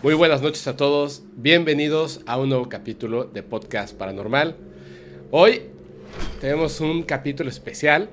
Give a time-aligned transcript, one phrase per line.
[0.00, 4.54] Muy buenas noches a todos, bienvenidos a un nuevo capítulo de Podcast Paranormal.
[5.32, 5.62] Hoy
[6.40, 8.08] tenemos un capítulo especial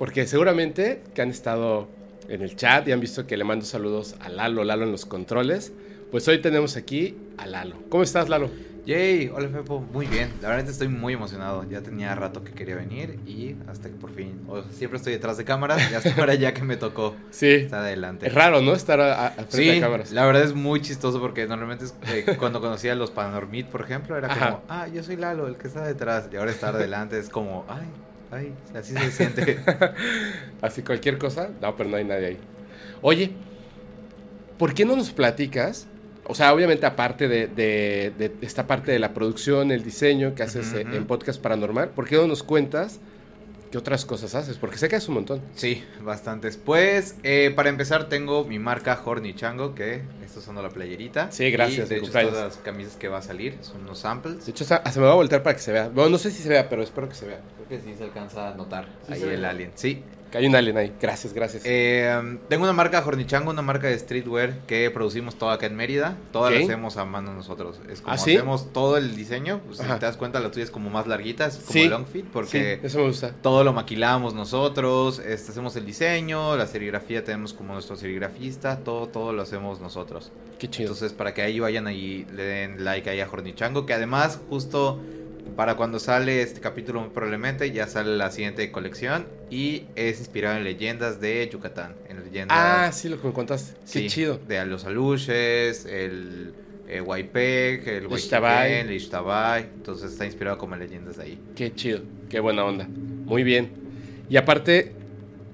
[0.00, 1.86] porque seguramente que han estado
[2.28, 5.06] en el chat y han visto que le mando saludos a Lalo, Lalo en los
[5.06, 5.72] controles.
[6.10, 7.76] Pues hoy tenemos aquí a Lalo.
[7.88, 8.50] ¿Cómo estás, Lalo?
[8.86, 10.30] Yay, hola Fepo, muy bien.
[10.40, 11.62] La verdad estoy muy emocionado.
[11.68, 14.40] Ya tenía rato que quería venir y hasta que por fin.
[14.48, 17.48] o siempre estoy detrás de cámaras y hasta ahora ya que me tocó Sí.
[17.50, 18.26] estar adelante.
[18.26, 18.72] Es raro, ¿no?
[18.72, 20.10] Estar a- a- frente Sí, de cámaras.
[20.12, 23.82] la verdad es muy chistoso porque normalmente es, eh, cuando conocía a los Panormit, por
[23.82, 24.60] ejemplo, era como, Ajá.
[24.68, 26.30] ah, yo soy Lalo, el que está detrás.
[26.32, 27.88] Y ahora estar adelante es como, ay,
[28.30, 29.58] ay, así se siente.
[30.62, 31.50] Así cualquier cosa.
[31.60, 32.38] No, pero no hay nadie ahí.
[33.02, 33.32] Oye,
[34.56, 35.86] ¿por qué no nos platicas?
[36.28, 40.42] O sea, obviamente aparte de, de- de esta parte de la producción, el diseño que
[40.42, 40.96] haces Ujú, eh, ujú.
[40.96, 43.00] en Podcast Paranormal, ¿por qué no nos cuentas
[43.70, 44.56] qué otras cosas haces?
[44.58, 45.40] Porque sé que haces un montón.
[45.54, 46.56] Sí, bastantes.
[46.56, 51.30] Pues, eh, para empezar, tengo mi marca Horny Chango, que estos son la playerita.
[51.32, 52.32] Sí, gracias, Y, de hecho, cumpleaños.
[52.32, 54.44] todas las camisas que va a salir son unos samples.
[54.46, 55.88] De hecho, hasta me va a voltear para que se vea.
[55.88, 57.40] Bueno, no sé si se vea, pero espero que se vea.
[57.56, 59.72] Creo que sí se alcanza a notar Sí ahí se el alien.
[59.74, 60.02] Sí.
[60.30, 60.92] Que hay un alien ahí.
[61.00, 61.62] Gracias, gracias.
[61.66, 66.16] Eh, tengo una marca Hornichango, una marca de streetwear que producimos toda acá en Mérida.
[66.32, 66.58] Todas Ok.
[66.58, 67.80] la hacemos a mano nosotros.
[67.90, 68.36] Es como ¿Ah, sí?
[68.36, 69.60] hacemos todo el diseño.
[69.66, 71.88] Pues, si te das cuenta, la tuya es como más larguita, es como Sí.
[71.88, 73.32] long fit, sí, porque eso me gusta.
[73.40, 75.18] todo lo maquilamos nosotros.
[75.20, 80.30] Este, hacemos el diseño, la serigrafía tenemos como nuestro serigrafista, todo, todo lo hacemos nosotros.
[80.58, 80.88] Qué chido.
[80.88, 85.00] Entonces, para que ahí vayan y le den like ahí a Hornichango, que además, justo
[85.56, 90.56] para cuando sale este capítulo, muy probablemente ya sale la siguiente colección y es inspirado
[90.56, 91.94] en leyendas de Yucatán.
[92.08, 92.56] En leyendas.
[92.58, 93.74] ah, sí, lo que me contaste.
[93.80, 94.38] Qué sí, chido.
[94.46, 96.54] De los aluches, el
[96.88, 98.70] eh, Huaypec, el Ixtabay.
[98.70, 99.62] Huayquiquén, el Ixtabay.
[99.74, 101.38] Entonces, está inspirado como en leyendas de ahí.
[101.54, 102.88] Qué chido, qué buena onda.
[102.88, 103.70] Muy bien.
[104.30, 104.92] Y aparte,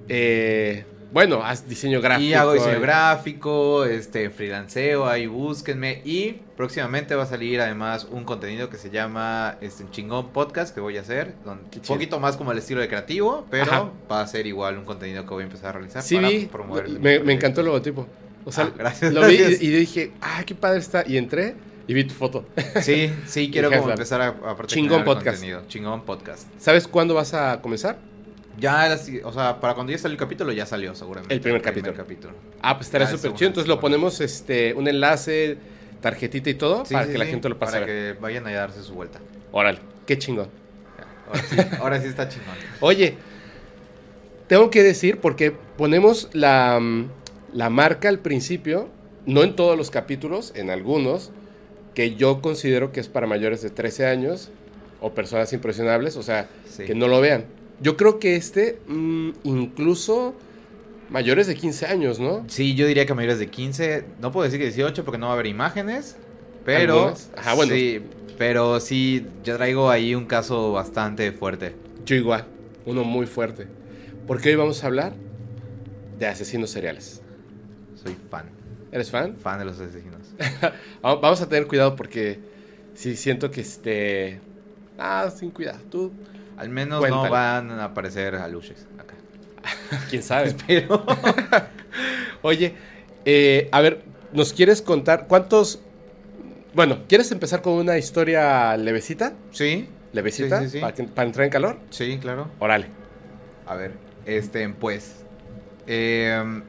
[0.08, 2.28] eh, bueno, haz diseño gráfico.
[2.28, 2.80] Y hago diseño eh.
[2.80, 6.02] gráfico, este, freelanceo, ahí búsquenme.
[6.04, 10.74] Y próximamente va a salir además un contenido que se llama este, un chingón podcast
[10.74, 11.36] que voy a hacer.
[11.46, 13.90] un poquito más como el estilo de creativo, pero Ajá.
[14.10, 16.46] va a ser igual un contenido que voy a empezar a realizar Sí, para vi,
[16.46, 16.86] promover.
[16.86, 18.06] el me, me encantó el logotipo.
[18.44, 19.62] O sea, Ah, gracias, lo vi gracias.
[19.62, 21.04] y, dije, ah, qué padre está.
[21.06, 21.54] Y entré
[21.86, 22.44] y vi tu foto.
[22.82, 25.36] Sí, sí, quiero Dije, como empezar a, a Chingón podcast.
[25.36, 25.62] contenido.
[25.68, 26.48] Chingón podcast.
[26.58, 27.98] ¿Sabes cuándo vas a comenzar?
[28.58, 31.34] Ya, o sea, para cuando ya salió el capítulo, ya salió seguramente.
[31.34, 31.94] El primer capítulo.
[31.94, 32.34] capítulo.
[32.62, 33.48] Ah, pues estará súper chido.
[33.48, 35.58] Entonces lo ponemos este, un enlace,
[36.00, 38.46] tarjetita y todo Sí, para sí, que la sí, gente lo pase Para que vayan
[38.46, 39.18] a darse su vuelta.
[39.52, 40.48] Órale, qué chingón.
[40.98, 42.54] Ya, Ahora sí, ahora sí está chingón.
[42.80, 43.16] Oye,
[44.46, 47.08] tengo que decir, porque ponemos la, mm,
[47.54, 48.88] la marca al principio,
[49.26, 51.32] no en todos los capítulos, en algunos,
[51.94, 54.50] que yo considero que es para mayores de 13 años
[55.00, 56.84] o personas impresionables, o sea, Sí.
[56.84, 57.46] que no lo vean.
[57.80, 60.34] Yo creo que este, mm, incluso
[61.10, 62.44] mayores de 15 años, ¿no?
[62.48, 64.04] Sí, yo diría que mayores de 15.
[64.20, 66.16] No puedo decir que 18 porque no va a haber imágenes.
[66.64, 67.14] Pero.
[67.36, 67.74] Ajá, bueno.
[67.74, 68.00] Sí,
[68.38, 71.74] pero sí, yo traigo ahí un caso bastante fuerte.
[72.04, 72.46] Yo igual,
[72.86, 73.66] uno muy fuerte.
[74.26, 75.12] Porque hoy vamos a hablar
[76.18, 77.20] de asesinos seriales.
[78.02, 78.46] Soy fan.
[78.92, 79.36] ¿Eres fan?
[79.36, 80.20] Fan de los asesinos.
[81.04, 82.38] Va- Vamos a tener cuidado porque
[82.94, 84.40] sí siento que este...
[84.98, 85.78] Ah, sin cuidado.
[85.90, 86.12] Tú,
[86.56, 87.24] Al menos Cuéntale.
[87.24, 89.14] no van a aparecer aluches acá.
[90.10, 90.54] quién sabe.
[90.66, 91.04] Pero.
[92.42, 92.74] Oye,
[93.24, 95.80] eh, a ver, ¿nos quieres contar cuántos...
[96.74, 99.34] Bueno, ¿quieres empezar con una historia levecita?
[99.52, 100.60] sí, ¿Levecita?
[100.60, 100.80] Sí, sí, sí.
[100.80, 101.78] Para, que- para entrar en calor.
[101.90, 102.48] sí, claro.
[102.60, 102.86] Órale.
[103.66, 103.92] A ver,
[104.26, 105.24] este, pues.
[105.88, 106.62] eh,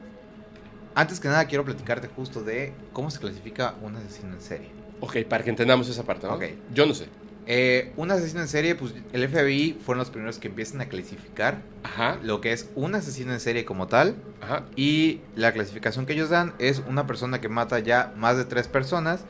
[0.96, 4.68] antes que nada, quiero platicarte justo de cómo se clasifica un asesino en serie.
[5.00, 6.34] Ok, para que entendamos esa parte, ¿no?
[6.34, 6.44] Ok.
[6.72, 7.06] Yo no sé.
[7.48, 11.62] Eh, un asesino en serie, pues el FBI fueron los primeros que empiezan a clasificar
[11.84, 14.16] Ajá, lo que es un asesino en serie como tal.
[14.40, 14.64] ajá.
[14.74, 18.66] Y la clasificación que ellos dan es una persona que mata ya más de tres
[18.68, 19.24] personas.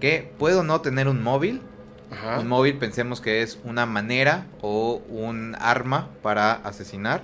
[0.00, 1.60] Que puede o no tener un móvil.
[2.10, 2.40] Ajá.
[2.40, 7.22] Un móvil pensemos que es una manera o un arma para asesinar.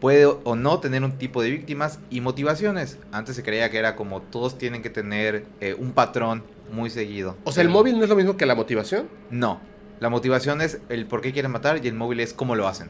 [0.00, 2.98] Puede o no tener un tipo de víctimas y motivaciones.
[3.12, 6.42] Antes se creía que era como todos tienen que tener eh, un patrón
[6.72, 7.36] muy seguido.
[7.44, 9.08] O sea, el móvil no es lo mismo que la motivación.
[9.30, 9.60] No.
[10.00, 12.88] La motivación es el por qué quieren matar y el móvil es cómo lo hacen.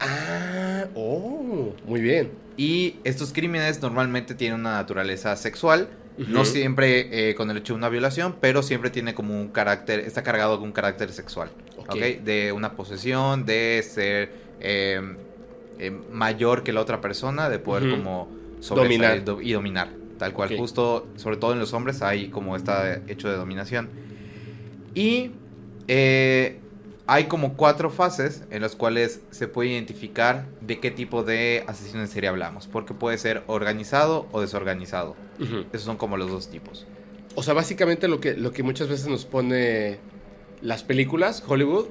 [0.00, 2.30] Ah, oh, muy bien.
[2.56, 5.88] Y estos crímenes normalmente tienen una naturaleza sexual.
[6.16, 10.00] No siempre eh, con el hecho de una violación, pero siempre tiene como un carácter,
[10.00, 11.48] está cargado con un carácter sexual.
[11.76, 11.94] Ok.
[12.24, 15.00] De una posesión, de ser eh,
[15.78, 18.28] eh, mayor que la otra persona, de poder como
[18.68, 19.24] Dominar.
[19.24, 19.90] do- y dominar.
[20.18, 23.88] Tal cual, justo, sobre todo en los hombres, hay como está hecho de dominación.
[24.94, 25.30] Y
[25.86, 26.58] eh,
[27.06, 32.00] hay como cuatro fases en las cuales se puede identificar de qué tipo de asesino
[32.00, 32.66] en serie hablamos.
[32.66, 35.16] Porque puede ser organizado o desorganizado.
[35.72, 36.86] Esos son como los dos tipos.
[37.36, 39.98] o sea, básicamente lo que, lo que muchas veces nos pone
[40.60, 41.86] las películas, Hollywood,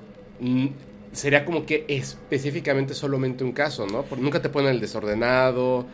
[1.13, 4.03] sería como que específicamente solamente un caso, ¿no?
[4.03, 5.85] Porque nunca te ponen el desordenado,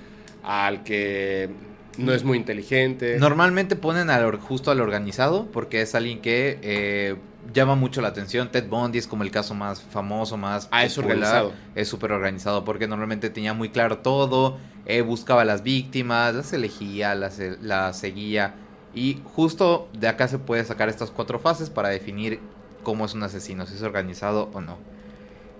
[0.44, 1.50] al que
[1.98, 3.18] no es muy inteligente.
[3.20, 7.16] Normalmente ponen al, justo al organizado porque es alguien que eh,
[7.54, 8.52] llama mucho la atención.
[8.52, 11.54] Ted Bundy es como el caso más famoso, más Ah, es organizado.
[11.76, 16.54] Es súper organizado porque normalmente tenía muy claro todo, eh, buscaba a las víctimas, las
[16.54, 18.56] elegía, las, eh, las seguía.
[18.96, 22.40] Y justo de acá se puede sacar estas cuatro fases para definir
[22.84, 24.78] cómo es un asesino, si es organizado o no.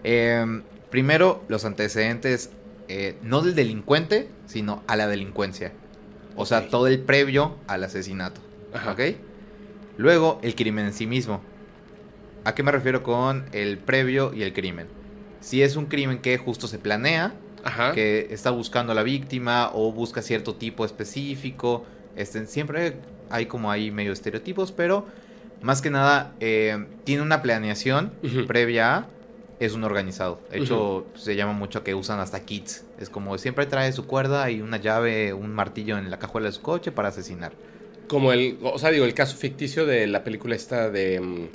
[0.04, 2.52] Eh, primero, los antecedentes,
[2.88, 5.72] eh, no del delincuente, sino a la delincuencia.
[6.36, 8.42] O sea, todo el previo al asesinato.
[8.74, 8.92] Ajá.
[8.92, 9.02] ¿Ok?
[9.98, 11.42] Luego, el crimen en sí mismo.
[12.44, 14.88] ¿A qué me refiero con el previo y el crimen?
[15.40, 17.34] Si es un crimen que justo se planea,
[17.64, 17.94] Ajá.
[17.94, 21.86] que está buscando a la víctima o busca cierto tipo específico.
[22.16, 22.98] Este, siempre
[23.30, 25.06] hay como ahí medio estereotipos, pero
[25.62, 28.12] más que nada eh, tiene una planeación
[28.48, 29.08] previa a,
[29.60, 30.40] es un organizado.
[30.52, 32.84] De hecho, se llama mucho que usan hasta kits.
[33.00, 36.54] Es como siempre trae su cuerda y una llave, un martillo en la cajuela de
[36.54, 37.52] su coche para asesinar.
[38.08, 41.48] Como el, o sea, digo, el caso ficticio de la película esta de mm,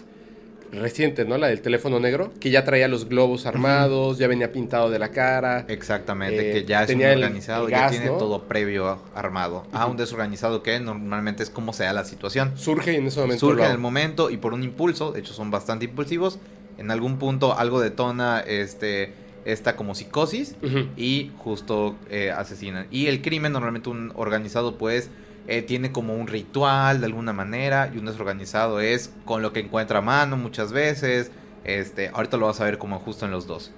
[0.73, 1.39] reciente, ¿no?
[1.39, 5.11] La del teléfono negro, que ya traía los globos armados, ya venía pintado de la
[5.11, 5.65] cara.
[5.69, 8.17] Exactamente, Eh, que ya es un el- organizado, ya tiene ¿no?
[8.19, 9.67] todo previo armado.
[9.73, 12.53] A un desorganizado que normalmente es como se da la situación.
[12.56, 15.50] Surge en ese momento surge en el momento y por un impulso, de hecho son
[15.50, 16.39] bastante impulsivos,
[16.78, 19.12] en algún punto algo detona este
[19.44, 20.56] esta como psicosis
[20.96, 22.86] y justo eh, asesinan.
[22.90, 25.10] Y el crimen normalmente un organizado pues
[25.46, 29.60] eh, tiene como un ritual de alguna manera y un desorganizado es con lo que
[29.60, 31.30] encuentra a mano muchas veces.
[31.64, 33.72] Este, ahorita lo vas a ver como justo en los dos.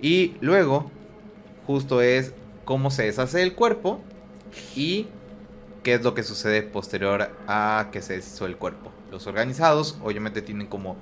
[0.00, 0.90] Y luego,
[1.66, 2.34] justo es
[2.64, 4.00] cómo se deshace el cuerpo
[4.74, 5.06] y
[5.84, 8.92] qué es lo que sucede posterior a que se deshizo el cuerpo.
[9.10, 10.96] Los organizados, obviamente, tienen como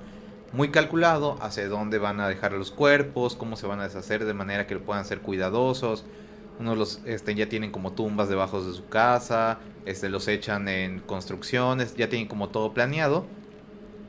[0.53, 4.33] muy calculado hacia dónde van a dejar los cuerpos, cómo se van a deshacer de
[4.33, 6.05] manera que puedan ser cuidadosos.
[6.59, 10.99] Unos los este, ya tienen como tumbas debajo de su casa, este, los echan en
[11.01, 13.25] construcciones, ya tienen como todo planeado.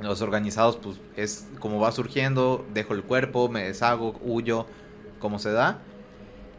[0.00, 4.66] Los organizados, pues es como va surgiendo, dejo el cuerpo, me deshago, huyo,
[5.18, 5.80] como se da.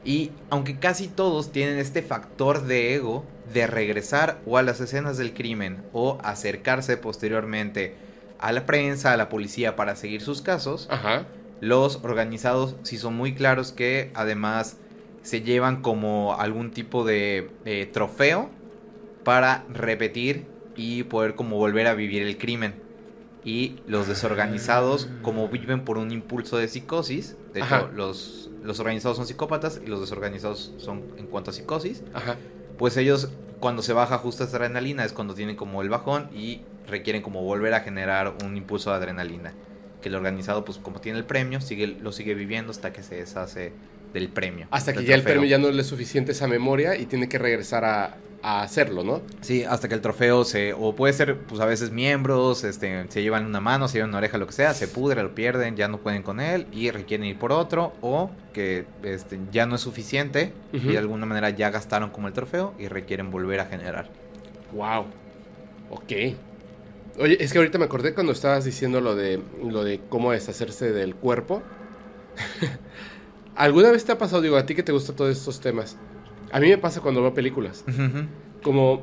[0.03, 5.17] Y aunque casi todos tienen este factor de ego de regresar o a las escenas
[5.17, 7.95] del crimen o acercarse posteriormente
[8.39, 11.25] a la prensa, a la policía para seguir sus casos, Ajá.
[11.61, 14.77] los organizados sí son muy claros que además
[15.21, 18.49] se llevan como algún tipo de eh, trofeo
[19.23, 20.45] para repetir
[20.75, 22.73] y poder como volver a vivir el crimen.
[23.43, 29.17] Y los desorganizados, como viven por un impulso de psicosis, de hecho los, los organizados
[29.17, 32.35] son psicópatas y los desorganizados son en cuanto a psicosis, Ajá.
[32.77, 36.61] pues ellos cuando se baja justo esta adrenalina es cuando tienen como el bajón y
[36.89, 39.53] requieren como volver a generar un impulso de adrenalina.
[40.01, 43.15] Que el organizado pues como tiene el premio, sigue, lo sigue viviendo hasta que se
[43.15, 43.73] deshace
[44.13, 44.67] del premio.
[44.71, 47.37] Hasta que ya el premio ya no le es suficiente esa memoria y tiene que
[47.37, 49.21] regresar a, a hacerlo, ¿no?
[49.41, 50.73] Sí, hasta que el trofeo se...
[50.73, 54.19] O puede ser pues a veces miembros, este, se llevan una mano, se llevan una
[54.19, 57.27] oreja, lo que sea, se pudre, lo pierden, ya no pueden con él y requieren
[57.27, 61.69] ir por otro o que este, ya no es suficiente y de alguna manera ya
[61.69, 64.09] gastaron como el trofeo y requieren volver a generar.
[64.71, 65.05] Wow.
[65.89, 66.11] Ok.
[67.19, 70.91] Oye, es que ahorita me acordé cuando estabas diciendo lo de lo de cómo deshacerse
[70.93, 71.61] del cuerpo.
[73.55, 75.97] ¿Alguna vez te ha pasado, digo, a ti que te gustan todos estos temas?
[76.51, 77.83] A mí me pasa cuando veo películas.
[78.63, 79.01] Como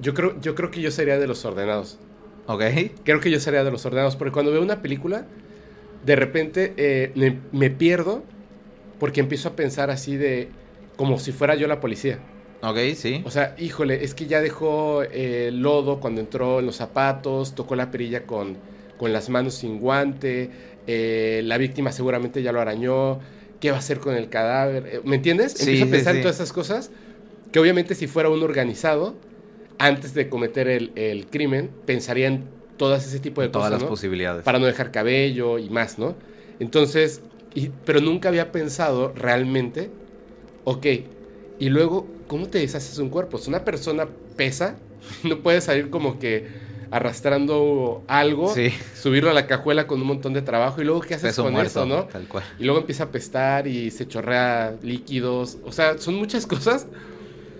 [0.00, 1.98] yo creo yo creo que yo sería de los ordenados.
[2.46, 2.62] ok.
[3.04, 5.26] Creo que yo sería de los ordenados porque cuando veo una película
[6.04, 8.22] de repente eh, me, me pierdo
[9.00, 10.50] porque empiezo a pensar así de
[10.96, 12.18] como si fuera yo la policía.
[12.62, 13.24] Ok, sí.
[13.24, 17.74] O sea, híjole, es que ya dejó eh, lodo cuando entró en los zapatos, tocó
[17.74, 18.62] la perilla con,
[18.96, 20.52] con las manos sin guante,
[20.86, 23.18] eh, la víctima seguramente ya lo arañó,
[23.58, 24.86] ¿qué va a hacer con el cadáver?
[24.86, 25.56] Eh, ¿Me entiendes?
[25.56, 26.92] Sí, Empiezo a sí, pensar en todas esas cosas
[27.52, 29.20] que obviamente si fuera un organizado,
[29.78, 33.82] antes de cometer el, el crimen, pensaría en todas ese tipo de Todas cosas, las
[33.82, 33.88] ¿no?
[33.88, 34.44] posibilidades.
[34.44, 36.18] para no dejar cabello y más, ¿no?
[36.58, 37.22] Entonces,
[37.54, 39.90] y- pero nunca había pensado realmente,
[40.64, 40.86] ok,
[41.58, 43.38] y luego, ¿cómo te deshaces un cuerpo?
[43.38, 44.06] Si una persona
[44.36, 44.76] pesa,
[45.24, 48.70] no puede salir como que arrastrando algo, Sí.
[48.94, 51.52] subirlo a la cajuela con un montón de trabajo y luego, ¿qué haces Peso con
[51.52, 52.04] muerto, eso, no?
[52.04, 52.44] Tal cual.
[52.58, 56.86] Y luego empieza a apestar y se chorrea líquidos, o sea, son muchas cosas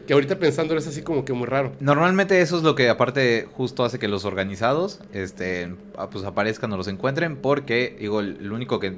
[0.07, 1.73] que ahorita pensándolo es así como que muy raro.
[1.81, 6.73] Normalmente eso es lo que aparte justo hace que los organizados este ah, pues aparezcan
[6.73, 8.95] o los encuentren porque digo el único que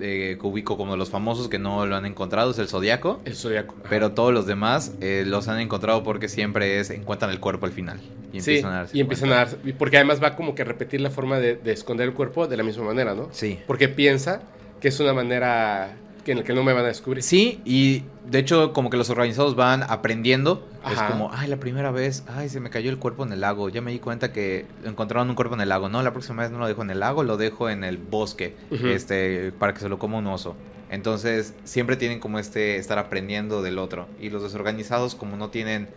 [0.00, 3.20] eh, que ubico como de los famosos que no lo han encontrado es el Zodíaco.
[3.24, 3.74] El Zodíaco.
[3.78, 3.88] ajá.
[3.90, 7.72] Pero todos los demás eh, los han encontrado porque siempre es encuentran el cuerpo al
[7.72, 8.00] final.
[8.32, 10.64] Y sí, empiezan a darse y empiezan a darse, porque además va como que a
[10.64, 13.28] repetir la forma de, de esconder el cuerpo de la misma manera, ¿no?
[13.32, 13.58] Sí.
[13.66, 14.42] Porque piensa
[14.80, 15.96] que es una manera
[16.28, 17.22] que en la que no me van a descubrir.
[17.22, 20.68] Sí, y de hecho como que los organizados van aprendiendo.
[20.82, 21.06] Ajá.
[21.06, 23.70] Es como, ay, la primera vez, ay, se me cayó el cuerpo en el lago.
[23.70, 25.88] Ya me di cuenta que encontraron un cuerpo en el lago.
[25.88, 28.54] No, la próxima vez no lo dejo en el lago, lo dejo en el bosque,
[28.70, 30.54] este, para que se lo coma un oso.
[30.90, 34.06] Entonces siempre tienen como este estar aprendiendo del otro.
[34.20, 35.88] Y los desorganizados como no tienen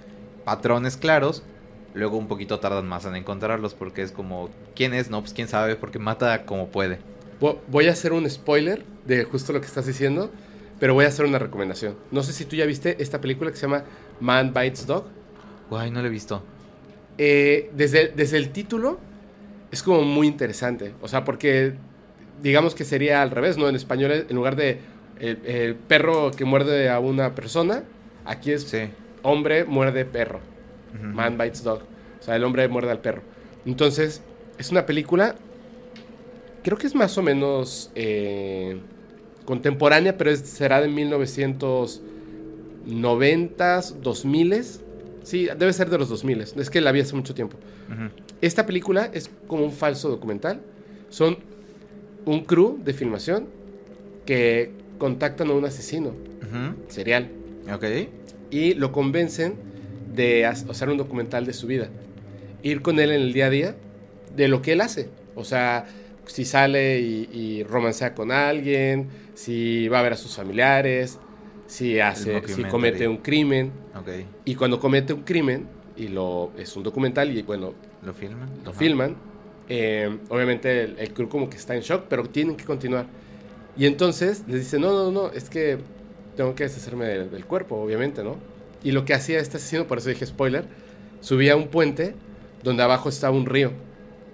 [0.45, 1.43] patrones claros,
[1.93, 5.09] luego un poquito tardan más en encontrarlos porque es como, ¿quién es?
[5.09, 6.99] No, pues quién sabe, porque mata como puede.
[7.39, 10.31] Vo- Voy a hacer un spoiler de justo lo que estás diciendo,
[10.79, 11.95] pero voy a hacer una recomendación.
[12.11, 13.83] No sé si tú ya viste esta película que se llama
[14.19, 15.05] Man Bites Dog.
[15.69, 16.43] Guay, no lo he visto.
[17.17, 18.99] Eh, desde, desde el título
[19.71, 20.93] es como muy interesante.
[21.01, 21.73] O sea, porque
[22.41, 23.69] digamos que sería al revés, ¿no?
[23.69, 24.79] En español, en lugar de
[25.19, 27.83] el, el perro que muerde a una persona,
[28.25, 28.89] aquí es Sí.
[29.21, 30.39] hombre muerde perro.
[30.99, 31.81] Man bites dog.
[32.19, 33.21] O sea, el hombre muerde al perro.
[33.65, 34.21] Entonces,
[34.57, 35.35] es una película.
[36.63, 38.77] Creo que es más o menos eh,
[39.45, 40.87] contemporánea, pero es- será de
[42.85, 44.81] 1990s, 2000s.
[45.23, 47.57] Sí, debe ser de los 2000 Es que la vi hace mucho tiempo.
[48.41, 50.61] Esta película es como un falso documental.
[51.09, 51.37] Son
[52.25, 53.47] un crew de filmación
[54.25, 56.13] que contactan a un asesino
[56.87, 57.29] serial
[57.73, 57.85] Ok.
[58.49, 59.55] y lo convencen
[60.15, 61.89] de ha- hacer un documental de su vida.
[62.63, 63.75] Ir con él en el día a día
[64.35, 65.09] de lo que él hace.
[65.35, 65.85] O sea,
[66.31, 71.19] si sale y, y romancea con alguien, si va a ver a sus familiares,
[71.67, 73.71] si, hace, si comete un crimen.
[73.95, 74.09] Ok.
[74.45, 78.49] Y cuando comete un crimen, y lo es un documental, y bueno, ¿Lo filman?
[78.63, 78.79] lo Ajá.
[78.79, 79.15] filman,
[79.69, 83.07] eh, obviamente el, el crew como que está en shock, pero tienen que continuar.
[83.75, 85.79] Y entonces les dice, no, no, no, es que
[86.35, 88.37] tengo que deshacerme del, del cuerpo, obviamente, ¿no?
[88.83, 90.65] Y lo que hacía este asesino, por eso dije spoiler,
[91.21, 92.15] subía a un puente
[92.63, 93.71] donde abajo estaba un río.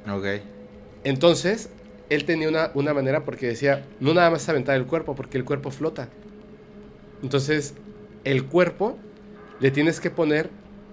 [0.09, 0.25] Ok.
[1.03, 1.69] Entonces,
[2.09, 5.45] él tenía una, una manera porque decía, no nada más aventar el cuerpo, porque el
[5.45, 6.09] cuerpo flota.
[7.23, 7.73] Entonces,
[8.23, 8.97] el cuerpo
[9.59, 10.49] le tienes que poner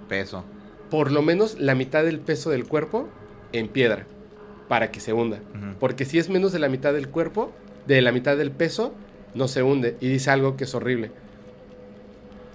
[0.08, 0.44] Peso.
[0.90, 3.08] por lo menos la mitad del peso del cuerpo
[3.52, 4.06] en piedra
[4.68, 5.40] para que se hunda.
[5.80, 7.52] Porque si es menos de la mitad del cuerpo,
[7.86, 8.94] de la mitad del peso,
[9.34, 9.96] no se hunde.
[10.00, 11.10] Y dice algo que es horrible.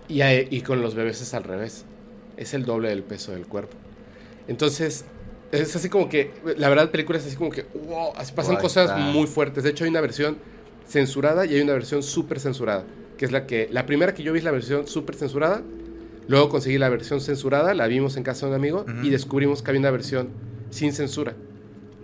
[0.07, 1.85] Y, y con los bebés es al revés.
[2.37, 3.77] Es el doble del peso del cuerpo.
[4.47, 5.05] Entonces,
[5.51, 8.97] es así como que, la verdad, películas así como que, wow, así pasan cosas está.
[8.97, 9.63] muy fuertes.
[9.63, 10.37] De hecho, hay una versión
[10.87, 12.85] censurada y hay una versión súper censurada.
[13.17, 15.61] Que es la que, la primera que yo vi es la versión súper censurada.
[16.27, 19.71] Luego conseguí la versión censurada, la vimos en casa de un amigo y descubrimos que
[19.71, 20.29] había una versión
[20.69, 21.33] sin censura.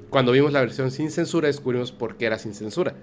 [0.09, 2.95] Cuando vimos la versión sin censura, descubrimos por qué era sin censura.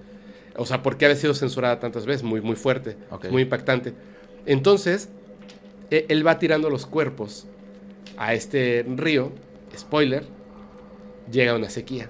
[0.57, 2.97] O sea, por qué había sido censurada tantas veces, muy, muy fuerte,
[3.31, 3.95] muy impactante.
[4.47, 5.09] Entonces,
[5.91, 7.47] e- él va tirando los cuerpos
[8.17, 9.31] a este río,
[9.77, 10.25] spoiler,
[11.31, 12.09] llega una sequía.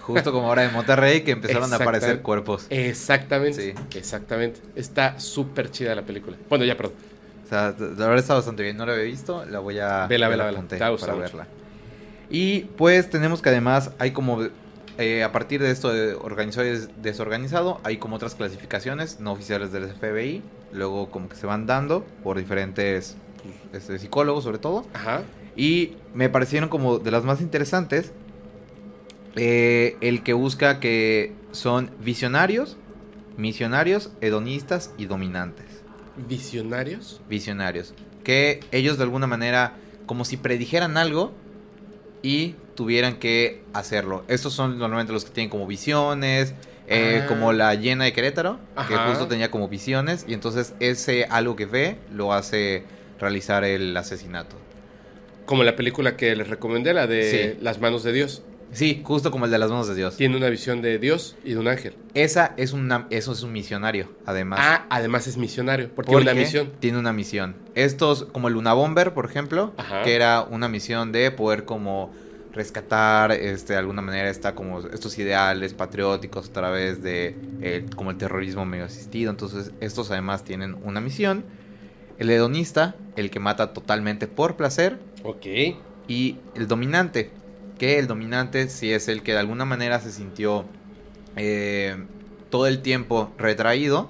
[0.00, 2.66] Justo como ahora en Monterrey que empezaron a aparecer cuerpos.
[2.70, 3.98] Exactamente, Sí.
[3.98, 4.60] exactamente.
[4.76, 6.36] Está súper chida la película.
[6.48, 6.94] Bueno, ya, perdón.
[7.44, 8.76] O sea, la verdad está bastante bien.
[8.76, 10.68] No la había visto, la voy a Vela, vela, la vela.
[10.68, 11.46] Te para verla.
[12.30, 14.46] Y pues tenemos que además hay como
[14.98, 19.32] eh, a partir de esto de organizado y des- desorganizado, hay como otras clasificaciones no
[19.32, 23.16] oficiales del FBI, luego como que se van dando por diferentes
[23.70, 24.86] pues, este, psicólogos sobre todo.
[24.94, 25.22] Ajá.
[25.56, 28.12] Y me parecieron como de las más interesantes.
[29.38, 32.78] eh, el que busca que son visionarios,
[33.36, 35.66] misionarios, hedonistas y dominantes.
[36.16, 37.20] Visionarios.
[37.28, 37.92] Visionarios.
[38.24, 39.74] Que ellos de alguna manera,
[40.06, 41.32] como si predijeran algo
[42.22, 44.24] y tuvieran que hacerlo.
[44.28, 46.54] Estos son normalmente los que tienen como visiones,
[46.86, 47.26] eh, Ah.
[47.28, 48.58] como la llena de Querétaro,
[48.88, 52.84] que justo tenía como visiones, y entonces ese algo que ve lo hace
[53.20, 54.56] realizar el asesinato.
[55.46, 57.58] Como la película que les recomendé, la de Sí.
[57.62, 58.42] Las manos de Dios.
[58.72, 60.16] Sí, justo como el de las manos de Dios.
[60.16, 61.94] Tiene una visión de Dios y de un ángel.
[62.14, 64.58] Esa es una, eso es un misionario, además.
[64.60, 66.72] Ah, además es misionario, porque tiene una misión.
[66.80, 67.54] Tiene una misión.
[67.74, 70.02] Estos, como el Luna Bomber, por ejemplo, Ajá.
[70.02, 72.12] que era una misión de poder como
[72.52, 78.10] rescatar, este, de alguna manera, está como estos ideales patrióticos a través de eh, como
[78.10, 79.30] el terrorismo medio asistido.
[79.30, 81.44] Entonces, estos además tienen una misión.
[82.18, 85.46] El hedonista, el que mata totalmente por placer, Ok.
[86.08, 87.30] y el dominante,
[87.78, 90.64] que el dominante sí es el que de alguna manera se sintió
[91.36, 91.96] eh,
[92.50, 94.08] todo el tiempo retraído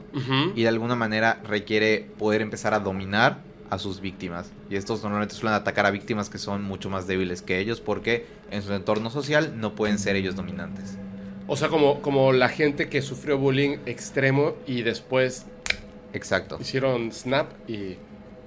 [0.55, 3.39] y de alguna manera requiere poder empezar a dominar
[3.71, 4.53] a sus víctimas.
[4.71, 8.27] Y estos normalmente suelen atacar a víctimas que son mucho más débiles que ellos porque
[8.51, 10.97] en su entorno social no pueden ser ellos dominantes.
[11.49, 15.47] O sea, como, como la gente que sufrió bullying extremo y después
[16.13, 16.59] Exacto.
[16.61, 17.97] hicieron snap y...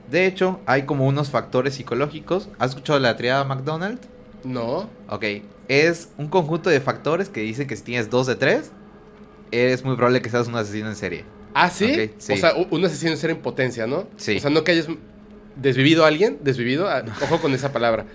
[0.09, 2.49] De hecho, hay como unos factores psicológicos.
[2.57, 3.99] ¿Has escuchado la triada McDonald?
[4.43, 4.89] No.
[5.09, 5.23] Ok.
[5.67, 8.71] Es un conjunto de factores que dicen que si tienes dos de tres,
[9.51, 11.25] es muy probable que seas un asesino en serie.
[11.53, 12.11] Ah, ¿sí?
[12.29, 14.07] O sea, un asesino en serie en potencia, ¿no?
[14.17, 14.37] Sí.
[14.37, 14.87] O sea, no que hayas
[15.55, 16.87] desvivido a alguien, desvivido,
[17.23, 18.05] ojo con esa palabra.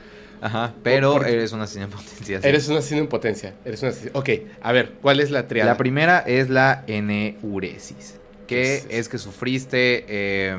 [0.41, 0.73] Ajá.
[0.83, 2.41] Pero Porque- eres un asesino en potencia.
[2.43, 2.49] sí.
[2.49, 3.55] Eres un asesino en potencia.
[3.65, 4.11] Eres un asesino.
[4.15, 4.31] Ok,
[4.63, 5.71] a ver, ¿cuál es la triada?
[5.73, 10.57] La primera es la enuresis, que ¿Qué es es que sufriste, eh,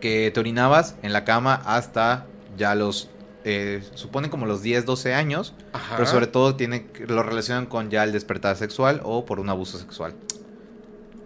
[0.00, 2.26] que te orinabas en la cama hasta
[2.56, 3.10] ya los,
[3.44, 5.96] eh, suponen como los 10, 12 años, Ajá.
[5.96, 9.78] pero sobre todo tiene, lo relacionan con ya el despertar sexual o por un abuso
[9.78, 10.14] sexual.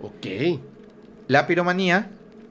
[0.03, 0.61] Ok.
[1.29, 2.11] La piromanía,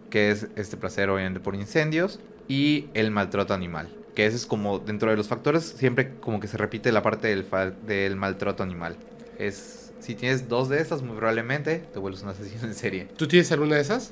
[0.10, 4.80] que es este placer obviamente por incendios, y el maltrato animal, que ese es como
[4.80, 7.46] dentro de los factores siempre como que se repite la parte del,
[7.86, 8.98] del maltrato animal.
[9.38, 13.08] Es si tienes dos de estas muy probablemente te vuelves un asesino en serie.
[13.18, 14.12] ¿Tú tienes alguna de esas?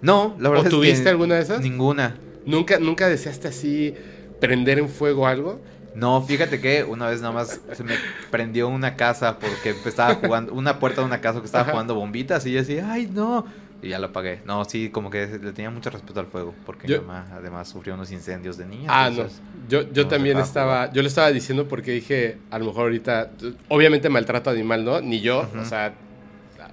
[0.00, 1.60] No, la verdad ¿O es tuviste que alguna de esas?
[1.60, 2.16] Ninguna.
[2.46, 3.94] ¿Nunca, ¿Nunca deseaste así
[4.40, 5.60] prender en fuego algo?
[5.94, 7.94] No, fíjate que una vez nada más se me
[8.30, 11.72] prendió una casa porque estaba jugando, una puerta de una casa que estaba Ajá.
[11.72, 13.44] jugando bombitas y yo decía, ay no.
[13.82, 14.40] Y ya lo apagué.
[14.44, 17.68] No, sí, como que le tenía mucho respeto al fuego porque Yo- mi mamá además
[17.68, 18.86] sufrió unos incendios de niña.
[18.88, 19.24] Ah, no.
[19.68, 23.30] Yo, yo no también estaba, yo lo estaba diciendo porque dije, a lo mejor ahorita,
[23.68, 25.00] obviamente maltrato animal, ¿no?
[25.00, 25.94] Ni yo, o sea,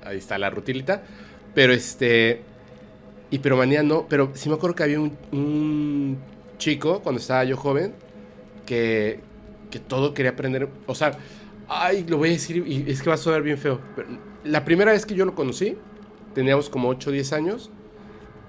[0.04, 1.04] ahí está la rutilita,
[1.54, 2.42] pero este,
[3.36, 6.18] hiperomanía no, pero sí me acuerdo que había un, un
[6.58, 7.94] chico, cuando estaba yo joven,
[8.66, 9.20] que,
[9.70, 11.18] que todo quería aprender, o sea,
[11.68, 14.10] ay, lo voy a decir y es que va a sonar bien feo, pero
[14.44, 15.78] la primera vez que yo lo conocí,
[16.34, 17.72] teníamos como 8 o 10 años,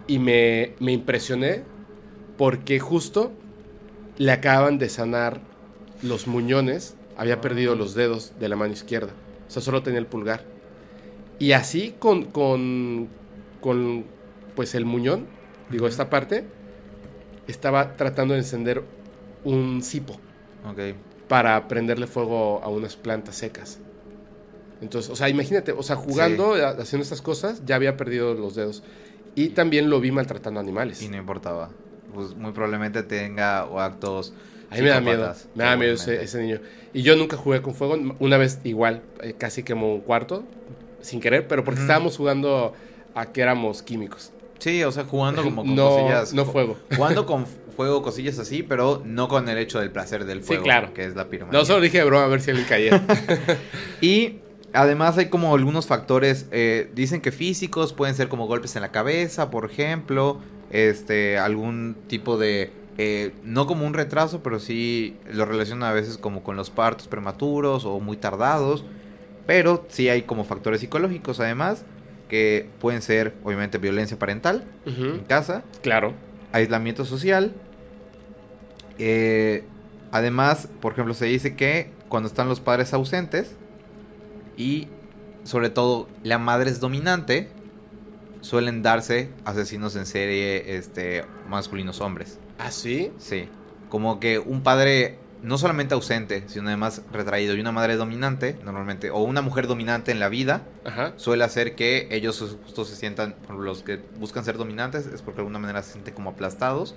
[0.06, 1.64] y me, me impresioné
[2.36, 3.32] porque justo
[4.18, 5.40] le acaban de sanar
[6.02, 9.12] los muñones, había perdido los dedos de la mano izquierda,
[9.48, 10.44] o sea, solo tenía el pulgar.
[11.38, 13.08] Y así con, con,
[13.60, 14.04] con
[14.56, 15.26] pues el muñón,
[15.70, 16.44] digo, esta parte,
[17.46, 18.82] estaba tratando de encender
[19.44, 20.14] un cipo
[20.68, 20.96] Ok.
[21.28, 23.78] para prenderle fuego a unas plantas secas.
[24.82, 28.54] Entonces, o sea, imagínate, o sea, jugando, a- haciendo estas cosas, ya había perdido los
[28.54, 28.82] dedos.
[29.34, 31.00] Y también lo vi maltratando animales.
[31.02, 31.70] Y no importaba.
[32.14, 34.32] Pues muy probablemente tenga o actos.
[34.70, 36.60] A mí me da miedo, me da miedo ese, niño.
[36.92, 40.42] Y yo nunca jugué con fuego, una vez igual, eh, casi quemó un cuarto,
[41.00, 42.74] sin querer, pero porque estábamos jugando
[43.14, 44.32] a que éramos químicos.
[44.58, 46.32] Sí, o sea, jugando como con no, cosillas.
[46.34, 46.76] no fuego.
[46.96, 50.62] Jugando con fuego, cosillas así, pero no con el hecho del placer del Sí, fuego.
[50.64, 50.94] claro.
[50.94, 51.58] Que es la piromanía.
[51.60, 53.04] No, solo dije de broma a ver si alguien caía.
[54.00, 54.36] Y
[54.72, 58.90] además hay como algunos factores, eh, dicen que físicos, pueden ser como golpes en la
[58.92, 60.38] cabeza, por ejemplo,
[60.70, 66.18] este, algún tipo de, eh, no como un retraso, pero sí lo relacionan a veces
[66.18, 68.84] como con los partos prematuros o muy tardados,
[69.46, 71.84] pero sí hay como factores psicológicos además,
[72.28, 76.14] que pueden ser obviamente violencia parental en casa, Claro.
[76.52, 77.52] aislamiento social.
[78.98, 79.64] eh,
[80.12, 83.52] además, por ejemplo, se dice que cuando están los padres ausentes
[84.56, 84.88] y
[85.44, 87.48] sobre todo la madre es dominante,
[88.40, 92.38] suelen darse asesinos en serie este, masculinos hombres.
[92.58, 93.10] ¿Ah, sí?
[93.18, 93.48] Sí,
[93.88, 99.10] como que un padre no solamente ausente, sino además retraído y una madre dominante, normalmente,
[99.10, 101.12] o una mujer dominante en la vida, Ajá.
[101.16, 105.36] suele hacer que ellos justo se sientan, por los que buscan ser dominantes, es porque
[105.36, 106.96] de alguna manera se sienten como aplastados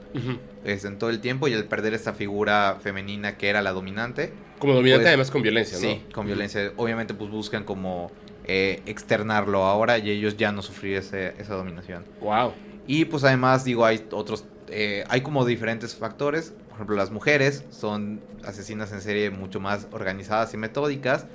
[0.65, 4.33] es, en todo el tiempo y al perder esta figura femenina que era la dominante,
[4.57, 5.81] Como dominante, Pues, además con violencia, ¿no?
[5.83, 8.12] sí, con violencia, obviamente pues buscan como
[8.45, 12.03] eh, externarlo ahora y ellos ya no sufrir ese- esa dominación.
[12.19, 12.53] Wow.
[12.88, 18.21] Y pues además digo, hay otros, eh, hay como diferentes factores, ejemplo las mujeres son
[18.45, 21.25] asesinas en serie mucho más organizadas y metódicas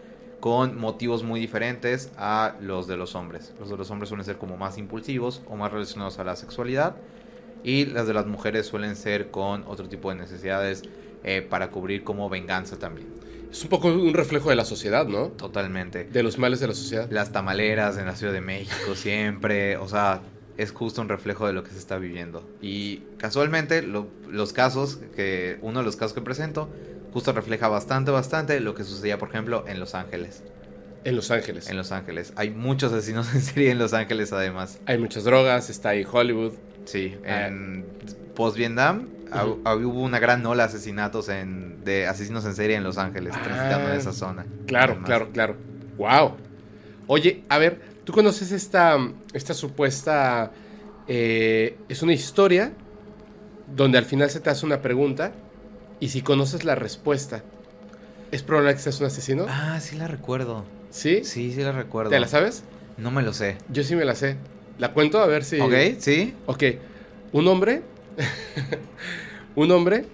[0.41, 3.53] con motivos muy diferentes a los de los hombres.
[3.61, 6.97] Los de los hombres suelen ser como más impulsivos o más relacionados a la sexualidad
[7.63, 10.83] y las de las mujeres suelen ser con otro tipo de necesidades
[11.25, 13.09] eh, para cubrir como venganza también.
[13.51, 15.29] Es un poco un reflejo de la sociedad, ¿no?
[15.29, 16.05] Totalmente.
[16.05, 17.07] De los males de la sociedad.
[17.11, 20.23] Las tamaleras en la Ciudad de México siempre, o sea,
[20.57, 22.49] es justo un reflejo de lo que se está viviendo.
[22.63, 26.69] Y casualmente lo- los casos, que uno de los casos que presento,
[27.13, 30.43] justo refleja bastante, bastante lo que sucedía, por ejemplo, en Los Ángeles.
[31.05, 31.69] En Los Ángeles.
[31.69, 32.33] En Los Ángeles.
[32.37, 34.79] Hay muchos asesinos en serie en Los Ángeles además.
[34.87, 36.53] Hay muchas drogas, está ahí Hollywood.
[36.87, 37.47] Sí, Ah.
[37.49, 37.85] en
[38.35, 42.85] post-Vietnam ah, ah, hubo una gran ola de asesinatos en, de asesinos en serie en
[42.85, 43.43] Los Ángeles, Ah.
[43.43, 44.45] transitando en esa zona.
[44.67, 45.07] Claro, Además.
[45.09, 45.57] claro, claro.
[45.99, 46.37] Wow.
[47.07, 48.97] Oye, a ver, ¿tú conoces esta,
[49.33, 50.53] esta supuesta...
[51.09, 52.73] eh, es una historia
[53.75, 55.33] donde al final se te hace una pregunta
[56.01, 57.43] y si conoces la respuesta,
[58.35, 59.47] ¿Es probable que seas un asesino?
[59.49, 60.65] Ah, sí la recuerdo.
[60.91, 61.23] ¿Sí?
[61.23, 62.11] Sí, sí la recuerdo.
[62.11, 62.65] ¿Te la sabes?
[62.97, 63.59] No me lo sé.
[63.69, 64.35] Yo sí me la sé.
[64.77, 65.21] ¿La cuento?
[65.21, 65.61] A ver si...
[65.61, 66.35] Ok, sí.
[66.47, 66.65] Ok.
[67.31, 67.83] Un hombre...
[69.55, 70.07] un hombre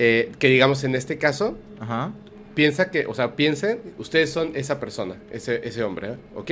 [0.00, 2.12] eh, que digamos en este caso Ajá.
[2.56, 6.16] piensa que, o sea, piensen, ustedes son esa persona, ese, ese hombre, ¿eh?
[6.34, 6.50] ¿ok?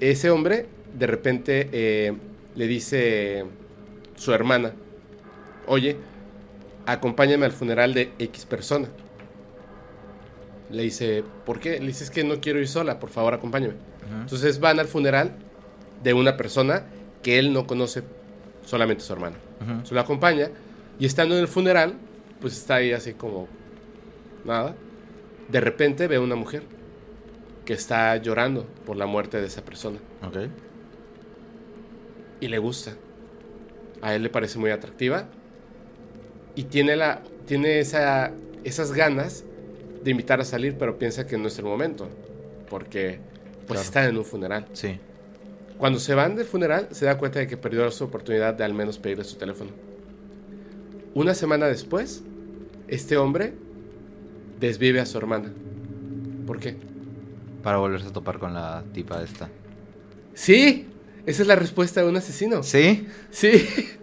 [0.00, 0.66] Ese hombre
[0.98, 2.12] de repente eh,
[2.54, 3.44] le dice
[4.16, 4.72] su hermana,
[5.66, 5.96] oye,
[6.86, 8.88] acompáñame al funeral de X persona.
[10.70, 11.78] Le dice, ¿por qué?
[11.80, 13.74] Le dice, es que no quiero ir sola, por favor, acompáñame.
[14.20, 15.32] Entonces van al funeral
[16.02, 16.84] de una persona
[17.22, 18.02] que él no conoce,
[18.64, 19.36] solamente su hermana.
[19.60, 19.86] Ujú.
[19.86, 20.50] Se lo acompaña
[20.98, 21.94] y estando en el funeral,
[22.40, 23.48] pues está ahí así como
[24.44, 24.74] nada.
[25.48, 26.62] De repente ve a una mujer
[27.66, 30.48] que está llorando por la muerte de esa persona Ok.
[32.40, 32.92] y le gusta.
[34.02, 35.26] A él le parece muy atractiva
[36.54, 38.32] y tiene la tiene esa,
[38.64, 39.44] esas ganas
[40.02, 42.08] de invitar a salir, pero piensa que no es el momento
[42.70, 43.18] porque
[43.66, 43.80] pues Claro.
[43.80, 44.66] están en un funeral.
[44.72, 44.98] Sí.
[45.78, 48.72] Cuando se van del funeral, se da cuenta de que perdió su oportunidad de al
[48.74, 49.70] menos pedirle su teléfono.
[51.14, 52.22] Una semana después,
[52.88, 53.54] este hombre
[54.60, 55.52] desvive a su hermana.
[56.46, 56.76] ¿Por qué?
[57.66, 59.48] Para volverse a topar con la tipa esta.
[60.34, 60.86] Sí,
[61.26, 62.62] esa es la respuesta de un asesino.
[62.62, 63.08] ¿Sí?
[63.30, 63.68] Sí.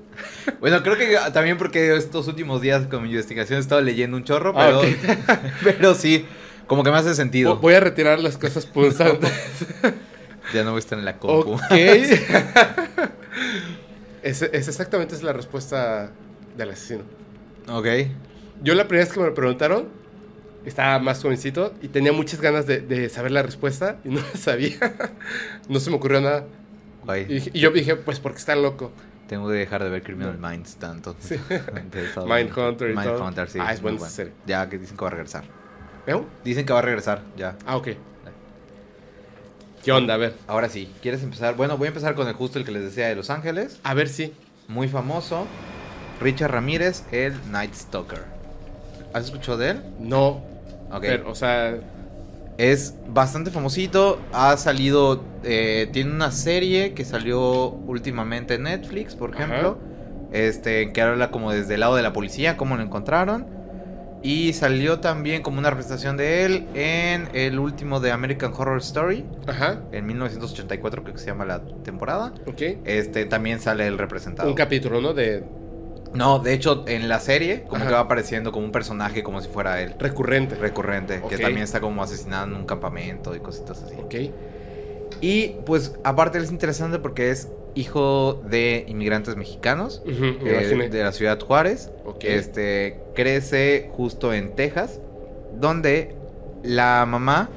[0.60, 4.26] Bueno, creo que también porque estos últimos días con mi investigación he estado leyendo un
[4.26, 5.24] chorro, Ah, pero,
[5.78, 6.26] pero sí,
[6.68, 7.56] como que me hace sentido.
[7.58, 9.32] Voy a retirar las cosas punzantes.
[10.54, 11.54] Ya no voy a estar en la compu.
[11.54, 11.62] ok.
[11.72, 12.22] es,
[14.42, 16.12] es exactamente es la respuesta
[16.58, 17.04] del asesino.
[17.70, 17.88] ok.
[18.62, 19.88] Yo la primera vez que me lo preguntaron,
[20.66, 24.40] estaba más jovencito y tenía muchas ganas de, de saber la respuesta y no la
[24.40, 24.78] sabía.
[25.70, 26.46] no se me ocurrió nada.
[27.28, 28.92] Y, y yo dije, pues porque está loco.
[29.28, 31.16] Tengo que dejar de ver Criminal Minds tanto.
[31.20, 31.36] Sí.
[32.26, 33.14] Mindhunter y todo.
[33.14, 33.60] Mindhunter, sí.
[33.62, 34.34] Ah, es serie.
[34.46, 35.44] Ya, que dicen que va a regresar.
[36.06, 36.22] ¿Eh?
[36.44, 37.56] Dicen que va a regresar, ya.
[37.66, 37.90] Ah, ok.
[39.84, 40.14] ¿Qué onda?
[40.14, 40.36] A ver.
[40.48, 41.56] Ahora sí, ¿quieres empezar?
[41.56, 43.80] Bueno, voy a empezar con el justo el que les decía de Los Ángeles.
[43.84, 44.34] A ver si.
[44.68, 45.46] Muy famoso.
[46.22, 48.24] Richard Ramírez, el Night Stalker.
[49.14, 49.84] ¿Has escuchado de él?
[50.00, 50.53] No.
[50.94, 51.02] Ok.
[51.02, 51.76] Pero, o sea,
[52.58, 54.20] Es bastante famosito.
[54.32, 55.24] Ha salido.
[55.44, 59.44] eh, tiene una serie que salió últimamente en Netflix, por Ajá.
[59.44, 59.78] ejemplo.
[60.32, 63.46] Este, que habla como desde el lado de la policía, cómo lo encontraron.
[64.22, 69.26] Y salió también como una representación de él en el último de American Horror Story.
[69.48, 69.82] ajá.
[69.92, 72.34] En 1984, creo que se llama la temporada.
[72.48, 72.62] Ok.
[72.86, 74.48] Este, también sale el representado.
[74.48, 75.14] Un capítulo, ¿no?
[75.14, 75.44] De
[76.14, 77.88] No, de hecho, en la serie, como Ajá.
[77.88, 79.96] que va apareciendo como un personaje, como si fuera él.
[79.98, 80.56] recurrente.
[80.56, 83.96] Recurrente, que también está como asesinado en un campamento y cositas así.
[83.96, 84.16] ok.
[85.22, 91.12] Y pues, aparte, él es interesante porque es hijo de inmigrantes mexicanos eh, de la
[91.12, 91.92] ciudad Juárez.
[92.06, 92.24] Ok.
[92.24, 95.00] Este crece justo en Texas,
[95.60, 96.16] donde
[96.62, 97.50] la mamá,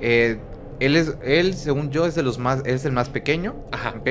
[0.00, 0.38] eh,
[0.80, 3.94] él es, él según yo es de los más, es el más pequeño, Ajá.
[3.98, 4.08] ¿ok?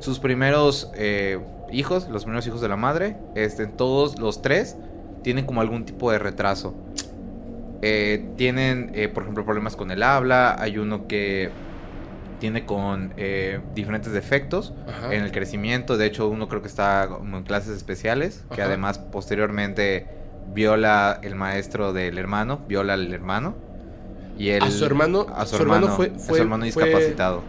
[0.00, 1.38] Sus primeros eh,
[1.72, 4.76] hijos, los primeros hijos de la madre, este, todos los tres
[5.22, 6.74] tienen como algún tipo de retraso.
[7.82, 10.56] Eh, tienen, eh, por ejemplo, problemas con el habla.
[10.60, 11.50] Hay uno que
[12.38, 15.12] tiene con eh, diferentes defectos Ajá.
[15.14, 15.96] en el crecimiento.
[15.96, 18.68] De hecho, uno creo que está en clases especiales, que Ajá.
[18.70, 20.06] además posteriormente
[20.54, 23.54] viola el maestro del hermano, viola al hermano.
[24.38, 26.84] Y él, A su hermano- a su, su hermano hermano, fue- a su hermano fue-
[26.84, 27.42] discapacitado.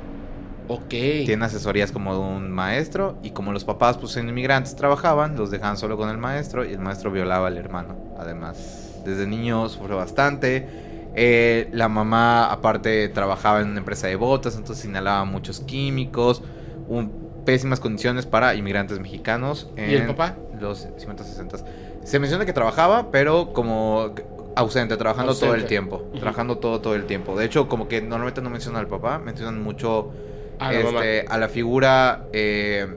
[0.67, 0.89] Ok.
[0.89, 5.51] Tiene asesorías como de un maestro y como los papás pues en inmigrantes trabajaban, los
[5.51, 7.95] dejaban solo con el maestro y el maestro violaba al hermano.
[8.17, 10.67] Además, desde niño sufrió bastante.
[11.15, 16.41] Eh, la mamá aparte trabajaba en una empresa de botas, entonces inhalaba muchos químicos,
[16.87, 19.69] un- pésimas condiciones para inmigrantes mexicanos.
[19.75, 20.37] En ¿Y el papá?
[20.59, 21.57] Los 50, 60.
[22.03, 24.11] Se menciona que trabajaba, pero como
[24.55, 26.03] ausente, trabajando todo el tiempo.
[26.17, 27.35] Trabajando todo, todo el tiempo.
[27.35, 30.11] De hecho, como que normalmente no mencionan al papá, mencionan mucho
[30.59, 30.99] A la mamá.
[31.05, 32.25] este, a la figura.
[32.33, 32.87] eh,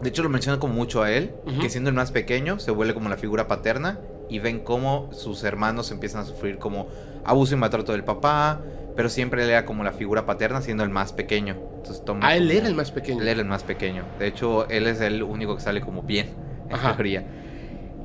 [0.00, 1.30] de hecho, lo mencionan como mucho a él,
[1.60, 3.98] que siendo el más pequeño, se vuelve como la figura paterna
[4.30, 6.88] y ven cómo sus hermanos empiezan a sufrir como
[7.22, 8.60] abuso y maltrato del papá,
[8.96, 11.56] pero siempre él era como la figura paterna, siendo el más pequeño.
[11.76, 13.20] Entonces, toma Ah, él era el más pequeño.
[13.20, 14.04] él era el más pequeño.
[14.18, 16.28] De hecho, él es el único que sale como bien,
[16.70, 16.94] en Ajá.
[16.94, 17.24] teoría.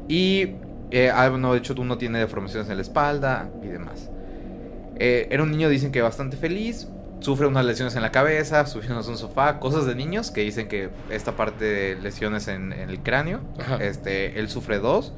[0.10, 0.56] Y,
[0.92, 4.10] eh, ah, bueno, de hecho, uno tiene deformaciones en la espalda y demás.
[4.98, 6.90] Eh, era un niño, dicen que bastante feliz.
[7.22, 10.68] Sufre unas lesiones en la cabeza, subiéndose a un sofá, cosas de niños que dicen
[10.68, 13.78] que esta parte de lesiones en, en el cráneo, Ajá.
[13.78, 15.14] este, él sufre dos.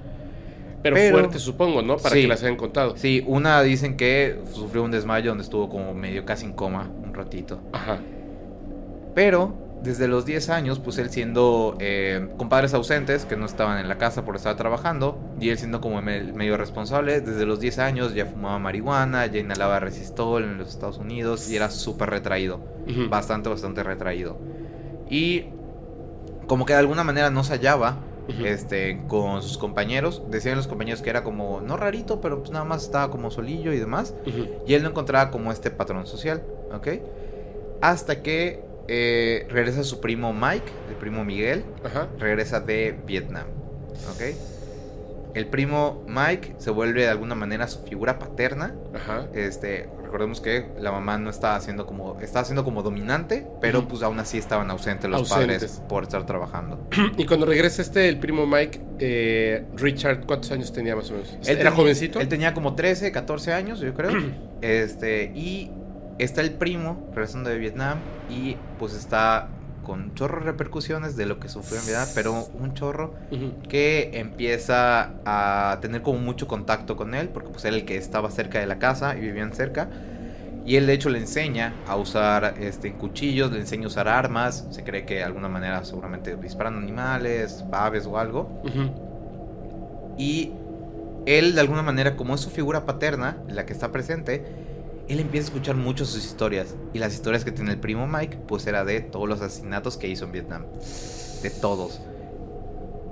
[0.83, 1.97] pero, pero- fuerte, supongo, ¿no?
[1.97, 2.21] Para Sí.
[2.21, 2.95] que las hayan contado.
[2.95, 7.13] Sí, una dicen que sufrió un desmayo donde estuvo como medio casi en coma un
[7.13, 7.60] ratito.
[7.73, 7.97] Ajá.
[9.15, 13.77] Pero desde los 10 años, pues él siendo eh, con padres ausentes que no estaban
[13.79, 17.59] en la casa por estar trabajando, y él siendo como me- medio responsable, desde los
[17.59, 22.09] 10 años ya fumaba marihuana, ya inhalaba resistol en los Estados Unidos y era súper
[22.09, 22.59] retraído,
[23.09, 24.37] bastante, bastante retraído.
[25.09, 25.45] Y
[26.47, 27.97] como que de alguna manera no se hallaba
[28.45, 32.65] este, con sus compañeros, decían los compañeros que era como, no rarito, pero pues nada
[32.65, 34.13] más estaba como solillo y demás.
[34.65, 36.87] Y él no encontraba como este patrón social, ¿ok?
[37.81, 42.08] Hasta que eh, regresa su primo Mike, el primo Miguel, Ajá.
[42.19, 43.45] regresa de Vietnam,
[44.13, 44.36] ¿ok?
[45.34, 48.73] El primo Mike se vuelve de alguna manera su figura paterna.
[48.95, 49.28] Ajá.
[49.36, 54.02] Este, recordemos que la mamá no estaba haciendo como, estaba haciendo como dominante, pero pues
[54.02, 55.60] aún así estaban ausentes los Ausentes.
[55.62, 56.88] padres por estar trabajando.
[57.17, 61.30] Y cuando regresa este, el primo Mike, eh, Richard, ¿cuántos años tenía más o menos?
[61.34, 62.19] Él ¿Era tenía- jovencito?
[62.19, 64.12] Él tenía como 13, 14 años, yo creo.
[64.62, 65.69] este, y
[66.19, 67.97] está el primo regresando de Vietnam
[68.30, 69.49] y pues está
[69.88, 73.13] con chorro de repercusiones de lo que sufrió en Vietnam, pero un chorro
[73.69, 78.30] que empieza a tener como mucho contacto con él, porque pues era el que estaba
[78.30, 79.89] cerca de la casa y vivían cerca.
[80.65, 84.67] Y él de hecho le enseña a usar este, cuchillos, le enseña a usar armas.
[84.71, 88.62] Se cree que de alguna manera seguramente disparan animales, aves o algo.
[90.17, 90.51] Y
[91.25, 94.43] él, de alguna manera, como es su figura paterna, la que está presente,
[95.08, 96.76] él empieza a escuchar mucho sus historias.
[96.93, 100.08] Y las historias que tiene el primo Mike, pues era de todos los asesinatos que
[100.08, 100.65] hizo en Vietnam.
[101.41, 102.02] De todos.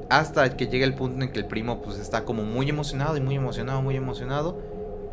[0.09, 3.21] Hasta que llega el punto en que el primo pues está como muy emocionado y
[3.21, 4.59] muy emocionado, muy emocionado.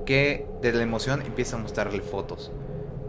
[0.05, 2.51] Que de la emoción empieza a mostrarle fotos.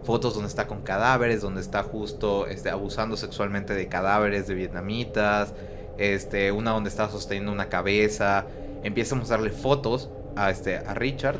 [0.04, 5.52] Fotos donde está con cadáveres, donde está justo este, abusando sexualmente de cadáveres de vietnamitas.
[5.98, 8.46] Este, una donde está sosteniendo una cabeza.
[8.84, 11.38] Empieza a mostrarle fotos a, este, a Richard.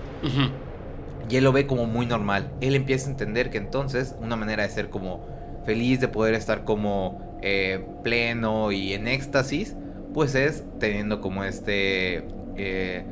[1.28, 2.50] Y él lo ve como muy normal.
[2.60, 5.26] Él empieza a entender que entonces una manera de ser como
[5.64, 9.76] feliz, de poder estar como eh, pleno y en éxtasis,
[10.12, 12.26] pues es teniendo como este...
[12.56, 13.04] eh,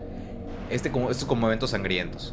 [0.71, 2.33] este como, estos como eventos sangrientos.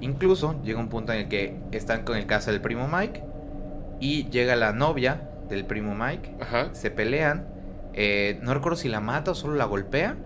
[0.00, 3.22] Incluso llega un punto en el que están con el caso del primo Mike
[4.00, 6.68] y llega la novia del primo Mike Ajá.
[6.72, 7.46] se pelean.
[7.92, 10.16] eh, no recuerdo si la mata o solo la golpea.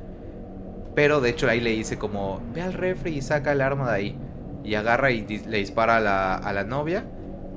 [0.95, 3.97] Pero de hecho ahí le dice como, ve al refri y saca el arma de
[3.97, 4.19] ahí.
[4.65, 7.05] Y agarra y dis- le dispara a la, a la novia.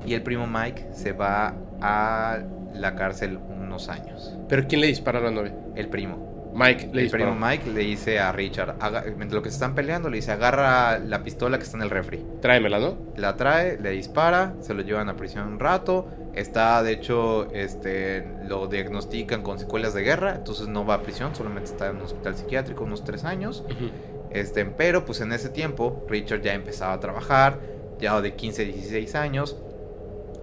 [0.06, 2.38] Y el primo Mike se va a
[2.74, 4.36] la cárcel unos años.
[4.48, 5.54] ¿Pero quién le dispara a la novia?
[5.76, 6.30] El primo.
[6.54, 8.74] Mike le el primo Mike le dice a Richard,
[9.16, 11.88] mientras lo que se están peleando, le dice, agarra la pistola que está en el
[11.88, 12.22] refri.
[12.42, 12.98] Tráemela, ¿no?
[13.16, 16.08] La trae, le dispara, se lo llevan a prisión un rato.
[16.34, 21.34] Está, de hecho, este, lo diagnostican con secuelas de guerra, entonces no va a prisión,
[21.34, 23.64] solamente está en un hospital psiquiátrico unos tres años.
[23.66, 23.90] Ujú.
[24.34, 27.60] Este, pero pues en ese tiempo Richard ya empezaba a trabajar,
[28.00, 29.56] ya de 15, 16 años,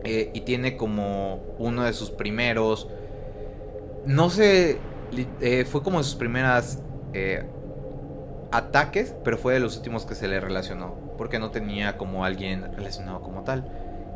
[0.03, 2.87] eh, y tiene como uno de sus primeros,
[4.05, 4.79] no sé,
[5.41, 6.81] eh, fue como de sus primeras
[7.13, 7.43] eh,
[8.51, 12.73] ataques, pero fue de los últimos que se le relacionó, porque no tenía como alguien
[12.75, 13.69] relacionado como tal.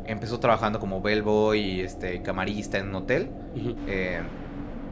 [0.06, 3.30] Empezó trabajando como bellboy y este, camarista en un hotel.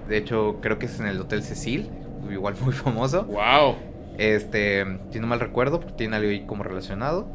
[0.09, 1.91] De hecho, creo que es en el Hotel Cecil,
[2.31, 3.25] igual muy famoso.
[3.25, 3.92] Wow.
[4.19, 7.27] Este, si no mal recuerdo, porque tiene algo ahí como relacionado.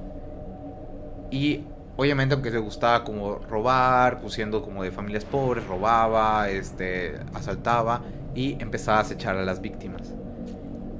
[1.32, 1.64] Y
[1.98, 8.02] obviamente, aunque le gustaba como robar, pues siendo como de familias pobres, robaba, este, asaltaba
[8.36, 10.14] y empezaba a acechar a las víctimas.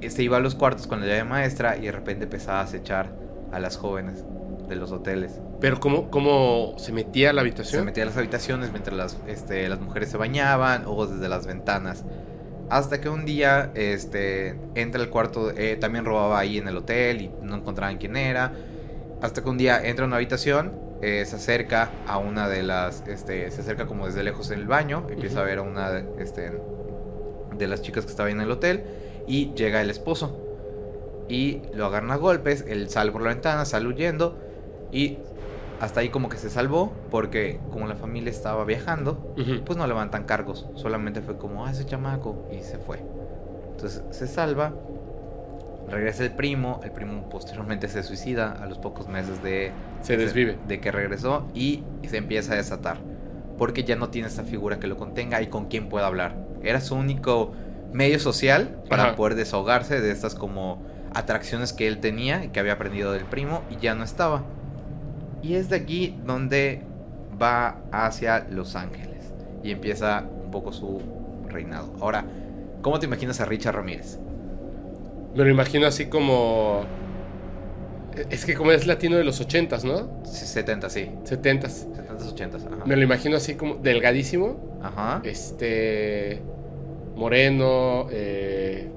[0.00, 3.10] Este iba a los cuartos con la llave maestra y de repente empezaba a acechar
[3.52, 4.24] a las jóvenes
[4.68, 5.40] de los hoteles.
[5.60, 7.84] Pero ¿cómo, cómo se metía a la Se habitación?
[7.84, 12.04] metía a las habitaciones mientras las, este, las mujeres se bañaban o desde las ventanas.
[12.70, 17.22] Hasta que un día este, entra al cuarto, eh, también robaba ahí en el hotel
[17.22, 18.52] y no encontraban quién era.
[19.22, 23.04] Hasta que un día entra a una habitación, eh, se acerca a una de las,
[23.06, 26.22] este, se acerca como desde lejos en el baño, empieza a ver a una de-
[26.22, 26.52] este,
[27.56, 28.82] de las chicas que estaba ahí en el hotel
[29.26, 30.44] y llega el esposo.
[31.28, 34.36] Y lo agarran a golpes, él sale por la ventana, sale huyendo
[34.92, 35.18] y
[35.80, 39.62] hasta ahí como que se salvó porque como la familia estaba viajando, Ujú.
[39.64, 43.00] pues no levantan cargos, solamente fue como, ah, ese chamaco y se fue.
[43.72, 44.72] Entonces se salva,
[45.88, 50.58] regresa el primo, el primo posteriormente se suicida a los pocos meses de, Se desvive.
[50.66, 52.98] de que regresó y se empieza a desatar,
[53.56, 56.34] porque ya no tiene esta figura que lo contenga y con quien pueda hablar.
[56.62, 57.52] Era su único
[57.92, 59.16] medio social para Ajá.
[59.16, 60.82] poder desahogarse de estas como
[61.14, 64.42] atracciones que él tenía y que había aprendido del primo y ya no estaba.
[65.42, 66.82] Y es de aquí donde
[67.40, 71.00] va hacia Los Ángeles y empieza un poco su
[71.48, 71.92] reinado.
[72.00, 72.24] Ahora,
[72.82, 74.18] ¿cómo te imaginas a Richard Ramírez?
[75.34, 76.82] Me lo imagino así como.
[78.30, 80.24] Es que como es latino de los 80s, ¿no?
[80.24, 81.10] 70, sí.
[81.24, 81.86] 70s.
[81.92, 82.66] 70s, 80s.
[82.66, 82.84] Ajá.
[82.84, 84.78] Me lo imagino así como delgadísimo.
[84.82, 85.20] Ajá.
[85.24, 86.42] Este.
[87.14, 88.08] Moreno.
[88.10, 88.90] eh,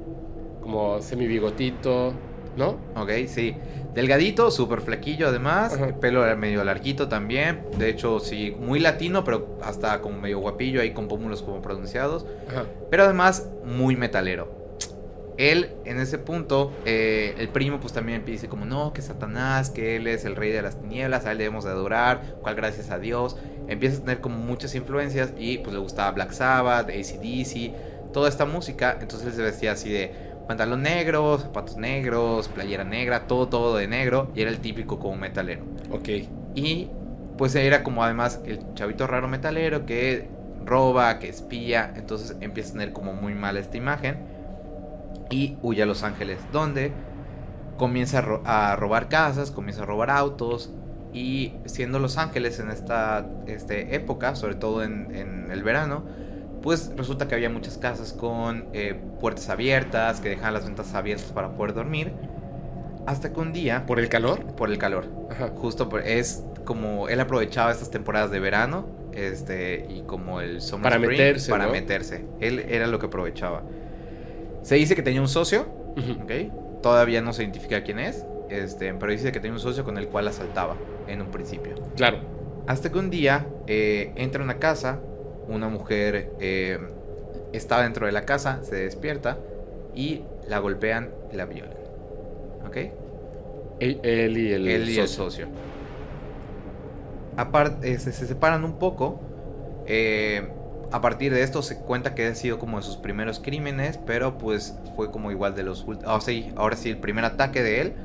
[0.61, 2.13] como semibigotito.
[2.57, 2.77] ¿No?
[2.95, 3.55] Ok, sí.
[3.93, 5.73] Delgadito, súper flequillo además.
[5.73, 5.87] Ajá.
[5.87, 7.65] el Pelo era medio larguito también.
[7.77, 12.25] De hecho, sí, muy latino, pero hasta como medio guapillo ahí con pómulos como pronunciados.
[12.49, 12.65] Ajá.
[12.89, 14.61] Pero además, muy metalero.
[15.37, 19.95] Él, en ese punto, eh, el primo pues también dice como, no, que Satanás, que
[19.95, 22.99] él es el rey de las tinieblas, a él debemos de adorar, cual gracias a
[22.99, 23.37] Dios.
[23.67, 28.45] Empieza a tener como muchas influencias y pues le gustaba Black Sabbath, ACDC, toda esta
[28.45, 28.97] música.
[29.01, 33.87] Entonces él se vestía así de pantalón negro, zapatos negros, playera negra, todo, todo de
[33.87, 34.29] negro.
[34.35, 35.63] Y era el típico como metalero.
[35.91, 36.09] Ok.
[36.55, 36.89] Y
[37.37, 40.27] pues era como además el chavito raro metalero que
[40.65, 41.93] roba, que espía.
[41.95, 44.17] Entonces empieza a tener como muy mala esta imagen.
[45.29, 46.91] Y huye a Los Ángeles, donde
[47.77, 50.69] comienza a, ro- a robar casas, comienza a robar autos.
[51.13, 56.03] Y siendo Los Ángeles en esta este, época, sobre todo en, en el verano,
[56.61, 61.31] pues resulta que había muchas casas con eh, puertas abiertas, que dejaban las ventanas abiertas
[61.31, 62.11] para poder dormir.
[63.07, 64.45] Hasta que un día, ¿Por el calor?
[64.55, 65.49] por el calor, Ajá.
[65.55, 70.83] Justo por- es como él aprovechaba estas temporadas de verano este y como el summer
[70.83, 71.71] Para spring meterse, para ¿no?
[71.71, 72.25] meterse.
[72.39, 73.63] Él era lo que aprovechaba.
[74.61, 75.65] Se dice que tenía un socio.
[76.81, 80.07] Todavía no se identifica quién es, este, pero dice que tenía un socio con el
[80.07, 80.75] cual asaltaba
[81.07, 81.73] en un principio.
[81.95, 82.19] Claro.
[82.67, 84.99] Hasta que un día eh, entra a una casa,
[85.51, 86.79] una mujer eh,
[87.53, 89.45] está dentro de la casa, se despierta
[89.93, 91.79] y la golpean y la violan.
[92.61, 92.77] ¿Ok?
[93.79, 95.11] Él, él y el él y el socio.
[95.11, 95.49] socio.
[97.35, 99.21] Aparte, se, se separan un poco.
[99.85, 100.53] eh,
[100.91, 104.37] a partir de esto se cuenta que ha sido como de sus primeros crímenes, pero
[104.37, 106.23] pues fue como igual de los últimos.
[106.25, 107.95] sí, ahora sí, el primer ataque de él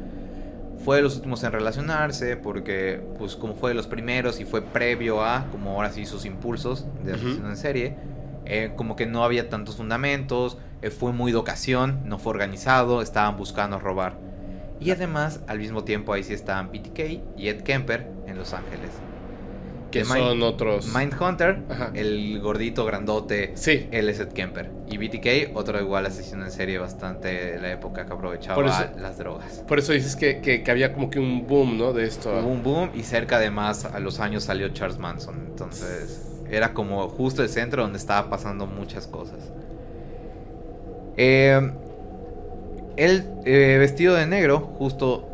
[0.86, 4.62] fue de los últimos en relacionarse, porque pues como fue de los primeros y fue
[4.62, 7.96] previo a, como ahora sí, sus impulsos de asesino en serie,
[8.44, 13.02] eh, como que no había tantos fundamentos, eh, fue muy de ocasión, no fue organizado,
[13.02, 14.16] estaban buscando robar.
[14.78, 17.00] Y además, al mismo tiempo, ahí sí estaban BTK
[17.36, 18.92] y Ed Kemper en Los Ángeles.
[19.96, 20.94] Que De Mind- son otros.
[20.94, 21.90] Mindhunter, Ajá.
[21.94, 23.88] el gordito grandote, Sí.
[23.90, 24.70] él es Ed Kemper.
[24.88, 29.18] Y BTK, otro igual asesino en serie bastante de la época que aprovechaba eso- las
[29.18, 29.64] drogas.
[29.66, 31.92] Por eso dices que, que- que había como que un boom, ¿no?
[31.92, 32.30] De esto.
[32.30, 35.46] Hubo un boom y cerca además a los años salió Charles Manson.
[35.48, 39.50] Entonces era como justo el centro donde estaba pasando muchas cosas.
[41.16, 41.72] Eh,
[42.96, 45.28] él eh, vestido de negro justo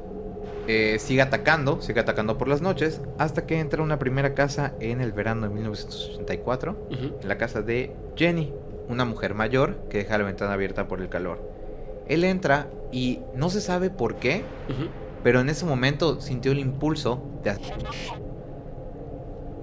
[0.68, 4.74] eh, sigue atacando, sigue atacando por las noches hasta que entra a una primera casa
[4.80, 7.18] en el verano de 1984, Ujú.
[7.20, 8.52] en la casa de Jenny,
[8.88, 11.50] una mujer mayor que deja la ventana abierta por el calor.
[12.08, 14.42] Él entra y no se sabe por qué,
[15.22, 17.52] pero en ese momento sintió el impulso de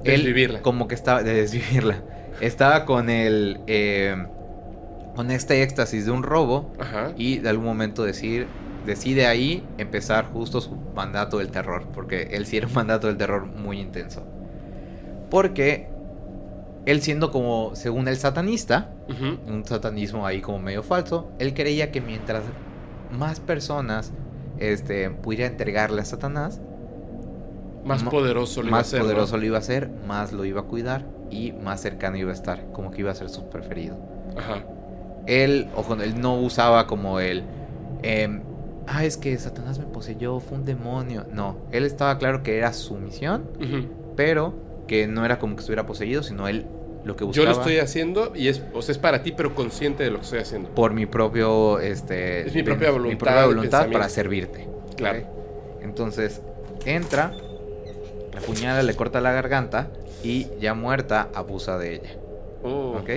[0.04, 0.62] De Él desvivirla.
[0.62, 2.02] como que estaba de desvivirla.
[2.42, 4.16] Estaba con el eh,
[5.16, 7.12] con este éxtasis de un robo Ajá.
[7.18, 8.48] y de algún momento decir
[8.86, 13.18] decide ahí empezar justo su mandato del terror, porque él sí era un mandato del
[13.18, 14.26] terror muy intenso.
[15.30, 15.90] Porque
[16.86, 18.92] él siendo como según el satanista,
[19.48, 22.44] un satanismo ahí como medio falso, él creía que mientras
[23.12, 24.14] más personas
[24.58, 26.62] este, pudiera entregarle a Satanás,
[27.84, 29.06] Más poderoso lo iba a más hacer, ¿no?
[29.06, 32.34] poderoso lo iba a hacer, más lo iba a cuidar y más cercano iba a
[32.34, 33.98] estar, como que iba a ser su preferido.
[34.36, 34.68] Ajá.
[35.26, 37.50] Él, ojo, él no usaba como el,
[38.02, 38.49] em,
[38.90, 41.26] ah, es que Satanás me poseyó, fue un demonio.
[41.32, 43.46] No, él estaba claro que era su misión,
[44.16, 44.54] pero
[44.88, 46.66] que no era como que estuviera poseído, sino él
[47.04, 49.56] lo que Yo buscaba lo estoy haciendo y es, o sea, es para ti, pero
[49.56, 50.70] consciente de lo que estoy haciendo.
[50.70, 54.68] por mi propio, este, Es mi propia voluntad, propia voluntad para servirte.
[54.98, 55.20] Claro.
[55.82, 56.42] Entonces,
[56.86, 57.32] entra,
[58.34, 59.90] la puñala le corta la garganta
[60.24, 62.18] y ya muerta abusa de ella.
[62.64, 62.98] Oh.
[63.00, 63.10] ¿Ok?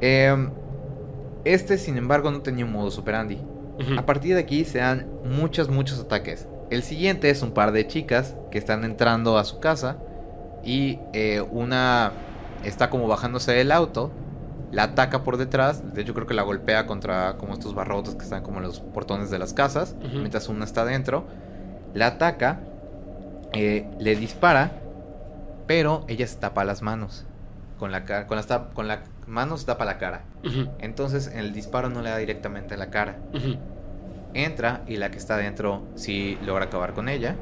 [0.00, 0.50] Em,
[1.44, 2.98] este, sin embargo, no tenía un modus
[3.98, 6.48] A partir de aquí se dan muchos, muchos ataques.
[6.70, 9.98] El siguiente es un par de chicas que están entrando a su casa
[10.64, 12.12] y eh, una
[12.64, 14.10] está como bajándose del auto,
[14.72, 18.24] la ataca por detrás, de hecho creo que la golpea contra como estos barrotes que
[18.24, 21.24] están como en los portones de las casas, mientras una está dentro,
[21.94, 22.60] la ataca,
[23.52, 24.72] eh, le dispara,
[25.66, 27.24] pero ella se tapa las manos.
[27.78, 30.22] Con la, con, las con la mano se tapa la cara.
[30.44, 30.70] Ujú.
[30.78, 33.18] Entonces en el disparo no le da directamente en la cara.
[34.44, 37.36] Entra y la que está dentro sí logra acabar con ella.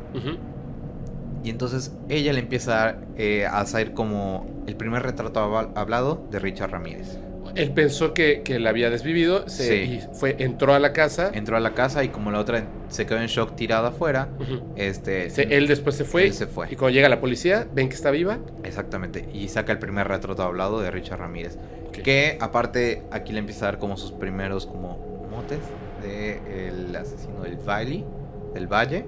[1.42, 6.38] Y entonces ella le empieza eh, a hacer como el primer retrato habl- hablado de
[6.38, 7.18] Richard Ramírez.
[7.54, 9.92] Él pensó que, que la había desvivido se, Sí.
[9.92, 11.30] y fue, entró a la casa.
[11.34, 14.28] Entró a la casa y como la otra se quedó en shock tirada afuera,
[14.74, 15.30] este...
[15.30, 16.24] Se- él después se fue.
[16.24, 16.66] Él se fue.
[16.72, 18.38] Y cuando llega la policía, ven que está viva.
[18.64, 19.28] Exactamente.
[19.32, 21.58] Y saca el primer retrato hablado de Richard Ramírez.
[21.92, 25.60] Que aparte aquí le empieza a dar como sus primeros como motes
[26.04, 28.04] de el asesino del Valle,
[28.52, 29.06] del Valle.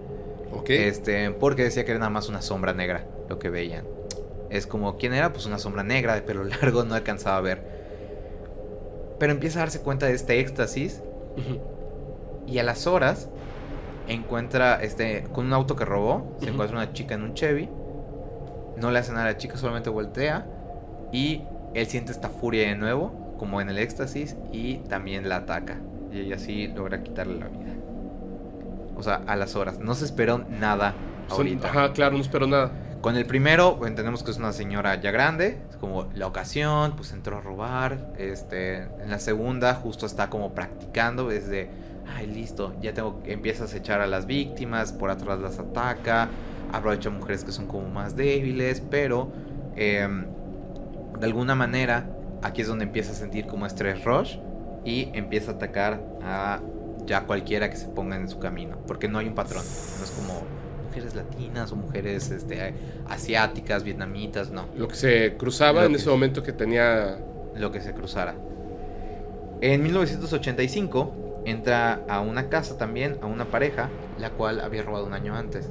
[0.68, 3.84] Este, porque decía que era nada más una sombra negra lo que veían.
[4.50, 5.32] Es como, ¿quién era?
[5.32, 7.62] Pues una sombra negra de pelo largo, no alcanzaba a ver.
[9.18, 11.02] Pero empieza a darse cuenta de este éxtasis
[12.46, 13.28] y a las horas
[14.08, 17.68] encuentra este con un auto que robó, se encuentra una chica en un Chevy.
[18.76, 20.46] No le hace nada a la chica, solamente voltea
[21.12, 21.42] y
[21.74, 25.78] él siente esta furia de nuevo, como en el éxtasis y también la ataca
[26.22, 27.74] y así logra quitarle la vida.
[28.96, 30.94] O sea, a las horas, no se esperó nada
[31.28, 31.68] ahorita.
[31.68, 32.72] ajá, claro, no espero nada.
[33.00, 37.12] Con el primero, entendemos que es una señora ya grande, es como la ocasión, pues
[37.12, 38.12] entró a robar.
[38.18, 41.70] Este, en la segunda, justo está como practicando, es de,
[42.16, 46.30] ay, listo, ya tengo, empiezas a echar a las víctimas, por atrás las ataca,
[46.72, 49.30] aprovecha mujeres que son como más débiles, pero
[49.76, 50.26] em,
[51.20, 52.08] de alguna manera,
[52.42, 54.38] aquí es donde empieza a sentir como estrés rush
[54.86, 56.60] y empieza a atacar a
[57.04, 59.62] ya cualquiera que se ponga en su camino, porque no hay un patrón,
[59.98, 60.42] no es como
[60.88, 62.74] mujeres latinas o mujeres este,
[63.08, 67.18] asiáticas, vietnamitas, no, Lo que se cruzaba Lo en que- ese momento que tenía.
[67.54, 68.34] lo que se cruzara.
[69.60, 75.14] En 1985 entra a una casa también, a una pareja, la cual había robado un
[75.14, 75.70] año antes.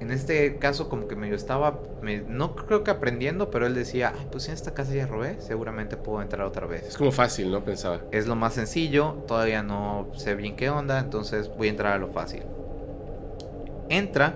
[0.00, 4.14] En este caso como que medio estaba, me- no creo que aprendiendo, pero él decía,
[4.18, 6.96] ay, pues si en esta casa ya robé, seguramente puedo entrar otra Es vez.
[6.96, 7.60] como fácil, ¿no?
[7.62, 8.00] Pensaba.
[8.10, 11.98] Es lo más sencillo, todavía no sé bien qué onda, entonces voy a entrar a
[11.98, 12.42] lo fácil.
[13.88, 14.34] Entra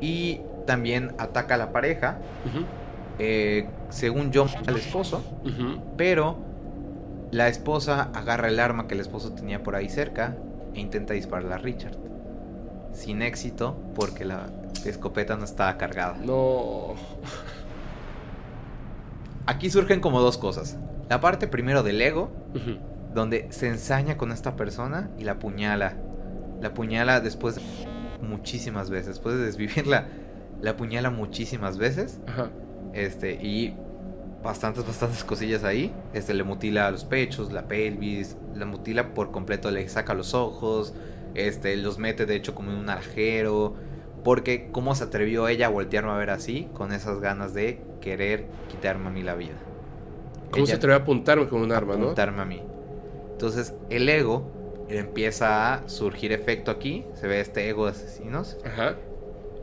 [0.00, 2.18] y también ataca a la pareja,
[3.18, 5.22] eh, según yo, al esposo.
[5.96, 6.36] Pero
[7.30, 10.34] la esposa agarra el arma que el esposo tenía por ahí cerca
[10.74, 11.94] e intenta dispararle a Richard.
[12.92, 14.46] Sin éxito porque la
[14.84, 16.16] escopeta no estaba cargada.
[16.24, 16.94] No.
[19.46, 20.76] Aquí surgen como dos cosas.
[21.08, 22.30] La parte primero del ego,
[23.14, 25.96] donde se ensaña con esta persona y la apuñala.
[26.60, 27.62] La apuñala después de
[28.22, 29.08] muchísimas veces.
[29.08, 30.08] Después de desvivirla,
[30.60, 32.20] la apuñala muchísimas veces.
[32.26, 32.50] Ajá.
[32.94, 33.74] Este, y
[34.42, 35.92] bastantes, bastantes cosillas ahí.
[36.12, 40.94] Este, le mutila los pechos, la pelvis, la mutila por completo, le saca los ojos,
[41.34, 43.74] este, los mete de hecho como en un arajero.
[44.24, 48.46] Porque cómo se atrevió ella a voltearme a ver así, con esas ganas de querer
[48.68, 49.54] quitarme a mí la vida.
[50.50, 52.04] ¿Cómo Ella- se atrevió a apuntarme con un arma, no?
[52.04, 52.62] apuntarme a mí.
[53.32, 54.50] Entonces, el ego
[54.88, 57.04] empieza a surgir efecto aquí.
[57.14, 58.56] Se ve este ego de asesinos.
[58.64, 58.94] Ajá.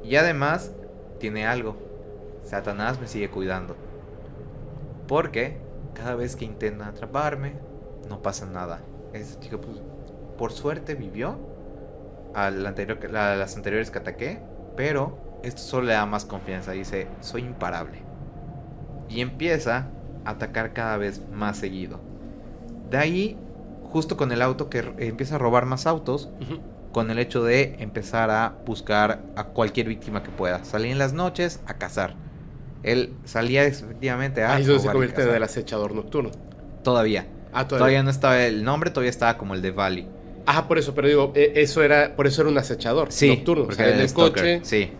[0.03, 0.71] Y además,
[1.19, 1.77] tiene algo.
[2.43, 3.75] Satanás me sigue cuidando.
[5.07, 5.57] Porque
[5.93, 7.53] cada vez que intentan atraparme,
[8.09, 8.81] no pasa nada.
[9.13, 9.77] Esta chica, pues,
[10.37, 11.37] por suerte vivió
[12.33, 14.39] anterior, a las anteriores que ataqué.
[14.75, 16.71] Pero esto solo le da más confianza.
[16.71, 17.99] Dice, soy imparable.
[19.09, 19.87] Y empieza
[20.25, 21.99] a atacar cada vez más seguido.
[22.89, 23.37] De ahí,
[23.91, 26.29] justo con el auto que r- empieza a robar más autos,
[26.91, 30.63] con el hecho de empezar a buscar a cualquier víctima que pueda.
[30.65, 32.15] Salía en las noches a cazar.
[32.83, 35.35] Él salía efectivamente a Ahí se convierte en cazar.
[35.37, 36.31] el acechador nocturno.
[36.83, 37.27] Todavía.
[37.53, 37.77] Ah, todavía.
[37.79, 38.03] todavía.
[38.03, 40.07] no estaba el nombre, todavía estaba como el de Valley.
[40.45, 43.65] Ajá, por eso, pero digo, eh, eso era, por eso era un acechador nocturno.
[43.65, 44.59] porque en el stalker.
[44.59, 44.59] coche.
[44.63, 44.91] Sí,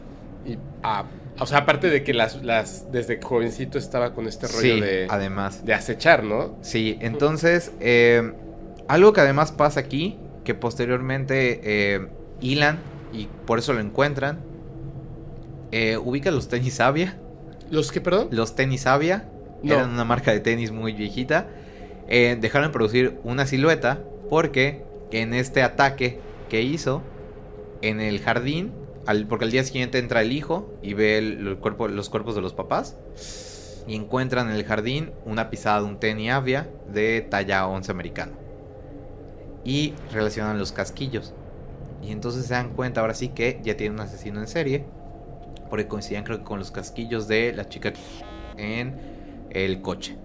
[0.45, 1.05] Y, ah,
[1.39, 5.07] o sea, aparte de que las, las, desde jovencito estaba con este rollo sí, de,
[5.09, 5.65] además.
[5.65, 6.55] de acechar, ¿no?
[6.61, 8.31] Sí, entonces, eh,
[8.87, 12.07] algo que además pasa aquí, que posteriormente eh,
[12.41, 12.79] hilan
[13.13, 14.39] y por eso lo encuentran.
[15.71, 17.17] Eh, ubica los tenis Avia.
[17.69, 18.27] ¿Los que, perdón?
[18.31, 19.29] Los tenis Avia
[19.63, 19.75] No.
[19.75, 21.47] eran una marca de tenis muy viejita.
[22.07, 27.01] Eh, dejaron de producir una silueta porque en este ataque que hizo
[27.81, 28.71] en el jardín,
[29.05, 32.35] al- porque al día siguiente entra el hijo y ve el- el cuerpo, los cuerpos
[32.35, 32.95] de los papás
[33.87, 38.33] y encuentran en el jardín una pisada de un tenis Avia de talla 11 americano.
[39.63, 41.33] Y relacionan los casquillos.
[42.01, 44.85] Y entonces se dan cuenta ahora sí que ya tiene un asesino en serie.
[45.69, 47.93] Porque coincidían creo que con los casquillos de la chica
[48.57, 48.95] en
[49.51, 50.17] el coche.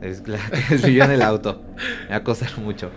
[0.00, 0.08] Que
[0.70, 1.62] desvivió en el auto.
[2.04, 2.90] Me va a costar mucho.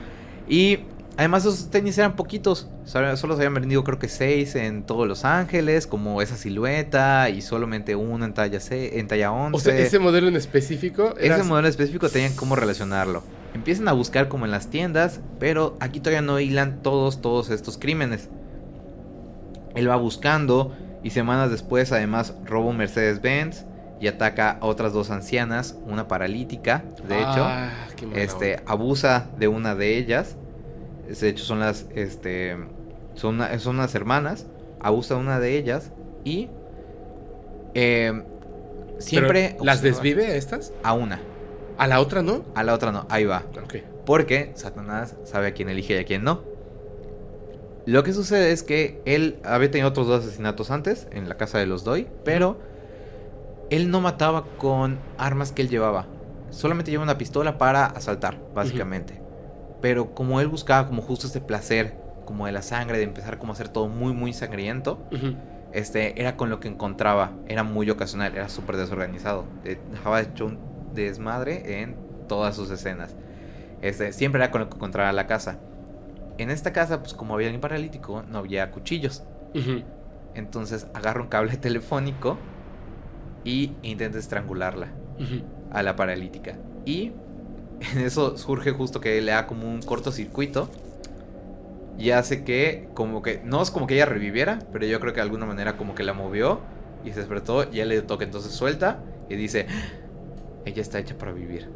[0.47, 0.79] Y
[1.19, 2.69] además esos tenis eran poquitos.
[2.85, 5.85] Solo se habían vendido creo que seis en todos Los Ángeles.
[5.85, 7.29] Como esa silueta.
[7.29, 9.57] Y solamente uno en talla, C, en talla 11.
[9.57, 13.21] O sea, ese modelo en específico era Ese modelo específico tenían cómo relacionarlo.
[13.53, 17.77] Empiezan a buscar como en las tiendas, pero aquí todavía no hilan todos, todos estos
[17.77, 18.29] crímenes.
[19.75, 23.65] Él va buscando y semanas después además roba un Mercedes-Benz
[23.99, 27.43] y ataca a otras dos ancianas, una paralítica, de hecho.
[27.43, 27.71] Ah,
[28.15, 30.37] este abusa de una de ellas.
[31.09, 31.87] De hecho, son las.
[31.95, 32.55] Este.
[33.15, 34.45] Son, una- son unas hermanas.
[34.79, 35.91] Abusa de una de ellas.
[36.23, 36.49] Y.
[37.73, 38.23] eh,
[38.99, 39.51] siempre.
[39.53, 40.73] Pero, ¿Las desvive a estas?
[40.83, 41.19] A una.
[41.77, 42.43] ¿A la otra no?
[42.55, 43.05] A la otra no.
[43.09, 43.43] Ahí va.
[43.63, 43.75] Ok.
[44.05, 46.41] Porque Satanás sabe a quién elige y a quién no.
[47.85, 51.57] Lo que sucede es que él había tenido otros dos asesinatos antes en la casa
[51.57, 52.59] de los Doy, pero
[53.69, 56.05] él no mataba con armas que él llevaba.
[56.51, 59.21] Solamente llevaba una pistola para asaltar, básicamente.
[59.81, 63.51] Pero como él buscaba como justo este placer, como de la sangre, de empezar como
[63.51, 64.99] a hacer todo muy, muy sangriento,
[65.71, 67.31] este, era con lo que encontraba.
[67.47, 69.45] Era muy ocasional, era súper desorganizado.
[69.65, 70.59] Eh, Dejaba hecho un
[70.93, 71.95] desmadre en
[72.27, 73.15] todas sus escenas.
[73.81, 75.57] Este, siempre era con lo que encontraba la casa.
[76.37, 79.23] En esta casa, pues como había alguien paralítico, no había cuchillos.
[80.35, 82.37] Entonces agarra un cable telefónico
[83.43, 84.87] y intenta estrangularla
[85.71, 86.55] a la paralítica.
[86.85, 87.11] Y
[87.93, 90.69] en eso surge justo que le da como un cortocircuito.
[91.97, 95.17] Y hace que, como que, no es como que ella reviviera, pero yo creo que
[95.17, 96.61] de alguna manera como que la movió
[97.03, 98.23] y se despertó y ya le toca.
[98.23, 99.91] Entonces suelta y dice, "Ah,
[100.65, 101.67] ella está hecha para vivir.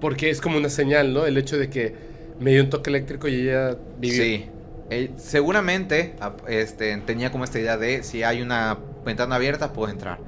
[0.00, 1.26] Porque es como una señal, ¿no?
[1.26, 1.94] El hecho de que
[2.38, 4.22] me dio un toque eléctrico y ella vivió.
[4.22, 4.50] Sí.
[4.90, 9.90] Eh, seguramente ap- este, tenía como esta idea de si hay una ventana abierta, puedo
[9.90, 10.20] entrar.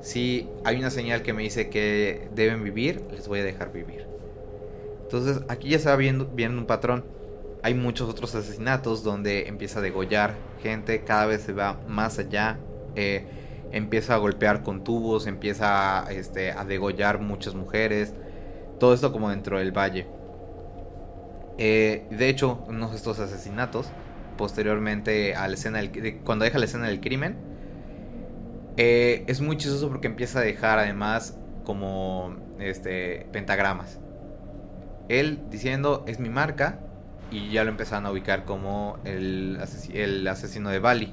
[0.00, 4.06] Si hay una señal que me dice que deben vivir, les voy a dejar vivir.
[5.06, 7.04] Entonces aquí ya se va viendo, viendo un patrón.
[7.62, 12.58] Hay muchos otros asesinatos donde empieza a degollar gente, cada vez se va más allá.
[12.96, 13.24] eh,
[13.72, 18.14] empieza a golpear con tubos, empieza a, este, a degollar muchas mujeres.
[18.78, 20.06] Todo esto como dentro del valle.
[21.58, 23.88] Eh, de hecho, uno de estos asesinatos,
[24.36, 27.36] posteriormente a la escena del- de- cuando deja la escena del crimen,
[28.76, 33.98] eh, es muy chistoso porque empieza a dejar además como este pentagramas.
[35.08, 36.78] Él diciendo es mi marca
[37.30, 41.12] y ya lo empezaron a ubicar como el, asesi- el asesino de Bali.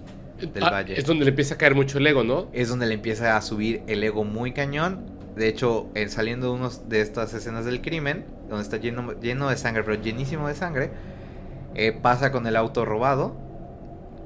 [0.54, 1.00] Del Ah, Valle.
[1.00, 2.48] Es donde le empieza a caer mucho el ego, ¿no?
[2.54, 5.06] Es donde le empieza a subir el ego muy cañón.
[5.36, 9.50] De hecho, eh, saliendo de unos de estas escenas del crimen, donde está lleno, lleno
[9.50, 10.92] de sangre, pero llenísimo de sangre,
[11.76, 13.36] eh, pasa con el auto robado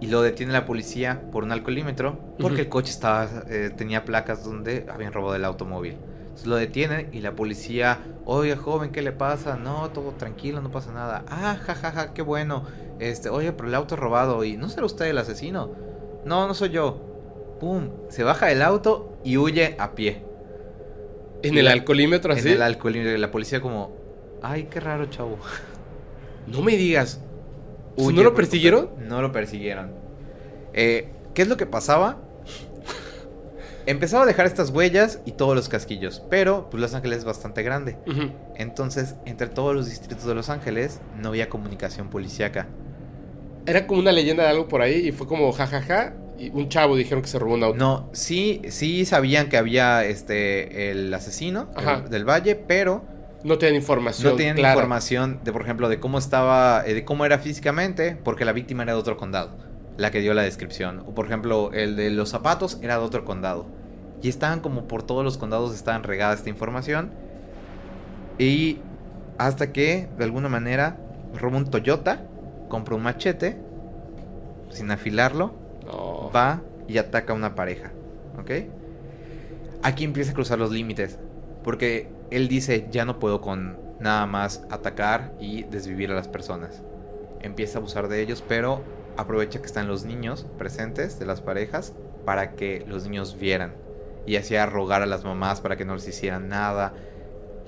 [0.02, 4.44] y lo detiene la policía por un alcoholímetro porque el coche estaba eh, tenía placas
[4.44, 5.98] donde habían robado el automóvil.
[6.46, 9.58] Lo detienen y la policía, oye joven, ¿qué le pasa?
[9.58, 11.26] No, todo tranquilo, no pasa nada.
[11.30, 12.64] Ah, jajaja, qué bueno.
[13.00, 15.72] Este, oye, pero el auto es robado y no será usted el asesino.
[16.26, 17.02] No, no soy yo.
[17.60, 20.24] Pum, se baja del auto y huye a pie.
[21.42, 22.48] En Y el la- alcoholímetro así.
[22.50, 23.16] En el alcoholímetro.
[23.16, 23.92] y La policía como,
[24.42, 25.38] ay, qué raro, chavo.
[26.48, 27.20] No me digas.
[27.98, 28.90] Huye ¿No lo persiguieron?
[29.08, 29.92] No lo persiguieron.
[30.74, 32.20] Eh, ¿Qué es lo que pasaba?
[33.88, 37.64] Empezaba a dejar estas huellas y todos los casquillos, pero pues Los Ángeles es bastante
[37.64, 37.98] grande.
[38.56, 42.68] Entonces, entre todos los distritos de Los Ángeles no había comunicación policíaca.
[43.66, 46.14] Era como una leyenda de algo por ahí y fue como jajaja.
[46.38, 47.78] Y un chavo dijeron que se robó un auto.
[47.80, 53.04] No, sí, sí sabían que había este el asesino el- del valle, pero
[53.44, 54.32] No tenían información.
[54.34, 54.74] no tenían clara.
[54.76, 58.84] información de, por ejemplo, de cómo estaba, eh, de cómo era físicamente, porque la víctima
[58.84, 59.58] era de otro condado,
[59.98, 61.00] la que dio la descripción.
[61.08, 63.66] O por ejemplo, el de los zapatos era de otro condado.
[64.22, 67.12] Y estaban como por todos los condados estaban regada esta información.
[68.40, 68.80] Y
[69.38, 70.98] hasta que, de alguna manera,
[71.36, 72.24] roba un Toyota,
[72.70, 73.58] compra un machete,
[74.70, 75.54] sin afilarlo,
[75.86, 76.32] No.
[76.36, 77.92] va y ataca a una pareja.
[78.40, 78.52] ¿Ok?
[79.84, 81.18] Aquí empieza a cruzar los límites.
[81.64, 86.82] Porque él dice, ya no puedo con nada más atacar y desvivir a las personas.
[87.42, 88.82] Empieza a abusar de ellos, pero
[89.18, 91.94] aprovecha que están los niños presentes de las parejas
[92.26, 93.74] para que los niños vieran.
[94.26, 96.94] Y hacía rogar a las mamás para que no les hicieran nada.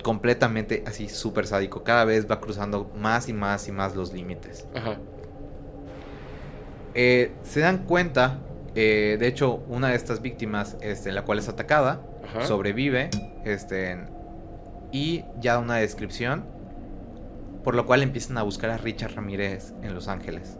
[0.02, 1.82] Completamente así súper sádico.
[1.82, 4.66] Cada vez va cruzando más y más y más los límites.
[4.74, 4.98] Ajá.
[6.94, 8.38] Eh, se dan cuenta,
[8.74, 12.46] eh, de hecho, una de estas víctimas, este, la cual es atacada, Ajá.
[12.46, 13.10] sobrevive,
[13.44, 13.98] este,
[14.92, 16.44] y ya da una descripción,
[17.62, 20.58] por lo cual empiezan a buscar a Richard Ramírez en Los Ángeles.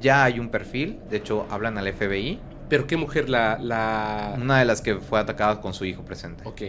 [0.00, 3.58] Ya hay un perfil, de hecho, hablan al FBI, Pero qué mujer la.
[3.60, 4.34] la...
[4.40, 6.42] una de las que fue atacada con su hijo presente.
[6.46, 6.62] Ok.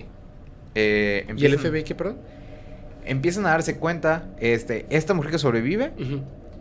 [0.76, 2.18] Eh, ¿Y el FBI qué, perdón?
[3.06, 5.92] Empiezan a darse cuenta, este, esta mujer que sobrevive,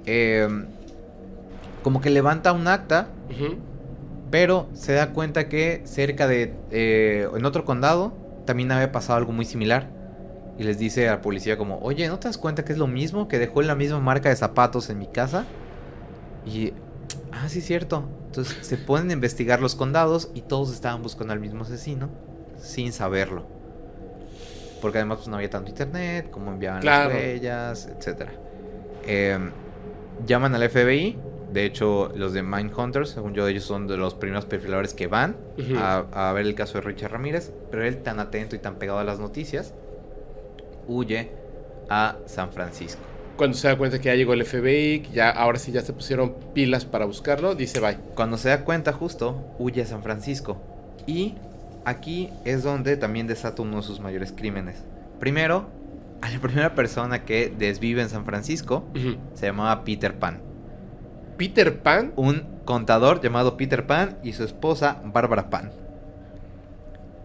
[0.07, 0.49] eh,
[1.83, 3.57] como que levanta un acta ujú.
[4.31, 6.55] Pero se da cuenta que cerca de...
[6.71, 8.13] eh, en otro condado
[8.45, 9.89] también había pasado algo muy similar.
[10.59, 12.87] Y les dice a la policía como, oye, ¿no te das cuenta que es lo
[12.87, 13.29] mismo?
[13.29, 15.45] Que dejó la misma marca de zapatos en mi casa.
[16.49, 16.73] Y...
[17.33, 18.05] Ah, sí, cierto.
[18.27, 22.09] Entonces se ponen a investigar los condados y todos estaban buscando al mismo asesino.
[22.61, 23.45] sin saberlo.
[24.81, 27.11] Porque además pues, no había tanto internet, cómo enviaban Claro.
[27.11, 28.29] las huellas, etc.
[30.27, 31.19] llaman al FBI.
[31.53, 35.37] De hecho, los de Mindhunters, según yo, ellos son de los primeros perfiladores que van
[35.81, 37.53] a ver el caso de Richard Ramírez.
[37.71, 39.73] Pero él, tan atento y tan pegado a las noticias,
[40.87, 41.31] huye
[41.89, 43.01] a San Francisco.
[43.39, 45.93] Cuando se da cuenta que ya llegó el FBI, que ya ahora sí ya se
[45.93, 47.97] pusieron pilas para buscarlo, dice bye.
[48.15, 50.61] Cuando se da cuenta justo, huye a San Francisco.
[51.07, 51.37] Y
[51.85, 54.83] aquí es donde también desata uno de sus mayores crímenes.
[55.21, 55.69] Primero,
[56.21, 58.85] a la primera persona que desvive en San Francisco
[59.35, 60.41] se llamaba Peter Pan.
[61.37, 62.13] Peter Pan.
[62.17, 65.71] Un contador llamado Peter Pan y su esposa Bárbara Pan.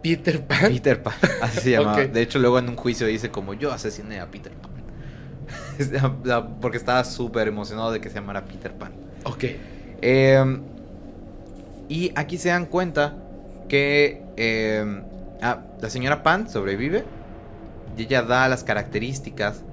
[0.03, 0.72] Peter Pan.
[0.72, 2.05] Peter Pan, así se llamaba.
[2.05, 4.73] De hecho, luego en un juicio dice como yo asesiné a Peter Pan.
[6.62, 8.94] Porque estaba súper emocionado de que se llamara Peter Pan.
[9.24, 9.46] Ok.
[10.02, 10.62] Eh,
[11.90, 13.16] y aquí se dan cuenta
[13.68, 15.02] que eh,
[15.42, 17.06] ah, la señora Pan sobrevive
[17.98, 19.64] y ella da las características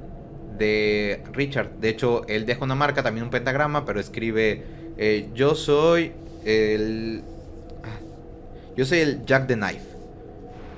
[0.58, 1.70] de Richard.
[1.80, 4.64] De hecho, él deja una marca, también un pentagrama, pero escribe,
[4.98, 6.12] eh, yo soy
[6.44, 7.22] el...
[7.82, 8.00] ah,
[8.76, 9.86] Yo soy el Jack the Knife.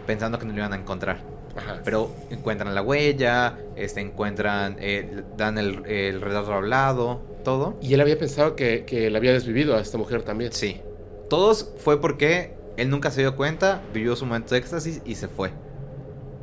[0.07, 1.32] Pensando que no lo iban a encontrar.
[1.57, 1.81] Ajá.
[1.85, 7.77] Pero encuentran la huella, este, encuentran, eh, dan el, el retrato hablado, todo.
[7.81, 10.53] Y él había pensado que, que la había desvivido a esta mujer también.
[10.53, 10.81] Sí.
[11.29, 15.29] Todos fue porque él nunca se dio cuenta, vivió su momento de éxtasis y se
[15.29, 15.51] fue.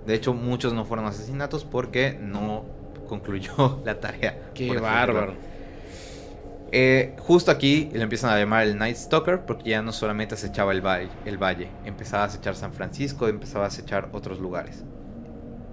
[0.05, 2.65] De hecho, muchos no fueron asesinatos porque no
[3.07, 4.51] concluyó la tarea.
[4.53, 5.33] Qué bárbaro.
[6.71, 10.71] Eh, justo aquí le empiezan a llamar el Night Stalker porque ya no solamente acechaba
[10.71, 14.83] el valle, el valle, empezaba a acechar San Francisco, empezaba a acechar otros lugares.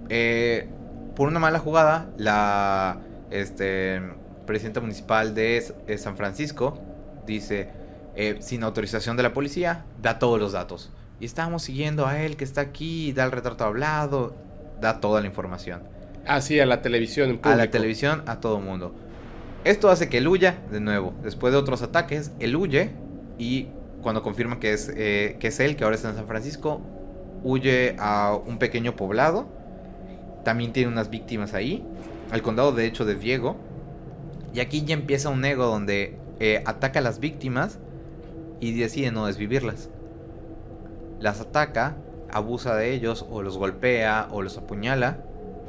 [0.09, 0.67] Eh,
[1.15, 2.99] por una mala jugada, la
[3.31, 4.01] este,
[4.45, 6.79] presidenta municipal de eh, San Francisco
[7.25, 7.69] dice,
[8.15, 10.91] eh, sin autorización de la policía, da todos los datos.
[11.19, 14.35] Y estamos siguiendo a él que está aquí, da el retrato hablado,
[14.79, 15.81] da toda la información.
[16.25, 18.93] Ah, sí, a la televisión en A la televisión, a todo mundo.
[19.63, 21.13] Esto hace que él huya, de nuevo.
[21.23, 22.91] Después de otros ataques, él huye
[23.37, 23.67] y
[24.01, 26.81] cuando confirma que es, eh, que es él, que ahora está en San Francisco,
[27.43, 29.47] huye a un pequeño poblado.
[30.47, 31.85] También tiene unas víctimas ahí.
[32.31, 33.57] Al condado, de hecho, de Diego.
[34.53, 37.79] Y aquí ya empieza un ego donde eh, ataca a las víctimas
[38.61, 39.89] y decide no desvivirlas.
[41.19, 41.97] Las ataca,
[42.31, 45.17] abusa de ellos, o los golpea, o los apuñala,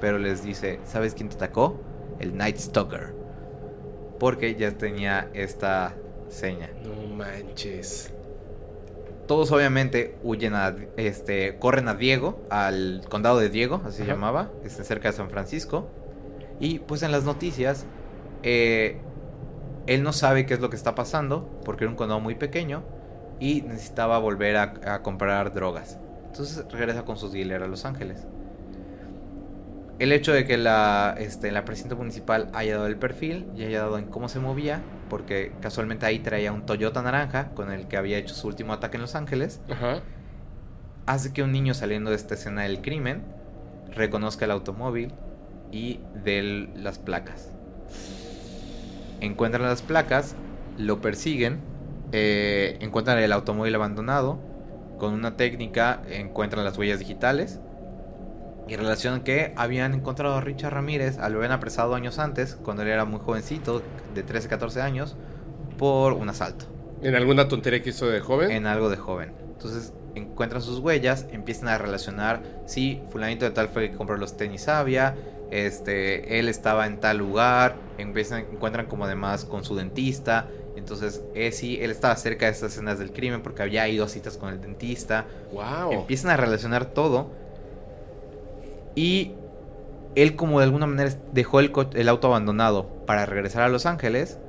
[0.01, 1.81] pero les dice, ¿sabes quién te atacó?
[2.21, 3.13] El Night Stalker.
[4.21, 5.97] Porque ya tenía esta
[6.29, 6.71] seña.
[6.85, 8.13] No manches.
[9.29, 14.51] Todos obviamente huyen a, este, corren a Diego, al condado de Diego, así se llamaba,
[14.65, 15.89] este, cerca de San Francisco.
[16.59, 17.85] Y pues en las noticias,
[18.43, 18.97] eh,
[19.87, 22.83] él no sabe qué es lo que está pasando, porque era un condado muy pequeño
[23.39, 25.99] y necesitaba volver a, a comprar drogas.
[26.27, 28.27] Entonces regresa con sus dealers a Los Ángeles.
[29.99, 33.81] El hecho de que la, este, la presidenta municipal haya dado el perfil y haya
[33.81, 34.81] dado en cómo se movía,
[35.11, 38.97] porque casualmente ahí traía un Toyota naranja con el que había hecho su último ataque
[38.97, 40.01] en Los Ángeles, Ajá.
[41.07, 43.25] hace que un niño saliendo de esta escena del crimen
[43.93, 45.13] reconozca el automóvil
[45.73, 47.51] y de las placas.
[49.21, 50.37] Encuentran las placas,
[50.77, 51.59] lo persiguen,
[52.13, 54.39] eh, encuentran el automóvil abandonado,
[54.97, 57.61] con una técnica encuentran las huellas digitales
[58.69, 62.83] y relacionan que habían encontrado a Richard Ramírez, al lo habían apresado años antes, cuando
[62.83, 63.83] él era muy jovencito,
[64.15, 65.17] de 13, 14 años,
[65.79, 66.67] por un asalto
[67.03, 68.51] ¿En alguna tontería que hizo de joven?
[68.51, 69.33] en algo de joven.
[69.53, 74.17] Entonces encuentran sus huellas, empiezan a relacionar, sí, fulanito de tal fue el que compró
[74.17, 75.15] los tenis Avia,
[75.51, 81.53] este, él estaba en tal lugar, empiezan, encuentran como además con su dentista, entonces eh,
[81.53, 84.51] sí, él estaba cerca de estas escenas del crimen porque había ido a citas con
[84.51, 85.93] el dentista, Wow.
[85.93, 87.31] empiezan a relacionar todo
[88.99, 89.31] y
[90.17, 94.41] él como de alguna manera dejó el, auto abandonado para regresar a Los Ángeles,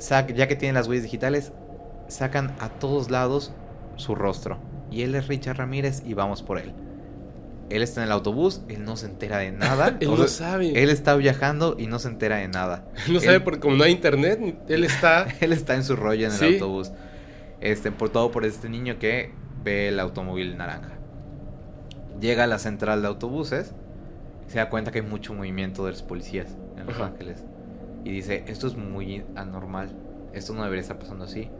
[0.00, 1.52] ya que tienen las huellas digitales,
[2.08, 3.52] sacan a todos lados
[3.94, 4.58] su rostro.
[4.90, 6.72] Y él es Richard Ramírez y vamos por él.
[7.70, 9.96] Él está en el autobús, él no se entera de nada.
[10.00, 10.82] Él o no sabe.
[10.82, 12.88] él está viajando y no se entera de nada.
[13.06, 15.28] Él no sabe porque como no hay internet, él está...
[15.40, 16.54] Él está en su rollo en el Sí.
[16.54, 16.90] autobús.
[17.60, 19.30] Este, por todo por este niño que
[19.62, 20.93] ve el automóvil naranja.
[22.20, 23.72] Llega a la central de autobuses,
[24.46, 27.06] se da cuenta que hay mucho movimiento de los policías en Los Ajá.
[27.06, 27.44] Ángeles.
[28.04, 29.88] Y dice, esto es muy anormal,
[30.32, 31.50] esto no debería estar pasando así.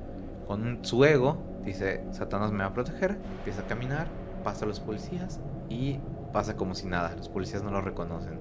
[0.47, 4.09] Con un- su ego, dice, Satanás me va a proteger, empieza a caminar,
[4.43, 5.41] pasa a los policías
[5.71, 5.99] y
[6.33, 8.39] pasa como si nada, los policías no lo reconocen.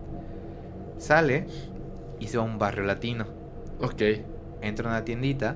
[0.98, 1.48] Sale
[2.20, 3.26] y se va a un barrio latino
[3.82, 4.02] Ok.
[4.62, 5.56] entra a una tiendita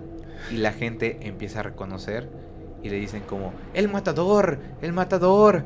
[0.51, 2.27] y la gente empieza a reconocer
[2.83, 5.63] y le dicen como, el matador, el matador,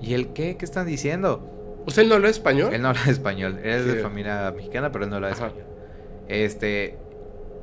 [0.00, 0.56] ¿Y él qué?
[0.56, 1.46] ¿Qué están diciendo?
[1.80, 2.72] ¿Usted sea, él no habla español?
[2.72, 3.58] Él no habla español.
[3.62, 5.64] Él es de familia mexicana, pero él no habla español.
[6.28, 6.98] Este.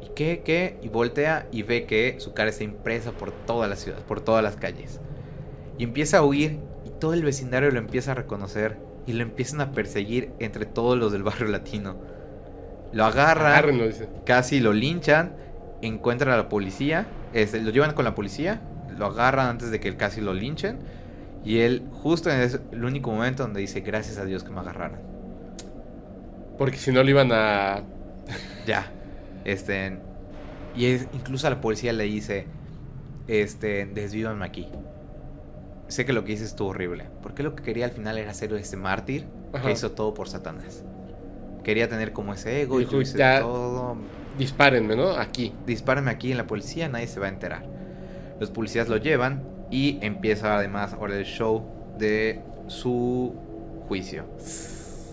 [0.02, 0.42] ¿Y qué?
[0.44, 0.78] ¿Qué?
[0.82, 4.44] Y voltea y ve que su cara está impresa por toda la ciudad, por todas
[4.44, 5.00] las calles.
[5.78, 9.62] Y empieza a huir y todo el vecindario lo empieza a reconocer y lo empiezan
[9.62, 11.96] a perseguir entre todos los del barrio latino.
[12.92, 13.80] Lo agarran,
[14.26, 15.36] casi lo linchan,
[15.82, 18.62] encuentran a la policía, este, lo llevan con la policía,
[18.98, 20.80] lo agarran antes de que casi lo linchen
[21.48, 25.00] y él justo en el único momento donde dice gracias a Dios que me agarraron.
[26.58, 27.84] Porque si no lo iban a...
[28.66, 28.92] ya.
[29.46, 29.98] Este...
[30.76, 32.46] Y es, incluso a la policía le dice,
[33.28, 34.68] este, desvívanme aquí
[35.88, 37.06] sé que lo que hice estuvo horrible.
[37.22, 39.26] Porque lo que quería al final era ser ese mártir
[39.64, 40.84] que hizo todo por Satanás.
[41.64, 43.98] Quería tener como ese ego y yo hice todo.
[44.38, 45.12] Dispárenme, ¿no?
[45.12, 45.54] Aquí.
[45.66, 47.66] Dispárenme aquí en la policía, nadie se va a enterar.
[48.40, 51.64] Los policías lo llevan y empieza además ahora el show
[51.98, 53.36] de su
[53.88, 54.26] juicio.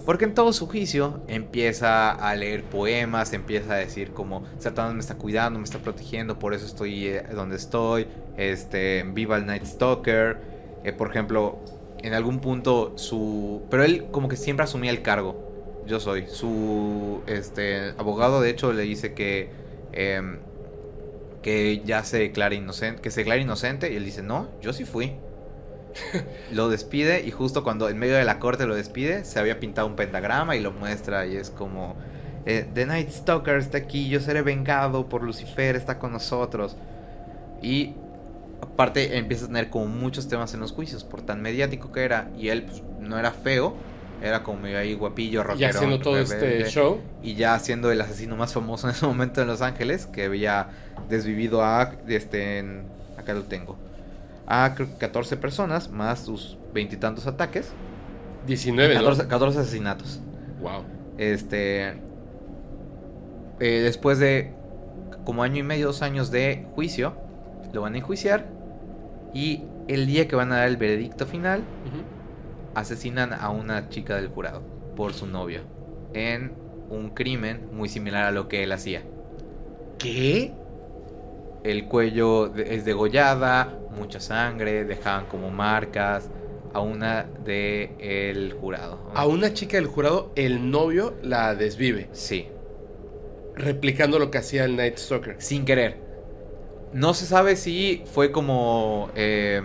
[0.05, 5.01] Porque en todo su juicio empieza a leer poemas, empieza a decir como Satanás me
[5.01, 9.65] está cuidando, me está protegiendo, por eso estoy eh, donde estoy, este, viva el Night
[9.65, 10.37] Stalker,
[10.85, 11.59] eh, por ejemplo,
[12.03, 13.63] en algún punto su...
[13.71, 15.83] Pero él como que siempre asumía el cargo.
[15.87, 16.27] Yo soy.
[16.29, 19.49] Su este, abogado de hecho le dice que...
[19.93, 20.39] Em,
[21.45, 24.87] que ya se declara inocente, que se declara inocente y él dice, no, yo sí
[24.87, 25.13] fui.
[26.53, 29.87] lo despide y justo cuando en medio de la corte lo despide, se había pintado
[29.87, 31.97] un pentagrama y lo muestra y es como,
[32.47, 36.79] eh, The Night Stalker está aquí, yo seré vengado por Lucifer, está con nosotros.
[37.61, 37.95] Y
[38.63, 42.31] aparte empieza a tener como muchos temas en los juicios por tan mediático que era
[42.39, 43.77] y él pues, no era feo
[44.23, 47.01] era como ahí guapillo rockero ya haciendo todo este show.
[47.23, 50.69] Y ya siendo el asesino más famoso en ese momento en Los Ángeles que había
[51.09, 52.65] desvivido a este
[53.17, 53.77] acá lo tengo
[54.47, 57.73] a 14 personas más sus veintitantos ataques.
[58.47, 60.21] 19 14, 14 asesinatos.
[60.61, 60.85] Wow
[61.19, 61.95] este
[63.61, 64.53] eh, después de
[65.25, 67.15] como año y medio dos años de juicio
[67.73, 68.47] lo van a enjuiciar
[69.33, 71.63] y el día que van a dar el veredicto final,
[72.75, 74.63] asesinan a una chica del jurado
[74.97, 75.63] por su novio
[76.13, 76.53] en
[76.91, 79.03] un crimen muy similar a lo que él hacía.
[79.99, 80.53] ¿Qué?
[81.63, 86.31] El cuello es degollada, mucha sangre, dejaban como marcas
[86.75, 88.99] a una de el jurado.
[89.15, 92.09] A una chica del jurado, el novio la desvive.
[92.13, 92.49] Sí.
[93.55, 95.37] Replicando lo que hacía el Night Stalker.
[95.39, 95.99] Sin querer.
[96.93, 99.11] No se sabe si fue como.
[99.15, 99.63] Eh,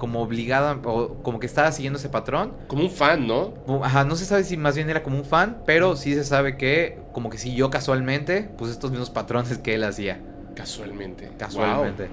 [0.00, 2.54] como obligada o como que estaba siguiendo ese patrón.
[2.66, 3.54] Como un fan, ¿no?
[3.84, 6.56] Ajá, no se sabe si más bien era como un fan, pero sí se sabe
[6.56, 10.20] que como que siguió casualmente, pues estos mismos patrones que él hacía.
[10.56, 11.30] Casualmente.
[11.38, 12.08] Casualmente.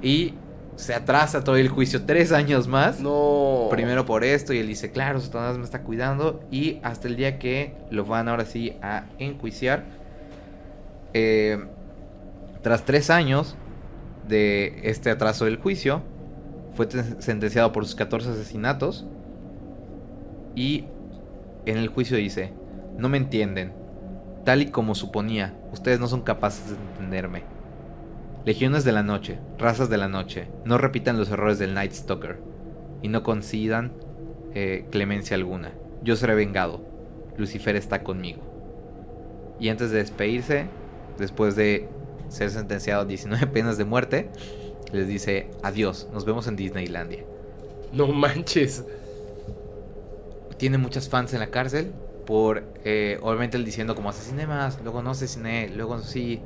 [0.00, 0.34] Y
[0.76, 3.00] se atrasa todo el juicio tres años más.
[3.00, 3.66] No.
[3.70, 6.40] Primero por esto y él dice, claro, Satanás me está cuidando.
[6.50, 9.84] Y hasta el día que lo van ahora sí a enjuiciar.
[11.12, 11.58] Eh,
[12.62, 13.56] tras tres años
[14.28, 16.02] de este atraso del juicio,
[16.76, 19.06] fue sentenciado por sus 14 asesinatos
[20.54, 20.84] y
[21.64, 22.52] en el juicio dice,
[22.98, 23.72] no me entienden,
[24.44, 27.42] tal y como suponía, ustedes no son capaces de entenderme.
[28.44, 32.38] Legiones de la noche, razas de la noche, no repitan los errores del Night Stalker
[33.02, 33.92] y no concedan
[34.54, 35.72] eh, clemencia alguna.
[36.02, 36.80] Yo seré vengado.
[37.36, 38.42] Lucifer está conmigo.
[39.58, 40.68] Y antes de despedirse,
[41.18, 41.88] después de
[42.28, 44.30] ser sentenciado a 19 penas de muerte,
[44.92, 47.24] les dice adiós, nos vemos en Disneylandia.
[47.92, 48.84] No manches.
[50.56, 51.92] Tiene muchas fans en la cárcel
[52.26, 56.40] por, eh, obviamente, él diciendo como asesiné más, luego no asesiné, luego sí.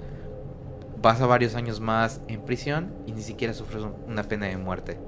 [1.02, 4.98] Vas a varios años más en prisión y ni siquiera sufres una pena de muerte.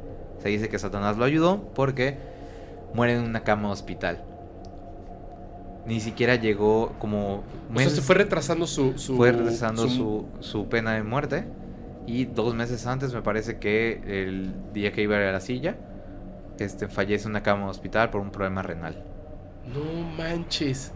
[0.43, 2.17] Se dice que Satanás lo ayudó porque
[2.95, 4.25] muere en una cama hospital
[5.87, 7.43] ni siquiera llegó como...
[7.75, 8.93] O sea, se fue retrasando su...
[8.93, 10.27] fue retrasando su...
[10.41, 11.45] Su, pena de muerte.
[12.07, 15.77] Y dos meses antes me parece que el día que iba a la silla,
[16.59, 19.05] este, fallece en una cama de hospital por un problema renal.
[19.67, 20.93] No manches.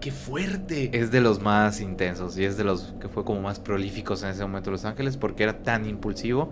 [0.00, 0.90] Qué, fuerte.
[0.96, 4.30] Es de los más intensos y es de los que fue como más prolíficos en
[4.30, 6.50] ese momento Los Ángeles porque era tan impulsivo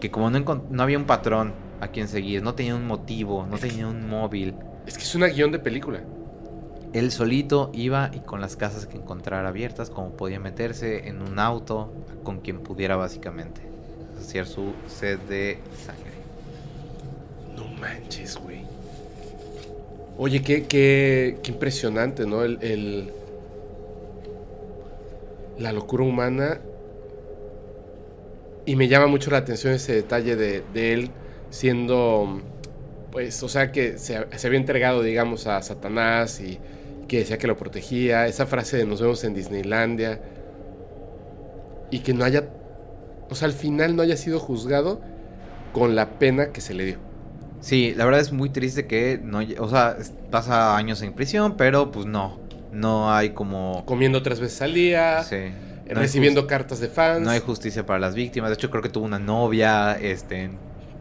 [0.00, 3.58] que como no, no había un patrón a quien seguir, no tenía un motivo, no
[3.58, 4.54] tenía un móvil.
[4.86, 6.02] Es que es una guion de película.
[6.94, 11.40] Él solito iba y con las casas que encontrara abiertas, como podía meterse en un
[11.40, 11.92] auto
[12.24, 13.74] con quien pudiera básicamente
[14.18, 16.26] hacer su sed de sangre.
[17.56, 18.70] No manches, güey.
[20.16, 22.44] Oye, qué, qué, qué impresionante, ¿no?
[22.44, 23.14] El, el,
[25.56, 26.62] la locura humana
[28.66, 31.14] Y me llama mucho la atención ese detalle de, de él
[31.50, 32.42] siendo,
[33.10, 36.62] pues, o sea, que se, se había entregado, digamos, a Satanás y
[37.04, 38.26] que decía que lo protegía.
[38.26, 40.20] Esa frase de nos vemos en Disneylandia.
[41.90, 42.48] Y que no haya,
[43.30, 45.00] o sea, al final no haya sido juzgado
[45.72, 46.96] con la pena que se le dio.
[47.60, 49.96] Sí, la verdad es muy triste que no, o sea,
[50.30, 52.38] pasa años en prisión, pero pues no,
[52.72, 53.84] no hay como...
[53.86, 57.20] Comiendo tres veces al día, sí, no hay recibiendo cartas de fans.
[57.22, 58.50] No hay justicia para las víctimas.
[58.50, 60.50] De hecho, creo que tuvo una novia, este,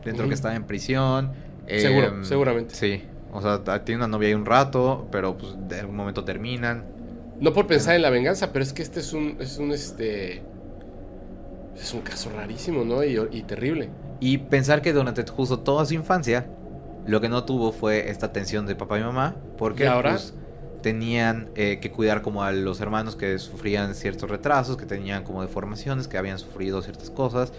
[0.06, 0.30] dentro Ujú.
[0.30, 1.32] que estaba en prisión.
[1.68, 2.76] Seguro, Em, seguramente.
[2.76, 6.86] Sí, o sea, tiene una novia ahí un rato, pero pues de algún momento terminan.
[7.40, 10.44] No por pensar en la venganza, pero es que este es un, es un, este...
[11.76, 13.04] Es un caso rarísimo, ¿no?
[13.04, 13.90] Y, y terrible.
[14.20, 16.46] Y pensar que durante justo toda su infancia,
[17.06, 20.12] lo que no tuvo fue esta atención de papá y mamá, porque ¿Y ahora?
[20.12, 20.34] pues,
[20.82, 25.42] tenían eh, que cuidar como a los hermanos que sufrían ciertos retrasos, que tenían como
[25.42, 27.52] deformaciones, que habían sufrido ciertas cosas.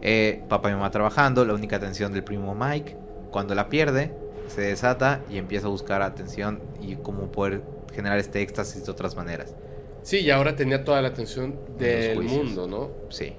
[0.00, 2.96] Eh, papá y mamá trabajando, la única atención del primo Mike,
[3.30, 4.14] cuando la pierde,
[4.48, 9.16] se desata y empieza a buscar atención y cómo poder generar este éxtasis de otras
[9.16, 9.54] maneras.
[10.02, 12.90] Sí, y ahora tenía toda la atención del mundo, ¿no?
[13.10, 13.34] Sí.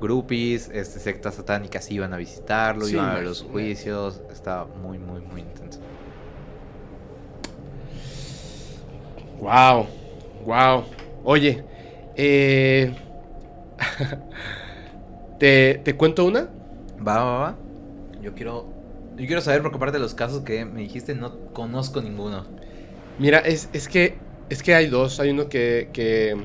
[0.00, 4.20] Groupies, este, sectas satánicas iban a visitarlo, Sí, iban a ver los juicios.
[4.32, 5.80] Estaba muy, muy, muy intenso.
[9.38, 9.86] Wow,
[10.44, 10.84] wow.
[11.24, 11.64] Oye,
[12.16, 12.94] eh...
[15.38, 16.48] ¿te, ¿te cuento una?
[16.98, 17.56] Va, va, va.
[18.20, 18.81] Yo quiero.
[19.22, 22.44] Yo quiero saber, porque aparte de los casos que me dijiste, no conozco ninguno.
[23.20, 24.16] Mira, es, es que
[24.50, 25.20] es que hay dos.
[25.20, 26.36] Hay uno que, que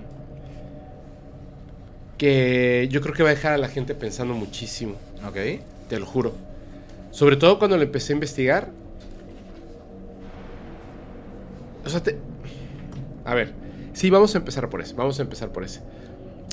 [2.19, 4.93] que yo creo que va a dejar a la gente pensando muchísimo.
[5.28, 5.63] Ok.
[5.89, 6.36] Te lo juro.
[7.09, 8.69] Sobre todo cuando lo empecé a investigar.
[11.84, 12.19] O sea, te...
[13.25, 13.55] A ver.
[13.93, 14.93] Sí, vamos a empezar por ese.
[14.93, 15.82] Vamos a empezar por ese.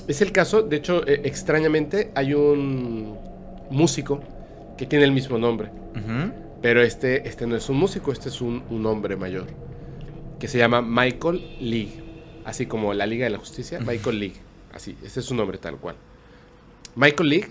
[0.09, 3.18] Es el caso, de hecho, eh, extrañamente, hay un
[3.68, 4.22] músico
[4.77, 5.70] que tiene el mismo nombre.
[6.62, 9.47] Pero este, este no es un músico, este es un, un hombre mayor.
[10.39, 12.03] Que se llama Michael League.
[12.45, 13.81] Así como la Liga de la Justicia.
[13.81, 14.37] Michael League.
[14.72, 15.97] Así, este es su nombre tal cual.
[16.97, 17.49] Michael League.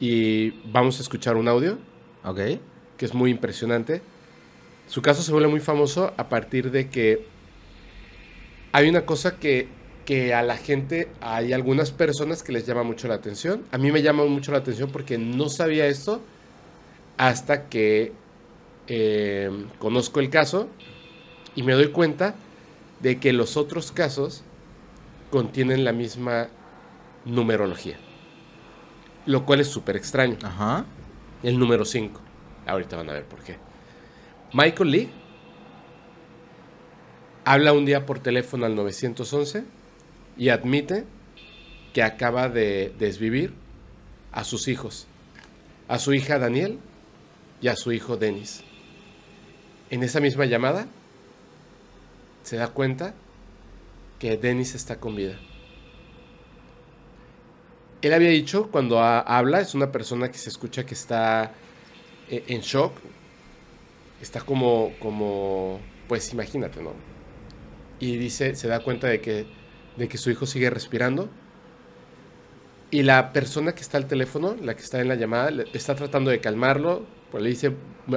[0.00, 1.78] Y vamos a escuchar un audio
[2.24, 2.40] Ok.
[2.96, 4.02] que es muy impresionante.
[4.88, 7.26] Su caso se vuelve muy famoso a partir de que
[8.72, 9.68] hay una cosa que,
[10.04, 13.62] que a la gente, hay algunas personas que les llama mucho la atención.
[13.70, 16.20] A mí me llama mucho la atención porque no sabía esto
[17.16, 18.12] hasta que
[18.86, 20.68] eh, conozco el caso
[21.54, 22.34] y me doy cuenta
[23.00, 24.42] de que los otros casos
[25.30, 26.48] contienen la misma
[27.24, 27.96] numerología.
[29.26, 30.36] Lo cual es súper extraño.
[30.42, 30.84] Ajá.
[31.42, 32.20] El número 5.
[32.66, 33.56] Ahorita van a ver por qué.
[34.52, 35.10] Michael Lee
[37.44, 39.64] habla un día por teléfono al 911
[40.36, 41.04] y admite
[41.92, 43.52] que acaba de desvivir
[44.32, 45.06] a sus hijos,
[45.88, 46.78] a su hija Daniel
[47.64, 48.62] y a su hijo Denis.
[49.88, 50.86] En esa misma llamada
[52.42, 53.14] se da cuenta
[54.18, 55.38] que Denis está con vida.
[58.02, 61.52] Él había dicho, cuando ha- habla, es una persona que se escucha que está
[62.28, 62.92] eh, en shock.
[64.20, 66.92] Está como, como, pues imagínate, ¿no?
[67.98, 69.46] Y dice, se da cuenta de que,
[69.96, 71.28] de que su hijo sigue respirando.
[72.94, 75.96] Y la persona que está al teléfono, la que está en la llamada, le- está
[75.96, 77.04] tratando de calmarlo.
[77.32, 77.72] Pues le dice,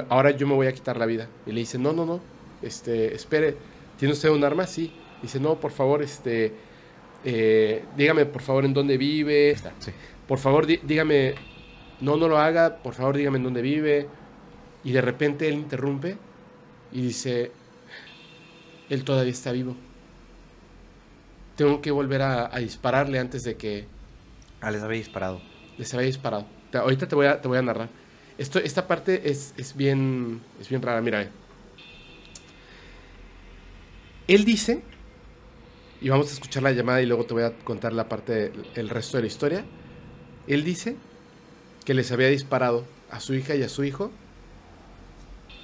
[0.08, 1.28] ahora yo me voy a quitar la vida.
[1.46, 2.20] Y le dice, no, no, no,
[2.62, 3.56] este, espere,
[3.98, 4.68] ¿tiene usted un arma?
[4.68, 4.92] Sí.
[5.20, 6.52] Dice, no, por favor, este,
[7.24, 9.56] eh, dígame, por favor, en dónde vive.
[9.80, 9.90] Sí.
[10.28, 11.34] Por favor, dí- dígame,
[12.00, 14.06] no, no lo haga, por favor, dígame en dónde vive.
[14.84, 16.16] Y de repente él interrumpe
[16.92, 17.50] y dice,
[18.90, 19.74] él todavía está vivo.
[21.56, 23.97] Tengo que volver a, a dispararle antes de que
[24.60, 25.40] Ah, les había disparado.
[25.76, 26.46] les haya disparado.
[26.72, 27.88] Ahorita te voy a, narrar.
[28.36, 31.28] Esto, esta parte es, bien, es bien rara, mira.
[34.26, 34.82] Él dice,
[36.00, 38.88] y vamos a escuchar la llamada y luego te voy a contar la parte, el
[38.88, 39.64] resto de la historia.
[40.46, 40.96] Él dice
[41.84, 44.10] que les había disparado a su hija y a su hijo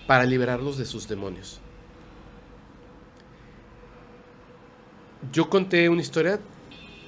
[0.07, 1.61] para liberarlos de sus demonios.
[5.33, 6.39] Yo conté una historia,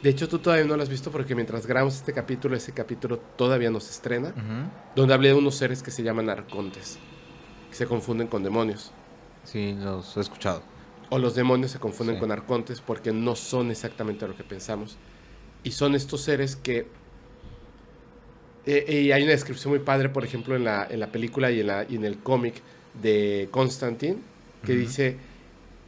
[0.07, 3.19] de hecho tú todavía no la has visto porque mientras grabamos este capítulo, ese capítulo
[3.19, 4.33] todavía no se estrena,
[4.95, 7.01] donde hablé de unos seres que se llaman arcontes,
[7.69, 8.93] que se confunden con demonios.
[9.43, 10.63] Sí, los he escuchado.
[11.11, 12.21] O los demonios se confunden Sí.
[12.21, 14.97] con arcontes porque no son exactamente lo que pensamos.
[15.65, 16.87] Y son estos seres que...
[18.65, 21.59] eh, y hay una descripción muy padre, por ejemplo, en la, en la película y
[21.61, 22.63] en, la, y en el cómic
[23.03, 24.19] de Constantine,
[24.65, 25.17] que dice,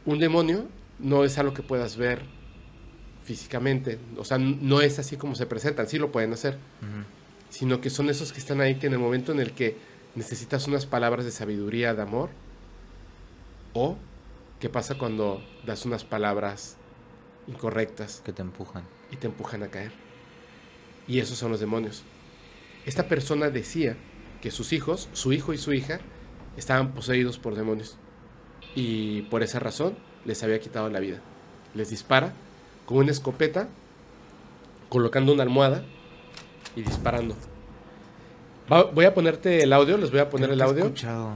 [0.05, 0.67] un demonio
[0.99, 2.21] no es algo que puedas ver
[3.29, 6.57] físicamente, o sea, no es así como se presentan, sí lo pueden hacer,
[7.51, 9.77] sino que son esos que están ahí que en el momento en el que
[10.15, 12.31] necesitas unas palabras de sabiduría, de amor,
[13.73, 13.97] o
[14.59, 16.77] qué pasa cuando das unas palabras
[17.47, 18.81] incorrectas Que te empujan.
[19.11, 19.91] y te empujan a caer.
[21.07, 22.01] Y esos son los demonios.
[22.87, 23.95] Esta persona decía
[24.41, 25.99] que sus hijos, su hijo y su hija,
[26.57, 27.95] estaban poseídos por demonios.
[28.73, 31.19] Y por esa razón les había quitado la vida.
[31.75, 32.33] Les dispara
[32.89, 33.67] con una escopeta,
[34.89, 35.83] colocando una almohada
[36.75, 37.35] y disparando.
[38.71, 40.83] Va- voy a ponerte el audio, les voy a poner el que he audio.
[40.85, 41.33] escuchado.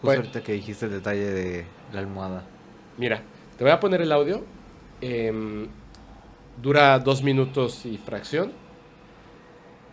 [0.00, 2.44] Justo ahorita que dijiste el detalle de la almohada.
[2.96, 3.20] Mira,
[3.58, 4.42] te voy a poner el audio.
[5.02, 5.66] em,
[6.62, 8.52] dura dos minutos y fracción.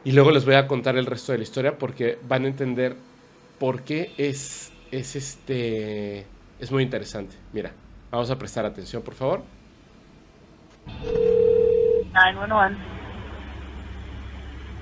[0.06, 2.96] Y luego les voy a contar el resto de la historia porque van a entender
[3.60, 6.26] por qué es, es este.
[6.62, 7.36] Es muy interesante.
[7.52, 7.74] Mira,
[8.10, 9.42] vamos a prestar atención, por favor.
[12.14, 12.78] 911.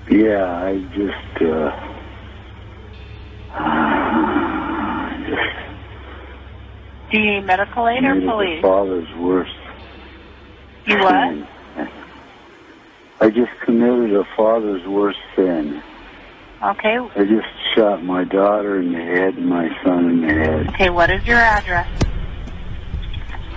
[0.08, 1.70] Yeah, I just, uh,
[5.26, 5.50] just
[7.10, 8.62] Do you need medical aid or police?
[8.62, 9.52] father's worst
[10.86, 11.48] You what?
[13.18, 15.82] I just committed a father's worst sin.
[16.62, 16.96] Okay.
[17.16, 20.68] I just shot my daughter in the head and my son in the head.
[20.74, 21.88] Okay, what is your address?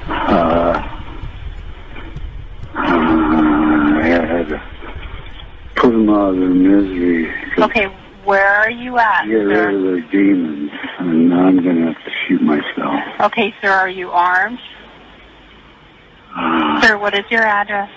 [0.08, 0.99] Uh,
[2.82, 4.62] I had to
[5.76, 7.32] put them out of their misery.
[7.58, 7.86] Okay,
[8.24, 12.12] where are you at, Get rid of their demons, and now I'm gonna have to
[12.28, 13.02] shoot myself.
[13.22, 14.60] Okay, sir, are you armed?
[16.36, 17.90] Uh, Sir, what is your address?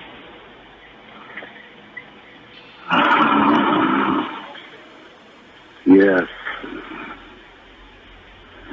[5.87, 6.23] yes.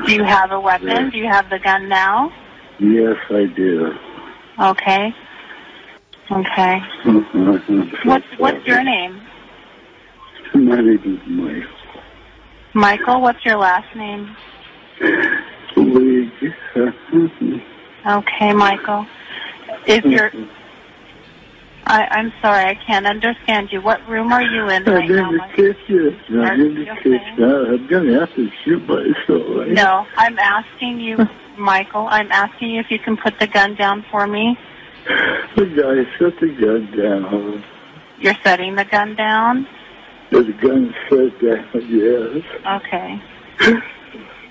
[0.06, 1.10] Do you have a weapon?
[1.10, 2.32] Do you have the gun now?
[2.80, 3.92] Yes, I do.
[4.60, 5.14] Okay.
[6.32, 6.80] Okay.
[8.06, 9.22] What's what's your name?
[10.54, 11.64] My name is Mike.
[12.74, 14.36] Michael, what's your last name?
[15.76, 16.32] League.
[18.06, 19.08] Okay, Michael.
[19.88, 20.32] Is your
[21.86, 23.82] I, I'm sorry, I can't understand you.
[23.82, 25.74] What room are you in I'm right in now, the Michael?
[25.74, 26.38] kitchen.
[26.38, 27.44] Are I'm in the kitchen.
[27.44, 29.68] I'm gonna have to shoot myself.
[29.70, 31.18] No, I'm asking you,
[31.58, 32.08] Michael.
[32.08, 34.56] I'm asking you if you can put the gun down for me.
[35.56, 37.64] The guy set the gun down.
[38.20, 39.68] You're setting the gun down.
[40.32, 41.70] The gun set down.
[41.90, 42.44] Yes.
[42.66, 43.22] Okay.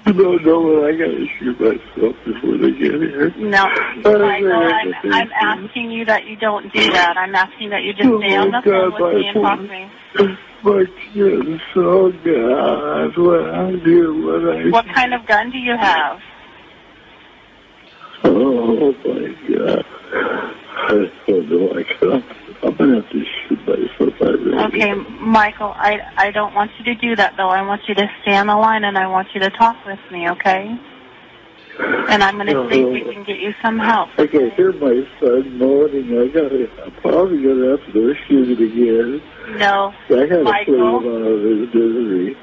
[0.07, 3.30] No, no, but I gotta shoot myself before they get here.
[3.36, 3.66] No,
[4.03, 7.18] Michael, I'm, I'm asking you that you don't do that.
[7.18, 9.64] I'm asking that you just oh, stay on the phone with me and talk to
[9.68, 10.38] me.
[10.62, 15.76] My kids, oh God, what I do, what I What kind of gun do you
[15.76, 16.20] have?
[18.24, 19.84] Oh my God.
[20.13, 21.79] I don't know.
[21.79, 22.25] I can't.
[22.63, 24.15] I'm have to shoot myself.
[24.21, 27.49] I really Okay, Michael, I I don't want you to do that though.
[27.49, 29.99] I want you to stay on the line and I want you to talk with
[30.11, 30.77] me, okay?
[31.79, 34.09] And I'm going to see if we can get you some help.
[34.19, 36.19] I can hear my son moaning.
[36.19, 36.69] I gotta.
[36.85, 39.23] I'm probably gonna have to go shoot it again.
[39.59, 40.97] No, I put him Michael?
[40.97, 42.37] out of his misery.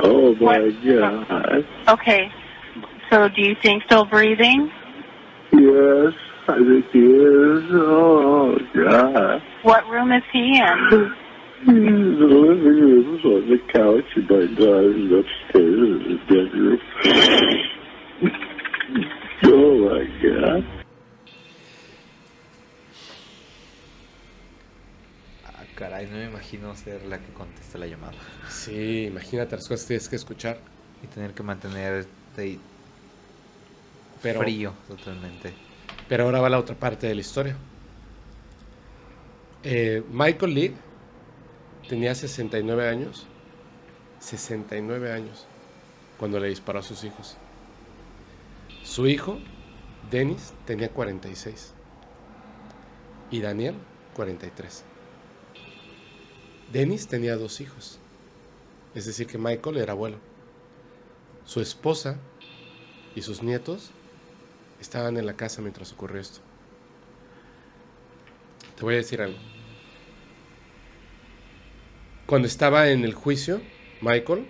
[0.00, 1.28] Oh my What?
[1.28, 1.66] God.
[1.88, 2.30] Okay.
[3.10, 4.70] So do you think still breathing?
[5.52, 6.14] Yes,
[6.48, 7.64] I think he is.
[7.72, 9.42] Oh God.
[9.62, 11.14] What room is he in?
[11.66, 16.80] The living room's on the couch and my daughter's upstairs in the bedroom.
[19.44, 20.64] oh my God.
[25.46, 28.14] Ah, caray, no me imagino ser la que contesta la llamada.
[28.48, 30.58] Sí, imagínate las cosas que tienes que escuchar.
[31.02, 32.58] Y tener que mantener de
[34.22, 35.52] Pero, frío totalmente.
[36.08, 37.56] pero ahora va la otra parte de la historia.
[39.62, 40.74] Eh, Michael Lee
[41.88, 43.26] tenía 69 años.
[44.20, 45.46] 69 años
[46.18, 47.36] cuando le disparó a sus hijos.
[48.82, 49.38] Su hijo,
[50.10, 51.74] Dennis, tenía 46.
[53.30, 53.74] Y Daniel,
[54.14, 54.84] 43.
[56.72, 57.98] Dennis tenía dos hijos.
[58.94, 60.18] Es decir, que Michael era abuelo.
[61.44, 62.18] Su esposa
[63.14, 63.92] y sus nietos
[64.80, 66.40] estaban en la casa mientras ocurrió esto.
[68.76, 69.38] Te voy a decir algo.
[72.26, 73.60] Cuando estaba en el juicio,
[74.00, 74.46] Michael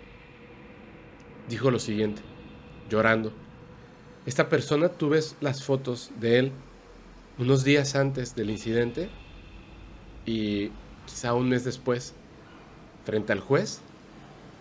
[1.49, 2.23] dijo lo siguiente,
[2.91, 3.33] llorando.
[4.27, 6.53] Esta persona, tú ves las fotos de él
[7.39, 9.09] unos días antes del incidente
[10.27, 10.71] y
[11.07, 12.15] quizá un mes después,
[13.05, 13.81] frente al juez,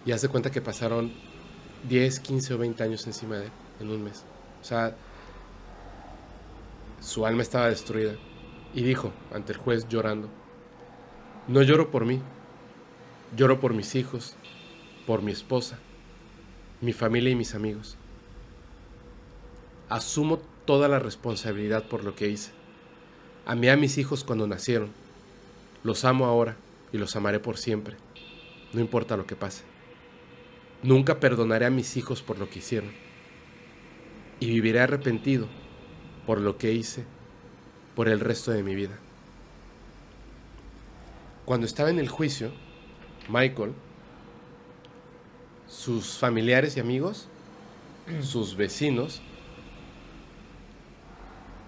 [0.06, 1.12] y hace cuenta que pasaron
[1.90, 3.52] 10, 15 o 20 años encima de él
[3.82, 4.24] en un mes.
[4.62, 4.96] O sea,
[7.00, 8.16] su alma estaba destruida.
[8.74, 10.30] Y dijo ante el juez llorando,
[11.48, 12.22] No lloro por mí,
[13.36, 14.36] lloro por mis hijos,
[15.06, 15.80] por mi esposa,
[16.82, 17.98] mi familia y mis amigos.
[19.90, 22.52] Asumo toda la responsabilidad por lo que hice.
[23.46, 24.92] Amé a mis hijos cuando nacieron.
[25.84, 26.58] Los amo ahora
[26.92, 27.96] y los amaré por siempre.
[28.74, 29.64] No importa lo que pase.
[30.84, 32.92] Nunca perdonaré a mis hijos por lo que hicieron.
[34.42, 35.48] Y viviré arrepentido
[36.28, 37.04] por lo que hice
[37.96, 38.96] por el resto de mi vida.
[41.46, 42.52] Cuando estaba en el juicio,
[43.30, 43.74] Michael,
[45.68, 47.28] sus familiares y amigos,
[48.22, 49.22] sus vecinos,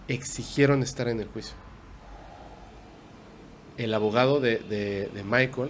[0.08, 1.56] exigieron estar en el juicio.
[3.78, 5.70] El abogado de, de- de Michael,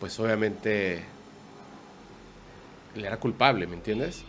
[0.00, 1.02] pues obviamente
[2.94, 4.24] le era culpable, ¿me entiendes?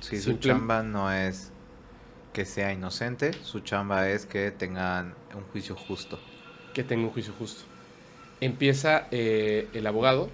[0.00, 1.50] Sí, su chamba no es
[2.34, 6.18] que sea inocente, su chamba es que tengan un juicio justo.
[6.74, 7.62] que tenga un juicio justo.
[8.40, 10.28] Empieza eh, el abogado,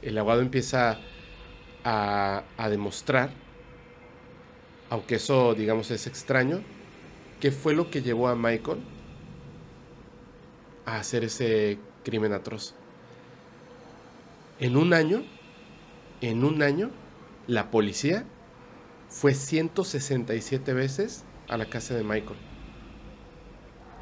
[0.00, 0.98] el abogado empieza
[1.84, 3.30] a, a demostrar,
[4.88, 6.62] aunque eso digamos es extraño,
[7.40, 8.78] qué fue lo que llevó a Michael
[10.86, 12.74] a hacer ese crimen atroz.
[14.60, 15.24] En un año,
[16.20, 16.90] en un año,
[17.48, 18.24] la policía
[19.12, 22.38] fue 167 veces a la casa de Michael.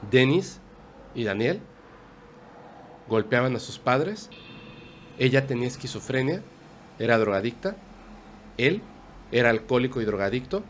[0.08, 0.60] Dennis
[1.16, 1.60] y Daniel
[3.08, 4.30] golpeaban a sus padres.
[5.18, 6.42] Ella tenía esquizofrenia,
[7.00, 7.76] era drogadicta.
[8.56, 8.82] Él
[9.32, 10.62] era alcohólico y drogadicto.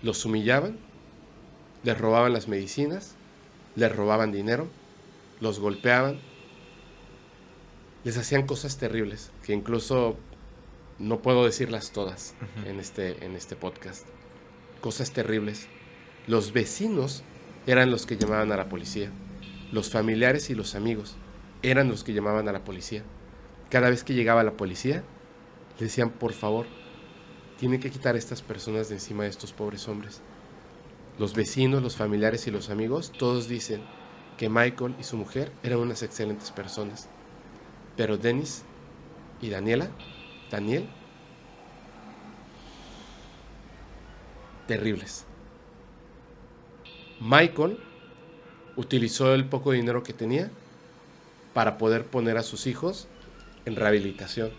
[0.00, 0.78] Los humillaban,
[1.82, 3.16] les robaban las medicinas,
[3.74, 4.68] les robaban dinero,
[5.40, 6.20] los golpeaban.
[8.04, 10.16] Les hacían cosas terribles que incluso
[10.98, 12.34] no puedo decirlas todas
[12.66, 14.06] en, este, en este podcast.
[14.80, 15.68] Cosas terribles.
[16.26, 17.22] Los vecinos
[17.66, 19.10] eran los que llamaban a la policía.
[19.70, 21.16] Los familiares y los amigos
[21.62, 23.02] eran los que llamaban a la policía.
[23.70, 25.04] Cada vez que llegaba la policía,
[25.78, 26.66] le decían, por favor,
[27.58, 30.20] tienen que quitar a estas personas de encima de estos pobres hombres.
[31.18, 33.82] Los vecinos, los familiares y los amigos, todos dicen
[34.36, 37.08] que Michael y su mujer eran unas excelentes personas.
[37.96, 38.62] Pero Dennis
[39.40, 39.90] y Daniela,
[40.50, 40.88] Daniel,
[44.66, 45.24] terribles.
[47.20, 47.78] Michael
[48.76, 50.50] utilizó el poco dinero que tenía
[51.52, 53.08] para poder poner a sus hijos
[53.64, 54.52] en rehabilitación.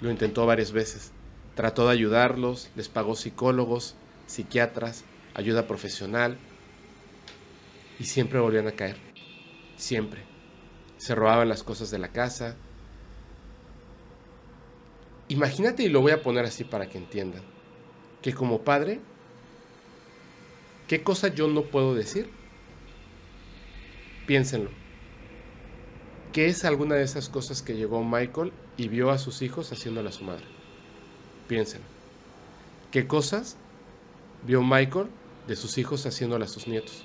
[0.00, 1.12] Lo intentó varias veces.
[1.54, 3.94] Trató de ayudarlos, les pagó psicólogos,
[4.26, 5.04] psiquiatras,
[5.34, 6.36] ayuda profesional
[7.98, 8.96] y siempre volvían a caer.
[9.76, 10.24] Siempre.
[10.98, 12.56] Se robaban las cosas de la casa.
[15.28, 17.42] Imagínate, y lo voy a poner así para que entiendan,
[18.22, 19.00] que como padre,
[20.86, 22.30] ¿qué cosa yo no puedo decir?
[24.26, 24.70] Piénsenlo.
[26.32, 30.10] ¿Qué es alguna de esas cosas que llegó Michael y vio a sus hijos haciéndole
[30.10, 30.44] a su madre?
[31.48, 31.86] Piénsenlo.
[32.90, 33.56] ¿Qué cosas
[34.46, 35.08] vio Michael
[35.48, 37.04] de sus hijos haciéndole a sus nietos?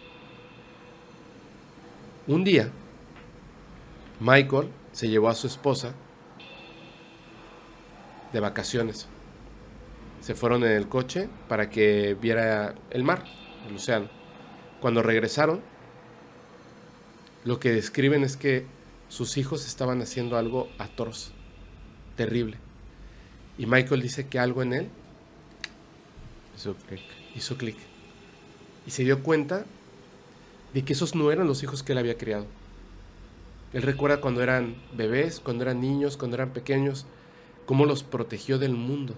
[2.27, 2.71] Un día,
[4.19, 5.95] Michael se llevó a su esposa
[8.33, 9.07] de vacaciones.
[10.21, 13.23] Se fueron en el coche para que viera el mar,
[13.67, 14.07] el océano.
[14.79, 15.61] Cuando regresaron,
[17.43, 18.65] lo que describen es que
[19.09, 21.31] sus hijos estaban haciendo algo atroz,
[22.15, 22.57] terrible.
[23.57, 24.89] Y Michael dice que algo en él
[26.55, 26.99] Eso que-
[27.35, 27.77] hizo clic.
[28.85, 29.65] Y se dio cuenta
[30.73, 32.45] de que esos no eran los hijos que él había criado.
[33.73, 37.05] Él recuerda cuando eran bebés, cuando eran niños, cuando eran pequeños,
[37.65, 39.15] cómo los protegió del mundo.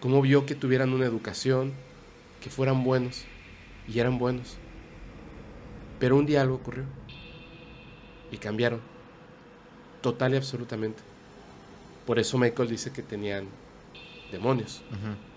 [0.00, 1.72] Cómo vio que tuvieran una educación,
[2.40, 3.24] que fueran buenos.
[3.88, 4.56] Y eran buenos.
[5.98, 6.84] Pero un día algo ocurrió.
[8.30, 8.80] Y cambiaron.
[10.02, 11.02] Total y absolutamente.
[12.06, 13.48] Por eso Michael dice que tenían
[14.30, 14.82] demonios.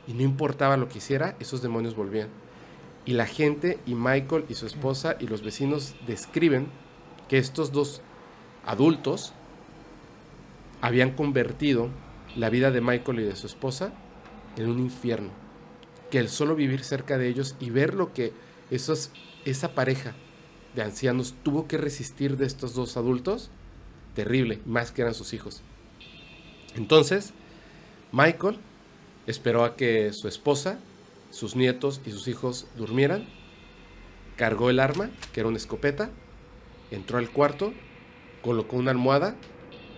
[0.07, 2.29] Y no importaba lo que hiciera, esos demonios volvían.
[3.05, 6.67] Y la gente, y Michael y su esposa y los vecinos describen
[7.27, 8.01] que estos dos
[8.65, 9.33] adultos
[10.81, 11.89] habían convertido
[12.35, 13.93] la vida de Michael y de su esposa
[14.57, 15.29] en un infierno.
[16.09, 18.33] Que el solo vivir cerca de ellos y ver lo que
[18.71, 19.11] esos,
[19.45, 20.15] esa pareja
[20.75, 23.49] de ancianos tuvo que resistir de estos dos adultos,
[24.15, 25.61] terrible, más que eran sus hijos.
[26.75, 27.33] Entonces,
[28.11, 28.57] Michael
[29.27, 30.79] esperó a que su esposa,
[31.31, 33.27] sus nietos y sus hijos durmieran,
[34.35, 36.09] cargó el arma, que era una escopeta,
[36.91, 37.73] entró al cuarto,
[38.41, 39.35] colocó una almohada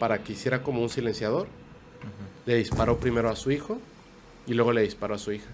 [0.01, 1.47] para que hiciera como un silenciador,
[2.47, 3.79] le disparó primero a su hijo
[4.47, 5.45] y luego le disparó a su hija.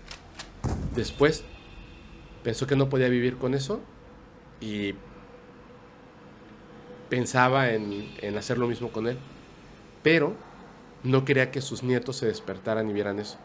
[0.95, 1.43] Después
[2.45, 3.81] pensó que no podía vivir con eso
[4.61, 4.93] y
[7.09, 9.17] pensaba en, en hacer lo mismo con él,
[10.01, 10.33] pero
[11.03, 13.37] no quería que sus nietos se despertaran y vieran eso.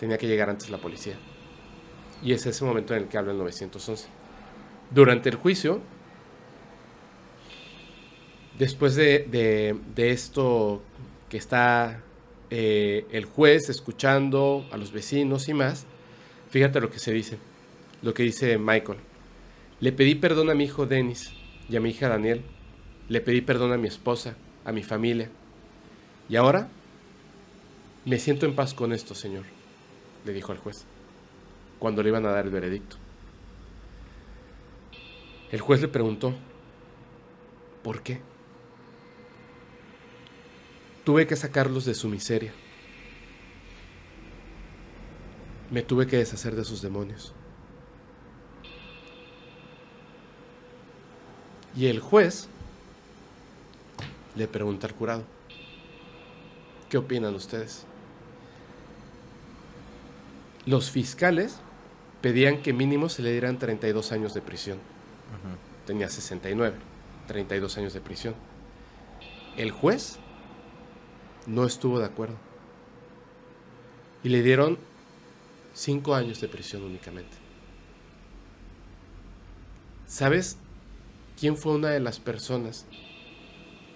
[0.00, 1.14] Tenía que llegar antes la policía.
[2.24, 4.08] Y es ese momento en el que habla el 911.
[4.90, 5.80] Durante el juicio,
[8.58, 9.20] después de,
[9.94, 10.82] de- esto
[11.28, 12.00] que está
[12.50, 15.86] eh, el juez escuchando a los vecinos y más,
[16.50, 17.38] fíjate lo que se dice,
[18.02, 18.98] lo que dice Michael.
[19.80, 21.32] Le pedí perdón a mi hijo Dennis
[21.68, 22.42] y a mi hija Daniel.
[23.08, 25.30] Le pedí perdón a mi esposa, a mi familia.
[26.28, 26.68] Y ahora
[28.04, 29.44] me siento en paz con esto, señor,
[30.24, 30.84] le dijo al juez,
[31.78, 32.96] cuando le iban a dar el veredicto.
[35.50, 36.34] El juez le preguntó,
[37.82, 38.20] ¿por qué?
[41.04, 42.52] Tuve que sacarlos de su miseria.
[45.70, 47.34] Me tuve que deshacer de sus demonios.
[51.76, 52.48] Y el juez
[54.36, 55.24] le pregunta al jurado,
[56.88, 57.84] ¿qué opinan ustedes?
[60.66, 61.58] Los fiscales
[62.20, 64.78] pedían que mínimo se le dieran 32 años de prisión.
[64.78, 65.56] Ujú.
[65.86, 66.76] Tenía 69,
[67.26, 68.34] 32 años de prisión.
[69.56, 70.18] El juez
[71.46, 72.36] no estuvo de acuerdo.
[74.22, 74.78] Y le dieron
[75.74, 77.36] 5 años de prisión únicamente.
[80.06, 80.56] ¿Sabes
[81.38, 82.86] quién fue una de las personas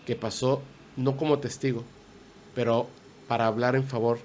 [0.07, 0.63] que pasó,
[0.97, 1.85] no como testigo,
[2.55, 2.89] pero
[3.29, 4.19] para hablar en favor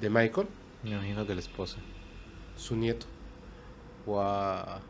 [0.00, 0.48] de Michael?
[0.82, 1.78] Me imagino que la esposa.
[2.56, 3.06] Su nieto.
[4.04, 4.80] Guau.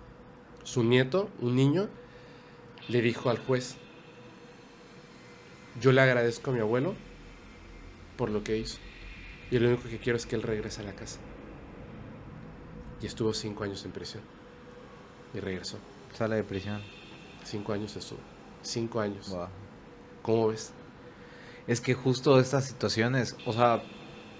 [0.64, 1.88] su nieto, un niño,
[2.88, 3.76] le dijo al juez,
[5.80, 6.94] yo le agradezco a mi abuelo
[8.16, 8.78] por lo que hizo.
[9.50, 11.18] Y lo único que quiero es que él regrese a la casa.
[13.00, 14.22] Y estuvo cinco años en prisión.
[15.34, 15.78] Y regresó.
[16.12, 16.80] Sala de prisión.
[17.44, 18.20] Cinco años estuvo.
[18.62, 19.28] Cinco años.
[19.28, 19.48] Guau.
[20.22, 20.72] ¿Cómo ves?
[21.66, 23.82] Es que justo estas situaciones, o sea,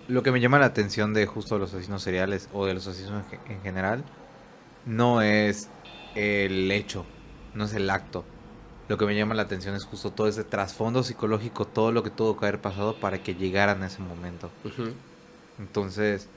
[0.08, 3.24] lo que me llama la atención de justo los asesinos seriales o de los asesinos
[3.48, 4.04] en general,
[4.86, 5.68] no es
[6.14, 7.04] el hecho,
[7.54, 8.24] no es el acto.
[8.88, 12.10] Lo que me llama la atención es justo todo ese trasfondo psicológico, todo lo que
[12.10, 14.50] tuvo que haber pasado para que llegaran a ese momento.
[15.58, 16.28] Entonces,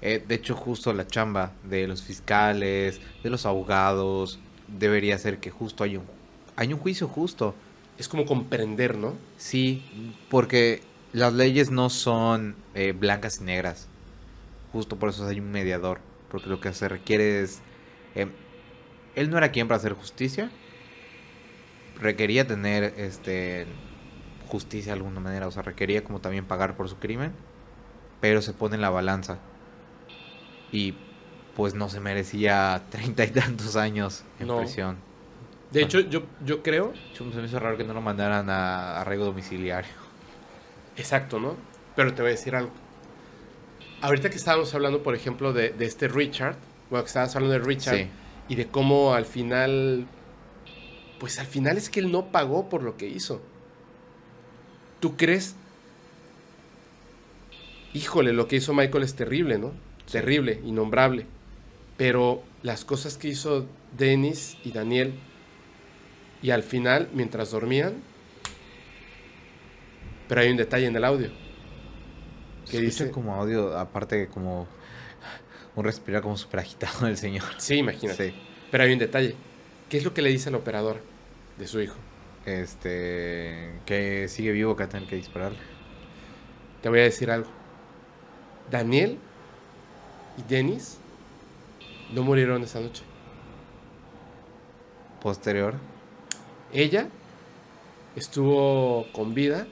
[0.00, 5.50] eh, de hecho, justo la chamba de los fiscales, de los abogados, debería ser que
[5.50, 6.04] justo hay un,
[6.56, 7.54] hay un juicio justo.
[7.98, 9.14] Es como comprender, ¿no?
[9.36, 9.82] Sí,
[10.28, 10.82] porque
[11.12, 13.88] las leyes no son eh, blancas y negras.
[14.72, 16.00] Justo por eso hay un mediador.
[16.30, 17.60] Porque lo que se requiere es...
[18.14, 18.26] eh,
[19.14, 20.50] él no era quien para hacer justicia.
[22.02, 23.66] Requería tener este
[24.48, 25.46] justicia de alguna manera.
[25.46, 27.32] O sea, requería como también pagar por su crimen.
[28.20, 29.38] Pero se pone en la balanza.
[30.70, 30.94] Y
[31.56, 34.58] pues no se merecía treinta y tantos años en No.
[34.58, 34.96] prisión.
[35.70, 39.24] De hecho, yo, yo creo, Se me hizo raro que no lo mandaran a arraigo
[39.24, 39.90] domiciliario.
[40.96, 41.56] exacto, ¿no?
[41.96, 42.70] Pero te voy a decir algo.
[44.02, 46.56] Ahorita que estábamos hablando, por ejemplo, de, de este Richard,
[46.90, 48.08] bueno, que estabas hablando de Richard, Sí.
[48.48, 50.06] y de cómo al final,
[51.22, 53.40] pues al final es que él no pagó por lo que hizo.
[54.98, 55.54] ¿Tú crees?
[57.94, 59.70] Híjole, lo que hizo Michael es terrible, ¿no?
[60.10, 61.26] Terrible, innombrable.
[61.96, 63.66] Pero las cosas que hizo
[63.96, 65.14] Dennis y Daniel,
[66.42, 68.02] y al final, mientras dormían,
[70.26, 71.30] pero hay un detalle en el audio.
[72.68, 74.66] Que dice dice, como audio, aparte como
[75.76, 77.44] un respirar como súper agitado del señor.
[77.58, 78.30] sí, imagínate.
[78.30, 78.34] Sí.
[78.72, 79.36] Pero hay un detalle.
[79.88, 81.11] ¿Qué es lo que le dice a la operadora
[81.58, 81.96] de su hijo?
[82.44, 85.52] Este, que sigue vivo, que va a tener que disparar.
[86.82, 87.48] Te voy a decir algo.
[88.70, 89.18] Daniel
[90.36, 90.98] y Dennis
[92.12, 93.04] no murieron esa noche.
[95.20, 95.74] Posterior.
[96.72, 97.08] Ella
[98.16, 99.66] estuvo con vida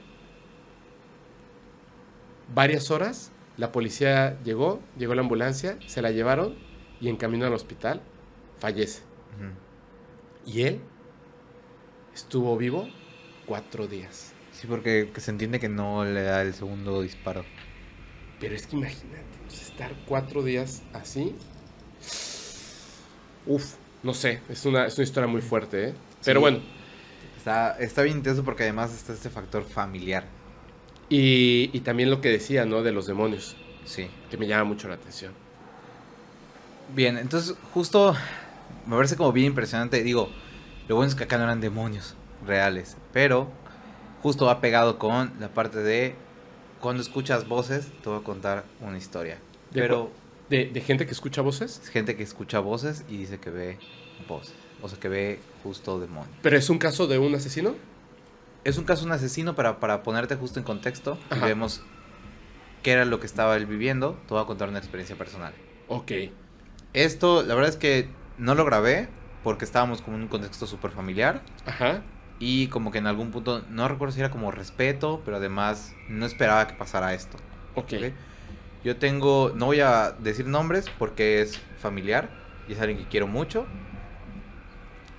[2.53, 3.31] varias horas.
[3.57, 6.55] La policía llegó, llegó la ambulancia, se la llevaron
[7.01, 8.01] y en camino al hospital
[8.59, 9.01] fallece.
[10.45, 10.81] Y él
[12.13, 12.87] estuvo vivo
[13.45, 14.33] cuatro días.
[14.51, 17.43] Sí, porque que se entiende que no le da el segundo disparo.
[18.39, 21.35] Pero es que imagínate, estar cuatro días así.
[23.45, 23.73] Uf,
[24.03, 25.93] no sé, es una, es una historia muy fuerte, ¿eh?
[26.23, 26.41] Pero Sí.
[26.41, 26.59] bueno,
[27.37, 30.25] Está, está bien intenso porque además está este factor familiar.
[31.09, 32.83] y, y también lo que decía, ¿no?
[32.83, 34.07] De los demonios, Sí.
[34.29, 35.33] que me llama mucho la atención.
[36.95, 38.15] Bien, entonces justo
[38.85, 40.03] me parece como bien impresionante.
[40.03, 40.29] Digo,
[40.87, 43.49] lo bueno es que acá no eran demonios reales, pero
[44.21, 46.15] justo va pegado con la parte de
[46.79, 49.35] cuando escuchas voces, te voy a contar una historia.
[49.71, 50.11] De Pero
[50.49, 51.79] ¿De, de gente que escucha voces?
[51.83, 53.79] es gente que escucha voces y dice que ve
[54.27, 56.35] voces, o sea, que ve justo demonios.
[56.41, 57.75] ¿Pero es un caso de un asesino?
[58.63, 61.81] es un caso de un asesino, para, para ponerte justo en contexto, y vemos
[62.83, 64.19] qué era lo que estaba él viviendo.
[64.27, 65.53] Te voy a contar una experiencia personal.
[65.87, 66.11] Ok.
[66.93, 69.07] Esto, la verdad es que no lo grabé
[69.43, 71.41] porque estábamos como en un contexto súper familiar.
[71.65, 72.01] Ajá.
[72.39, 76.25] Y como que en algún punto, no recuerdo si era como respeto, pero además no
[76.25, 77.37] esperaba que pasara esto.
[77.75, 77.93] Ok.
[77.93, 78.03] ¿ok?
[78.83, 82.29] Yo tengo, no voy a decir nombres porque es familiar
[82.67, 83.65] y es alguien que quiero mucho.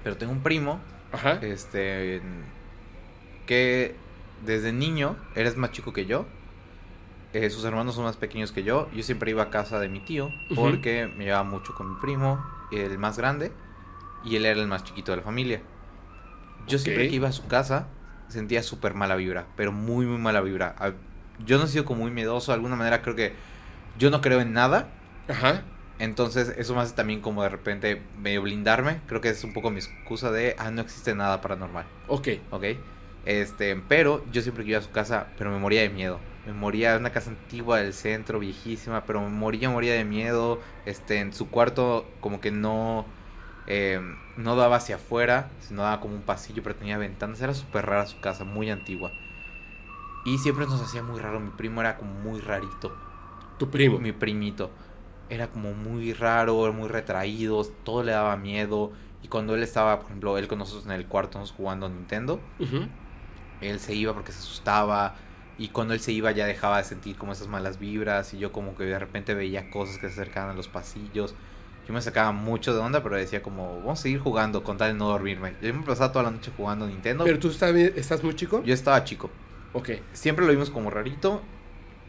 [0.02, 0.80] Pero tengo un primo,
[1.12, 1.34] Ajá.
[1.42, 2.20] este,
[3.46, 3.94] que
[4.44, 6.26] desde niño, eres más chico que yo.
[7.34, 8.90] eh, sus hermanos son más pequeños que yo.
[8.92, 12.44] Yo siempre iba a casa de mi tío porque me llevaba mucho con mi primo,
[12.72, 13.52] el más grande,
[14.24, 15.62] y él era el más chiquito de la familia.
[16.66, 17.86] Yo siempre que iba a su casa
[18.28, 20.74] sentía súper mala vibra, pero muy, muy mala vibra.
[20.78, 20.92] A-
[21.44, 23.34] Yo no he sido como muy miedoso, de alguna manera creo que
[23.98, 24.88] yo no creo en nada.
[25.28, 25.62] Ajá.
[25.98, 29.00] Entonces eso me hace también como de repente medio blindarme.
[29.06, 31.84] Creo que es un poco mi excusa de, ah, no existe nada paranormal.
[32.08, 32.28] Ok.
[32.50, 32.64] ¿ok?
[33.24, 36.18] Este, pero yo siempre que iba a su casa, pero me moría de miedo.
[36.46, 40.60] Me moría, una casa antigua del centro, viejísima, pero me moría, moría de miedo.
[40.86, 43.06] Este, en su cuarto como que no,
[43.66, 44.00] eh,
[44.36, 47.40] no daba hacia afuera, sino daba como un pasillo, pero tenía ventanas.
[47.40, 49.12] Era súper rara su casa, muy antigua.
[50.24, 51.40] Y siempre nos hacía muy raro.
[51.40, 52.94] Mi primo era como muy rarito.
[53.58, 53.98] Tu primo.
[53.98, 54.70] Mi primito.
[55.28, 58.92] Era como muy raro, muy retraído, todo le daba miedo.
[59.22, 62.40] Y cuando él estaba, por ejemplo, él con nosotros en el cuarto, nos jugando Nintendo,
[62.58, 62.86] Ujú.
[63.60, 65.14] él se iba porque se asustaba
[65.58, 68.50] y cuando él se iba ya dejaba de sentir como esas malas vibras y yo
[68.52, 71.34] como que de repente veía cosas que se acercaban a los pasillos.
[71.86, 74.92] Yo me sacaba mucho de onda, pero decía como, vamos a seguir jugando con tal
[74.92, 75.54] de no dormirme.
[75.60, 77.24] Yo me pasaba toda la noche jugando Nintendo.
[77.24, 78.62] Pero tú estás, estás muy chico.
[78.64, 79.30] Yo estaba chico.
[79.72, 79.90] Ok.
[80.12, 81.42] Siempre lo vimos como rarito.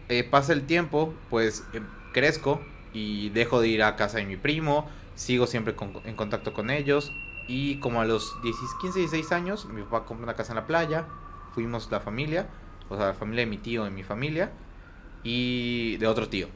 [0.10, 1.82] Eh, pasa el tiempo, pues eh,
[2.14, 2.62] crezco
[2.94, 4.88] y dejo de ir a casa de mi primo.
[5.16, 7.12] Sigo siempre con- en contacto con ellos.
[7.48, 10.68] Y como a los 10, 15, 16 años, mi papá compró una casa en la
[10.68, 11.08] playa.
[11.56, 12.48] Fuimos la familia,
[12.90, 14.52] o sea, la familia de mi tío y mi familia.
[15.24, 16.48] Y de otro tío.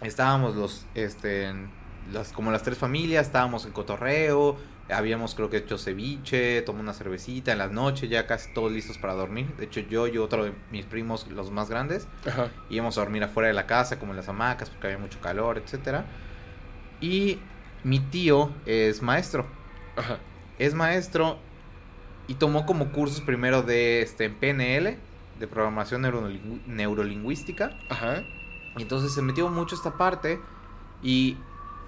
[0.00, 1.70] Estábamos los, este, en
[2.12, 4.56] las, como las tres familias, estábamos en cotorreo.
[4.90, 8.98] Habíamos creo que hecho ceviche, tomó una cervecita en las noches, ya casi todos listos
[8.98, 9.46] para dormir.
[9.56, 12.48] De hecho, yo y otro de mis primos, los más grandes, Ajá.
[12.68, 15.56] íbamos a dormir afuera de la casa, como en las hamacas, porque había mucho calor,
[15.58, 16.04] etcétera.
[17.00, 17.38] Y
[17.84, 19.46] mi tío es maestro.
[19.96, 20.18] Ajá.
[20.58, 21.38] Es maestro
[22.28, 24.96] y tomó como cursos primero de este en PNL,
[25.38, 27.78] de programación neurolingü- neurolingüística.
[27.88, 28.22] Ajá.
[28.76, 30.38] Y entonces se metió mucho esta parte
[31.02, 31.36] y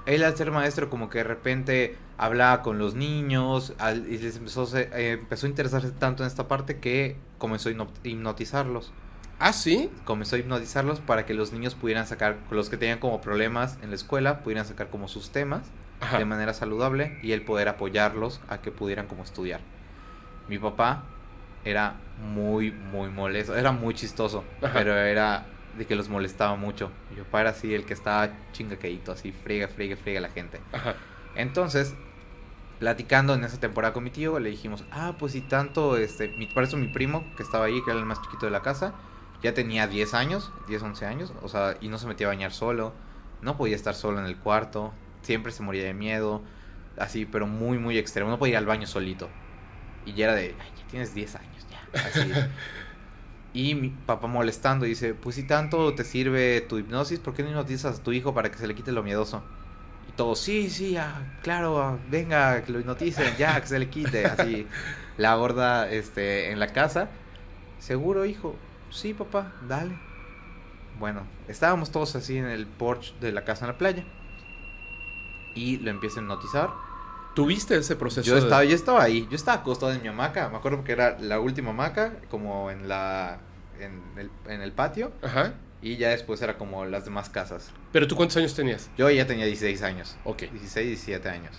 [0.07, 4.37] él al ser maestro como que de repente hablaba con los niños al- y les
[4.37, 7.89] empezó a, se- eh, empezó a interesarse tanto en esta parte que comenzó a hipno-
[8.03, 8.93] hipnotizarlos.
[9.41, 9.91] Ah, sí.
[10.05, 13.91] Comenzó a hipnotizarlos para que los niños pudieran sacar, los que tenían como problemas en
[13.91, 15.63] la escuela, pudieran sacar como sus temas
[16.01, 16.19] Ajá.
[16.19, 19.61] de manera saludable y él poder apoyarlos a que pudieran como estudiar.
[20.49, 21.05] Mi papá
[21.65, 21.97] era
[22.33, 24.73] muy, muy molesto, era muy chistoso, Ajá.
[24.75, 26.91] pero era de que los molestaba mucho.
[27.17, 30.61] Papá era así el que estaba chingaqueito, así friega, friega, friega a la gente.
[30.73, 30.95] Ajá.
[31.35, 31.95] Entonces,
[32.79, 36.47] platicando en esa temporada con mi tío, le dijimos, ah, pues si tanto, este, mi,
[36.47, 38.95] por eso mi primo, que estaba ahí, que era el más chiquito de la casa,
[39.43, 42.53] ya tenía 10 años, 10, 11 años, o sea, y no se metía a bañar
[42.53, 42.93] solo,
[43.43, 44.93] no podía estar solo en el cuarto,
[45.23, 46.43] siempre se moría de miedo,
[46.99, 49.29] así, pero muy, muy extremo, no podía ir al baño solito.
[50.07, 52.33] Y ya era de, ay, ya tienes 10 años, ya, así.
[53.55, 57.51] Y mi papá molestando dice, pues si tanto te sirve tu hipnosis, ¿por qué no
[57.51, 59.45] hipnotizas a tu hijo para que se le quite lo miedoso?
[60.09, 63.89] Y todos, sí, sí, ah, claro, ah, venga, que lo hipnoticen, ya, que se le
[63.89, 64.27] quite.
[64.27, 64.67] Así,
[65.19, 67.11] la gorda este, en la casa.
[67.79, 68.57] ¿Seguro, hijo?
[68.91, 69.97] Sí, papá, dale.
[70.99, 74.05] Bueno, estábamos todos así en el porche de la casa en la playa.
[75.55, 76.71] Y lo empieza a hipnotizar.
[77.35, 78.27] ¿Tuviste ese proceso?
[78.27, 80.49] Yo de- estaba, yo estaba ahí, yo estaba acostado en mi hamaca.
[80.49, 83.39] Me acuerdo que era la última hamaca, como en la
[83.81, 85.11] en el, en el patio.
[85.23, 85.55] Ajá.
[85.83, 87.71] Y ya después era como las demás casas.
[87.93, 88.89] ¿Pero tú cuántos años tenías?
[88.97, 90.17] Yo ya tenía 16 años.
[90.25, 90.43] Ok.
[90.51, 91.57] 16, 17 años.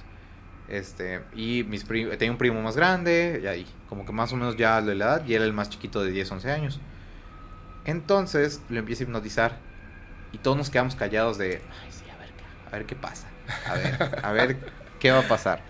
[0.68, 4.58] Este, y mis tenía un primo más grande, y ahí, como que más o menos
[4.58, 6.80] ya de la edad, y era el más chiquito de 10, 11 años.
[7.86, 9.58] Entonces lo empieza a hipnotizar,
[10.32, 13.28] y todos nos quedamos callados de, ay, sí, a ver, qué- a ver qué pasa,
[13.68, 14.58] a ver, a ver
[15.00, 15.62] qué va a pasar.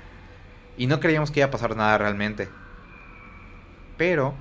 [0.77, 2.49] Y no creíamos que iba a pasar nada realmente.
[3.97, 4.33] Pero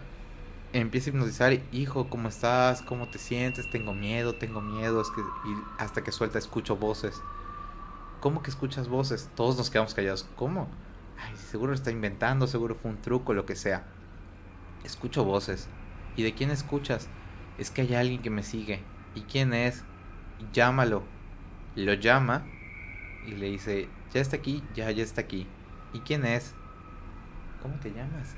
[0.73, 2.83] empieza a hipnotizar, hijo, ¿cómo estás?
[2.83, 3.71] ¿Cómo te sientes?
[3.71, 7.23] Tengo miedo, tengo miedo, es que, y hasta que suelta escucho voces.
[8.21, 9.31] ¿Cómo que escuchas voces?
[9.37, 10.27] Todos nos quedamos callados.
[10.35, 10.69] ¿Cómo?
[11.19, 13.85] Ay, seguro está inventando, seguro fue un truco, lo que sea.
[14.83, 15.69] Escucho voces.
[16.17, 17.09] ¿Y de quién escuchas?
[17.59, 18.83] Es que hay alguien que me sigue.
[19.15, 19.85] ¿Y quién es?
[20.53, 21.05] Llámalo.
[21.77, 22.45] Lo llama
[23.27, 25.47] y le dice, ya está aquí, ya, ya está aquí.
[25.93, 26.55] ¿Y quién es?
[27.61, 28.37] ¿Cómo te llamas?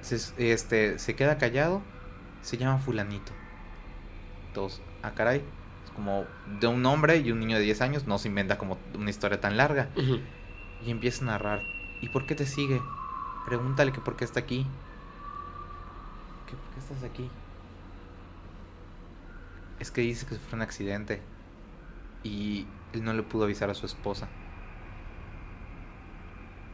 [0.00, 1.82] Se, este, se queda callado,
[2.40, 3.32] se llama fulanito.
[4.54, 5.44] Todos, ah, caray.
[5.84, 6.24] Es como
[6.58, 9.40] de un hombre y un niño de 10 años, no se inventa como una historia
[9.40, 9.90] tan larga.
[10.82, 11.60] Y empieza a narrar.
[12.00, 12.80] ¿Y por qué te sigue?
[13.44, 14.66] Pregúntale que por qué está aquí.
[16.46, 17.28] ¿Qué, ¿Por qué estás aquí?
[19.78, 21.20] Es que dice que fue un accidente.
[22.22, 24.28] Y él no le pudo avisar a su esposa.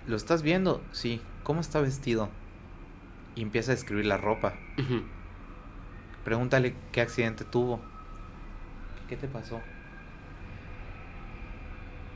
[0.06, 0.82] ¿Lo estás viendo?
[0.92, 1.20] Sí.
[1.42, 2.28] ¿Cómo está vestido?
[3.34, 4.54] Y empieza a describir la ropa.
[6.24, 7.80] Pregúntale qué accidente tuvo.
[9.08, 9.60] ¿Qué te pasó?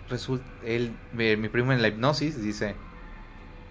[0.09, 2.75] Resulta, él, mi, mi primo en la hipnosis dice,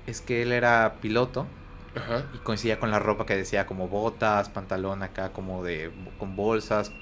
[0.07, 1.47] es que él era piloto
[1.95, 2.23] Ajá.
[2.33, 6.93] y coincidía con la ropa que decía como botas, pantalón acá como de con bolsas,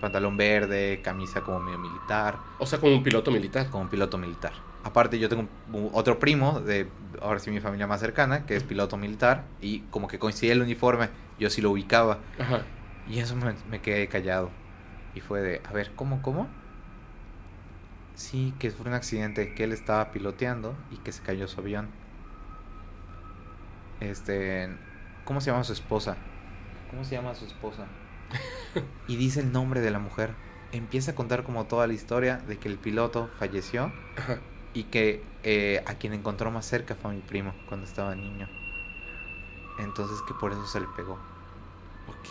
[0.00, 3.68] pantalón verde, camisa como medio militar, O sea, como un piloto militar.
[3.70, 4.52] como un piloto militar.
[4.84, 6.88] Aparte yo tengo un- otro primo de
[7.20, 10.62] ahora sí mi familia más cercana que es piloto militar y como que coincidía el
[10.62, 11.08] uniforme,
[11.38, 12.18] yo sí lo ubicaba.
[12.38, 12.62] Ajá.
[13.08, 14.50] Y eso me, me quedé callado.
[15.14, 16.46] Y fue de, a ver, ¿cómo, cómo?
[18.14, 21.88] Sí, que fue un accidente, que él estaba piloteando y que se cayó su avión.
[24.00, 24.68] Este,
[25.24, 26.16] ¿cómo se llama su esposa?
[26.90, 27.86] ¿Cómo se llama su esposa?
[29.08, 30.34] y dice el nombre de la mujer.
[30.72, 34.38] Empieza a contar como toda la historia de que el piloto falleció Ajá.
[34.74, 38.48] y que eh, a quien encontró más cerca fue a mi primo cuando estaba niño.
[39.78, 41.18] Entonces que por eso se le pegó.
[42.08, 42.30] Ok.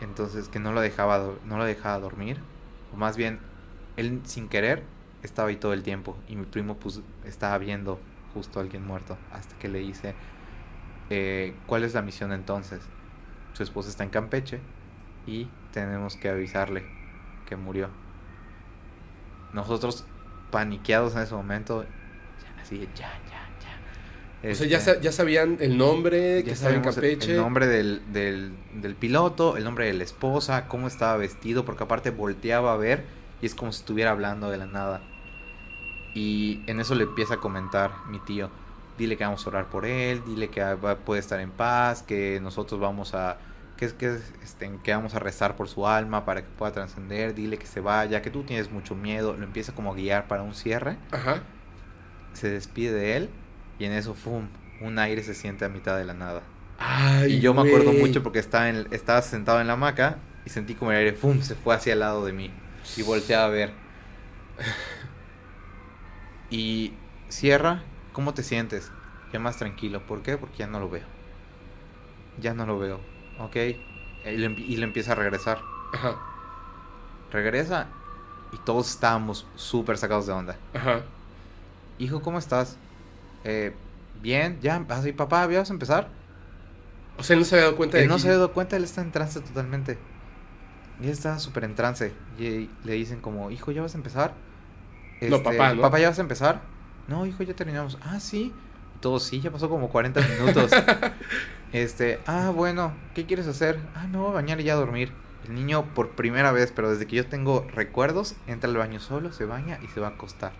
[0.00, 2.38] Entonces que no lo dejaba no lo dejaba dormir,
[2.92, 3.38] o más bien
[3.96, 4.82] él sin querer
[5.22, 7.98] estaba ahí todo el tiempo y mi primo pues estaba viendo
[8.34, 10.14] justo a alguien muerto hasta que le dice
[11.10, 12.80] eh, ¿cuál es la misión entonces?
[13.54, 14.60] Su esposa está en Campeche
[15.26, 16.84] y tenemos que avisarle
[17.48, 17.88] que murió.
[19.52, 20.04] Nosotros
[20.50, 23.48] paniqueados en ese momento, ya, así ya, ya,
[24.42, 24.50] ya.
[24.50, 27.32] O sea, ya, Este, ya sabían el nombre, que estaba en Campeche.
[27.32, 31.84] El nombre del, del, del piloto, el nombre de la esposa, cómo estaba vestido, porque
[31.84, 33.04] aparte volteaba a ver
[33.42, 35.00] y es como si estuviera hablando de la nada.
[36.14, 38.50] Y en eso le empieza a comentar mi tío,
[38.98, 42.38] dile que vamos a orar por él, dile que va- puede estar en paz, que
[42.40, 43.38] nosotros vamos a
[43.76, 47.34] que es que este, que vamos a rezar por su alma para que pueda trascender,
[47.34, 50.42] dile que se vaya, que tú tienes mucho miedo, lo empieza como a guiar para
[50.42, 51.42] un cierre Ajá.
[52.32, 53.30] se despide de él
[53.78, 54.48] y en eso, ¡fum!
[54.80, 56.42] Un aire se siente a mitad de la nada.
[56.78, 60.50] Ay, y yo me acuerdo mucho porque estaba, en, estaba sentado en la hamaca y
[60.50, 61.40] sentí como el aire, ¡fum!
[61.42, 62.50] Se fue hacia el lado de mí
[62.96, 63.72] y volteé a ver.
[66.50, 66.94] Y
[67.28, 68.92] cierra, ¿cómo te sientes?
[69.32, 70.06] Ya más tranquilo.
[70.06, 70.38] ¿Por qué?
[70.38, 71.06] Porque ya no lo veo.
[72.38, 73.00] Ya no lo veo.
[73.38, 73.56] Ok.
[73.56, 75.60] Y le, y le empieza a regresar.
[75.92, 76.16] Ajá.
[77.32, 77.86] Regresa
[78.52, 80.56] y todos estábamos súper sacados de onda.
[80.74, 81.02] Ajá.
[81.98, 82.76] Hijo, ¿cómo estás?
[83.44, 83.74] Eh,
[84.22, 86.08] bien, ya, así, papá, ¿ya vas a empezar?
[87.18, 88.52] O sea, él no se había dado cuenta de Él no que- se había dado
[88.52, 89.98] cuenta, él está en trance totalmente.
[91.00, 92.12] Y él estaba súper en trance.
[92.38, 94.34] Y le dicen como, hijo, ¿ya vas a empezar?
[95.22, 95.82] No, papá, ¿no?
[95.82, 96.60] Papá, ¿ya vas a empezar?
[97.08, 97.98] No, hijo, ya terminamos.
[98.02, 98.52] Ah, sí.
[99.00, 100.70] Todos, sí, ya pasó como 40 minutos.
[101.72, 103.78] este, ah, bueno, ¿qué quieres hacer?
[103.94, 105.12] Ah, me voy a bañar y ya a dormir.
[105.46, 109.32] El niño por primera vez, pero desde que yo tengo recuerdos, entra al baño solo,
[109.32, 110.52] se baña y se va a acostar.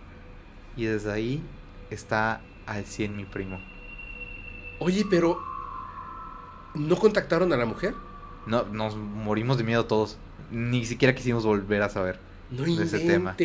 [0.77, 1.43] Y desde ahí
[1.91, 3.61] está al 100 mi primo.
[4.79, 5.43] Oye, pero.
[6.75, 7.95] ¿No contactaron a la mujer?
[8.47, 10.19] No, nos morimos de miedo todos.
[10.51, 12.21] Ni siquiera quisimos volver a saber.
[12.51, 13.37] No De ese tema.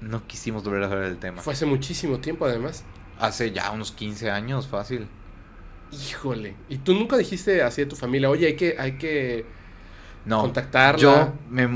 [0.00, 1.42] No quisimos volver a saber el tema.
[1.42, 2.84] Fue hace muchísimo tiempo, además.
[3.18, 5.08] Hace ya unos 15 años, fácil.
[5.90, 6.54] Híjole.
[6.68, 9.46] ¿Y tú nunca dijiste así de tu familia, oye, hay que, hay que
[10.24, 10.42] No.
[10.42, 11.00] contactarla?
[11.00, 11.68] Yo, me,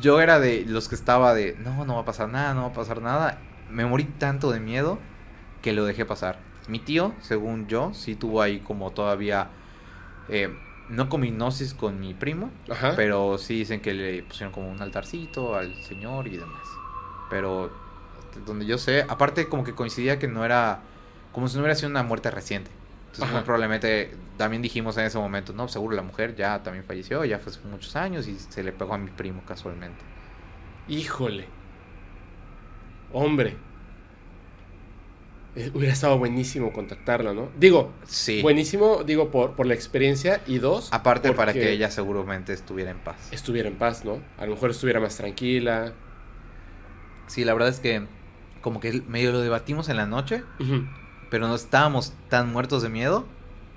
[0.00, 2.68] yo era de los que estaba de, no, no va a pasar nada, no va
[2.68, 3.40] a pasar nada.
[3.70, 4.98] Me morí tanto de miedo
[5.62, 6.40] que lo dejé pasar.
[6.68, 9.48] Mi tío, según yo, sí tuvo ahí como todavía,
[10.28, 10.52] eh,
[10.90, 12.92] no con mi hipnosis con mi primo, Ajá.
[12.96, 16.66] pero sí dicen que le pusieron como un altarcito al señor y demás.
[17.30, 17.70] Pero
[18.46, 20.80] donde yo sé, aparte como que coincidía que no era,
[21.32, 22.70] como si no hubiera sido una muerte reciente.
[23.06, 23.32] Entonces Ajá.
[23.34, 27.38] muy probablemente también dijimos en ese momento, no, seguro la mujer ya también falleció, ya
[27.38, 30.00] fue hace muchos años y se le pegó a mi primo casualmente.
[30.88, 31.46] Híjole.
[33.12, 33.56] Hombre.
[35.56, 37.48] Eh, hubiera estado buenísimo contactarla, ¿no?
[37.58, 38.42] Digo, Sí.
[38.42, 40.88] buenísimo, digo, por, por la experiencia y dos.
[40.92, 43.16] Aparte para que ella seguramente estuviera en paz.
[43.32, 44.20] estuviera en paz, ¿no?
[44.36, 45.92] A lo mejor estuviera más tranquila.
[47.26, 48.06] Sí, la verdad es que
[48.60, 50.42] como que medio lo debatimos en la noche,
[51.30, 53.24] pero no estábamos tan muertos de miedo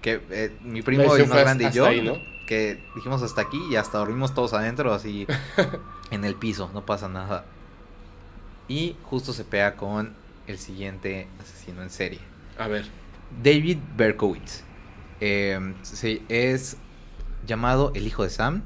[0.01, 2.13] que eh, mi primo, decisión más grande y yo, ahí, ¿no?
[2.47, 5.27] que dijimos hasta aquí y hasta dormimos todos adentro, así
[6.11, 7.45] en el piso, no pasa nada.
[8.67, 10.13] Y justo se pega con
[10.47, 12.19] el siguiente asesino en serie,
[12.57, 12.85] A ver.
[13.43, 14.63] David Berkowitz.
[15.19, 16.77] eh, se- es
[17.45, 18.63] llamado El Hijo de Sam.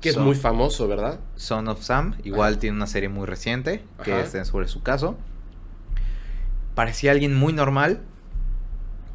[0.00, 1.20] Que es Son- muy famoso, ¿verdad?
[1.36, 2.16] Son of Sam.
[2.24, 2.60] Igual Ajá.
[2.60, 4.40] tiene una serie muy reciente que Ajá.
[4.40, 5.16] es sobre su caso.
[6.74, 8.00] Parecía alguien muy normal,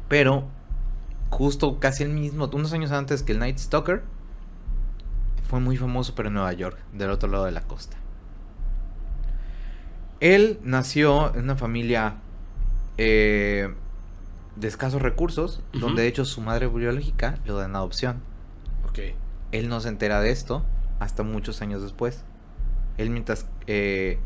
[0.08, 0.48] pero
[1.30, 4.02] justo casi el mismo, unos años antes que el Night Stalker,
[5.48, 7.96] fue muy famoso, pero en Nueva York, del otro lado de la costa.
[10.20, 12.16] Él nació en una familia
[12.98, 13.72] eh,
[14.56, 18.20] de escasos recursos, donde de hecho su madre biológica lo da en adopción.
[18.88, 18.98] Ok.
[19.52, 20.64] Él no se entera de esto
[20.98, 22.24] hasta muchos años después.
[22.98, 24.18] Él mientras eh,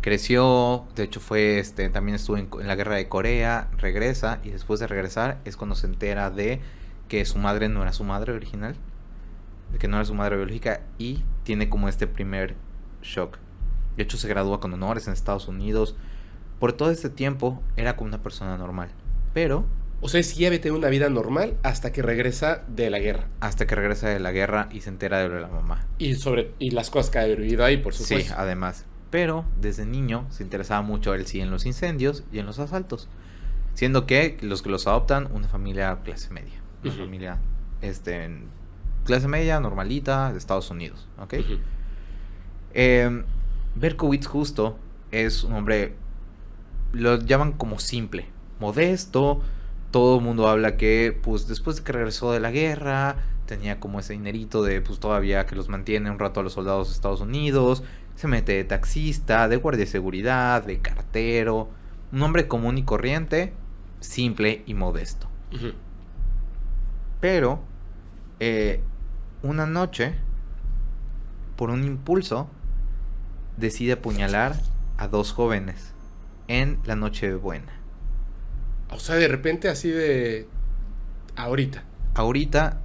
[0.00, 4.50] creció, de hecho fue, este, también estuvo en, en la guerra de Corea, regresa y
[4.50, 6.60] después de regresar es cuando se entera de
[7.08, 8.76] que su madre no era su madre original,
[9.72, 12.56] de que no era su madre biológica y tiene como este primer
[13.02, 13.38] shock.
[13.96, 15.96] De hecho se gradúa con honores en Estados Unidos.
[16.58, 18.90] Por todo este tiempo era como una persona normal,
[19.32, 19.66] pero
[20.00, 23.28] O sea, sí había tenido una vida normal hasta que regresa de la guerra.
[23.40, 25.86] hasta que regresa de la guerra y se entera de lo de la mamá.
[25.98, 28.34] Y sobre y las cosas que ha vivido ahí, por Sí, supuesto.
[28.36, 28.86] además.
[29.10, 33.08] Pero desde niño se interesaba mucho él sí en los incendios y en los asaltos.
[33.74, 36.60] Siendo que los que los adoptan, una familia clase media.
[36.82, 37.38] Una familia
[37.80, 38.28] este,
[39.04, 41.06] clase media, normalita, de Estados Unidos.
[41.18, 41.34] ¿Ok?
[42.74, 43.24] Eh,
[43.74, 44.76] Berkowitz justo
[45.10, 45.94] es un hombre,
[46.92, 48.26] lo llaman como simple,
[48.60, 49.40] modesto.
[49.90, 53.16] Todo el mundo habla que, pues, después de que regresó de la guerra,
[53.46, 56.88] tenía como ese dinerito de, pues, todavía que los mantiene un rato a los soldados
[56.88, 57.82] de Estados Unidos.
[58.18, 61.68] Se mete de taxista, de guardia de seguridad, de cartero.
[62.10, 63.52] Un hombre común y corriente,
[64.00, 65.28] simple y modesto.
[67.20, 67.60] Pero,
[68.40, 68.82] eh,
[69.44, 70.16] una noche,
[71.54, 72.50] por un impulso,
[73.56, 74.56] decide apuñalar
[74.96, 75.94] a dos jóvenes
[76.48, 77.72] en la noche buena.
[78.90, 80.48] O sea, de repente así de...
[81.36, 81.84] Ahorita.
[82.14, 82.80] Ahorita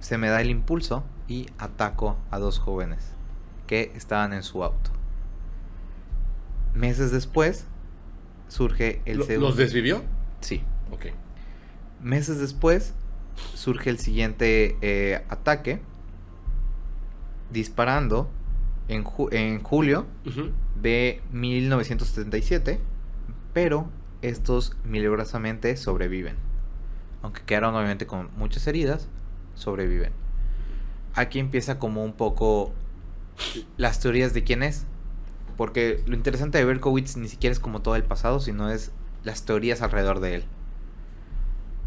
[0.00, 3.15] se me da el impulso y ataco a dos jóvenes
[3.66, 4.90] que estaban en su auto.
[6.74, 7.66] Meses después
[8.48, 9.48] surge el segundo.
[9.48, 10.02] ¿Los desvivió?
[10.40, 10.62] Sí.
[10.92, 11.06] Ok.
[12.02, 12.94] Meses después
[13.54, 15.80] surge el siguiente eh, ataque
[17.50, 18.28] disparando
[18.88, 20.06] en, ju- en julio
[20.80, 22.80] de 1977,
[23.52, 23.88] pero
[24.22, 26.36] estos milagrosamente sobreviven.
[27.22, 29.08] Aunque quedaron obviamente con muchas heridas,
[29.54, 30.12] sobreviven.
[31.14, 32.72] Aquí empieza como un poco
[33.76, 34.86] las teorías de quién es.
[35.56, 38.92] Porque lo interesante de Berkowitz ni siquiera es como todo el pasado, sino es
[39.24, 40.44] las teorías alrededor de él.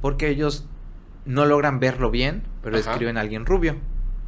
[0.01, 0.65] Porque ellos
[1.26, 2.89] no logran verlo bien, pero Ajá.
[2.89, 3.76] describen a alguien rubio.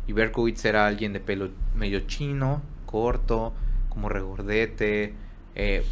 [0.08, 3.54] Y Berkowitz era alguien de pelo medio chino, corto,
[3.90, 5.16] como regordete.
[5.56, 5.84] eh,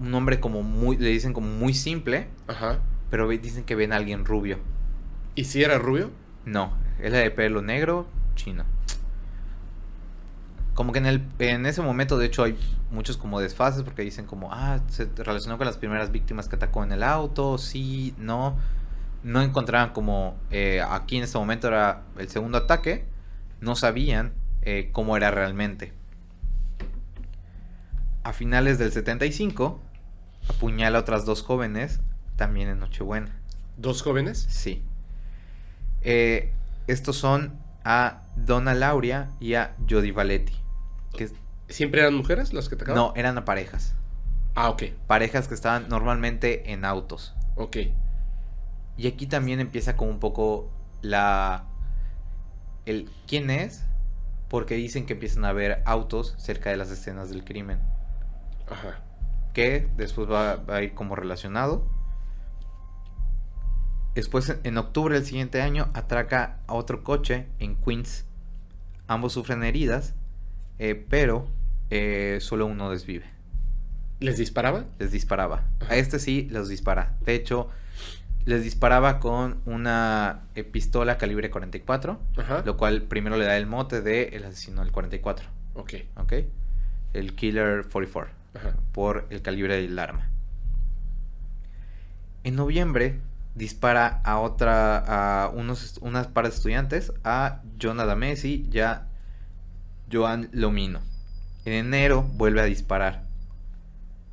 [0.00, 2.78] un hombre como muy, le dicen como muy simple, Ajá.
[3.10, 4.58] pero dicen que ven a alguien rubio.
[5.34, 6.10] ¿Y si era rubio?
[6.44, 8.06] No, él era de pelo negro,
[8.36, 8.64] chino.
[10.78, 12.56] Como que en, el, en ese momento, de hecho, hay
[12.92, 16.84] muchos como desfases porque dicen como, ah, se relacionó con las primeras víctimas que atacó
[16.84, 18.56] en el auto, sí, no.
[19.24, 23.06] No encontraban como, eh, aquí en este momento era el segundo ataque,
[23.60, 25.92] no sabían eh, cómo era realmente.
[28.22, 29.80] A finales del 75,
[30.48, 31.98] apuñala a otras dos jóvenes,
[32.36, 33.34] también en Nochebuena.
[33.78, 34.46] ¿Dos jóvenes?
[34.48, 34.84] Sí.
[36.02, 36.52] Eh,
[36.86, 40.67] estos son a Donna Lauria y a Jody Valetti.
[41.16, 41.30] Que
[41.68, 43.00] ¿Siempre eran mujeres las que atacaban?
[43.00, 43.94] no, eran parejas.
[44.54, 44.84] Ah, ok.
[45.06, 47.34] Parejas que estaban normalmente en autos.
[47.56, 47.76] Ok.
[48.96, 50.70] Y aquí también empieza como un poco
[51.02, 51.64] la...
[52.86, 53.84] El quién es,
[54.48, 57.80] porque dicen que empiezan a ver autos cerca de las escenas del crimen.
[58.70, 59.00] Ajá.
[59.54, 61.86] que después va, va a ir como relacionado.
[64.14, 68.24] Después, en octubre del siguiente año, atraca a otro coche en Queens.
[69.06, 70.14] Ambos sufren heridas,
[70.78, 71.48] eh, pero
[71.90, 73.26] eh, solo uno desvive.
[74.20, 74.84] ¿Les disparaba?
[74.98, 75.64] Les disparaba.
[75.80, 75.92] Ajá.
[75.92, 77.16] A este sí los dispara.
[77.24, 77.68] De hecho,
[78.44, 82.62] les disparaba con una eh, pistola calibre 44, Ajá.
[82.64, 85.94] lo cual primero le da el mote de el asesino del 44, Ok.
[86.16, 86.32] ¿ok?
[87.12, 88.74] El Killer 44 Ajá.
[88.92, 90.28] por el calibre del arma.
[92.44, 93.20] En noviembre
[93.54, 99.07] dispara a otra a unos unas par de estudiantes a John Adamesi y a
[100.10, 101.00] Joan Lomino.
[101.64, 103.24] En enero vuelve a disparar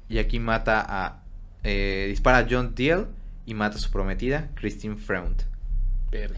[0.08, 1.24] y aquí mata a
[1.64, 3.08] eh, dispara a John Deal
[3.46, 5.44] y mata a su prometida Christine Freund.
[6.12, 6.38] Verde.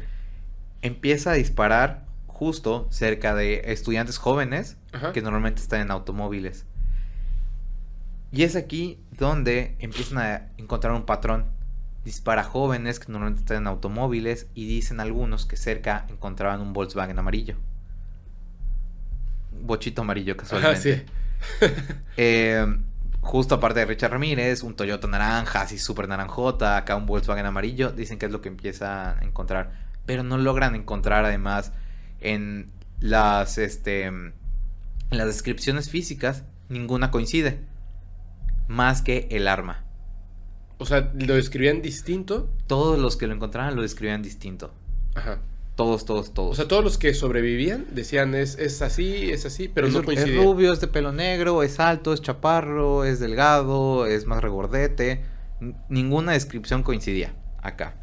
[0.82, 5.12] Empieza a disparar justo cerca de estudiantes jóvenes Ajá.
[5.12, 6.66] que normalmente están en automóviles.
[8.32, 11.46] Y es aquí donde empiezan a encontrar un patrón.
[12.06, 16.72] dispara a jóvenes que normalmente están en automóviles y dicen algunos que cerca encontraban un
[16.72, 17.58] Volkswagen amarillo.
[19.62, 21.06] Bochito amarillo casualmente.
[21.06, 21.68] sí.
[22.18, 22.66] Eh,
[23.22, 27.92] justo aparte de Richard Ramírez, un Toyota naranja, así súper naranjota, acá un Volkswagen amarillo,
[27.92, 29.72] dicen que es lo que empiezan a encontrar.
[30.06, 31.74] Pero no logran encontrar además
[32.22, 34.34] en las, este, en
[35.12, 37.60] las descripciones físicas, ninguna coincide.
[38.68, 39.84] Más que el arma.
[40.78, 42.50] O sea, lo describían distinto.
[42.68, 44.74] Todos los que lo encontraban lo describían distinto.
[45.16, 45.40] Ajá.
[45.78, 46.52] Todos, todos, todos.
[46.52, 50.00] O sea, todos los que sobrevivían decían es, es así, es así, pero es, no
[50.00, 50.44] es coincidían.
[50.44, 55.24] rubio, es de pelo negro, es alto, es chaparro, es delgado, es más regordete.
[55.88, 57.94] Ninguna descripción coincidía acá.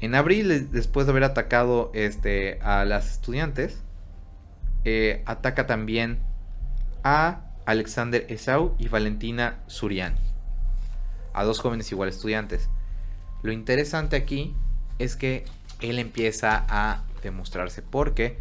[0.00, 3.82] En abril, es- después de haber atacado este, a las estudiantes,
[4.84, 6.20] eh, ataca también
[7.02, 10.18] a Alexander Esau y Valentina Suriani.
[11.32, 12.68] A dos jóvenes igual estudiantes.
[13.42, 14.54] Lo interesante aquí
[15.00, 15.44] es que
[15.80, 18.38] él empieza a demostrarse porque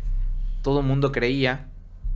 [0.61, 1.65] todo el mundo creía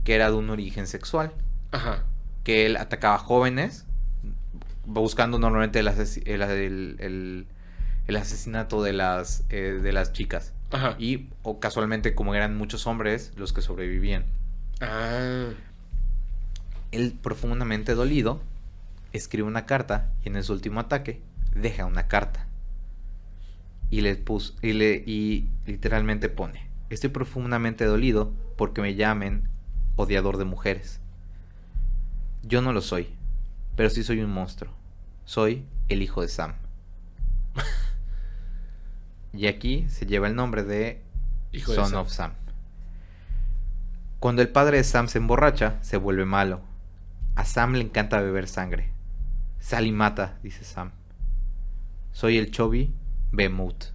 [0.04, 1.32] que era de un origen sexual,
[1.72, 2.04] Ajá.
[2.44, 3.84] que él atacaba jóvenes,
[4.86, 7.46] buscando normalmente el, asesi- el- el- el-
[8.06, 10.52] el asesinato de las, eh, de las chicas.
[10.70, 10.96] Ajá.
[10.98, 14.24] Y o casualmente como eran muchos hombres los que sobrevivían.
[14.80, 15.48] Ah.
[16.90, 18.40] Él profundamente dolido
[19.12, 21.20] escribe una carta y en su último ataque
[21.54, 22.46] deja una carta.
[23.90, 29.48] Y le puso y le y literalmente pone, "Estoy profundamente dolido porque me llamen
[29.96, 31.00] odiador de mujeres.
[32.42, 33.08] Yo no lo soy,
[33.76, 34.72] pero sí soy un monstruo.
[35.24, 36.54] Soy el hijo de Sam."
[39.32, 41.02] y aquí se lleva el nombre de
[41.52, 42.00] Hijo de Son Sam.
[42.00, 42.32] of Sam.
[44.20, 46.60] Cuando el padre de Sam se emborracha, se vuelve malo.
[47.36, 48.90] A Sam le encanta beber sangre.
[49.60, 50.90] Sal y mata, dice Sam.
[52.12, 52.92] Soy el Chovy
[53.32, 53.92] Behemoth.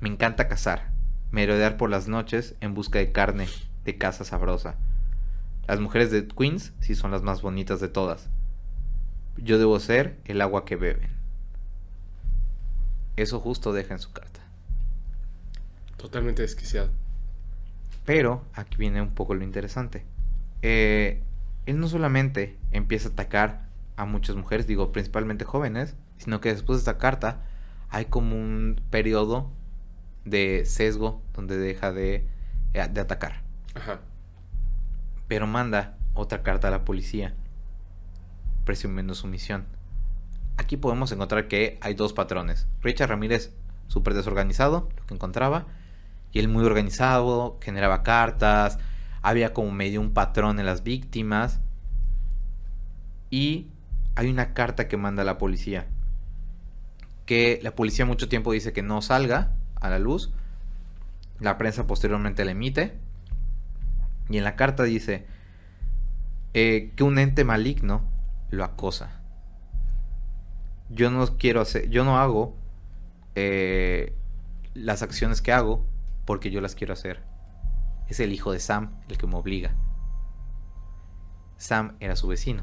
[0.00, 0.90] Me encanta cazar,
[1.30, 3.48] merodear por las noches en busca de carne
[3.84, 4.76] de caza sabrosa.
[5.66, 8.28] Las mujeres de Queens sí son las más bonitas de todas.
[9.36, 11.10] Yo debo ser el agua que beben.
[13.16, 14.40] Eso justo deja en su carta.
[15.96, 16.90] Totalmente desquiciado.
[18.04, 20.04] Pero aquí viene un poco lo interesante.
[20.62, 21.22] Eh,
[21.66, 26.78] él no solamente empieza a atacar a muchas mujeres, digo, principalmente jóvenes, sino que después
[26.78, 27.42] de esta carta
[27.90, 29.50] hay como un periodo
[30.24, 32.26] de sesgo donde deja de,
[32.72, 33.42] eh, de atacar.
[33.74, 34.00] Ajá.
[35.28, 37.34] Pero manda otra carta a la policía,
[38.64, 39.66] presumiendo su misión.
[40.56, 42.66] Aquí podemos encontrar que hay dos patrones.
[42.82, 43.52] Richard Ramírez,
[43.88, 45.66] súper desorganizado, lo que encontraba,
[46.32, 48.78] y él muy organizado, generaba cartas,
[49.22, 51.60] había como medio un patrón en las víctimas.
[53.30, 53.68] Y
[54.14, 55.86] hay una carta que manda la policía,
[57.26, 60.32] que la policía mucho tiempo dice que no salga a la luz.
[61.40, 62.98] La prensa posteriormente la emite.
[64.28, 65.26] Y en la carta dice
[66.54, 68.02] eh, que un ente maligno
[68.50, 69.20] lo acosa.
[70.88, 72.56] Yo no quiero hacer, yo no hago
[73.34, 74.14] eh,
[74.74, 75.84] las acciones que hago
[76.24, 77.22] porque yo las quiero hacer.
[78.08, 79.74] Es el hijo de Sam el que me obliga.
[81.56, 82.62] Sam era su vecino.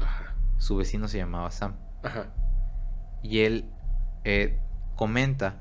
[0.00, 0.34] Ajá.
[0.58, 1.76] Su vecino se llamaba Sam.
[2.02, 2.32] Ajá.
[3.22, 3.64] Y él
[4.24, 4.58] eh,
[4.96, 5.60] comenta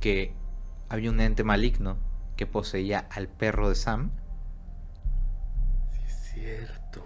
[0.00, 0.34] que
[0.88, 1.98] había un ente maligno
[2.36, 4.10] que poseía al perro de Sam
[5.90, 7.04] Sí, es cierto.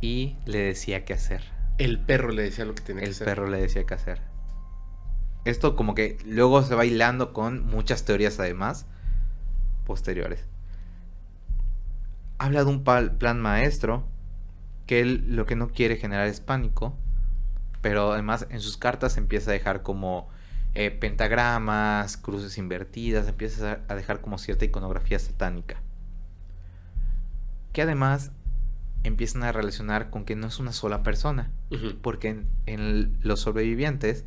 [0.00, 1.42] y le decía qué hacer.
[1.78, 3.24] El perro le decía lo que tenía que El hacer.
[3.24, 4.20] perro le decía qué hacer.
[5.44, 8.86] Esto como que luego se va hilando con muchas teorías además
[9.84, 10.46] posteriores.
[12.38, 14.04] Habla de un plan maestro
[14.86, 16.96] que él lo que no quiere generar es pánico,
[17.82, 20.28] pero además en sus cartas empieza a dejar como
[20.74, 25.82] eh, pentagramas, cruces invertidas, empieza a dejar como cierta iconografía satánica.
[27.74, 28.30] Que además
[29.02, 31.50] empiezan a relacionar con que no es una sola persona,
[32.00, 34.24] porque en, en los sobrevivientes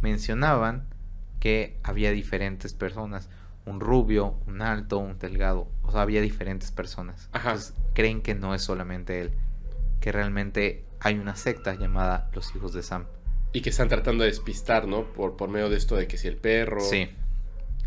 [0.00, 0.86] mencionaban
[1.38, 3.30] que había diferentes personas,
[3.64, 7.28] un rubio, un alto, un delgado, o sea, había diferentes personas.
[7.32, 7.50] Ajá.
[7.50, 9.32] Entonces creen que no es solamente él,
[10.00, 13.06] que realmente hay una secta llamada los hijos de Sam.
[13.52, 15.12] Y que están tratando de despistar, ¿no?
[15.12, 16.80] Por, por medio de esto de que si el perro.
[16.80, 17.10] Sí.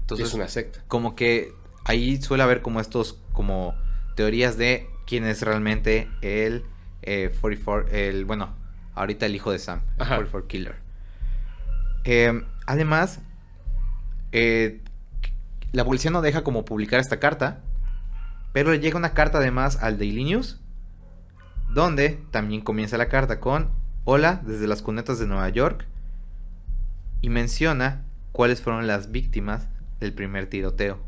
[0.01, 0.83] Entonces, es una secta.
[0.87, 1.51] como que
[1.85, 3.73] ahí suele haber como estos como
[4.15, 6.63] teorías de quién es realmente el
[7.01, 8.55] eh, 44 el bueno
[8.93, 10.15] ahorita el hijo de Sam el Ajá.
[10.17, 10.75] 44 killer
[12.03, 13.19] Eh, además
[14.31, 14.81] eh,
[15.71, 17.61] la policía no deja como publicar esta carta
[18.53, 20.59] pero le llega una carta además al Daily News
[21.69, 23.69] donde también comienza la carta con
[24.03, 25.87] Hola desde las cunetas de Nueva York
[27.21, 29.67] y menciona cuáles fueron las víctimas
[29.99, 30.99] del primer tiroteo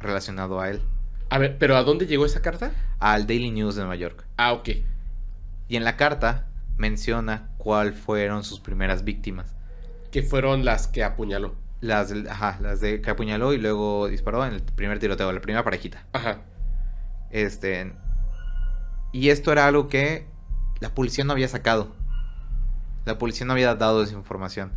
[0.00, 0.80] relacionado a él,
[1.28, 2.72] A ver, ¿pero a dónde llegó esa carta?
[2.98, 4.24] al Daily News de Nueva York.
[4.36, 4.70] Ah, ok.
[5.68, 6.46] Y en la carta
[6.76, 9.54] menciona cuáles fueron sus primeras víctimas.
[10.10, 11.54] Que fueron las que apuñaló.
[11.80, 15.62] Las, ajá, las de que apuñaló y luego disparó en el primer tiroteo, la primera
[15.64, 16.04] parejita.
[16.12, 16.38] Ajá.
[17.30, 17.92] Este.
[19.12, 20.26] Y esto era algo que
[20.80, 21.88] la policía no había sacado.
[23.04, 24.72] La policía no había dado esa información.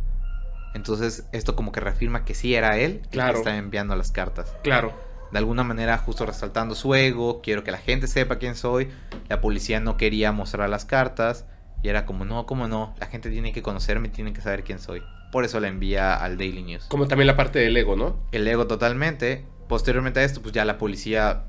[0.74, 3.34] Entonces, esto como que reafirma que sí era él el Claro.
[3.34, 4.54] que estaba enviando las cartas.
[4.64, 4.92] Claro.
[5.30, 8.88] De alguna manera, justo resaltando su ego, quiero que la gente sepa quién soy.
[9.28, 11.46] La policía no quería mostrar las cartas.
[11.82, 14.78] Y era como, no, cómo no, la gente tiene que conocerme, tiene que saber quién
[14.78, 15.02] soy.
[15.30, 16.86] Por eso la envía al Daily News.
[16.86, 18.16] Como también la parte del ego, ¿no?
[18.32, 19.44] El ego totalmente.
[19.68, 21.44] Posteriormente a esto, pues ya la policía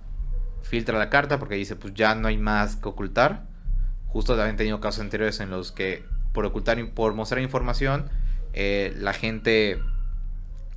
[0.65, 3.43] filtra la carta porque dice, pues ya no hay más que ocultar.
[4.07, 8.09] Justo habían tenido casos anteriores en los que por ocultar, y por mostrar información,
[8.53, 9.79] eh, la gente,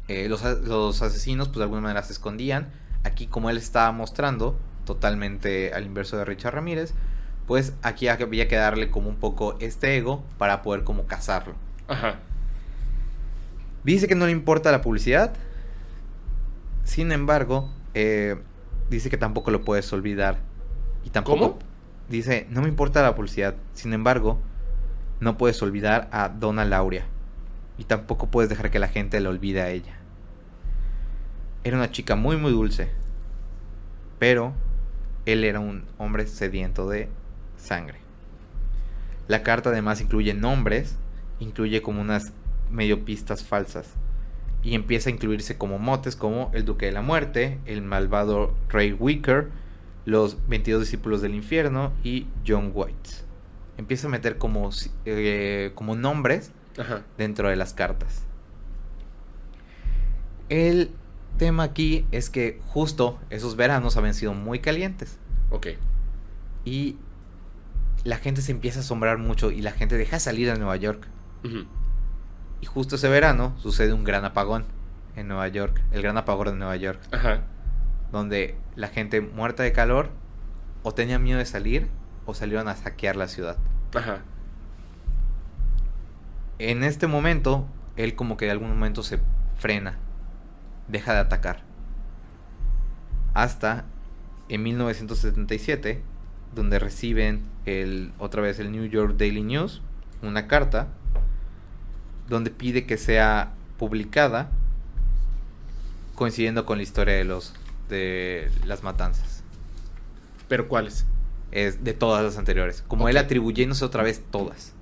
[0.06, 2.70] eh, los, los asesinos, pues de alguna manera se escondían.
[3.02, 6.94] Aquí, como él estaba mostrando, totalmente al inverso de Richard Ramírez,
[7.46, 11.54] pues aquí había que darle como un poco este ego para poder como cazarlo.
[11.88, 12.16] Ajá.
[13.84, 15.32] Dice que no le importa la publicidad.
[16.84, 18.36] Sin embargo, eh,
[18.90, 20.38] dice que tampoco lo puedes olvidar.
[21.04, 21.38] Y tampoco.
[21.38, 21.58] ¿Cómo?
[22.08, 23.54] Dice, no me importa la publicidad.
[23.74, 24.38] Sin embargo,
[25.20, 27.04] no puedes olvidar a Donna Lauria.
[27.76, 29.96] Y tampoco puedes dejar que la gente le olvide a ella.
[31.64, 32.90] Era una chica muy, muy dulce.
[34.18, 34.54] Pero
[35.26, 37.08] él era un hombre sediento de
[37.56, 37.98] sangre.
[39.28, 40.96] La carta además incluye nombres,
[41.38, 42.32] incluye como unas
[42.70, 43.94] medio pistas falsas.
[44.68, 48.92] Y empieza a incluirse como motes como el Duque de la Muerte, el malvado Ray
[48.92, 49.48] Wicker,
[50.04, 53.10] los 22 discípulos del infierno y John White.
[53.78, 54.68] Empieza a meter como,
[55.06, 57.02] eh, como nombres Ajá.
[57.16, 58.24] dentro de las cartas.
[60.50, 60.90] El
[61.38, 65.18] tema aquí es que justo esos veranos habían sido muy calientes
[65.50, 65.68] Ok.
[66.64, 66.96] y
[68.04, 71.06] la gente se empieza a asombrar mucho y la gente deja salir a Nueva York.
[71.44, 71.64] Ujú.
[72.60, 74.64] Y justo ese verano sucede un gran apagón
[75.16, 77.42] en Nueva York, el gran apagón de Nueva York, Ajá.
[78.12, 80.10] donde la gente muerta de calor
[80.82, 81.88] o tenía miedo de salir
[82.26, 83.56] o salieron a saquear la ciudad.
[83.94, 84.20] Ajá.
[86.58, 87.66] En este momento,
[87.96, 89.20] él como que de algún momento se
[89.56, 89.96] frena,
[90.88, 91.62] deja de atacar.
[93.34, 93.84] Hasta
[94.48, 96.02] en 1977,
[96.54, 99.82] donde reciben el, otra vez el New York Daily News,
[100.22, 100.88] una carta,
[102.28, 104.50] donde pide que sea publicada,
[106.14, 107.54] coincidiendo con la historia de los
[107.88, 109.42] de las matanzas.
[110.48, 111.06] ¿Pero cuáles?
[111.52, 112.84] Es de todas las anteriores.
[112.86, 113.24] Como él Ok.
[113.24, 114.74] atribuyéndose otra vez todas.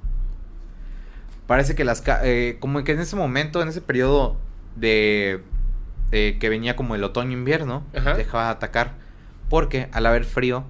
[1.46, 2.02] Parece que las...
[2.24, 4.36] eh, como que en ese momento, en ese periodo
[4.74, 5.42] de...
[6.10, 8.14] que venía como el otoño-invierno, Ajá.
[8.14, 8.94] dejaba de atacar.
[9.48, 10.64] Porque al haber frío,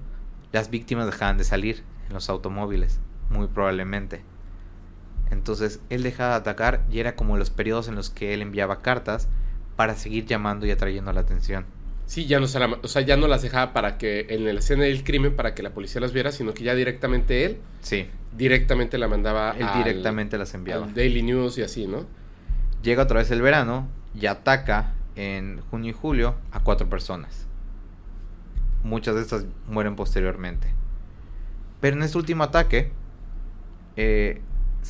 [0.52, 2.98] las víctimas dejaban de salir en los automóviles.
[3.30, 4.22] Muy probablemente.
[5.30, 8.80] Entonces él dejaba de atacar y era como los periodos en los que él enviaba
[8.82, 9.28] cartas
[9.76, 11.64] para seguir llamando y atrayendo la atención.
[12.06, 14.52] Sí, ya no, se la- o sea, ya no las dejaba para que en la
[14.52, 18.06] escena del crimen para que la policía las viera, sino que ya directamente él Sí,
[18.36, 20.86] directamente la mandaba él al- directamente las enviaba.
[20.86, 22.06] al Daily News y así, ¿no?
[22.82, 27.46] Llega otra vez el verano y ataca en junio y julio a cuatro personas.
[28.84, 30.68] Muchas de estas mueren posteriormente.
[31.80, 32.92] Pero en este último ataque,
[33.96, 34.40] eh,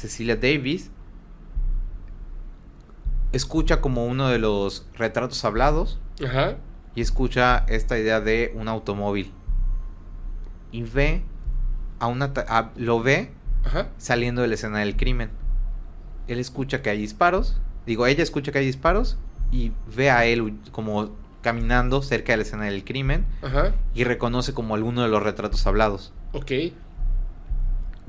[0.00, 0.90] Cecilia Davis
[3.32, 6.56] escucha como uno de los retratos hablados Ajá.
[6.94, 9.32] y escucha esta idea de un automóvil.
[10.72, 11.22] Y ve
[11.98, 13.30] a una a- lo ve
[13.64, 13.88] Ajá.
[13.96, 15.30] saliendo de la escena del crimen.
[16.28, 17.58] Él escucha que hay disparos.
[17.86, 19.16] Digo, ella escucha que hay disparos
[19.50, 21.10] y ve a él como
[21.42, 23.72] caminando cerca de la escena del crimen Ajá.
[23.94, 26.12] y reconoce como alguno de los retratos hablados.
[26.32, 26.52] Ok.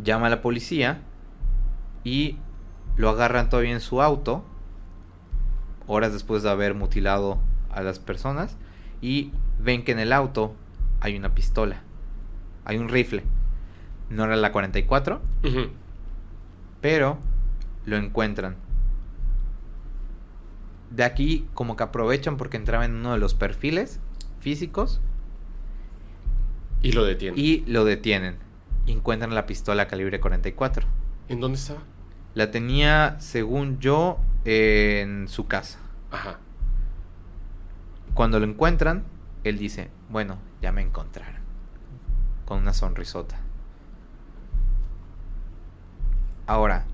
[0.04, 1.02] Llama a la policía
[2.08, 2.38] y
[2.96, 4.46] lo agarran todavía en su auto,
[5.88, 7.38] horas después de haber mutilado
[7.70, 8.56] a las personas,
[9.02, 10.56] y ven que en el auto
[11.02, 11.82] hay una pistola,
[12.64, 13.24] hay un rifle.
[14.10, 15.68] No era la 44, Ujú.
[16.80, 17.18] pero
[17.86, 18.56] lo encuentran.
[20.90, 24.00] De aquí como que aprovechan porque entraba en uno de los perfiles
[24.40, 25.02] físicos
[26.82, 27.38] Y lo detiene.
[27.38, 28.38] y lo detienen.
[28.86, 30.88] Y encuentran la pistola calibre 44.
[31.28, 31.82] ¿En dónde estaba?
[32.38, 35.80] La tenía, según yo, en su casa.
[36.12, 36.38] Ajá.
[38.14, 39.06] Cuando lo encuentran,
[39.44, 41.42] él dice, bueno, ya me encontraron.
[42.46, 43.40] Con una sonrisota.
[46.46, 46.86] Ahora,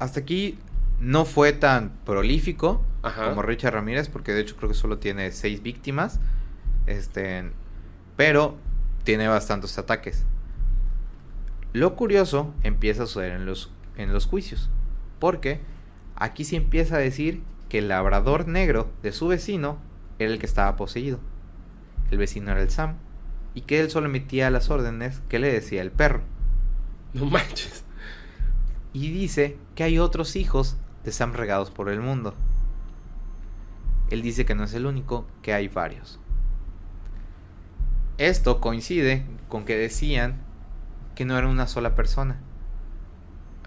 [0.00, 0.58] hasta aquí
[0.98, 3.28] no fue tan prolífico Ajá.
[3.28, 6.18] como Richard Ramírez, porque de hecho creo que solo tiene seis víctimas.
[6.86, 7.48] Este,
[8.16, 8.56] pero
[9.04, 10.24] tiene bastantes ataques.
[11.72, 14.70] Lo curioso empieza a suceder en los, en los juicios,
[15.18, 15.60] porque
[16.16, 19.78] aquí se empieza a decir que el labrador negro de su vecino
[20.18, 21.20] era el que estaba poseído.
[22.10, 22.94] El vecino era el Sam,
[23.54, 26.22] y que él solo emitía las órdenes que le decía el perro.
[27.12, 27.84] No manches.
[28.92, 32.34] Y dice que hay otros hijos de Sam regados por el mundo.
[34.10, 36.18] Él dice que no es el único, que hay varios.
[38.16, 40.42] Esto coincide con que decían
[41.14, 42.40] que no era una sola persona,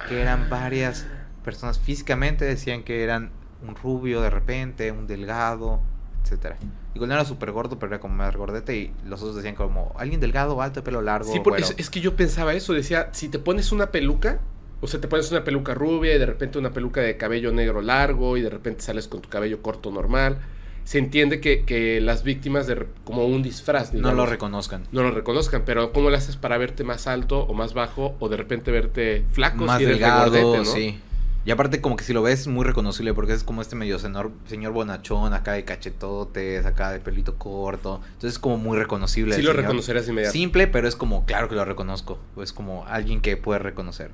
[0.08, 1.06] que eran varias
[1.44, 1.80] personas.
[1.80, 3.32] Físicamente decían que eran
[3.66, 5.80] un rubio de repente, un delgado,
[6.24, 6.58] etcétera.
[6.94, 8.78] Igual no era súper gordo, pero era como más gordete.
[8.78, 11.32] Y los otros decían como alguien delgado, alto, de pelo largo.
[11.32, 12.74] Sí, porque es que yo pensaba eso.
[12.74, 14.40] Decía, si te pones una peluca,
[14.82, 17.82] o sea, te pones una peluca rubia y de repente una peluca de cabello negro
[17.82, 20.40] largo y de repente sales con tu cabello corto normal,
[20.84, 24.84] se entiende que, que las víctimas de como un disfraz, no lo reconozcan.
[24.92, 28.30] no lo reconozcan, pero ¿cómo lo haces para verte más alto o más bajo o
[28.30, 30.66] de repente verte flaco más si delgado, regordete, ¿no?
[30.66, 31.00] sí.
[31.44, 33.98] Y aparte como que si lo ves es muy reconocible porque es como este medio
[33.98, 38.00] señor, señor bonachón, acá de cachetotes, acá de pelito corto.
[38.04, 39.36] Entonces es como muy reconocible.
[39.36, 39.64] Sí lo señor.
[39.64, 40.40] reconocerías inmediatamente.
[40.40, 42.20] Simple, pero es como, claro que lo reconozco.
[42.38, 44.12] Es como alguien que puede reconocer.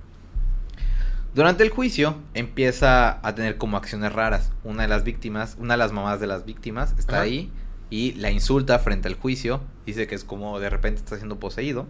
[1.37, 4.51] Durante el juicio empieza a tener como acciones raras.
[4.63, 7.21] Una de las víctimas, una de las mamás de las víctimas está Ajá.
[7.25, 7.51] ahí
[7.91, 9.61] y la insulta frente al juicio.
[9.85, 11.85] Dice que es como de repente está siendo poseído.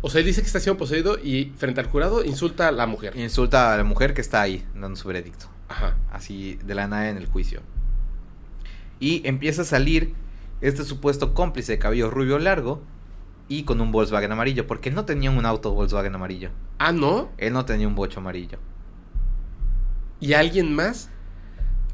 [0.00, 2.86] O sea, él dice que está siendo poseído y frente al jurado insulta a la
[2.86, 3.14] mujer.
[3.14, 5.50] Insulta a la mujer que está ahí dando su veredicto.
[5.68, 5.94] Ajá.
[6.10, 7.60] así de la nada en el juicio.
[9.00, 10.14] Y empieza a salir
[10.62, 12.80] este supuesto cómplice de cabello rubio largo
[13.48, 16.48] y con un Volkswagen amarillo, porque él no tenía un auto Volkswagen amarillo,
[16.78, 17.28] Ah, ¿no?
[17.36, 18.58] él no tenía un bocho amarillo.
[20.20, 21.10] Y alguien más,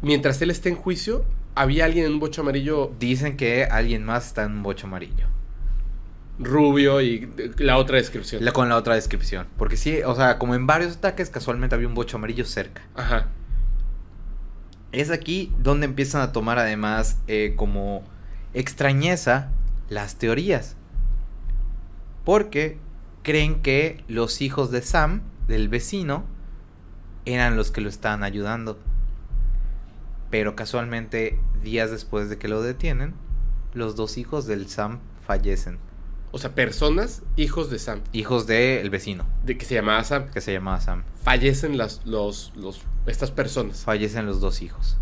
[0.03, 1.25] mientras él está en juicio,
[1.55, 5.27] había alguien en un bocho amarillo Dicen que alguien más está en un bocho amarillo.
[6.39, 8.45] rubio y la otra descripción.
[8.45, 11.87] La- con la otra descripción, porque sí, o sea, como en varios ataques casualmente había
[11.87, 12.83] un bocho amarillo cerca.
[12.97, 13.29] Ajá.
[14.91, 18.03] Es aquí donde empiezan a tomar además eh, como
[18.53, 19.51] extrañeza
[19.89, 20.77] las teorías.
[22.25, 22.79] Porque
[23.23, 26.25] creen que los hijos de Sam, del vecino,
[27.25, 28.79] eran los que lo estaban ayudando.
[30.31, 33.15] Pero casualmente, días después de que lo detienen,
[33.73, 35.79] los dos hijos del Sam fallecen.
[36.33, 40.41] O sea, personas, hijos de Sam, Hijos del vecino, de que se llamaba Sam, que
[40.41, 41.05] se llamaba Sam.
[41.23, 43.85] fallecen las, los, los, estas personas.
[43.85, 44.97] Fallecen los dos hijos.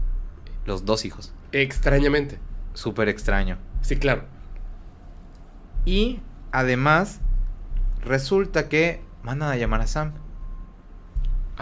[0.67, 1.33] Los dos hijos.
[1.53, 2.39] Extrañamente.
[2.75, 3.57] Súper extraño.
[3.81, 4.25] Sí, claro.
[5.87, 6.21] Y
[6.53, 7.21] además,
[8.03, 10.13] resulta que mandan a llamar a Sam.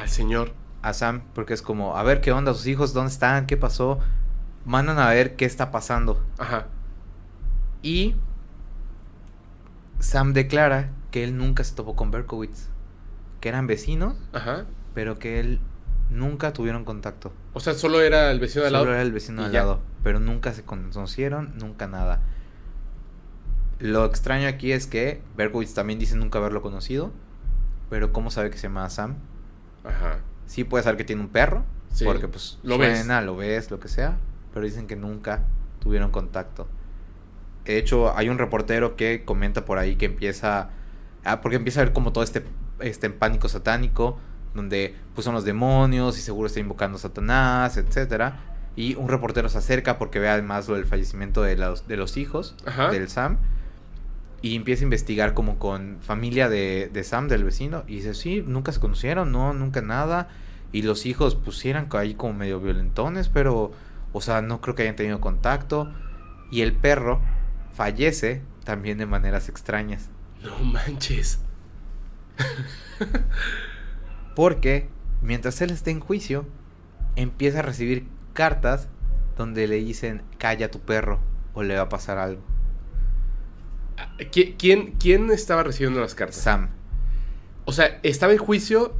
[0.00, 0.52] Al señor.
[0.82, 3.98] A Sam, porque es como, a ver qué onda, sus hijos, dónde están, qué pasó.
[4.64, 6.24] Mandan a ver qué está pasando.
[6.38, 6.66] Ajá.
[7.82, 8.14] Y
[9.98, 12.68] Sam declara que él nunca se topó con Berkowitz.
[13.40, 14.64] Que eran vecinos, Ajá.
[14.94, 15.60] pero que él
[16.10, 17.32] nunca tuvieron contacto.
[17.52, 18.94] O sea, solo era el vecino de al Solo lado.
[18.94, 19.60] era el vecino y al ya.
[19.60, 19.80] lado.
[20.02, 22.20] Pero nunca se conocieron, nunca nada.
[23.78, 27.12] Lo extraño aquí es que Berkowitz también dice nunca haberlo conocido.
[27.88, 29.16] Pero ¿cómo sabe que se llama Sam?
[29.84, 30.20] Ajá.
[30.46, 31.64] Sí puede saber que tiene un perro.
[31.92, 34.16] Sí, Porque pues lo suena, lo ves, lo que sea.
[34.52, 35.44] Pero dicen que nunca
[35.80, 36.68] tuvieron contacto.
[37.64, 40.70] De hecho, hay un reportero que comenta por ahí que empieza...
[41.24, 42.44] Ah, porque empieza a ver como todo este,
[42.80, 44.18] este pánico satánico.
[44.54, 48.40] Donde pues son los demonios y seguro está invocando a Satanás, etcétera.
[48.74, 52.16] Y un reportero se acerca porque ve además lo del fallecimiento de los, de los
[52.16, 52.90] hijos Ajá.
[52.90, 53.38] del Sam.
[54.42, 57.84] Y empieza a investigar como con familia de, de Sam, del vecino.
[57.86, 60.28] Y dice, sí, nunca se conocieron, no, nunca nada.
[60.72, 63.72] Y los hijos pusieran ahí como medio violentones, pero,
[64.12, 65.92] o sea, no creo que hayan tenido contacto.
[66.50, 67.20] Y el perro
[67.72, 70.10] fallece también de maneras extrañas.
[70.42, 71.40] No manches.
[74.36, 74.88] Porque
[75.22, 76.46] mientras él está en juicio,
[77.16, 78.88] empieza a recibir cartas
[79.36, 81.20] donde le dicen, calla tu perro
[81.54, 82.42] o le va a pasar algo.
[84.32, 86.36] ¿Qui- ¿Quién, quién estaba recibiendo las cartas?
[86.36, 86.68] Sam,
[87.64, 88.92] O sea, estaba en juicio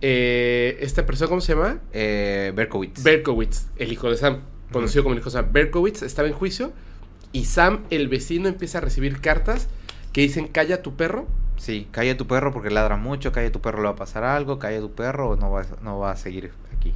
[0.00, 1.78] eh, esta persona, ¿cómo se llama?
[1.92, 3.02] eh, Berkowitz.
[3.02, 4.40] Berkowitz, el hijo de Sam,
[4.72, 5.52] conocido como el hijo de Sam.
[5.52, 6.72] Berkowitz estaba en juicio
[7.32, 9.68] y Sam, el vecino, empieza a recibir cartas
[10.12, 11.26] que dicen calla tu perro.
[11.56, 14.58] Sí, calla tu perro porque ladra mucho, calla tu perro le va a pasar algo,
[14.58, 16.92] calla tu perro o no va, no va a seguir aquí.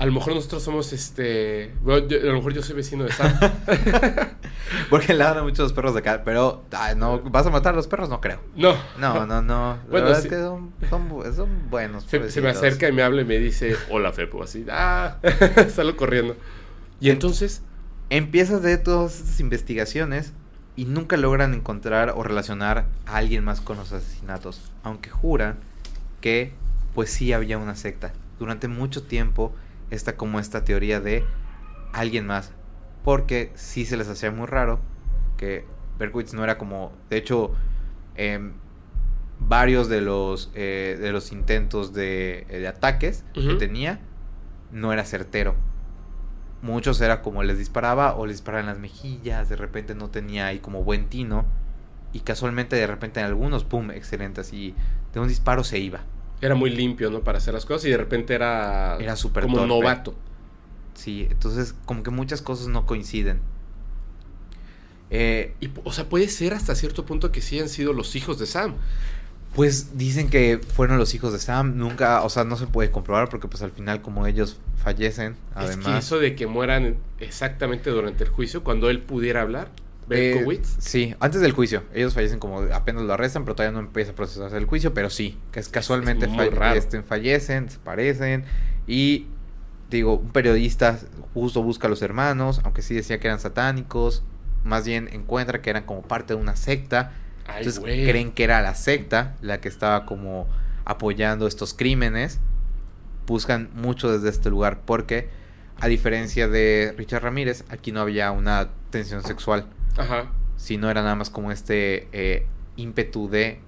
[0.00, 1.72] A lo mejor nosotros somos este.
[1.82, 3.32] bueno, yo- a lo mejor yo soy vecino de Sam.
[4.90, 6.22] Porque ladran mucho los perros de acá.
[6.24, 8.08] Pero, ay, no, ¿vas a matar a los perros?
[8.08, 8.40] No creo.
[8.56, 8.74] No.
[8.98, 9.76] No, no, no.
[9.76, 10.28] La Bueno, verdad sí.
[10.28, 12.04] es que son, son, bu- son buenos.
[12.04, 15.18] Se, se me acerca y me habla y me dice, hola Fepo, así, ah,
[15.74, 16.36] salgo corriendo.
[17.00, 17.62] Y entonces,
[18.12, 20.32] Empiezas de todas estas investigaciones
[20.74, 24.72] y nunca logran encontrar o relacionar a alguien más con los asesinatos.
[24.82, 25.60] Aunque juran
[26.20, 26.52] que,
[26.92, 28.12] pues sí había una secta.
[28.40, 29.54] Durante mucho tiempo
[29.90, 31.24] está como esta teoría de
[31.92, 32.52] alguien más.
[33.04, 34.80] Porque sí se les hacía muy raro
[35.36, 35.64] que
[35.98, 36.92] Berkowitz no era como...
[37.08, 37.52] De hecho,
[38.14, 38.52] em,
[39.38, 44.00] varios de los, eh, de los intentos de, de ataques que tenía
[44.70, 45.54] no era certero.
[46.62, 50.46] Muchos era como les disparaba o les disparaba en las mejillas, de repente no tenía
[50.46, 51.46] ahí como buen tino.
[52.12, 54.74] Y casualmente de repente en algunos, pum, excelente, así
[55.12, 56.00] de un disparo se iba.
[56.40, 57.20] Era muy limpio, ¿no?
[57.20, 59.68] Para hacer las cosas y de repente era, Era súper como torpe.
[59.68, 60.14] novato.
[60.94, 63.40] Sí, entonces como que muchas cosas no coinciden.
[65.10, 68.38] Eh, Y, o sea, puede ser hasta cierto punto que sí han sido los hijos
[68.38, 68.74] de Sam.
[69.54, 73.28] Pues dicen que fueron los hijos de Sam, nunca, o sea, no se puede comprobar
[73.28, 76.04] porque pues al final como ellos fallecen, Es que además.
[76.04, 79.68] eso de que mueran exactamente durante el juicio, cuando él pudiera hablar,
[80.10, 81.84] Eh, sí, antes del juicio.
[81.94, 85.10] Ellos fallecen como apenas lo arrestan, pero todavía no empieza a procesarse el juicio, pero
[85.10, 86.78] sí, que es casualmente falle- raro.
[86.78, 88.44] este, fallecen, desaparecen
[88.86, 89.26] y
[89.90, 90.98] digo, un periodista
[91.34, 94.22] justo busca a los hermanos, aunque sí decía que eran satánicos,
[94.64, 97.12] más bien encuentra que eran como parte de una secta,
[97.46, 100.46] ay, entonces creen que era la secta la que estaba como
[100.84, 102.38] apoyando estos crímenes.
[103.26, 105.28] Buscan mucho desde este lugar porque
[105.78, 109.66] a diferencia de Richard Ramírez, aquí no había una tensión sexual
[109.96, 110.30] Ajá.
[110.56, 112.46] sino era nada más como este eh,
[112.76, 113.60] ímpetu de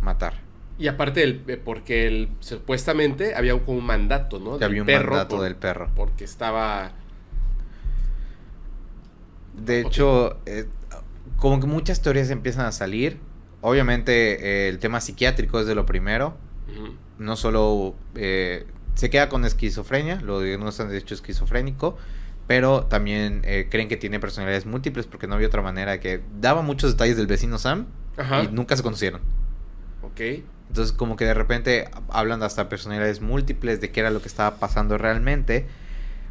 [0.00, 0.34] matar.
[0.78, 4.58] Y aparte, el, eh, porque el, supuestamente había como un mandato, ¿no?
[4.58, 5.90] Que había un mandato del perro.
[5.94, 6.92] Porque estaba...
[9.54, 10.66] De hecho, eh,
[11.36, 13.18] como que muchas teorías empiezan a salir.
[13.60, 16.36] Obviamente eh, el tema psiquiátrico es de lo primero.
[17.18, 21.98] No solo eh, se queda con esquizofrenia, lo diagnostican de hecho esquizofrénico,
[22.50, 26.62] pero también eh, creen que tiene personalidades múltiples porque no había otra manera que daba
[26.62, 27.86] muchos detalles del vecino Sam
[28.16, 28.42] Ajá.
[28.42, 29.20] y nunca se conocieron.
[30.02, 30.20] Ok.
[30.66, 34.26] Entonces como que de repente hablan de hasta personalidades múltiples, de qué era lo que
[34.26, 35.68] estaba pasando realmente.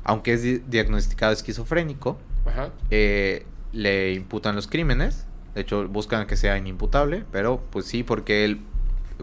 [0.03, 2.71] Aunque es di- diagnosticado esquizofrénico, Ajá.
[2.91, 5.25] eh, le imputan los crímenes.
[5.55, 8.59] De hecho, buscan que sea inimputable, pero pues sí, porque él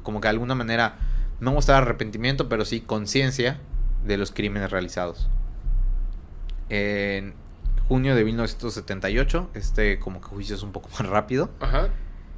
[0.03, 0.97] como que de alguna manera
[1.41, 3.59] no mostrar arrepentimiento, pero sí conciencia
[4.07, 5.29] de los crímenes realizados.
[6.69, 7.35] En
[7.89, 11.51] junio de 1978, este como que juicio es un poco más rápido.
[11.61, 11.89] Ajá.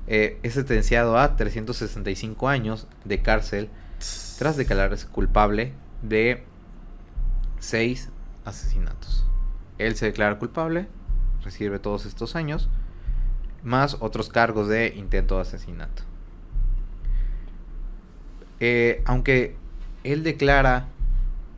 [0.06, 3.68] Eh, es sentenciado a 365 años de cárcel
[4.38, 5.72] tras declararse culpable
[6.02, 6.44] de
[7.58, 8.08] seis
[8.44, 9.26] asesinatos.
[9.76, 10.88] Él se declara culpable,
[11.44, 12.68] recibe todos estos años,
[13.62, 16.04] más otros cargos de intento de asesinato.
[18.60, 19.56] Eh, aunque
[20.04, 20.88] él declara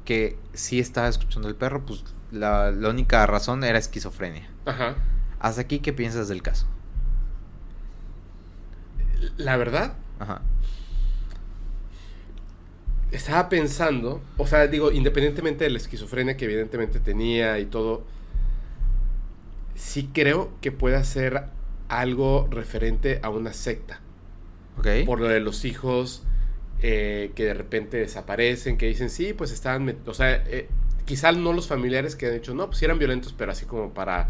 [0.04, 4.48] que sí estaba escuchando el perro, pues la, la única razón era esquizofrenia.
[4.66, 4.96] Ajá.
[5.38, 6.66] Hasta aquí, ¿qué piensas del caso?
[9.36, 10.40] La verdad, Ajá.
[13.10, 18.04] estaba pensando, o sea, digo, independientemente de la esquizofrenia que evidentemente tenía y todo,
[19.74, 21.44] sí creo que pueda ser
[21.88, 24.00] algo referente a una secta.
[24.78, 24.86] Ok.
[25.06, 26.22] Por lo de los hijos
[26.82, 30.68] eh, que de repente desaparecen, que dicen, sí, pues estaban, o sea, eh,
[31.10, 34.28] quizá no los familiares que han dicho, no, pues eran violentos, pero así como para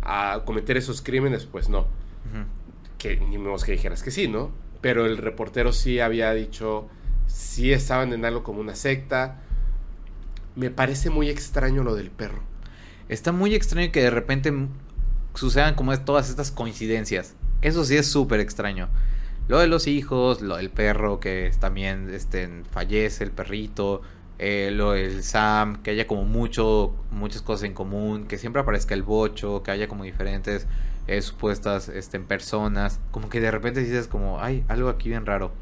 [0.00, 1.86] a cometer esos crímenes, pues no.
[2.96, 4.50] Que ni modo que dijeras que sí, ¿no?
[4.80, 6.88] Pero el reportero sí había dicho,
[7.26, 9.36] sí estaban en algo como una secta.
[10.56, 12.40] Me parece muy extraño lo del perro.
[13.10, 14.50] Está muy extraño que de repente
[15.34, 17.34] sucedan como es- todas estas coincidencias.
[17.60, 18.88] Eso sí es súper extraño.
[19.46, 24.00] Lo de los hijos, lo del perro que también este, fallece, el perrito,
[24.38, 28.94] eh, lo del Sam, que haya como mucho, muchas cosas en común, que siempre aparezca
[28.94, 30.66] el bocho, que haya como diferentes
[31.06, 33.00] eh, supuestas este, personas.
[33.10, 35.52] Como que de repente dices como, ay, algo aquí bien raro.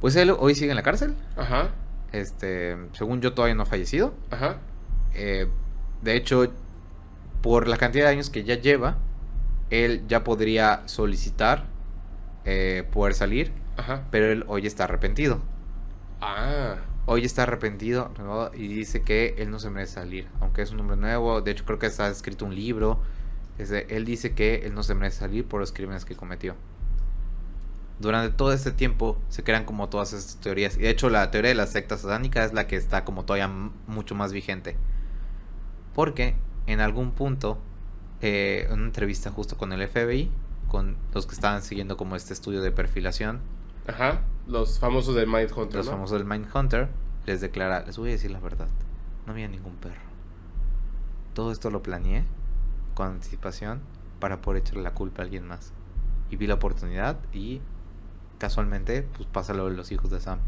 [0.00, 1.14] Pues él hoy sigue en la cárcel.
[1.36, 1.70] Ajá,
[2.12, 4.14] Este, según yo todavía no ha fallecido.
[4.30, 4.58] ajá.
[5.14, 5.48] Eh,
[6.02, 6.52] de hecho,
[7.42, 8.98] por la cantidad de años que ya lleva,
[9.70, 11.64] él ya podría solicitar
[12.92, 14.04] poder salir, Ajá.
[14.12, 15.40] pero él hoy está arrepentido.
[16.20, 16.76] Ah,
[17.08, 18.10] Hoy está arrepentido
[18.52, 21.40] y dice que él no se merece salir, aunque es un hombre nuevo.
[21.40, 23.00] De hecho, creo que está escrito un libro.
[23.58, 26.56] Él dice que él no se merece salir por los crímenes que cometió.
[28.00, 30.76] Durante todo este tiempo se crean como todas estas teorías.
[30.76, 33.48] Y de hecho la teoría de la secta satánica es la que está como todavía
[33.86, 34.76] mucho más vigente.
[35.94, 36.34] Porque
[36.66, 37.58] en algún punto,
[38.20, 40.30] eh, en una entrevista justo con el FBI,
[40.68, 43.40] con los que estaban siguiendo como este estudio de perfilación,
[43.86, 44.22] Ajá.
[44.46, 45.92] Los famosos del Mindhunter, los ¿no?
[45.92, 46.88] famosos del Mindhunter,
[47.26, 48.68] les declara, les voy a decir la verdad,
[49.26, 50.00] no había ningún perro.
[51.34, 52.24] Todo esto lo planeé
[52.94, 53.80] con anticipación
[54.20, 55.72] para poder echarle la culpa a alguien más.
[56.30, 57.60] Y vi la oportunidad y
[58.38, 60.38] casualmente pues pasa lo de los hijos de Sam.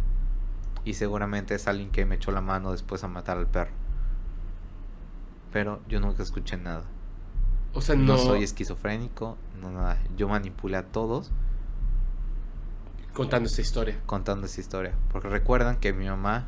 [0.85, 3.73] Y seguramente es alguien que me echó la mano después a matar al perro.
[5.53, 6.85] Pero yo nunca escuché nada.
[7.75, 9.99] O sea, No, no, soy esquizofrénico, no nada.
[10.17, 11.31] Yo manipulé a todos
[13.19, 13.99] contando esta historia.
[14.07, 14.95] contando esa historia.
[15.11, 16.47] Porque recuerdan que mi mamá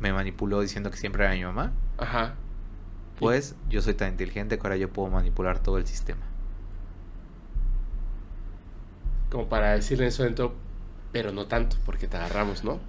[0.00, 1.72] me manipuló diciendo que siempre era mi mamá.
[1.98, 2.34] Ajá.
[3.18, 6.22] Pues yo soy tan inteligente que ahora yo puedo manipular todo el sistema.
[9.30, 10.54] Como para decirle en ese momento,
[11.12, 12.80] pero no tanto, porque te agarramos, ¿no?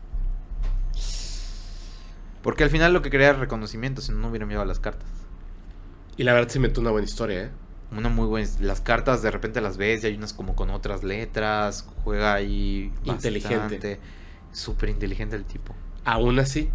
[2.42, 5.08] Porque al final lo que quería era reconocimiento, si no, no hubiera enviado las cartas.
[6.18, 7.52] Y la verdad se inventó una buena historia, ¿eh?
[7.92, 8.50] Una muy buena.
[8.60, 11.88] Las cartas de repente las ves y hay unas como con otras letras.
[12.04, 12.94] Juega ahí.
[13.04, 13.58] Inteligente.
[13.58, 14.00] bastante.
[14.52, 15.74] Súper inteligente el tipo.
[16.04, 16.70] Aún así,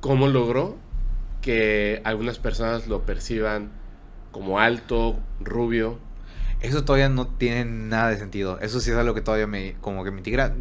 [0.00, 0.76] ¿cómo logró
[1.40, 3.70] que algunas personas lo perciban
[4.32, 5.98] como alto, rubio?
[6.60, 8.58] Eso todavía no tiene nada de sentido.
[8.60, 9.74] Eso sí es algo que todavía me.
[9.80, 10.54] Como que me integra.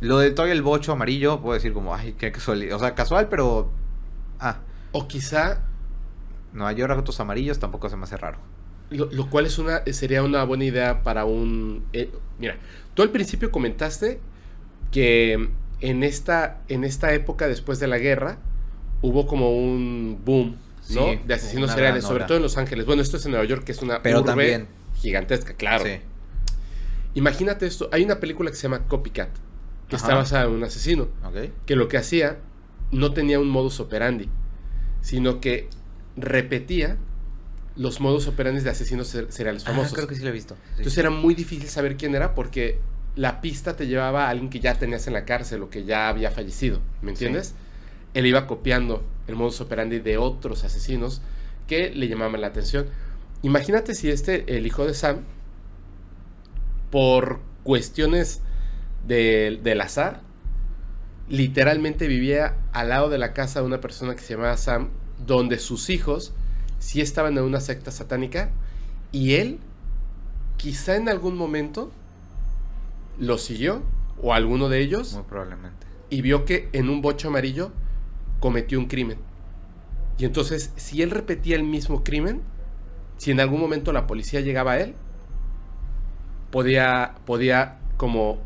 [0.00, 2.76] Lo de todavía el bocho amarillo, puedo decir como, ay, qué casualidad.
[2.76, 3.72] O sea, casual, pero.
[4.38, 4.58] Ah,
[4.92, 5.62] O quizá,
[6.52, 8.38] Nueva York, autos amarillos tampoco se me hace raro.
[8.90, 11.84] Lo, lo cual es una, sería una buena idea para un...
[11.92, 12.56] eh, mira,
[12.94, 14.20] tú al principio comentaste
[14.92, 15.48] que
[15.80, 18.38] en esta, en esta época después de la guerra
[19.02, 20.56] hubo como un boom,
[20.90, 21.10] ¿no?
[21.12, 22.86] Sí, de asesinos seriales, sobre todo en Los Ángeles.
[22.86, 24.68] Bueno, esto es en Nueva York, que es una Pero urbe también.
[24.94, 25.84] gigantesca, claro.
[25.84, 25.98] Sí.
[27.14, 29.30] Imagínate esto, hay una película que se llama Copycat,
[29.88, 30.16] que está Ajá.
[30.18, 31.08] basada en un asesino,
[31.64, 32.38] que lo que hacía
[32.92, 34.28] no tenía un modus operandi,
[35.00, 35.68] sino que
[36.16, 36.98] repetía
[37.76, 39.92] los modus operandi de asesinos ser- seriales Ah, famosos.
[39.94, 40.54] creo que sí lo he visto.
[40.54, 40.60] sí.
[40.78, 42.78] Entonces era muy difícil saber quién era porque
[43.16, 46.08] la pista te llevaba a alguien que ya tenías en la cárcel o que ya
[46.08, 47.54] había fallecido, ¿me entiendes?
[48.14, 51.20] Él iba copiando el modus operandi de otros asesinos
[51.66, 52.86] que le llamaban la atención.
[53.42, 55.20] Imagínate si este, el hijo de Sam,
[56.90, 58.40] por cuestiones
[59.06, 60.20] del- del azar,
[61.28, 64.90] literalmente vivía al lado de la casa de una persona que se llamaba Sam,
[65.26, 66.32] donde sus hijos
[66.86, 68.50] sí estaban en una secta satánica
[69.10, 69.58] y él
[70.56, 71.90] quizá en algún momento
[73.18, 73.82] lo siguió
[74.22, 75.84] o alguno de ellos Muy probablemente.
[76.10, 77.72] y vio que en un bocho amarillo
[78.38, 79.18] cometió un crimen.
[80.16, 82.40] Y entonces, si él repetía el mismo crimen,
[83.16, 84.94] si en algún momento la policía llegaba a él,
[86.52, 88.38] podía, podía como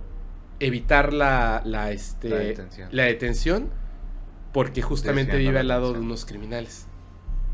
[0.61, 2.89] evitar la, la, este, La detención.
[2.91, 3.69] la detención,
[4.53, 6.87] porque justamente Desviando vive al lado de unos criminales.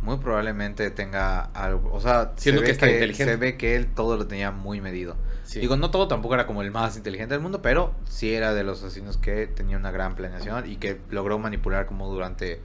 [0.03, 1.93] Muy probablemente tenga algo.
[1.93, 3.33] O sea, Siendo se que ve es tan inteligente.
[3.33, 5.17] Se ve que él todo lo tenía muy medido.
[5.45, 5.61] Sí.
[5.61, 8.65] Digo, no todo tampoco era como el más inteligente del mundo, pero sí era de
[8.65, 12.61] los asesinos que tenía una gran planeación y que logró manipular como durante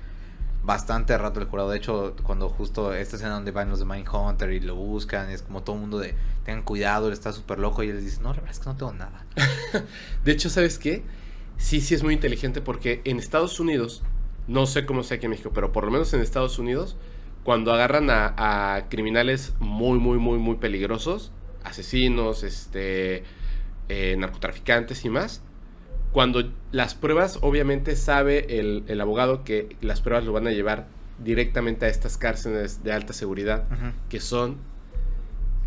[0.63, 1.69] bastante rato el jurado.
[1.69, 5.41] De hecho, cuando justo esta escena donde van los de Mindhunter y lo buscan, es
[5.41, 8.21] como todo el mundo de tengan cuidado, él está súper loco y él les dice,
[8.21, 9.25] no, la verdad es que no tengo nada.
[10.23, 11.03] De hecho, ¿sabes qué?
[11.57, 14.03] Sí, sí es muy inteligente porque en Estados Unidos,
[14.47, 16.97] no sé cómo sea aquí en México, pero por lo menos en Estados Unidos,
[17.43, 21.31] cuando agarran a, a criminales muy, muy, muy, muy peligrosos,
[21.63, 23.23] asesinos, este,
[23.89, 25.41] eh, narcotraficantes y más,
[26.11, 30.87] cuando las pruebas, obviamente sabe el, el abogado que las pruebas lo van a llevar
[31.23, 33.63] directamente a estas cárceles de alta seguridad,
[34.09, 34.57] que son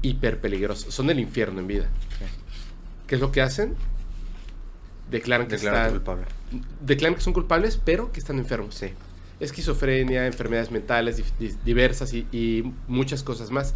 [0.03, 1.89] hiper peligrosos, son el infierno en vida.
[3.07, 3.75] ¿Qué es lo que hacen?
[5.11, 6.27] Declaran que Declarado están, culpable.
[6.81, 8.75] declaran que son culpables, pero que están enfermos.
[8.75, 8.89] Sí.
[9.41, 11.23] Esquizofrenia, enfermedades mentales
[11.65, 13.75] diversas y, y muchas cosas más.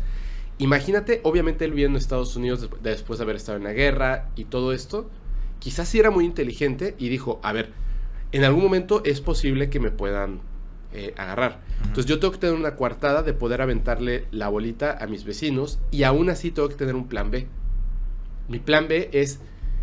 [0.58, 4.28] Imagínate, obviamente él viviendo en Estados Unidos des- después de haber estado en la guerra
[4.36, 5.08] y todo esto,
[5.60, 7.70] quizás sí era muy inteligente y dijo, a ver,
[8.32, 10.40] en algún momento es posible que me puedan
[10.92, 11.60] eh, agarrar.
[11.82, 15.78] Entonces yo tengo que tener una coartada de poder aventarle la bolita a mis vecinos
[15.90, 17.46] y aún así tengo que tener un plan B.
[18.48, 19.40] Mi plan B es,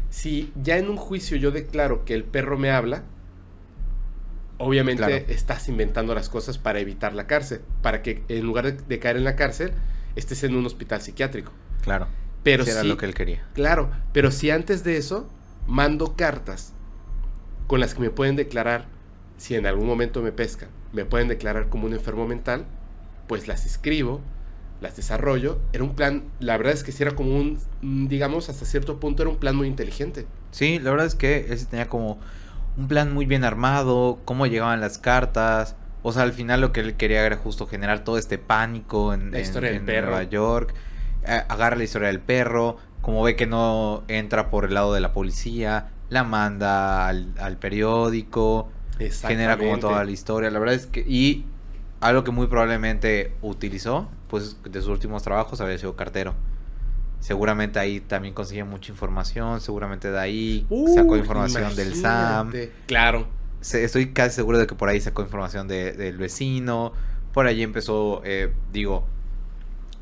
[0.10, 3.04] si ya en un juicio yo declaro que el perro me habla,
[4.58, 5.26] obviamente Claro.
[5.28, 9.18] estás inventando las cosas para evitar la cárcel, para que en lugar de, de caer
[9.18, 9.72] en la cárcel,
[10.16, 11.52] estés en un hospital psiquiátrico.
[11.82, 12.08] Claro.
[12.44, 13.46] Pero Sí, era sí- lo que él quería.
[13.54, 15.30] Claro, pero si antes de eso
[15.68, 16.74] mando cartas
[17.68, 18.86] con las que me pueden declarar,
[19.38, 22.66] si en algún momento me pescan, me pueden declarar como un enfermo mental,
[23.28, 24.22] pues las escribo,
[24.82, 25.60] las desarrollo.
[25.74, 27.60] Era un plan, la verdad es que sí era como un,
[28.08, 30.26] digamos, hasta cierto punto era un plan muy inteligente.
[30.52, 32.20] Sí, la verdad es que él tenía como
[32.78, 35.76] un plan muy bien armado, cómo llegaban las cartas.
[36.04, 39.32] O sea, al final lo que él quería era justo generar todo este pánico en,
[39.32, 40.08] La en- historia del en perro.
[40.12, 40.74] Nueva York.
[41.26, 45.12] Agarra la historia del perro, como ve que no entra por el lado de la
[45.14, 48.70] policía, la manda al, al periódico,
[49.22, 50.52] genera como toda la historia.
[50.52, 51.00] La verdad es que...
[51.02, 51.46] Y
[52.02, 56.36] algo que muy probablemente utilizó, pues de sus últimos trabajos había sido cartero.
[57.20, 62.52] Seguramente ahí también consiguió mucha información, seguramente de ahí sacó información del SAM.
[62.86, 63.28] Claro.
[63.62, 66.94] Se- Estoy casi seguro de que por ahí sacó información de- del vecino.
[67.34, 69.06] Por allí empezó, eh, digo,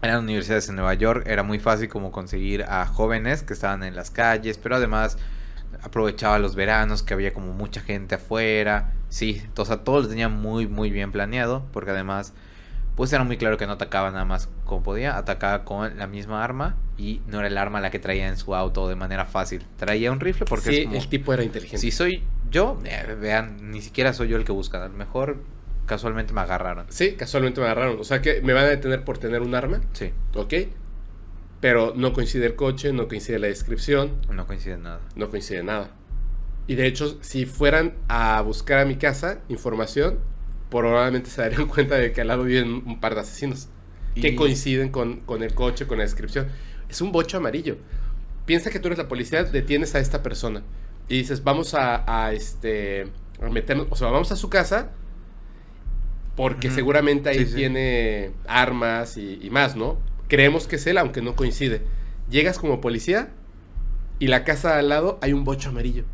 [0.01, 3.95] eran universidades en Nueva York, era muy fácil como conseguir a jóvenes que estaban en
[3.95, 5.17] las calles, pero además
[5.81, 8.91] aprovechaba los veranos que había como mucha gente afuera.
[9.07, 12.33] Sí, o sea, todo lo tenía muy, muy bien planeado, porque además,
[12.95, 16.43] pues era muy claro que no atacaba nada más como podía, atacaba con la misma
[16.43, 19.65] arma y no era el arma la que traía en su auto de manera fácil.
[19.77, 20.97] Traía un rifle porque sí, es como...
[20.97, 21.79] el tipo era inteligente.
[21.79, 24.81] Si soy yo, eh, vean, ni siquiera soy yo el que buscan.
[24.83, 25.37] A lo mejor
[25.85, 26.85] casualmente me agarraron.
[26.89, 27.99] Sí, casualmente me agarraron.
[27.99, 30.53] O sea que me van a detener por tener un arma, Sí, ¿ok?
[31.59, 34.99] Pero no coincide el coche, no coincide la descripción, no coincide nada.
[35.15, 35.91] no coincide nada.
[36.67, 40.19] Y de hecho, si fueran a buscar a mi casa información,
[40.81, 43.69] probablemente se darían cuenta de que al lado viven un par de asesinos
[44.15, 46.47] que coinciden con, con el coche, con la descripción.
[46.89, 47.77] Es un bocho amarillo.
[48.45, 50.63] Piensa que tú eres la policía, detienes a esta persona
[51.07, 53.07] y dices, vamos a, a, este,
[53.41, 54.91] a meternos, o sea, vamos a su casa
[56.35, 57.55] porque seguramente ahí Sí, sí.
[57.55, 59.97] tiene armas y, y más, ¿no?
[60.27, 61.81] Creemos que es él, aunque no coincide.
[62.29, 63.29] Llegas como policía
[64.19, 66.05] y la casa al lado hay un bocho amarillo.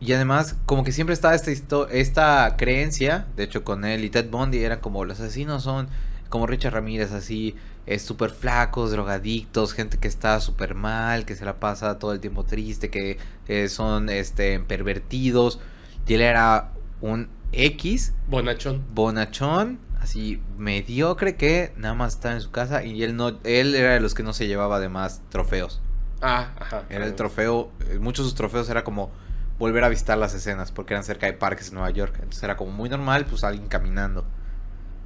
[0.00, 1.50] Y además, como que siempre estaba esta,
[1.90, 5.88] esta creencia, de hecho con él y Ted Bundy, era como los asesinos son
[6.28, 7.56] como Richard Ramírez, así,
[7.86, 12.20] es súper flacos, drogadictos, gente que está súper mal, que se la pasa todo el
[12.20, 13.18] tiempo triste, que
[13.48, 15.58] eh, son este pervertidos.
[16.06, 18.84] Y él era un X Bonachón.
[18.94, 23.94] bonachón, así mediocre que nada más estaba en su casa y él no él era
[23.94, 25.80] de los que no se llevaba además trofeos.
[26.20, 26.82] Ah, ajá.
[26.90, 29.10] Era el trofeo, eh, muchos de sus trofeos era como
[29.58, 32.14] volver a visitar las escenas porque eran cerca de parques en Nueva York.
[32.16, 34.26] Entonces era como muy normal, pues alguien caminando.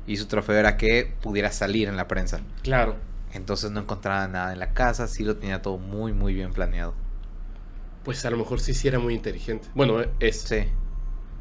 [0.06, 2.40] Y su trofeo era que pudiera salir en la prensa.
[2.62, 2.96] Claro.
[3.32, 6.94] Entonces no encontraba nada en la casa, sí lo tenía todo muy muy bien planeado.
[8.04, 9.68] Pues a lo mejor sí, sí era muy inteligente.
[9.74, 10.48] Bueno, es.
[10.48, 10.64] Sí.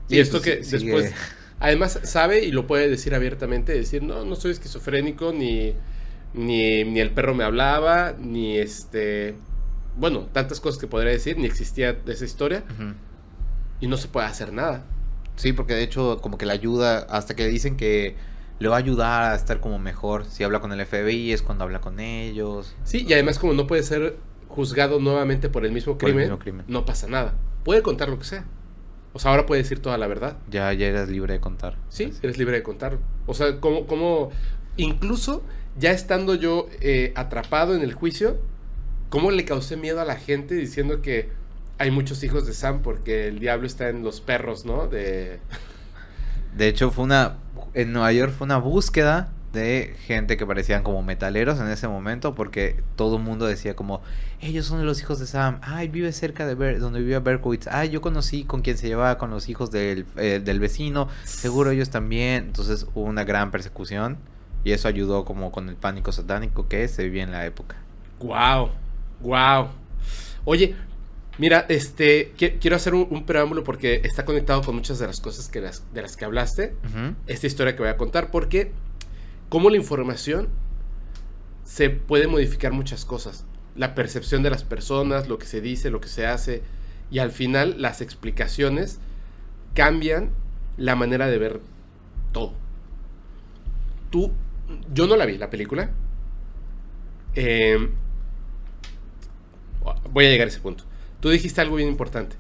[0.10, 1.14] Y Sí, esto pues, que sí, sigue- después,
[1.60, 5.76] además sabe y lo puede decir abiertamente, decir, no, no soy esquizofrénico, ni,
[6.34, 9.36] ni, ni el perro me hablaba, ni este,
[9.97, 12.63] bueno, tantas cosas que podría decir, ni existía esa historia,
[13.80, 14.84] y no se puede hacer nada.
[15.35, 18.15] Sí, porque de hecho como que le ayuda, hasta que le dicen que
[18.59, 20.26] le va a ayudar a estar como mejor.
[20.26, 22.76] Si habla con el FBI es cuando habla con ellos.
[22.84, 24.18] Sí, y además como no puede ser
[24.49, 26.65] juzgado nuevamente por el mismo Por el crimen, mismo crimen.
[26.68, 27.34] no pasa nada.
[27.63, 28.45] Puede contar lo que sea.
[29.13, 30.38] O sea, ahora puede decir toda la verdad.
[30.49, 31.76] Ya, ya eres libre de contar.
[31.89, 32.99] Sí, eres libre de contarlo.
[33.26, 34.30] O sea, como, como
[34.77, 35.43] incluso
[35.77, 38.38] ya estando yo eh, atrapado en el juicio,
[39.12, 41.30] ¿cómo le causé miedo a la gente diciendo que
[41.78, 44.88] hay muchos hijos de Sam porque el diablo está en los perros, ¿no?
[44.88, 45.40] De...
[46.58, 47.38] De hecho, fue una.
[47.74, 52.36] En Nueva York fue una búsqueda de gente que parecían como metaleros en ese momento,
[52.36, 54.02] porque todo el mundo decía como,
[54.40, 57.90] ellos son los hijos de Sam, ay, vive cerca de Ber- donde vivía Berkowitz, ay,
[57.90, 61.90] yo conocí con quien se llevaba con los hijos del, eh, del vecino, seguro ellos
[61.90, 64.18] también, entonces hubo una gran persecución
[64.64, 67.76] y eso ayudó como con el pánico satánico que se vivía en la época.
[68.20, 68.70] ¡Wow!
[69.22, 69.69] ¡Wow!
[70.45, 70.76] Oye,
[71.38, 75.22] mira, este, qui- quiero hacer un, un preámbulo porque está conectado con muchas de las
[75.22, 76.76] cosas que las, de las que hablaste.
[77.27, 78.72] Esta historia que voy a contar porque
[79.49, 80.48] cómo la información
[81.64, 83.45] se puede modificar muchas cosas.
[83.76, 86.61] La percepción de las personas, lo que se dice, lo que se hace
[87.10, 88.99] y al final las explicaciones
[89.73, 90.30] cambian
[90.77, 91.61] la manera de ver
[92.31, 92.53] todo.
[94.10, 94.31] Tú,
[94.93, 95.91] yo no la vi, la película.
[97.35, 97.89] Eh,
[100.12, 100.84] voy a llegar a ese punto.
[101.20, 102.36] Tú dijiste algo bien importante.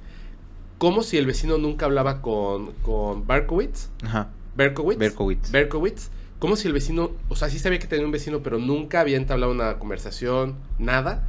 [0.77, 3.89] Como si el vecino nunca hablaba con, con Barkowitz.
[4.03, 4.29] Ajá.
[4.55, 4.99] Berkowitz.
[4.99, 5.51] Berkowitz.
[5.51, 6.09] Berkowitz.
[6.39, 9.17] Como si el vecino, o sea, sí sabía que tenía un vecino, pero nunca había
[9.17, 11.27] entablado una conversación, nada.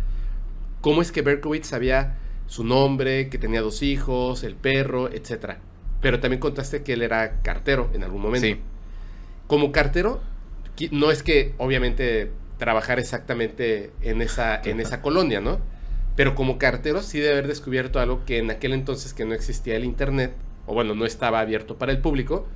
[0.80, 2.16] ¿Cómo es que Berkowitz sabía
[2.46, 5.58] su nombre, que tenía dos hijos, el perro, etcétera?
[6.00, 8.46] Pero también contaste que él era cartero en algún momento.
[8.46, 8.56] Sí.
[9.46, 10.20] Como cartero,
[10.90, 15.60] no es que obviamente trabajar exactamente en esa, en esa colonia, ¿no?
[16.16, 19.76] Pero como cartero sí debe haber descubierto algo que en aquel entonces que no existía
[19.76, 20.34] el internet,
[20.66, 22.46] o bueno, no estaba abierto para el público.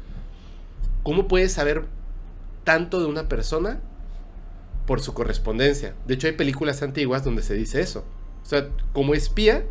[1.03, 1.85] ¿Cómo puedes saber
[2.65, 3.81] tanto de una persona
[4.87, 5.95] por su correspondencia.
[6.07, 8.05] De hecho, hay películas antiguas donde se dice eso.
[8.43, 9.65] O sea, como espía,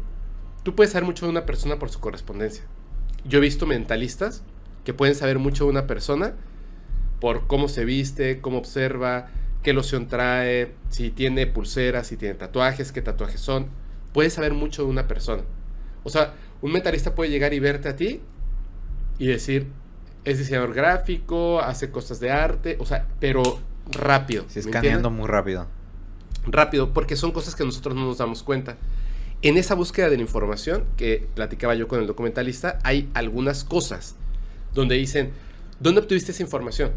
[0.63, 2.63] tú puedes saber mucho de una persona por su correspondencia.
[3.23, 4.43] Yo he visto mentalistas
[4.83, 6.35] que pueden saber mucho de una persona
[7.19, 9.29] por cómo se viste, cómo observa,
[9.65, 13.65] qué loción trae, si tiene pulseras, si tiene tatuajes, qué tatuajes son.
[14.13, 15.41] Puedes saber mucho de una persona.
[16.03, 18.21] O sea, un mentalista puede llegar y verte a ti
[19.17, 19.65] y decir,
[20.23, 23.41] es diseñador gráfico, hace cosas de arte, o sea, pero
[23.91, 24.45] rápido.
[24.49, 25.65] Sí, ¿me escaneando muy rápido.
[26.45, 28.77] rápido, porque son cosas que nosotros no nos damos cuenta.
[29.41, 34.15] En esa búsqueda de la información que platicaba yo con el documentalista, hay algunas cosas
[34.75, 35.31] donde dicen,
[35.79, 36.91] ¿dónde obtuviste esa información?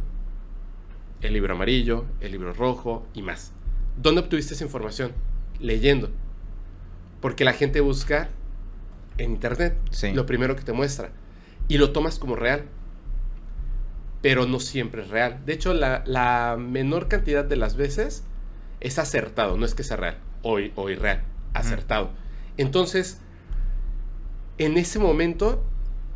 [1.20, 3.52] El libro amarillo, el libro rojo y más.
[3.96, 5.12] ¿Dónde obtuviste esa información?
[5.58, 6.10] Leyendo.
[7.20, 8.28] Porque la gente busca
[9.18, 10.12] en internet Sí.
[10.12, 11.10] lo primero que te muestra
[11.66, 12.64] y lo tomas como real.
[14.22, 15.40] Pero no siempre es real.
[15.44, 18.24] De hecho, la, la menor cantidad de las veces
[18.80, 21.22] es acertado, no es que sea real o, o irreal,
[21.54, 22.10] acertado.
[22.56, 23.20] Entonces,
[24.58, 25.64] en ese momento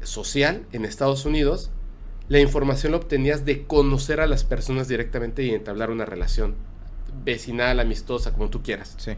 [0.02, 1.70] social en Estados Unidos,
[2.32, 6.54] la información la obtenías de conocer a las personas directamente y entablar una relación
[7.24, 8.94] vecinal, amistosa, como tú quieras.
[8.96, 9.12] Sí.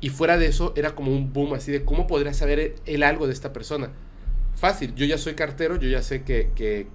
[0.00, 3.26] Y fuera de eso, era como un boom así de cómo podría saber él algo
[3.26, 3.90] de esta persona.
[4.56, 6.86] Fácil, yo ya soy cartero, yo ya sé que, que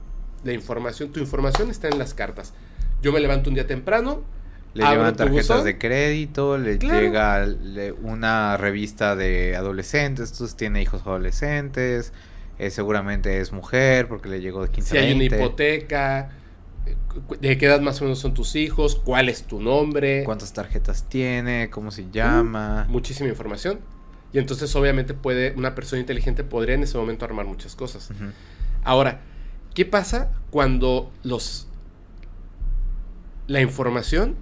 [0.43, 2.53] la información, tu información está en las cartas.
[3.03, 4.23] Yo me levanto un día temprano,
[4.73, 6.99] Le llevan tarjetas buzón, de crédito, le Claro.
[6.99, 12.11] llega le- una revista de adolescentes, entonces tiene hijos adolescentes,
[12.59, 16.31] eh, seguramente es mujer porque le llegó de 15 si a hay una 20, hipoteca,
[16.85, 16.95] eh,
[17.39, 21.07] de qué edad más o menos son tus hijos, cuál es tu nombre, cuántas tarjetas
[21.09, 22.85] tiene, cómo se llama.
[22.89, 23.79] muchísima información.
[24.31, 28.09] Y entonces obviamente puede, una persona inteligente podría en ese momento armar muchas cosas.
[28.83, 29.21] Ahora,
[29.75, 31.67] ¿qué pasa cuando los
[33.47, 34.35] la información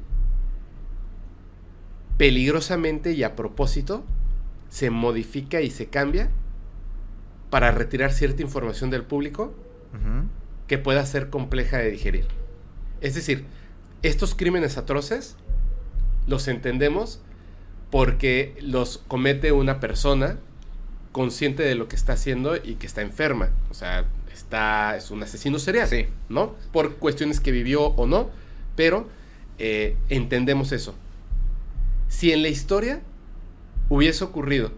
[2.17, 4.03] peligrosamente y a propósito
[4.69, 6.29] se modifica y se cambia
[7.51, 9.53] para retirar cierta información del público
[10.67, 12.25] que pueda ser compleja de digerir?
[13.01, 13.45] Es decir,
[14.01, 15.35] estos crímenes atroces
[16.25, 17.21] los entendemos
[17.91, 20.37] porque los comete una persona
[21.11, 23.49] consciente de lo que está haciendo y que está enferma.
[23.69, 25.87] O sea, está, es un asesino serial.
[25.87, 26.07] Sí.
[26.29, 26.55] ¿No?
[26.71, 28.29] Por cuestiones que vivió o no,
[28.75, 29.09] pero
[29.59, 30.95] eh, entendemos eso.
[32.07, 33.01] Si en la historia
[33.89, 34.71] hubiese ocurrido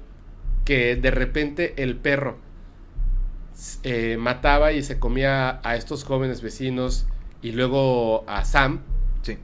[0.66, 2.38] que de repente el perro
[3.84, 7.06] eh, mataba y se comía a estos jóvenes vecinos
[7.42, 8.82] y luego a Sam
[9.22, 9.38] Sí.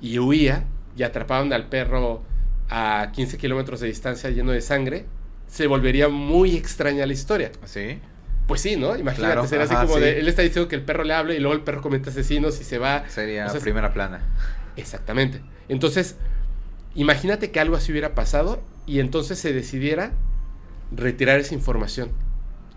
[0.00, 0.64] y huía
[0.96, 2.22] y atrapaban al perro
[2.68, 5.06] a 15 kilómetros de distancia lleno de sangre,
[5.46, 7.50] se volvería muy extraña la historia.
[7.64, 7.98] Sí.
[8.46, 8.96] Pues sí, ¿no?
[8.96, 10.00] Imagínate, Claro, sería así como sí.
[10.00, 12.60] de, él está diciendo que el perro le habla y luego el perro comete asesinos
[12.60, 13.04] y se va.
[13.08, 14.20] Sería O sea, primera plana.
[14.76, 15.40] Exactamente.
[15.68, 16.16] Entonces,
[16.94, 20.12] imagínate que algo así hubiera pasado y entonces se decidiera
[20.90, 22.10] retirar esa información.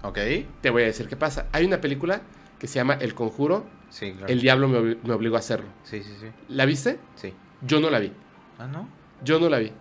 [0.04, 0.18] Ok.
[0.62, 1.48] Te voy a decir qué pasa.
[1.52, 2.22] Hay una película
[2.60, 4.28] que se llama El Conjuro, Sí, claro.
[4.32, 5.68] El Diablo me, obli- me obligó a hacerlo.
[5.84, 6.28] Sí, sí, sí.
[6.48, 6.98] ¿La viste?
[7.16, 7.34] Sí.
[7.62, 8.14] Yo no la vi.
[8.58, 8.88] Ah, ¿no?
[9.22, 9.72] Yo no la vi.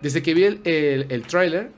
[0.00, 1.70] Desde que vi el, el, el tráiler,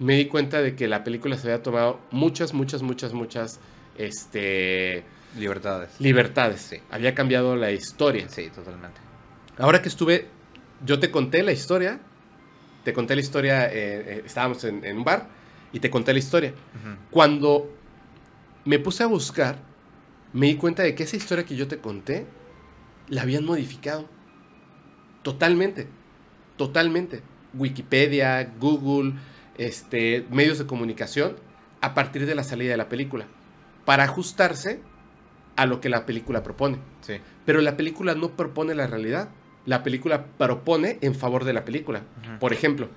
[0.00, 3.60] me di cuenta de que la película se había tomado muchas, muchas, muchas, muchas
[3.96, 5.04] este,
[5.38, 5.90] Libertades.
[6.00, 6.60] libertades.
[6.60, 6.76] Sí.
[6.90, 8.28] Había cambiado la historia.
[8.28, 9.00] Sí, totalmente.
[9.58, 10.26] Ahora que estuve,
[10.84, 12.00] yo te conté la historia.
[12.84, 15.28] Te conté la historia, eh, eh, estábamos en, en un bar
[15.72, 16.54] y te conté la historia.
[17.10, 17.70] Cuando
[18.64, 19.58] me puse a buscar,
[20.32, 22.26] me di cuenta de que esa historia que yo te conté,
[23.08, 24.06] la habían modificado.
[25.22, 25.88] Totalmente.
[26.56, 27.22] Totalmente.
[27.54, 29.14] Wikipedia, Google,
[29.56, 31.36] este, medios de comunicación,
[31.80, 33.26] a partir de la salida de la película.
[33.84, 34.80] Para ajustarse
[35.56, 36.78] a lo que la película propone.
[37.00, 37.14] Sí.
[37.46, 39.30] Pero la película no propone la realidad.
[39.64, 42.02] La película propone en favor de la película.
[42.38, 42.88] Por ejemplo,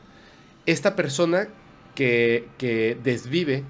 [0.66, 1.48] esta persona
[1.96, 3.64] que, que desvive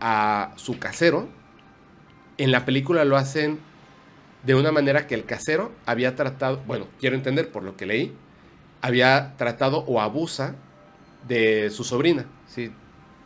[0.00, 1.28] a su casero,
[2.38, 3.60] en la película lo hacen
[4.42, 8.12] de una manera que el casero había tratado, bueno, quiero entender por lo que leí,
[8.80, 10.56] había tratado o abusa
[11.28, 12.72] de su sobrina, Sí.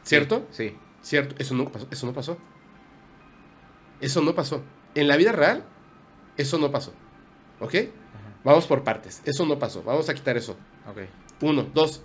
[0.02, 0.46] ¿cierto?
[0.50, 0.76] Sí.
[1.02, 1.34] ¿Cierto?
[1.38, 1.86] Eso no pasó.
[1.90, 2.36] Eso no pasó.
[4.00, 4.62] Eso no pasó.
[4.94, 5.64] En la vida real,
[6.36, 6.92] eso no pasó.
[7.60, 7.74] ¿Ok?
[8.44, 9.22] Vamos por partes.
[9.24, 9.82] Eso no pasó.
[9.82, 10.56] Vamos a quitar eso.
[10.88, 10.98] Ok.
[11.42, 11.66] Uno.
[11.72, 12.02] Dos.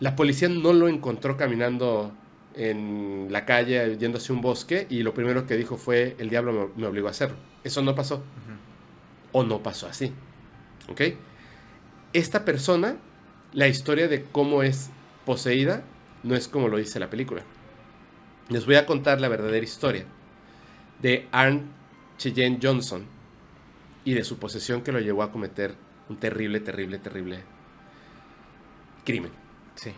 [0.00, 2.12] La policía no lo encontró caminando
[2.54, 6.72] en la calle, yendo hacia un bosque, y lo primero que dijo fue, el diablo
[6.76, 7.36] me, obligó a hacerlo.
[7.62, 8.22] Eso no pasó.
[9.32, 10.12] O no pasó así.
[10.88, 11.00] ¿Ok?
[12.12, 12.96] Esta persona,
[13.52, 14.90] la historia de cómo es
[15.24, 15.82] poseída,
[16.22, 17.42] no es como lo dice la película.
[18.48, 20.04] Les voy a contar la verdadera historia
[21.00, 21.72] de Arn
[22.18, 23.04] Cheyenne Johnson
[24.04, 25.74] y de su posesión que lo llevó a cometer
[26.08, 27.40] Un terrible, terrible, terrible
[29.04, 29.43] crimen.
[29.74, 29.92] Sí.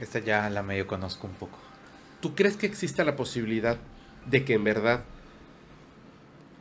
[0.00, 1.58] Esta ya la medio conozco un poco.
[2.20, 3.76] ¿Tú crees que exista la posibilidad
[4.26, 5.02] de que en verdad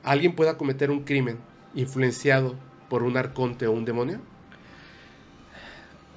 [0.03, 1.37] alguien pueda cometer un crimen
[1.75, 2.55] influenciado
[2.89, 4.19] por un arconte o un demonio?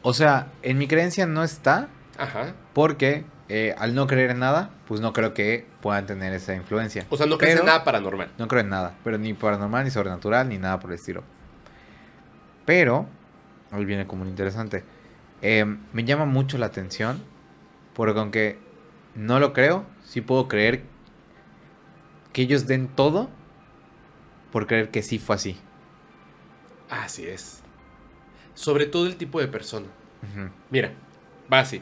[0.02, 2.54] O sea, en mi creencia no está, Ajá.
[2.72, 7.04] porque eh, al no creer en nada, pues no creo que puedan tener esa influencia.
[7.10, 8.30] O sea, no crees en nada paranormal.
[8.38, 11.22] No creo en nada, pero ni paranormal, ni sobrenatural, ni nada por el estilo.
[12.64, 13.06] Pero,
[13.70, 14.84] ahí viene como un interesante.
[15.42, 17.22] Eh, me llama mucho la atención,
[17.94, 18.58] porque aunque
[19.14, 20.82] no lo creo, sí puedo creer
[22.32, 23.28] que ellos den todo
[24.52, 25.56] por creer que sí fue así.
[26.88, 27.62] Así es.
[28.54, 29.86] Sobre todo el tipo de persona.
[30.70, 30.92] Mira,
[31.50, 31.80] va así.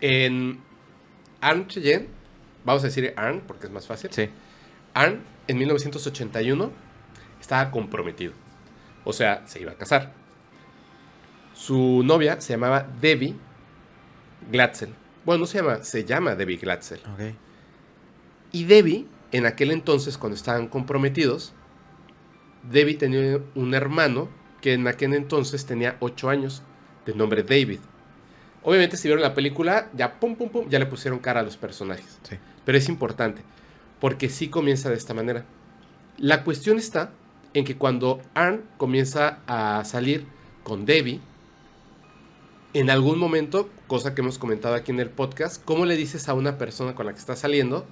[0.00, 0.60] En
[1.40, 2.08] Arn Cheyenne,
[2.64, 4.10] vamos a decir Arn porque es más fácil.
[4.12, 4.28] Sí,
[4.94, 6.70] Arn, en 1981,
[7.40, 8.32] estaba comprometido.
[9.04, 10.12] O sea, se iba a casar.
[11.64, 13.36] Su novia se llamaba Debbie
[14.50, 14.92] Glatzel.
[15.24, 16.98] Bueno, no se llama, se llama Debbie Glatzel.
[16.98, 17.36] ok.
[18.50, 21.52] Y Debbie, en aquel entonces, cuando estaban comprometidos,
[22.68, 24.28] Debbie tenía un hermano
[24.60, 26.64] que en aquel entonces tenía 8 años,
[27.06, 27.78] de nombre David.
[28.64, 31.56] Obviamente, si vieron la película, ya pum, pum, pum, ya le pusieron cara a los
[31.56, 32.18] personajes.
[32.28, 32.38] Sí.
[32.64, 33.42] Pero es importante,
[34.00, 35.44] porque sí comienza de esta manera.
[36.18, 37.12] La cuestión está
[37.54, 40.26] en que cuando Arn comienza a salir
[40.64, 41.20] con Debbie,
[42.74, 46.34] en algún momento, cosa que hemos comentado aquí en el podcast, ¿cómo le dices a
[46.34, 47.86] una persona con la que estás saliendo,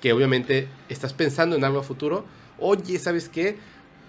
[0.00, 2.24] que obviamente estás pensando en algo a futuro,
[2.58, 3.56] oye, ¿sabes qué?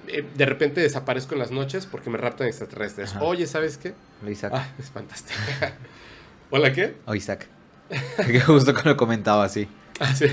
[0.07, 3.11] Eh, de repente desaparezco en las noches porque me raptan extraterrestres.
[3.11, 3.23] Ajá.
[3.23, 3.93] Oye, ¿sabes qué?
[4.29, 4.51] Isaac.
[4.55, 5.39] Ah, es fantástico.
[6.49, 6.95] ¿Hola qué?
[7.05, 7.47] O Isaac.
[8.25, 9.67] que justo que lo comentaba así.
[9.99, 10.25] Ah, sí.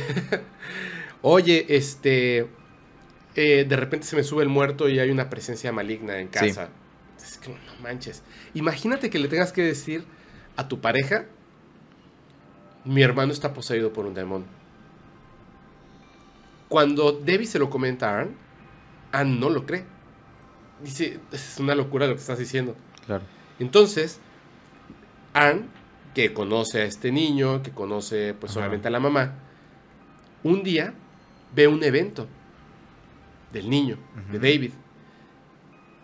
[1.23, 2.47] Oye, este.
[3.35, 6.33] eh, de repente se me sube el muerto y hay una presencia maligna en Sí.
[6.49, 6.65] casa.
[6.65, 6.69] Es
[7.53, 8.23] que no manches.
[8.55, 10.05] Imagínate que le tengas que decir
[10.57, 11.27] a tu pareja:
[12.85, 14.47] Mi hermano está poseído por un demonio.
[16.69, 18.37] Cuando Debbie se lo comenta a Ann,
[19.13, 19.85] Ann no lo cree.
[20.83, 22.75] Dice: Es una locura lo que estás diciendo.
[23.07, 23.25] Claro.
[23.59, 24.21] Entonces,
[25.33, 25.67] Anne,
[26.15, 28.61] que conoce a este niño, que conoce pues Ajá.
[28.61, 29.35] obviamente a la mamá,
[30.43, 30.95] un día
[31.55, 32.27] ve un evento
[33.53, 33.99] del niño,
[34.33, 34.39] de.
[34.39, 34.73] David,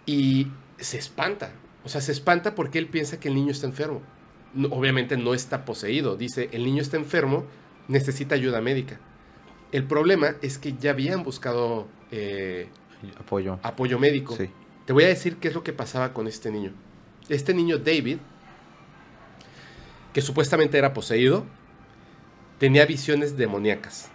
[0.06, 0.48] y
[0.80, 1.52] se espanta.
[1.84, 4.02] O sea, se espanta porque él piensa que el niño está enfermo.
[4.54, 6.16] No- obviamente no está poseído.
[6.16, 7.44] Dice, el niño está enfermo,
[7.88, 8.98] necesita ayuda médica.
[9.72, 12.68] El problema es que ya habían buscado eh,
[13.18, 13.58] Apoyo.
[13.62, 14.36] apoyo médico.
[14.36, 14.50] Sí.
[14.84, 16.72] Te voy a decir qué es lo que pasaba con este niño.
[17.28, 18.18] Este niño David,
[20.12, 21.46] que supuestamente era poseído,
[22.58, 24.10] tenía visiones demoníacas.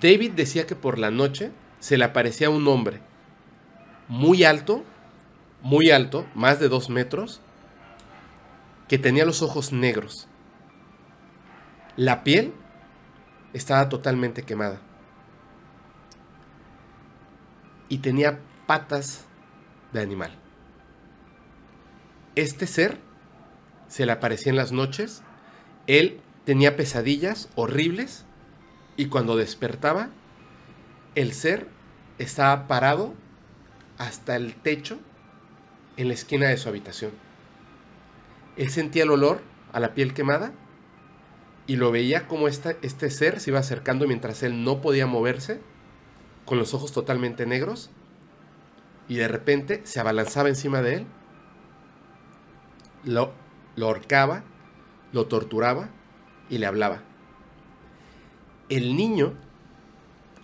[0.00, 3.00] David decía que por la noche se le aparecía un hombre
[4.08, 4.84] muy alto,
[5.62, 7.40] muy alto, más de dos metros,
[8.88, 10.28] que tenía los ojos negros.
[11.96, 12.52] La piel
[13.52, 14.80] estaba totalmente quemada.
[17.88, 19.24] Y tenía patas
[19.92, 20.32] de animal.
[22.34, 22.98] Este ser
[23.86, 25.22] se le aparecía en las noches.
[25.86, 28.24] Él tenía pesadillas horribles
[28.96, 30.10] y cuando despertaba,
[31.14, 31.68] el ser
[32.18, 33.14] estaba parado
[33.98, 34.98] hasta el techo
[35.96, 37.12] en la esquina de su habitación.
[38.56, 39.40] Él sentía el olor
[39.72, 40.52] a la piel quemada
[41.66, 45.60] y lo veía como este ser se iba acercando mientras él no podía moverse,
[46.44, 47.90] con los ojos totalmente negros,
[49.08, 51.06] y de repente se abalanzaba encima de él,
[53.04, 53.32] lo,
[53.76, 54.44] lo ahorcaba,
[55.12, 55.88] lo torturaba
[56.50, 57.02] y le hablaba.
[58.68, 59.34] El niño,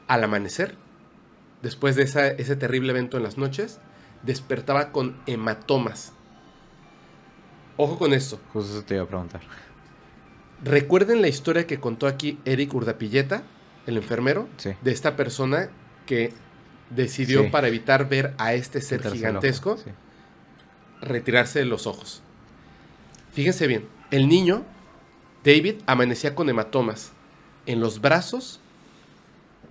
[0.09, 0.77] al amanecer,
[1.63, 3.81] después de esa- ese terrible evento en las noches,
[4.23, 6.13] despertaba con hematomas.
[7.77, 8.39] Ojo con esto.
[8.53, 9.41] Justo eso te iba a preguntar.
[10.63, 13.43] Recuerden la historia que contó aquí Eric Urdapilleta,
[13.87, 14.73] el enfermero, Sí.
[14.83, 15.71] de esta persona
[16.07, 16.33] que
[16.91, 17.49] decidió Sí.
[17.51, 19.91] para evitar ver a este ser Quitarse el ojo, gigantesco sí.
[21.01, 22.23] retirarse de los ojos.
[23.33, 24.65] Fíjense bien, el niño,
[25.45, 27.13] David, amanecía con hematomas
[27.65, 28.61] en los brazos,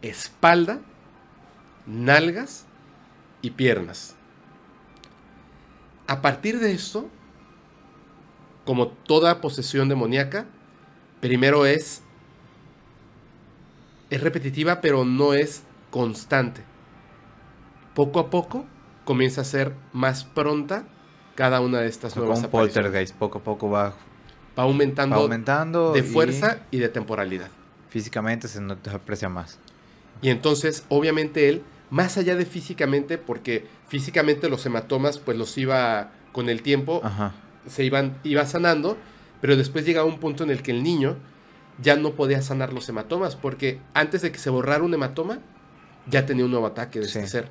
[0.02, 0.80] espalda,
[1.90, 2.66] nalgas
[3.42, 4.16] y piernas.
[6.08, 7.08] A partir de esto,
[8.66, 10.46] como toda posesión demoníaca,
[11.20, 12.04] primero es
[14.10, 16.62] es repetitiva, pero no es constante.
[17.94, 18.66] Poco a poco
[19.06, 20.86] comienza a ser más pronta
[21.36, 23.94] cada una de estas Como nuevas un poltergeist, poco a poco va,
[24.58, 25.94] Va aumentando va aumentando.
[25.94, 27.50] de fuerza y de temporalidad.
[27.90, 29.60] Físicamente se nota- se aprecia más.
[30.22, 36.12] Y entonces, obviamente, él más allá de físicamente, porque físicamente los hematomas pues los iba
[36.32, 37.34] con el tiempo, Ajá.
[37.68, 38.98] se iban, iba sanando,
[39.42, 41.18] pero después llegaba un punto en el que el niño
[41.82, 45.40] ya no podía sanar los hematomas, porque antes de que se borrara un hematoma,
[46.08, 47.20] ya tenía un nuevo ataque de Sí.
[47.20, 47.48] este ser,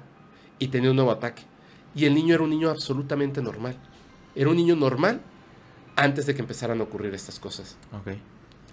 [0.58, 1.42] y tenía un nuevo ataque.
[1.94, 3.76] Y el niño era un niño absolutamente normal.
[4.34, 5.20] Era un niño normal
[5.96, 7.76] antes de que empezaran a ocurrir estas cosas.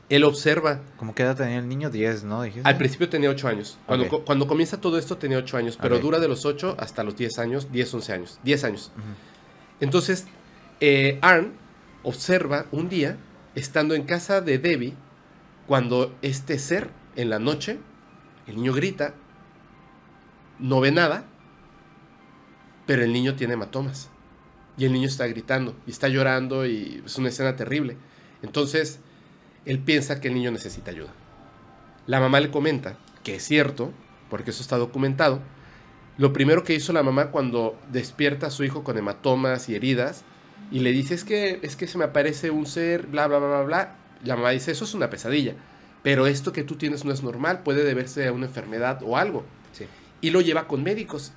[0.07, 1.90] Él observa ¿Cómo qué edad tenía el niño?
[1.90, 2.44] 10, ¿no?
[2.44, 2.68] Dijiste.
[2.69, 3.80] al principio tenía 8 años.
[3.88, 7.03] Cuando, co- cuando comienza todo esto tenía 8 años, pero dura de los 8 hasta
[7.03, 8.91] los 10 años, 10, 11 años, 10 años.
[9.80, 10.27] Entonces,
[10.80, 11.53] eh, Arn
[12.03, 13.18] observa un día,
[13.56, 14.94] estando en casa de Debbie,
[15.65, 17.80] cuando este ser, en la noche,
[18.45, 19.15] el niño grita,
[20.60, 21.26] no ve nada,
[22.86, 24.10] pero el niño tiene hematomas.
[24.77, 27.98] Y el niño está gritando, y está llorando, y es una escena terrible.
[28.44, 28.99] Entonces,
[29.66, 31.14] él piensa que el niño necesita ayuda.
[32.08, 33.92] La mamá le comenta que es cierto,
[34.30, 35.42] porque eso está documentado.
[36.18, 40.24] Lo primero que hizo la mamá cuando despierta a su hijo con hematomas y heridas
[40.72, 43.48] y le dice, es que, es que se me aparece un ser, bla, bla, bla,
[43.48, 43.96] bla, bla.
[44.24, 45.56] La mamá dice, eso es una pesadilla.
[46.04, 49.44] Pero esto que tú tienes no es normal, puede deberse a una enfermedad o algo.
[49.74, 49.86] Sí.
[50.22, 51.34] Y lo lleva con médicos.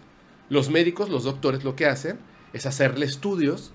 [0.51, 2.19] Los médicos, los doctores, lo que hacen
[2.53, 3.73] es hacerle estudios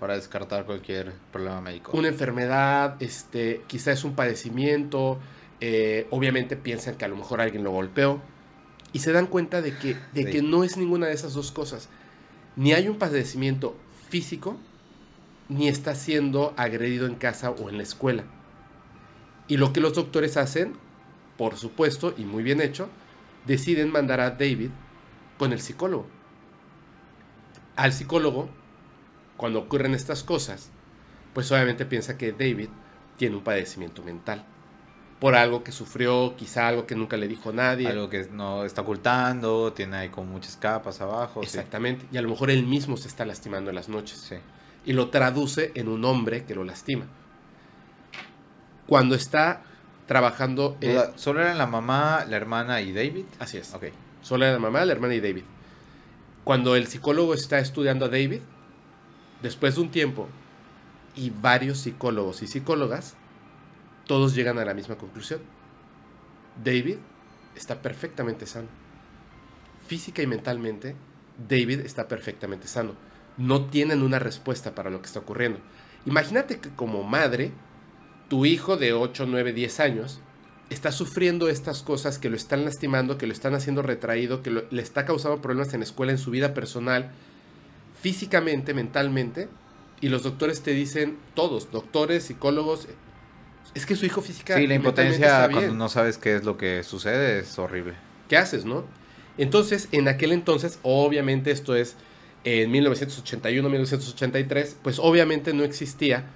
[0.00, 1.96] Para descartar cualquier problema médico.
[1.96, 5.18] una enfermedad, este, quizá es un padecimiento,
[5.60, 8.20] eh, obviamente piensan que a lo mejor alguien lo golpeó
[8.92, 10.30] y se dan cuenta de que, de Sí.
[10.30, 11.88] que no es ninguna de esas dos cosas.
[12.56, 13.76] Ni hay un padecimiento
[14.08, 14.56] físico,
[15.48, 18.24] ni está siendo agredido en casa o en la escuela.
[19.48, 20.74] Y lo que los doctores hacen,
[21.36, 22.88] por supuesto, y muy bien hecho,
[23.46, 24.70] deciden mandar a David
[25.38, 26.06] con el psicólogo.
[27.76, 28.48] Al psicólogo,
[29.36, 30.70] cuando ocurren estas cosas,
[31.32, 32.68] pues obviamente piensa que David
[33.16, 34.44] tiene un padecimiento mental.
[35.20, 37.88] Por algo que sufrió, quizá algo que nunca le dijo a nadie.
[37.88, 41.40] Algo que no está ocultando, tiene ahí como muchas capas abajo.
[41.42, 41.46] sí.
[41.46, 42.04] Exactamente.
[42.12, 44.18] Y a lo mejor él mismo se está lastimando en las noches.
[44.18, 44.36] Sí.
[44.84, 47.06] Y lo traduce en un hombre que lo lastima.
[48.86, 49.62] Cuando está
[50.06, 50.76] trabajando...
[51.16, 53.24] ¿Solo eran la mamá, la hermana y David?
[53.38, 53.72] así es.
[53.72, 53.84] Ok.
[54.20, 55.44] Solo era la mamá, la hermana y David.
[56.44, 58.40] Cuando el psicólogo está estudiando a David,
[59.44, 60.26] después de un tiempo,
[61.14, 63.14] y varios psicólogos y psicólogas,
[64.06, 65.40] todos llegan a la misma conclusión.
[66.62, 66.96] David
[67.54, 68.68] está perfectamente sano.
[69.86, 70.96] Física y mentalmente,
[71.48, 72.94] David está perfectamente sano.
[73.36, 75.60] No tienen una respuesta para lo que está ocurriendo.
[76.06, 77.52] Imagínate que como madre,
[78.28, 80.20] tu hijo de 8, 9, 10 años
[80.70, 84.82] está sufriendo estas cosas que lo están lastimando, que lo están haciendo retraído, que le
[84.82, 87.12] está causando problemas en la escuela, en su vida personal,
[88.04, 89.48] físicamente, mentalmente,
[90.02, 92.86] y los doctores te dicen, todos, doctores, psicólogos,
[93.74, 96.58] es que su hijo física Sí, y la impotencia cuando no sabes qué es lo
[96.58, 97.94] que sucede es horrible.
[98.28, 98.84] ¿Qué haces, no?
[99.38, 101.96] Entonces, en aquel entonces, obviamente esto es
[102.44, 106.26] en 1981, 1983, pues obviamente no existía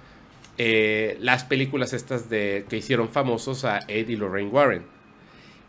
[0.57, 4.85] eh, las películas estas de que hicieron famosos a Ed y Lorraine Warren.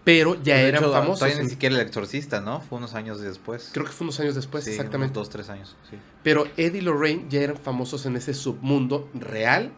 [0.04, 1.18] Pero ya hecho, famosos.
[1.18, 2.60] Todavía ni siquiera el exorcista, ¿no?
[2.60, 3.70] Fue unos años después.
[3.72, 5.18] creo que fue unos años después, sí, exactamente.
[5.18, 5.76] Unos dos, tres años.
[5.90, 5.96] Sí.
[6.22, 9.72] Pero Ed y Lorraine ya eran famosos en ese submundo real,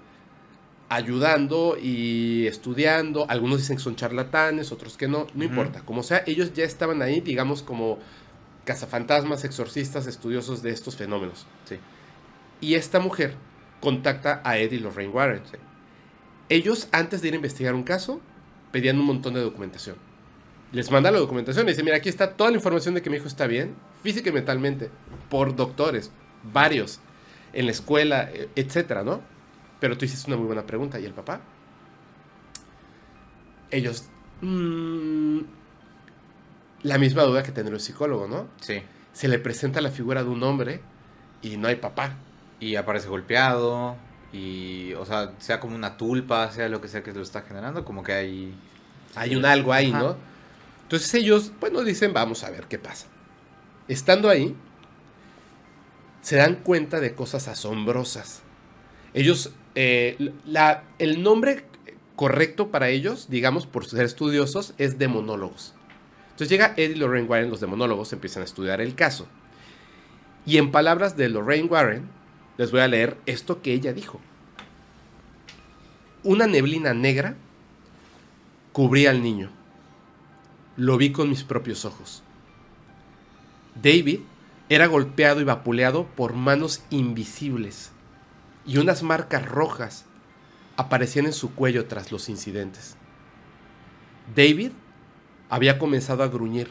[0.89, 3.27] ayudando y estudiando.
[3.29, 5.81] Algunos dicen que son charlatanes, otros que no, no importa.
[5.81, 7.99] Como sea, ellos ya estaban ahí, digamos, como
[8.65, 11.47] cazafantasmas, exorcistas, estudiosos de estos fenómenos.
[11.65, 11.79] Sí.
[12.61, 13.35] Y esta mujer
[13.81, 15.43] contacta a Ed y Lorraine Warren.
[15.51, 15.59] Sí.
[16.49, 18.21] Ellos, antes de ir a investigar un caso,
[18.71, 19.97] pedían un montón de documentación.
[20.73, 23.17] Les manda la documentación y dice, mira, aquí está toda la información de que mi
[23.19, 24.91] hijo está bien, física y mentalmente,
[25.29, 26.11] por doctores,
[26.43, 27.01] varios,
[27.53, 29.21] en la escuela, e- etcétera, ¿no?
[29.81, 30.99] Pero tú hiciste una muy buena pregunta.
[30.99, 31.41] ¿Y el papá?
[33.71, 34.09] Ellos...
[34.41, 35.41] mm,
[36.83, 38.49] la misma duda que tendrá un psicólogo, ¿no?
[38.61, 38.83] Sí.
[39.13, 40.81] Se le presenta la figura de un hombre
[41.43, 42.17] y no hay papá.
[42.61, 43.97] Y aparece golpeado.
[44.33, 47.85] Y, o sea, sea como una tulpa, sea lo que sea que lo está generando,
[47.85, 48.55] como que hay.
[49.15, 49.99] Hay un algo ahí, Ajá.
[49.99, 50.17] ¿no?
[50.93, 53.07] Entonces ellos, bueno, dicen, vamos a ver qué pasa.
[53.89, 54.55] Estando ahí,
[56.21, 58.43] se dan cuenta de cosas asombrosas.
[59.15, 60.35] Ellos, eh,
[60.99, 61.65] el nombre
[62.15, 65.73] correcto para ellos, digamos, por ser estudiosos, es demonólogos.
[66.25, 69.27] Entonces llega Ed y Lorraine Warren, los demonólogos, empiezan a estudiar el caso.
[70.45, 72.07] Y en palabras de Lorraine Warren,
[72.59, 74.21] les voy a leer esto que ella dijo.
[76.23, 77.35] Una neblina negra
[78.75, 79.62] cubría al niño.
[80.77, 82.23] Lo vi con mis propios ojos.
[83.81, 84.21] David
[84.69, 87.93] era golpeado y vapuleado por manos invisibles
[88.65, 90.07] y unas marcas rojas
[90.77, 92.97] aparecían en su cuello tras los incidentes.
[94.35, 94.71] David
[95.51, 96.71] había comenzado a gruñir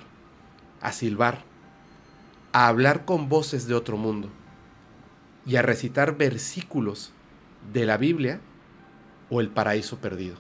[0.81, 1.43] a silbar,
[2.51, 4.29] a hablar con voces de otro mundo
[5.45, 7.11] y a recitar versículos
[7.71, 8.41] de la Biblia
[9.29, 10.35] o el paraíso perdido.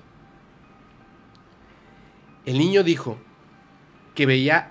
[2.45, 3.19] El niño dijo
[4.21, 4.69] que veía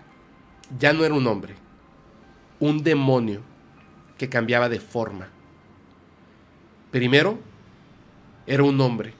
[0.78, 1.56] ya no era un hombre,
[2.60, 3.40] un demonio
[4.16, 5.27] que cambiaba de forma.
[6.93, 7.36] Primero
[8.47, 9.12] era un hombre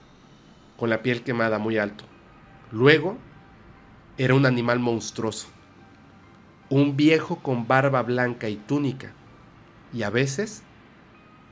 [0.77, 2.05] con la piel quemada muy alto.
[2.71, 3.17] Luego
[4.17, 5.49] era un animal monstruoso,
[6.69, 9.11] un viejo con barba blanca y túnica,
[9.91, 10.63] y a veces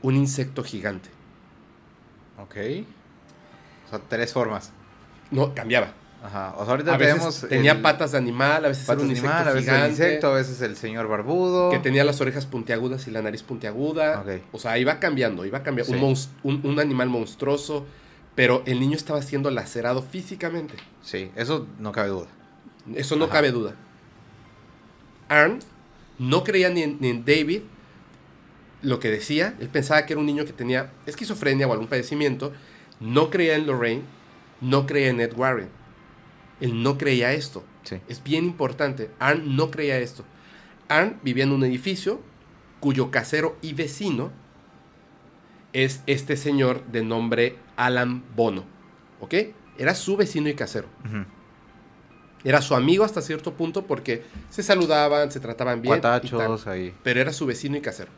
[0.00, 1.10] un insecto gigante.
[2.38, 2.56] Ok.
[3.84, 4.72] O sea, tres formas.
[5.30, 5.99] No, cambiaba.
[6.22, 6.54] Ajá.
[6.58, 7.46] O sea, ahorita A tenemos.
[7.48, 9.90] tenía el- patas de animal, a veces patas era un animal, a veces el gigante,
[9.90, 11.70] insecto, a veces el señor barbudo.
[11.70, 14.22] que tenía las orejas puntiagudas y la nariz puntiaguda.
[14.52, 15.92] O sea, iba cambiando, iba cambiando.
[15.94, 15.98] Sí.
[15.98, 17.86] Un, monst- un- un animal monstruoso,
[18.34, 20.74] pero el niño estaba siendo lacerado físicamente.
[21.02, 22.26] Sí, eso no cabe duda.
[22.94, 23.34] Eso no Ajá.
[23.34, 23.74] cabe duda.
[25.28, 25.58] Arn
[26.18, 27.62] no creía ni en, ni en David
[28.82, 29.54] lo que decía.
[29.60, 32.52] Él pensaba que era un niño que tenía esquizofrenia o algún padecimiento.
[32.98, 34.02] No creía en Lorraine.
[34.60, 35.68] No creía en Ed Warren.
[36.60, 37.64] Él no creía esto.
[37.82, 37.98] Sí.
[38.08, 39.10] Es bien importante.
[39.18, 40.24] Arn no creía esto.
[40.88, 42.20] Arn vivía en un edificio
[42.80, 44.30] cuyo casero y vecino
[45.72, 48.64] es este señor de nombre Alan Bono.
[49.20, 49.34] ¿Ok?
[49.78, 50.88] Era su vecino y casero.
[52.42, 55.98] Era su amigo hasta cierto punto porque se saludaban, se trataban bien.
[55.98, 56.94] y tal, Cuatachos ahí.
[57.02, 58.10] pero era su vecino y casero.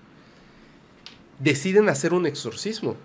[1.38, 2.96] Deciden hacer un exorcismo.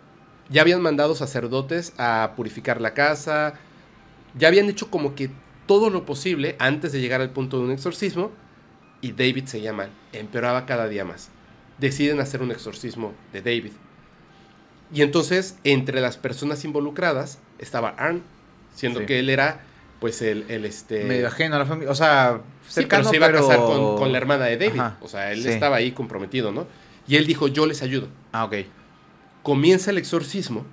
[0.49, 3.55] Ya habían mandado sacerdotes a purificar la casa.
[4.37, 5.29] Ya habían hecho como que
[5.65, 8.31] todo lo posible antes de llegar al punto de un exorcismo.
[9.01, 9.89] Y David seguía mal.
[10.13, 11.29] Empeoraba cada día más.
[11.77, 13.71] Deciden hacer un exorcismo de David.
[14.93, 18.23] Y entonces, entre las personas involucradas, estaba Arn,
[18.73, 19.05] siendo Sí.
[19.05, 19.61] que él era,
[19.99, 21.03] pues, el, el este...
[21.03, 21.91] Medio ajeno a la familia.
[21.91, 24.79] O sea, Sí, pero cercano, se iba a casar con, con la hermana de David.
[24.79, 25.49] Ajá, O sea, él sí.
[25.49, 26.67] estaba ahí comprometido, ¿no?
[27.07, 28.07] Y él dijo, yo les ayudo.
[28.31, 28.55] Ah, ok.
[29.43, 30.65] Comienza el exorcismo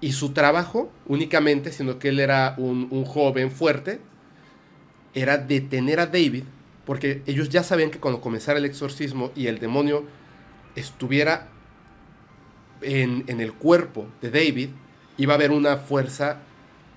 [0.00, 4.00] y su trabajo únicamente, siendo que él era un, un joven fuerte,
[5.14, 6.44] era detener a David,
[6.86, 10.04] porque ellos ya sabían que cuando comenzara el exorcismo y el demonio
[10.74, 11.48] estuviera
[12.80, 14.70] en, en el cuerpo de David,
[15.18, 16.38] iba a haber una fuerza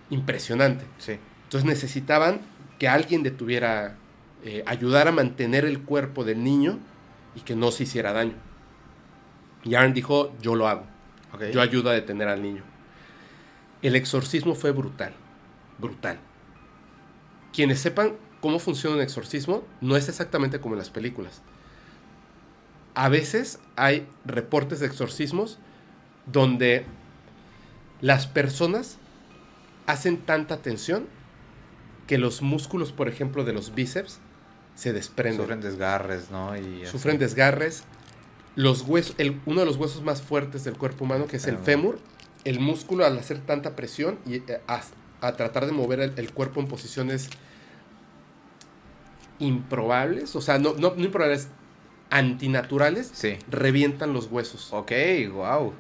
[0.09, 0.85] impresionante.
[0.97, 1.17] Sí.
[1.43, 2.41] Entonces necesitaban
[2.79, 3.97] que alguien detuviera,
[4.43, 6.79] eh, ayudar a mantener el cuerpo del niño
[7.35, 8.33] y que no se hiciera daño.
[9.63, 10.85] Y Aaron dijo, yo lo hago,
[11.53, 12.63] yo ayudo a detener al niño.
[13.83, 15.13] El exorcismo fue brutal,
[15.77, 16.17] brutal.
[17.53, 21.41] Quienes sepan cómo funciona un exorcismo, no es exactamente como en las películas.
[22.95, 25.59] A veces hay reportes de exorcismos
[26.25, 26.85] donde
[28.01, 28.97] las personas
[29.85, 31.07] hacen tanta tensión
[32.07, 34.19] que los músculos, por ejemplo, de los bíceps
[34.75, 35.41] se desprenden.
[35.41, 36.55] Sufren desgarres, ¿no?
[36.57, 36.91] Y así.
[36.91, 37.83] Sufren desgarres.
[38.55, 41.57] Los huesos, el- uno de los huesos más fuertes del cuerpo humano, que es el
[41.57, 41.99] Fémur.
[42.45, 44.81] El músculo al hacer tanta presión y eh, a,
[45.21, 47.29] a tratar de mover el, el cuerpo en posiciones
[49.39, 51.49] improbables, o sea, no, no, no improbables,
[52.09, 53.37] antinaturales, Sí.
[53.49, 54.71] revientan los huesos.
[54.71, 54.91] Ok,
[55.33, 55.73] wow.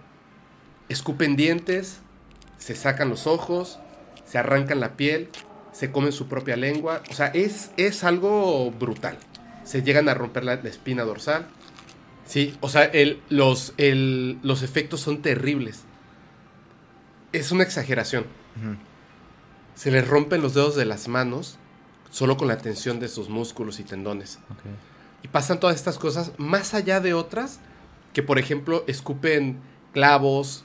[0.89, 1.99] Escupen dientes,
[2.57, 3.79] se sacan los ojos,
[4.25, 5.29] se arrancan la piel,
[5.71, 7.03] se comen su propia lengua.
[7.09, 9.17] O sea, es, es algo brutal.
[9.63, 11.47] Se llegan a romper la, la espina dorsal.
[12.25, 15.83] Sí, o sea, el, los, el- los efectos son terribles.
[17.33, 18.25] Es una exageración.
[19.75, 21.57] Se les rompen los dedos de las manos
[22.11, 24.39] solo con la tensión de sus músculos y tendones.
[25.23, 27.59] Y pasan todas estas cosas más allá de otras
[28.13, 29.57] que, por ejemplo, escupen
[29.93, 30.63] clavos,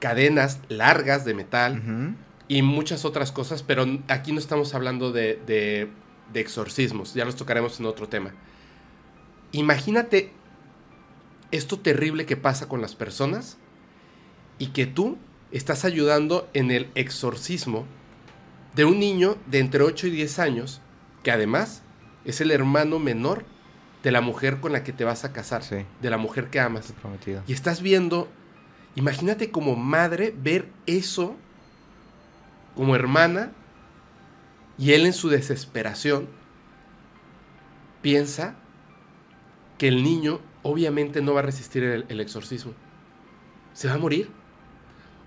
[0.00, 1.82] cadenas largas de metal
[2.48, 5.88] y muchas otras cosas, pero aquí no estamos hablando de, de-
[6.32, 8.32] de exorcismos, ya los tocaremos en otro tema.
[9.52, 10.32] Imagínate
[11.50, 13.56] esto terrible que pasa con las personas
[14.58, 15.18] y que tú
[15.56, 17.86] estás ayudando en el exorcismo
[18.74, 20.80] de un niño de entre 8 y 10 años,
[21.22, 21.82] que además
[22.24, 23.44] es el hermano menor
[24.02, 25.76] de la mujer con la que te vas a casar, Sí.
[26.02, 26.92] de la mujer que amas.
[27.00, 27.42] Prometido.
[27.46, 28.28] Y estás viendo,
[28.96, 31.36] imagínate como madre ver eso
[32.74, 33.52] como hermana
[34.76, 36.28] y él en su desesperación
[38.02, 38.56] piensa
[39.78, 42.72] que el niño obviamente no va a resistir el, el exorcismo.
[43.72, 44.30] Se va a morir.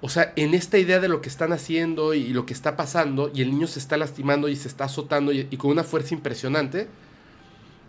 [0.01, 3.31] O sea, en esta idea de lo que están haciendo y lo que está pasando,
[3.33, 6.13] y el niño se está lastimando y se está azotando y, y con una fuerza
[6.13, 6.87] impresionante,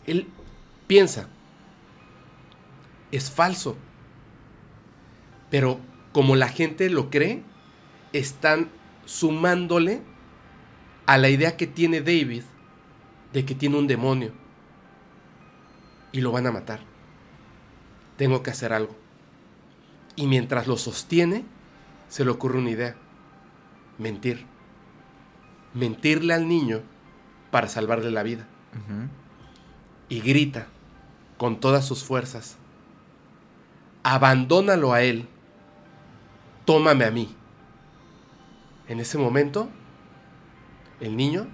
[0.07, 0.27] él
[0.87, 1.29] piensa,
[3.13, 3.77] es falso.
[5.51, 5.81] Pero
[6.13, 7.43] como la gente lo cree,
[8.13, 8.71] están
[9.05, 10.03] sumándole
[11.07, 12.43] a la idea que tiene David
[13.33, 14.33] de que tiene un demonio
[16.13, 16.81] y lo van a matar.
[18.17, 18.97] Tengo que hacer algo.
[20.17, 21.45] Y mientras lo sostiene,
[22.09, 22.97] se le ocurre una idea.
[23.99, 24.47] Mentir.
[25.75, 26.83] Mentirle al niño
[27.51, 28.47] para salvarle la vida.
[30.09, 30.67] Y grita
[31.37, 32.57] con todas sus fuerzas.
[34.03, 35.29] Abandónalo a él.
[36.65, 37.35] Tómame a mí.
[38.89, 39.69] En ese momento,
[41.01, 41.47] el niño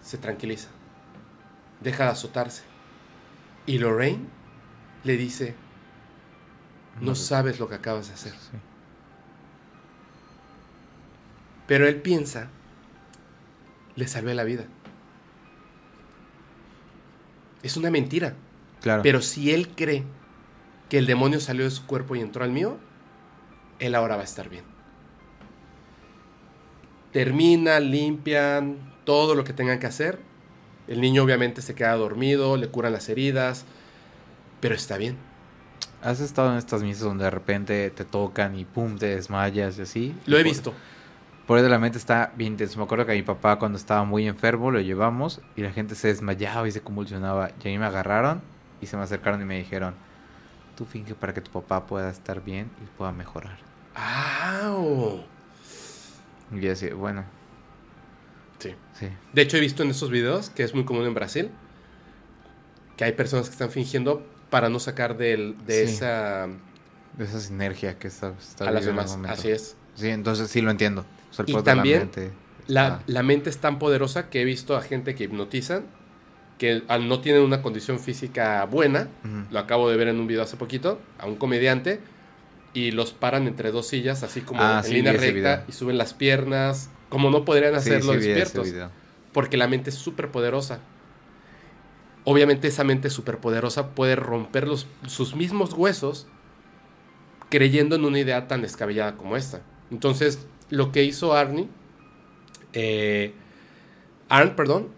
[0.00, 0.68] se tranquiliza.
[1.80, 2.62] Deja de azotarse.
[3.66, 4.26] Y Lorraine
[5.04, 5.54] le dice,
[7.00, 8.32] no sabes lo que acabas de hacer.
[8.32, 8.56] Sí.
[11.66, 12.48] Pero él piensa,
[13.96, 14.64] le salvé la vida.
[17.62, 18.34] Es una mentira.
[18.80, 19.02] Claro.
[19.02, 20.04] Pero si él cree
[20.88, 22.78] que el demonio salió de su cuerpo y entró al mío,
[23.78, 24.64] él ahora va a estar bien.
[27.12, 30.18] Terminan, limpian, todo lo que tengan que hacer.
[30.86, 33.64] El niño obviamente se queda dormido, le curan las heridas,
[34.60, 35.16] pero está bien.
[36.02, 39.82] ¿Has estado en estas misas donde de repente te tocan y pum, te desmayas y
[39.82, 40.14] así?
[40.26, 40.74] Lo he visto.
[41.46, 42.78] Por de la mente está bien intenso.
[42.78, 45.94] Me acuerdo que a mi papá cuando estaba muy enfermo lo llevamos y la gente
[45.94, 47.50] se desmayaba y se convulsionaba.
[47.62, 48.42] Y a mí me agarraron
[48.80, 49.94] y se me acercaron y me dijeron,
[50.76, 53.58] tú finge para que tu papá pueda estar bien y pueda mejorar.
[53.94, 55.20] ¡Au!
[56.52, 57.24] Y yo decía, bueno,
[58.58, 58.74] Sí.
[58.94, 59.08] sí.
[59.32, 61.50] De hecho, he visto en esos videos, que es muy común en Brasil,
[62.96, 65.94] que hay personas que están fingiendo para no sacar del- de Sí.
[65.94, 66.48] esa
[67.16, 69.18] De esa sinergia que está, está a las demás.
[69.28, 69.74] Así es.
[69.94, 71.06] Sí, entonces sí lo entiendo.
[71.36, 72.32] Sea, el Y de la también mente.
[72.66, 75.84] La, mente es tan poderosa que he visto a gente que hipnotizan,
[76.58, 79.08] que al no tienen una condición física buena,
[79.50, 82.00] lo acabo de ver en un video hace poquito, a un comediante,
[82.74, 85.96] y los paran entre dos sillas, así como Ah, en sí, línea recta, y suben
[85.96, 88.72] las piernas, como no podrían hacerlo sí, despiertos,
[89.32, 90.80] porque la mente es súper poderosa.
[92.24, 96.26] Obviamente esa mente súper poderosa puede romper los, sus mismos huesos
[97.48, 99.60] creyendo en una idea tan descabellada como esta.
[99.92, 101.68] Entonces, lo que hizo Arnie,
[102.72, 103.34] eh,
[104.28, 104.88] Arndt, perdón,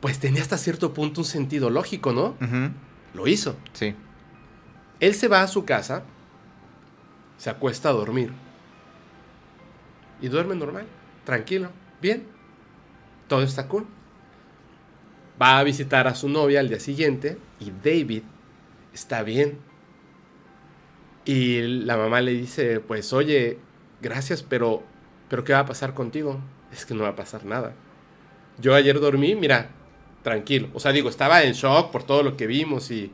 [0.00, 2.36] pues tenía hasta cierto punto un sentido lógico, ¿no?
[3.14, 3.56] Lo hizo.
[3.72, 3.94] Sí.
[5.00, 6.04] Él se va a su casa,
[7.38, 8.32] se acuesta a dormir
[10.20, 10.86] y duerme normal,
[11.24, 12.26] tranquilo, bien,
[13.28, 13.86] todo está cool.
[15.40, 18.22] Va a visitar a su novia al día siguiente y David
[18.92, 19.58] está bien.
[21.24, 23.58] Y la mamá le dice, pues oye,
[24.02, 24.82] gracias, pero,
[25.28, 26.40] pero ¿qué va a pasar contigo?
[26.72, 27.74] Es que no va a pasar nada.
[28.58, 29.70] Yo ayer dormí, mira,
[30.22, 30.68] tranquilo.
[30.74, 33.12] O sea, digo, estaba en shock por todo lo que vimos y...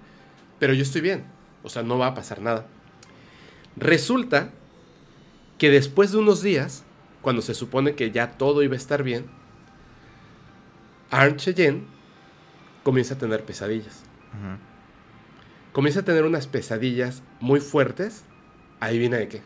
[0.58, 1.24] Pero yo estoy bien.
[1.62, 2.66] O sea, no va a pasar nada.
[3.76, 4.50] Resulta
[5.58, 6.84] que después de unos días,
[7.22, 9.26] cuando se supone que ya todo iba a estar bien,
[11.10, 11.84] Arn Cheyenne
[12.82, 14.04] comienza a tener pesadillas.
[14.32, 14.69] Ujú.
[15.72, 18.24] Comienza a tener unas pesadillas muy fuertes.
[18.80, 19.42] Adivina de qué.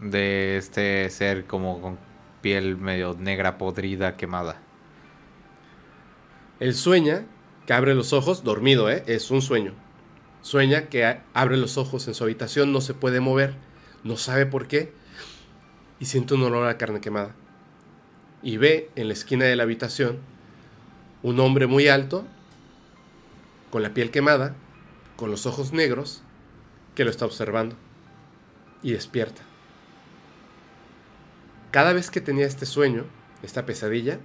[0.00, 1.98] De este ser como con
[2.40, 4.60] piel medio negra, podrida, quemada.
[6.58, 7.24] Él sueña
[7.66, 9.04] que abre los ojos, dormido, ¿eh?
[9.06, 9.74] Es un sueño.
[10.42, 13.54] Sueña que abre los ojos en su habitación, no se puede mover,
[14.02, 14.92] no sabe por qué,
[16.00, 17.34] y siente un olor a carne quemada.
[18.42, 20.18] Y ve en la esquina de la habitación
[21.22, 22.26] un hombre muy alto,
[23.70, 24.54] con la piel quemada,
[25.16, 26.22] con los ojos negros,
[26.94, 27.76] que lo está observando.
[28.82, 29.42] Y despierta.
[31.70, 33.04] Cada vez que tenía este sueño,
[33.42, 34.20] esta pesadilla,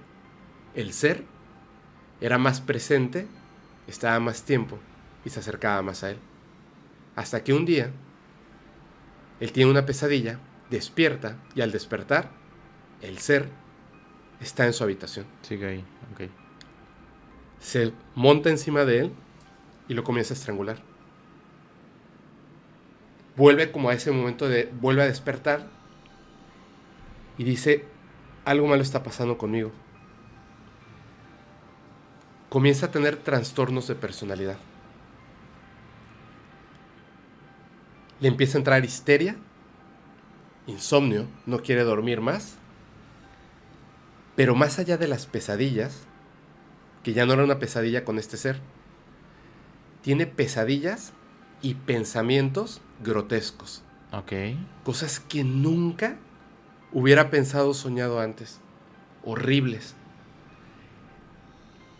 [0.74, 1.24] el ser
[2.20, 3.26] era más presente,
[3.86, 4.78] estaba más tiempo
[5.24, 6.18] y se acercaba más a él.
[7.16, 7.90] Hasta que un día,
[9.40, 10.38] él tiene una pesadilla,
[10.70, 12.30] despierta y al despertar,
[13.02, 13.48] el ser
[14.40, 15.26] está en su habitación.
[15.42, 16.30] Sigue ahí, ok.
[17.58, 19.12] Se monta encima de él
[19.90, 20.78] y lo comienza a estrangular.
[23.36, 25.66] Vuelve como a ese momento de, vuelve a despertar
[27.36, 27.84] y dice,
[28.44, 29.72] algo malo está pasando conmigo.
[32.50, 34.58] Comienza a tener trastornos de personalidad.
[38.20, 39.34] Le empieza a entrar histeria,
[40.68, 42.58] insomnio, no quiere dormir más.
[44.36, 46.04] Pero más allá de las pesadillas,
[47.02, 48.60] que ya no era una pesadilla con este ser,
[50.02, 51.12] tiene pesadillas
[51.62, 54.32] y pensamientos grotescos, Ok.
[54.84, 56.16] cosas que nunca
[56.92, 58.60] hubiera pensado o soñado antes,
[59.24, 59.94] horribles.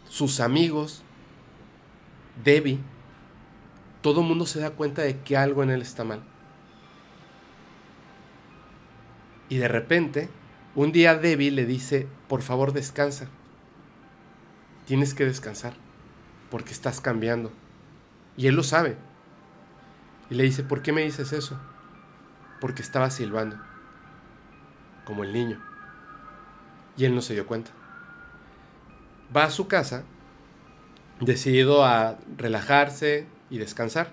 [0.09, 1.03] Sus amigos,
[2.43, 2.81] Debbie,
[4.03, 6.23] todo el mundo se da cuenta de que algo en él está mal.
[9.49, 10.29] Y de repente,
[10.75, 13.29] un día Debbie le dice, por favor descansa,
[14.87, 15.75] tienes que descansar
[16.51, 17.53] porque estás cambiando.
[18.37, 18.97] Y él lo sabe.
[20.31, 21.59] Y le dice, ¿por qué me dices eso?
[22.61, 23.57] Porque estaba silbando,
[25.05, 25.61] como el niño.
[26.97, 27.73] Y él no se dio cuenta.
[29.35, 30.05] Va a su casa,
[31.21, 34.13] decidido a relajarse y descansar.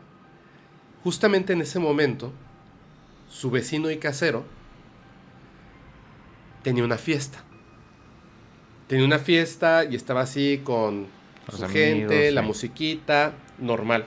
[1.04, 2.34] Justamente en ese momento,
[3.30, 4.46] su vecino y casero
[6.64, 7.44] tenía una fiesta.
[8.88, 11.08] Tenía una fiesta y estaba así con
[11.48, 14.06] Los su amigos, gente, la musiquita, normal.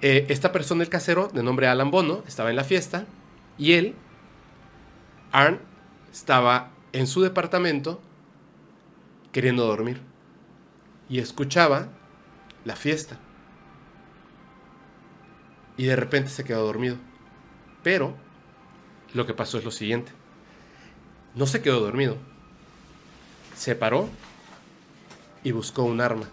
[0.00, 3.06] Eh, esta persona, el casero, de nombre Alan Bono, estaba en la fiesta
[3.56, 3.94] y él,
[5.30, 5.60] Arn,
[6.12, 8.00] estaba en su departamento
[9.30, 10.00] queriendo dormir
[11.08, 11.88] y escuchaba
[12.64, 13.18] la fiesta.
[15.76, 16.96] Y de repente se quedó dormido.
[17.82, 18.14] Pero
[19.14, 20.12] lo que pasó es lo siguiente.
[21.34, 22.16] No se quedó dormido.
[23.56, 24.08] Se paró
[25.44, 26.28] y buscó un arma.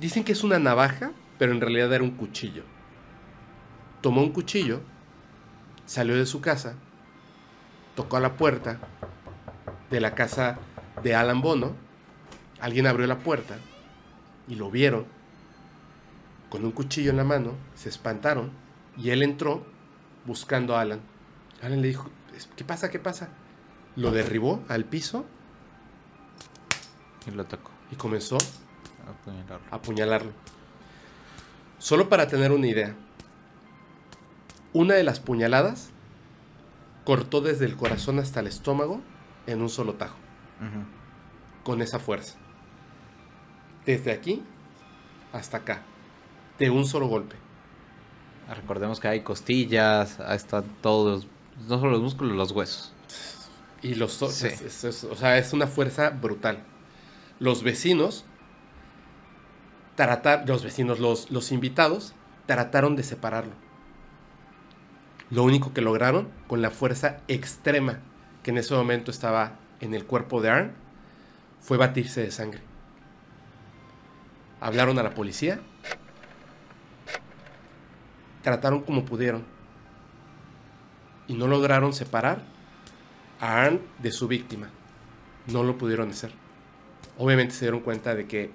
[0.00, 2.62] Dicen que es una navaja, pero en realidad era un cuchillo.
[4.00, 4.80] Tomó un cuchillo,
[5.86, 6.74] salió de su casa,
[7.96, 8.78] tocó a la puerta
[9.90, 10.58] de la casa
[11.02, 11.74] de Alan Bono.
[12.60, 13.56] Alguien abrió la puerta
[14.46, 15.06] y lo vieron
[16.48, 18.50] con un cuchillo en la mano, se espantaron
[18.96, 19.66] y él entró
[20.26, 21.00] buscando a Alan.
[21.62, 22.08] Alan le dijo,
[22.56, 22.90] ¿qué pasa?
[22.90, 23.28] ¿Qué pasa?
[23.96, 25.26] Lo derribó al piso
[27.26, 27.70] Y lo tocó.
[27.90, 28.38] y comenzó
[29.10, 29.66] apuñalarlo.
[29.70, 30.32] apuñalarlo.
[31.78, 32.94] Solo para tener una idea,
[34.72, 35.90] una de las puñaladas
[37.04, 39.00] cortó desde el corazón hasta el estómago
[39.46, 40.16] en un solo tajo,
[41.64, 42.36] con esa fuerza.
[43.86, 44.42] Desde aquí
[45.32, 45.82] hasta acá,
[46.58, 47.36] de un solo golpe.
[48.54, 51.26] Recordemos que hay costillas, ahí están todos,
[51.68, 52.92] no solo los músculos, los huesos.
[53.82, 54.24] Y los Sí.
[54.48, 56.62] es- es- es- o sea, es una fuerza brutal.
[57.38, 58.24] Los vecinos,
[60.06, 62.14] tratar, los vecinos, los, los invitados,
[62.46, 63.52] trataron de separarlo.
[65.28, 67.98] Lo único que lograron, con la fuerza extrema
[68.44, 70.72] que en ese momento estaba en el cuerpo de Arn,
[71.60, 72.60] fue batirse de sangre.
[74.60, 75.58] Hablaron a la policía,
[78.42, 79.44] trataron como pudieron
[81.26, 82.42] y no lograron separar
[83.40, 84.70] a Arn de su víctima.
[85.48, 86.30] No lo pudieron hacer.
[87.18, 88.52] Obviamente se dieron cuenta de que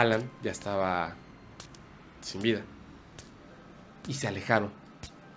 [0.00, 1.14] Alan ya estaba
[2.20, 2.62] sin vida.
[4.06, 4.70] Y se alejaron.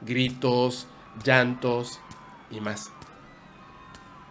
[0.02, 0.88] Gritos,
[1.24, 2.00] llantos
[2.52, 2.92] y más.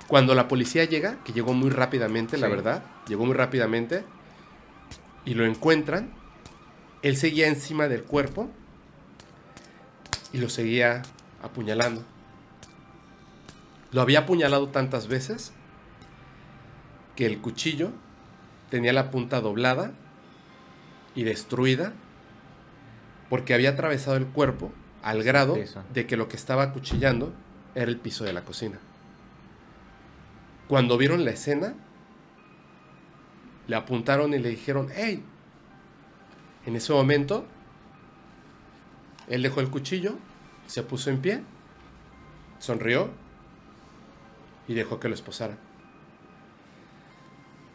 [0.06, 4.04] Cuando la policía llega, que llegó muy rápidamente, la verdad, llegó muy rápidamente,
[5.24, 6.10] y lo encuentran,
[7.02, 8.48] él seguía encima del cuerpo
[10.32, 11.02] y lo seguía
[11.42, 12.02] apuñalando.
[13.92, 15.52] Lo había apuñalado tantas veces
[17.14, 17.90] que el cuchillo
[18.70, 19.92] tenía la punta doblada
[21.18, 21.92] y destruida
[23.28, 24.70] porque había atravesado el cuerpo
[25.02, 25.82] al grado Eso.
[25.92, 27.32] de que lo que estaba acuchillando
[27.74, 28.78] era el piso de la cocina.
[30.68, 31.74] Cuando vieron la escena,
[33.66, 35.24] le apuntaron y le dijeron, hey,
[36.66, 37.44] en ese momento,
[39.26, 40.18] él dejó el cuchillo,
[40.68, 41.42] se puso en pie,
[42.60, 43.10] sonrió
[44.68, 45.56] y dejó que lo esposara.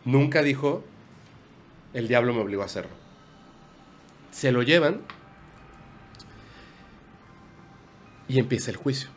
[0.05, 0.85] Nunca dijo,
[1.93, 3.02] el diablo me obligó a hacerlo.
[4.33, 5.01] Se lo llevan
[8.27, 9.09] y empieza el juicio.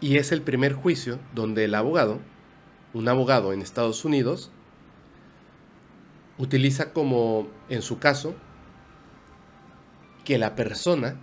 [0.00, 2.20] Y es el primer juicio donde el abogado,
[2.94, 4.52] un abogado en Estados Unidos,
[6.38, 8.36] utiliza como, en su caso,
[10.24, 11.16] que la persona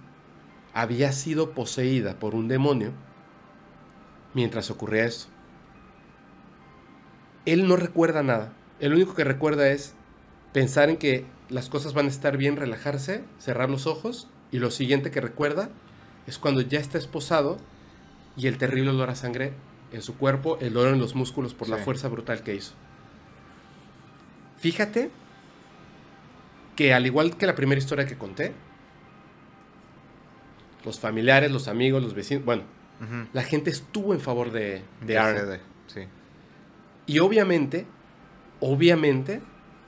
[0.74, 2.92] había sido poseída por un demonio
[4.34, 5.30] mientras ocurría eso.
[7.46, 8.52] Él no recuerda nada.
[8.82, 9.96] El único que recuerda es
[10.52, 14.72] pensar en que las cosas van a estar bien, relajarse, cerrar los ojos y lo
[14.72, 15.70] siguiente que recuerda
[16.26, 17.58] es cuando ya está esposado
[18.36, 19.54] y el terrible olor a sangre
[19.92, 22.74] en su cuerpo, el dolor en los músculos por la fuerza brutal que hizo.
[24.58, 25.12] Fíjate
[26.76, 28.54] que al igual que la primera historia que conté,
[30.84, 32.64] los familiares, los amigos, los vecinos, bueno,
[33.34, 35.38] la gente estuvo en favor de, de Que Arn.
[35.38, 36.02] cede, Sí.
[37.06, 37.86] Y obviamente,
[38.62, 39.42] obviamente,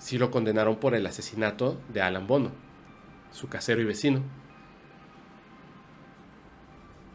[0.05, 2.51] sí lo condenaron por el asesinato de Alan Bono,
[3.31, 4.21] su casero y vecino.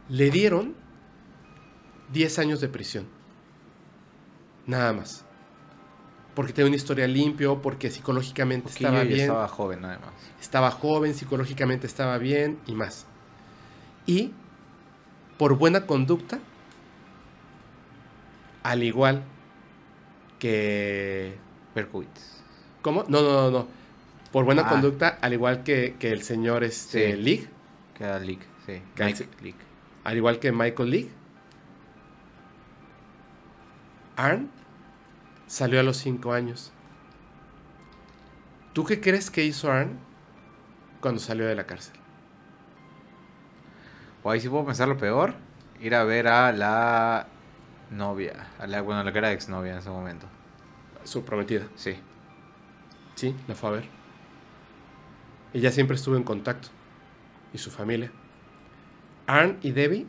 [0.08, 0.74] Le dieron
[2.12, 3.06] 10 años de prisión.
[4.66, 5.24] Nada más.
[6.34, 9.20] Porque tenía una historia limpio, porque psicológicamente estaba bien.
[9.20, 10.10] estaba joven además.
[10.40, 13.06] Estaba joven, psicológicamente estaba bien y más.
[14.04, 14.32] Y
[15.38, 16.40] por buena conducta
[18.64, 19.22] al igual
[20.40, 21.38] que...
[21.72, 22.39] Berkowitz.
[22.82, 23.04] ¿Cómo?
[23.08, 23.66] No, no, no, no.
[24.32, 24.68] Por buena Ah.
[24.68, 27.22] conducta, al igual que, que el señor este, Sí.
[27.22, 27.48] League,
[27.96, 28.80] Queda League, sí.
[28.94, 29.58] Que Mike hace- League.
[30.04, 31.10] al igual que Michael League,
[34.16, 34.50] Arn
[35.46, 36.72] salió a los 5 años.
[38.72, 39.98] ¿Tú qué crees que hizo Arn
[41.00, 41.94] cuando salió de la cárcel?
[44.22, 45.34] O ahí sí puedo pensar lo peor.
[45.80, 47.26] Ir a ver a la
[47.90, 48.48] novia.
[48.58, 50.26] A la, bueno, la que era exnovia en ese momento.
[51.04, 51.66] Su prometida.
[51.74, 51.96] Sí.
[53.20, 53.84] Sí, la fue a ver.
[55.52, 56.68] Ella siempre estuvo en contacto.
[57.52, 58.10] Y su familia.
[59.26, 60.06] Arn y Debbie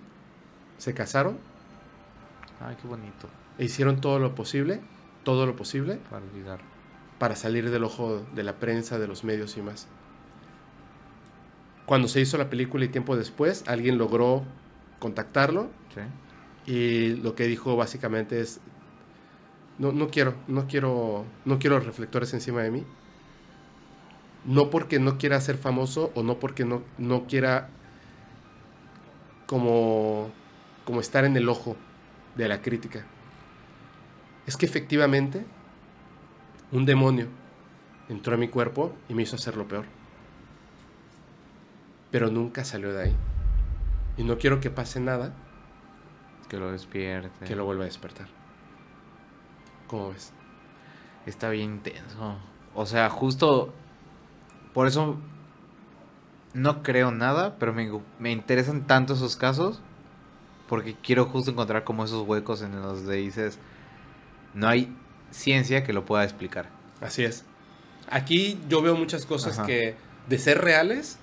[0.78, 1.38] se casaron
[2.62, 3.28] Ay, qué bonito.
[3.58, 4.80] e hicieron todo lo posible,
[5.26, 6.62] todo lo posible, Para olvidar.
[7.20, 9.90] para salir del ojo de la prensa, de los medios y más.
[11.86, 14.44] Cuando se hizo la película y tiempo después, alguien logró
[15.00, 16.72] contactarlo Sí.
[16.72, 18.62] y lo que dijo básicamente es
[19.80, 22.86] no, no quiero, no quiero, no quiero reflectores encima de mí.
[24.46, 27.70] No porque no quiera ser famoso o no porque no, no quiera
[29.46, 30.32] como,
[30.86, 31.76] como estar en el ojo
[32.36, 33.06] de la crítica.
[34.48, 35.46] Es que efectivamente
[36.72, 37.28] un demonio
[38.10, 39.86] entró a mi cuerpo y me hizo hacer lo peor.
[42.10, 43.16] Pero nunca salió de ahí.
[44.18, 45.34] Y no quiero que pase nada
[46.50, 47.46] Que lo despierte.
[47.46, 48.28] que lo vuelva a despertar.
[49.88, 50.34] ¿Cómo ves?
[51.26, 52.38] Está bien intenso.
[52.74, 53.74] O sea, justo
[54.74, 55.18] por eso
[56.54, 59.82] no creo nada, pero me, me interesan tanto esos casos
[60.68, 63.60] porque quiero justo encontrar como esos huecos en los que dices
[64.54, 64.94] no hay
[65.32, 66.70] ciencia que lo pueda explicar.
[67.00, 67.46] Así es.
[68.10, 69.68] Aquí yo veo muchas cosas Ajá.
[69.68, 69.96] que,
[70.28, 71.18] de ser reales,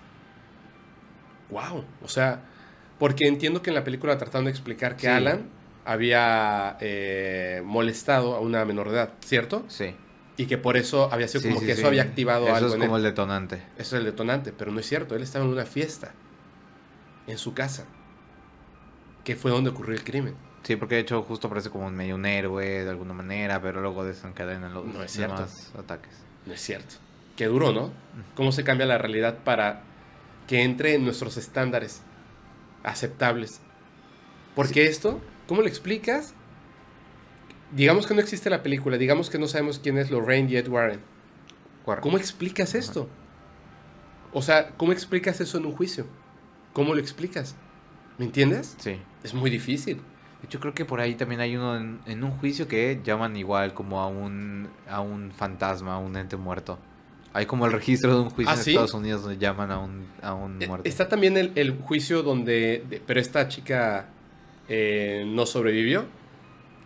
[1.51, 1.85] wow.
[2.03, 2.41] O sea,
[2.99, 5.07] porque entiendo que en la película trataron de explicar que Sí.
[5.09, 5.49] Alan
[5.85, 9.65] había eh, molestado a una menor de edad, ¿cierto?
[9.69, 9.95] Sí.
[10.39, 11.81] Y que por eso había sido Sí, como sí, que sí.
[11.81, 13.05] eso había activado Eso algo es en como él.
[13.05, 13.57] el detonante.
[13.77, 15.15] Eso es el detonante, pero no es cierto.
[15.17, 16.13] Él estaba en una fiesta
[17.27, 17.85] en su casa,
[19.25, 20.35] que fue donde ocurrió el crimen.
[20.63, 23.81] Sí, porque de hecho justo parece como un medio un héroe de alguna manera, pero
[23.81, 25.35] luego desencadenan los No es cierto.
[25.35, 26.13] demás ataques.
[26.47, 26.95] No es cierto.
[27.37, 27.93] Qué duro, ¿no?
[28.35, 29.83] Cómo se cambia la realidad para
[30.47, 32.03] que entre en nuestros estándares
[32.85, 33.61] aceptables.
[34.55, 36.35] Porque esto, ¿cómo lo explicas?
[37.73, 41.01] Digamos que no existe la película, digamos que no sabemos quién es Lorraine Jet Warren.
[41.85, 43.09] Cuar- ¿Cómo explicas esto?
[44.33, 46.07] O sea, ¿cómo explicas eso en un juicio?
[46.73, 47.57] ¿Cómo lo explicas?
[48.19, 48.75] ¿Me entiendes?
[48.79, 48.97] Sí.
[49.23, 50.01] Es muy difícil.
[50.51, 53.75] Yo creo que por ahí también hay uno en, en un juicio que llaman igual
[53.75, 56.79] como a un, a un fantasma, a un ente muerto.
[57.33, 58.71] Hay como el registro de un juicio ¿Ah, en sí?
[58.71, 60.89] Estados Unidos donde llaman a un, a un Eh, muerto.
[60.89, 64.07] Está también el, el juicio donde, de- pero esta chica
[64.69, 66.07] eh, no sobrevivió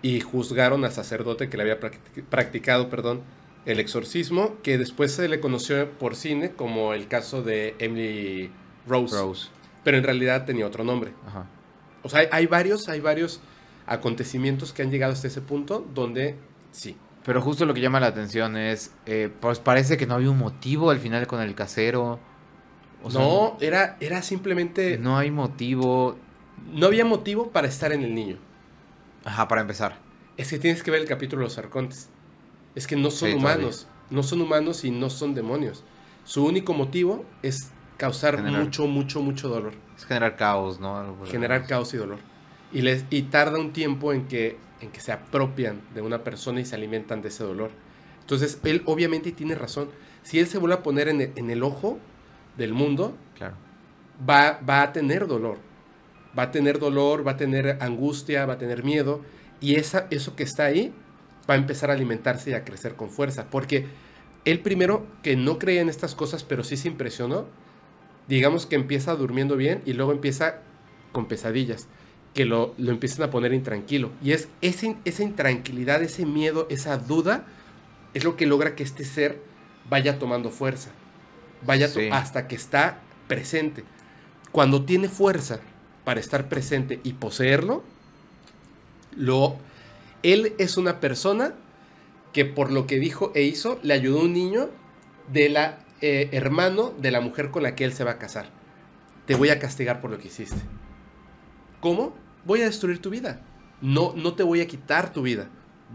[0.03, 3.23] y juzgaron al sacerdote que le había practic- practicado, perdón,
[3.65, 8.51] el exorcismo, que después se le conoció por cine como el caso de Emily
[8.89, 9.49] Rose, Rose.
[9.85, 11.13] pero en realidad tenía otro nombre.
[11.27, 11.47] Ajá.
[12.03, 13.41] O sea, hay, varios, hay varios
[13.87, 16.37] acontecimientos que han llegado hasta ese punto donde
[16.73, 16.97] sí.
[17.25, 20.39] Pero justo lo que llama la atención es, eh, pues parece que no había un
[20.39, 22.19] motivo al final con el casero.
[23.05, 25.11] O sea, no, era, era simplemente, no.
[25.11, 26.17] no hay motivo.
[26.83, 28.39] había motivo para estar en el niño.
[29.25, 29.99] Ajá, para empezar.
[30.36, 32.09] Es que tienes que ver el capítulo de los arcontes.
[32.75, 33.86] Es que no son Sí, humanos.
[34.10, 35.84] No son humanos y no son demonios.
[36.25, 38.62] Su único motivo es causar Generar.
[38.62, 39.75] mucho, mucho, mucho dolor.
[39.97, 41.17] Es generar caos, ¿no?
[41.26, 42.18] Generar caos y dolor.
[42.73, 46.60] Y, les, y tarda un tiempo en que, en que se apropian de una persona
[46.60, 47.70] y se alimentan de ese dolor.
[48.20, 49.89] Entonces, él obviamente tiene razón.
[50.23, 51.99] Si él se vuelve a poner en el, en el ojo
[52.57, 53.55] del mundo, Claro.
[54.28, 55.59] va, va a tener dolor.
[56.39, 59.20] Va a tener dolor, va a tener angustia, va a tener miedo.
[59.61, 60.93] Y esa, eso que está ahí
[61.49, 63.47] va a empezar a alimentarse y a crecer con fuerza.
[63.51, 63.86] Porque
[64.44, 67.47] él primero, que no creía en estas cosas, pero sí se impresionó,
[68.28, 70.57] digamos que empieza durmiendo bien y luego empieza
[71.12, 71.86] con pesadillas,
[72.35, 74.11] que lo, lo empiezan a poner intranquilo.
[74.23, 77.44] Y es ese- esa intranquilidad, ese miedo, esa duda,
[78.15, 79.41] es lo que logra que este ser
[79.89, 80.91] vaya tomando fuerza.
[81.65, 83.85] Vaya to- hasta que está presente.
[84.51, 85.61] Cuando tiene fuerza
[86.05, 87.83] para estar presente y poseerlo,
[89.17, 89.57] lo,
[90.23, 91.55] él es una persona
[92.33, 94.71] que por lo que dijo e hizo, le ayudó a un niño
[95.33, 98.47] de la eh, hermano de la mujer con la que él se va a casar.
[99.27, 100.61] Te voy a castigar por lo que hiciste.
[101.81, 102.15] ¿Cómo?
[102.45, 103.41] Voy a destruir tu vida.
[103.81, 105.49] No, no te voy a quitar tu vida.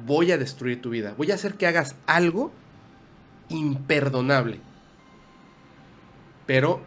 [0.05, 1.13] Voy a destruir tu vida.
[1.17, 2.51] Voy a hacer que hagas algo
[3.49, 4.61] imperdonable.
[6.45, 6.81] Pero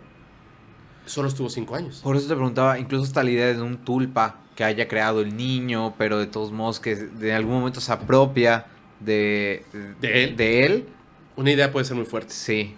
[1.06, 2.00] Solo estuvo cinco años.
[2.02, 5.36] Por eso te preguntaba, incluso hasta la idea de un tulpa que haya creado el
[5.36, 8.66] niño, pero de todos modos que de algún momento se apropia
[9.00, 9.64] de,
[10.00, 10.36] De él.
[10.36, 10.88] De él.
[11.36, 12.32] Una idea puede ser muy fuerte.
[12.32, 12.76] Sí,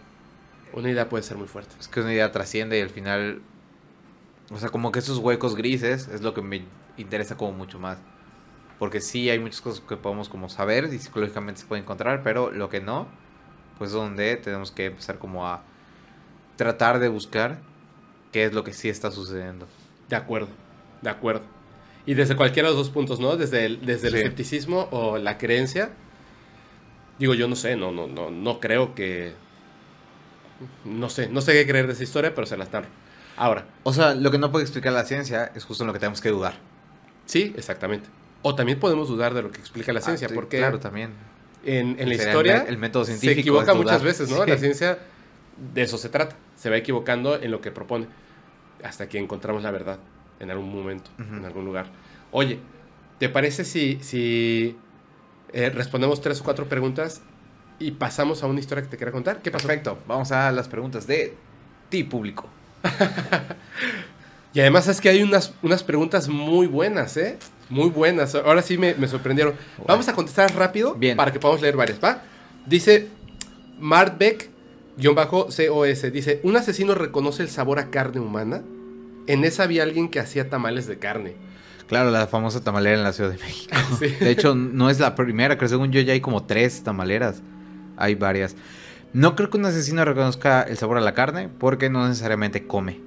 [0.72, 1.74] Una idea puede ser muy fuerte.
[1.78, 3.42] es que una idea trasciende y al final,
[4.50, 6.64] o sea, como que esos huecos grises es lo que me
[6.96, 7.98] interesa como mucho más.
[8.78, 12.50] Porque sí hay muchas cosas que podemos como saber y psicológicamente se puede encontrar, pero
[12.50, 13.08] lo que no,
[13.78, 15.62] pues es donde tenemos que empezar como a
[16.56, 17.58] tratar de buscar
[18.32, 19.66] qué es lo que sí está sucediendo.
[20.08, 20.48] De acuerdo,
[21.02, 21.42] de acuerdo.
[22.06, 23.36] Y desde cualquiera de los dos puntos, ¿no?
[23.36, 24.18] Desde el, desde el Sí.
[24.20, 25.90] escepticismo o la creencia.
[27.18, 29.34] Digo, yo no sé, no, no, no, no creo que.
[30.84, 32.88] No sé, no sé qué creer de esa historia, pero se las narro.
[33.36, 35.98] Ahora, O sea, lo que no puede explicar la ciencia es justo en lo que
[35.98, 36.54] tenemos que dudar.
[37.26, 38.08] sí, exactamente.
[38.44, 41.10] O también podemos dudar de lo que explica la ciencia, Ah, sí, porque Claro, también.
[41.64, 43.84] en, en la el historia el método se científico equivoca es dudar.
[43.84, 44.42] muchas veces, ¿no?
[44.44, 44.50] Sí.
[44.50, 44.98] La ciencia
[45.72, 46.36] de eso se trata.
[46.56, 48.06] Se va equivocando en lo que propone
[48.82, 49.98] hasta que encontramos la verdad
[50.40, 51.86] en algún momento, en algún lugar.
[52.30, 52.58] Oye,
[53.18, 54.76] ¿te parece si, si
[55.52, 57.22] eh, respondemos tres o cuatro preguntas
[57.78, 59.40] y pasamos a una historia que te quiera contar?
[59.42, 59.66] ¿Qué pasó?
[59.66, 59.98] Perfecto.
[60.08, 61.34] Vamos a las preguntas de
[61.88, 62.48] ti, público.
[64.54, 67.38] Y además es que hay unas, unas preguntas muy buenas, ¿eh?
[67.70, 68.34] Muy buenas.
[68.34, 69.54] Ahora sí me, me sorprendieron.
[69.86, 71.16] Vamos a contestar rápido Bien.
[71.16, 72.20] para que podamos leer varias, ¿va?
[72.66, 73.08] Dice
[73.80, 76.12] Martbeck-COS.
[76.12, 78.62] Dice, ¿un asesino reconoce el sabor a carne humana?
[79.26, 81.34] En esa había alguien que hacía tamales de carne.
[81.86, 83.74] Claro, la famosa tamalera en la Ciudad de México.
[83.98, 84.06] Sí.
[84.20, 87.42] De hecho, no es la primera, creo según yo ya hay como tres tamaleras.
[87.96, 88.56] Hay varias.
[89.12, 93.00] No creo que un asesino reconozca el sabor a la carne porque no necesariamente come.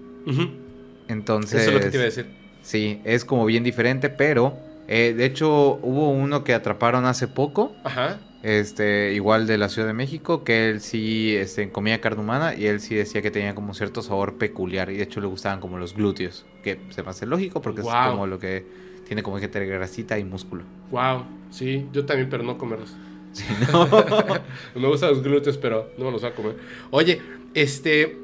[1.07, 2.27] Entonces, Eso es lo que te iba a decir.
[2.61, 7.75] sí, es como bien diferente, pero eh, de hecho hubo uno que atraparon hace poco,
[7.83, 8.19] Ajá.
[8.45, 12.67] Este, igual de la Ciudad de México, que él sí este, comía carne humana y
[12.67, 15.79] él sí decía que tenía como cierto sabor peculiar y de hecho le gustaban como
[15.79, 18.63] los glúteos, que se me hace lógico porque es como lo que
[19.07, 20.63] tiene como que tener grasita y músculo.
[20.91, 21.25] Wow.
[21.49, 22.95] Sí, yo también, pero no comerlos.
[23.33, 23.87] Sí, ¿no?
[24.75, 26.55] me gustan los glúteos, pero no me los voy a comer.
[26.91, 27.19] Oye,
[27.55, 28.15] este.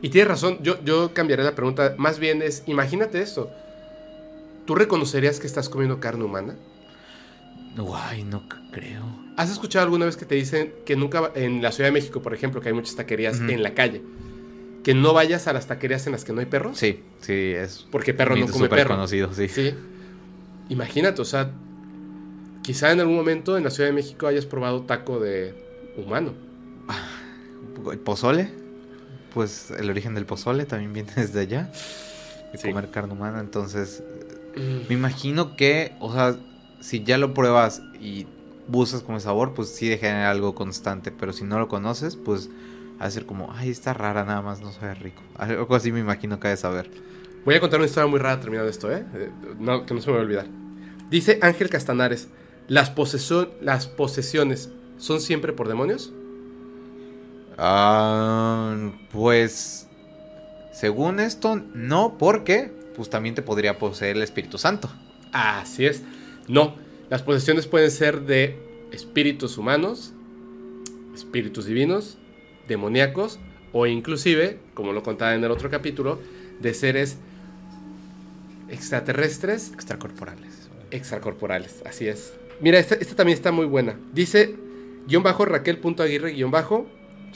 [0.00, 1.94] Y tienes razón, yo, yo cambiaré la pregunta.
[1.98, 3.50] Más bien es: imagínate esto.
[4.64, 6.56] ¿Tú reconocerías que estás comiendo carne humana?
[7.76, 9.27] Guay, no creo.
[9.38, 12.34] ¿Has escuchado alguna vez que te dicen que nunca, en la Ciudad de México, por
[12.34, 14.02] ejemplo, que hay muchas taquerías en la calle,
[14.82, 16.76] que no vayas a las taquerías en las que no hay perros?
[16.76, 18.90] Sí, sí, es Porque perro no come perro.
[18.96, 19.46] conocido, sí.
[19.48, 19.74] Sí.
[20.70, 21.52] Imagínate, o sea,
[22.62, 25.54] quizá en algún momento en la Ciudad de México hayas probado taco de
[25.96, 26.32] humano.
[27.92, 28.50] ¿El pozole?
[29.32, 31.70] Pues el origen del pozole también viene desde allá.
[32.52, 32.68] De Sí.
[32.68, 34.02] comer carne humana, entonces
[34.88, 36.36] me imagino que, o sea,
[36.80, 38.26] si ya lo pruebas y
[38.68, 42.50] buscas como sabor, pues sí de generar algo constante, pero si no lo conoces, pues
[43.10, 45.22] ser como, ay, está rara nada más, no sabe rico.
[45.36, 46.90] Algo así me imagino que ha de saber.
[47.44, 49.04] Voy a contar una historia muy rara terminando esto, ¿eh?
[49.14, 50.46] Eh, No, que no se me va a olvidar.
[51.08, 52.28] Dice Ángel Castanares,
[52.66, 52.92] ¿las,
[53.60, 56.12] ¿las posesiones son siempre por demonios?
[57.56, 58.76] Ah,
[59.10, 59.88] pues,
[60.72, 64.90] según esto, no, porque pues también te podría poseer el Espíritu Santo.
[65.32, 66.02] Así es.
[66.48, 66.74] No,
[67.10, 68.56] las posesiones pueden ser de
[68.92, 70.12] espíritus humanos,
[71.14, 72.18] espíritus divinos,
[72.66, 73.38] demoníacos
[73.72, 76.18] o inclusive, como lo contaba en el otro capítulo,
[76.60, 77.18] de seres
[78.68, 80.68] extraterrestres Extracorporales.
[80.90, 81.82] extracorporales.
[81.86, 82.34] Así es.
[82.60, 83.98] Mira, esta, esta también está muy buena.
[84.12, 84.56] Dice,
[85.06, 86.86] guion bajo, Raquel punto Aguirre, guion bajo.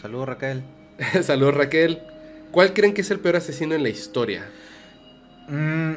[0.00, 0.62] Saludos, Raquel.
[1.22, 2.02] Saludos, Raquel.
[2.50, 4.50] ¿Cuál creen que es el peor asesino en la historia?
[5.48, 5.92] Mm,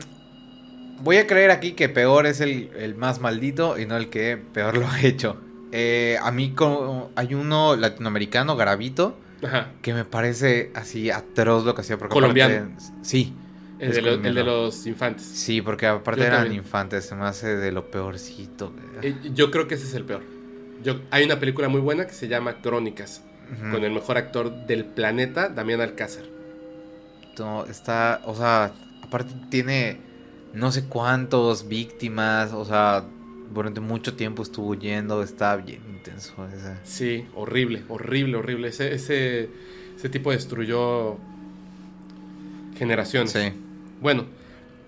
[1.01, 4.37] voy a creer aquí que peor es el, el más maldito y no el que
[4.37, 5.37] peor lo ha hecho.
[5.71, 9.71] Eh, a mí como, hay uno latinoamericano, Garavito, Ajá.
[9.81, 11.97] que me parece así atroz lo que hacía.
[11.97, 12.55] porque Colombiano.
[12.55, 13.33] aparte- sí,
[13.79, 14.39] El de, lo- el colombiano.
[14.39, 15.23] de los infantes.
[15.25, 16.61] sí, porque aparte Yo eran también.
[16.63, 18.71] infantes, se me hace de lo peorcito.
[19.01, 20.21] Eh, Yo creo que ese es el peor.
[20.83, 23.21] Yo, hay una película muy buena que se llama Crónicas,
[23.71, 26.23] con el mejor actor del planeta, Damián Alcázar.
[27.37, 28.71] No, está, o sea,
[29.03, 29.97] aparte tiene
[30.55, 33.03] no sé cuántos víctimas, o sea,
[33.53, 36.75] durante mucho tiempo estuvo huyendo, está bien intenso ese.
[36.83, 38.69] Sí, horrible, horrible, horrible.
[38.69, 39.49] Ese, ese,
[39.95, 41.17] ese tipo destruyó
[42.77, 43.31] generaciones.
[43.31, 43.51] Sí.
[44.01, 44.25] Bueno,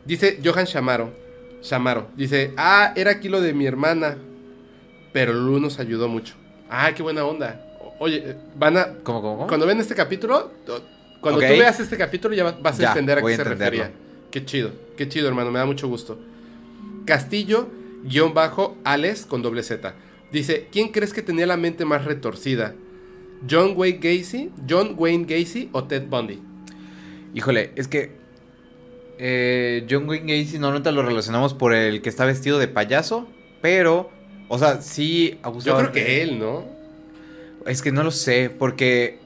[0.06, 1.12] dice Johan Shamaro.
[1.62, 2.08] Shamaro.
[2.16, 4.18] Dice, ah, era aquí lo de mi hermana.
[5.14, 6.36] Pero Lulu nos ayudó mucho.
[6.70, 7.64] Ah, qué buena onda.
[8.00, 8.86] Oye, van a.
[9.04, 9.48] ¿Cómo, cómo, cómo?
[9.48, 10.52] Cuando ven este capítulo,
[11.22, 13.42] cuando tú veas este capítulo ya va- vas a Ya, entender a qué a se
[13.42, 13.80] entenderlo.
[13.84, 13.92] refería.
[14.30, 16.20] Qué chido, qué chido, hermano, me da mucho gusto.
[17.06, 17.70] Castillo,
[18.04, 19.96] guion bajo, Alex con doble Z.
[20.32, 22.76] Dice, ¿quién crees que tenía la mente más retorcida?
[23.50, 26.42] ¿John Wayne Gacy, John Wayne Gacy o Ted Bundy?
[27.34, 28.12] Híjole, es que
[29.20, 33.28] eh, John Wayne Gacy normalmente lo relacionamos por el que está vestido de payaso,
[33.62, 34.10] pero,
[34.50, 36.66] o sea, sí Yo abusaba creo que él, ¿no?
[37.66, 39.20] Es que no lo sé, porque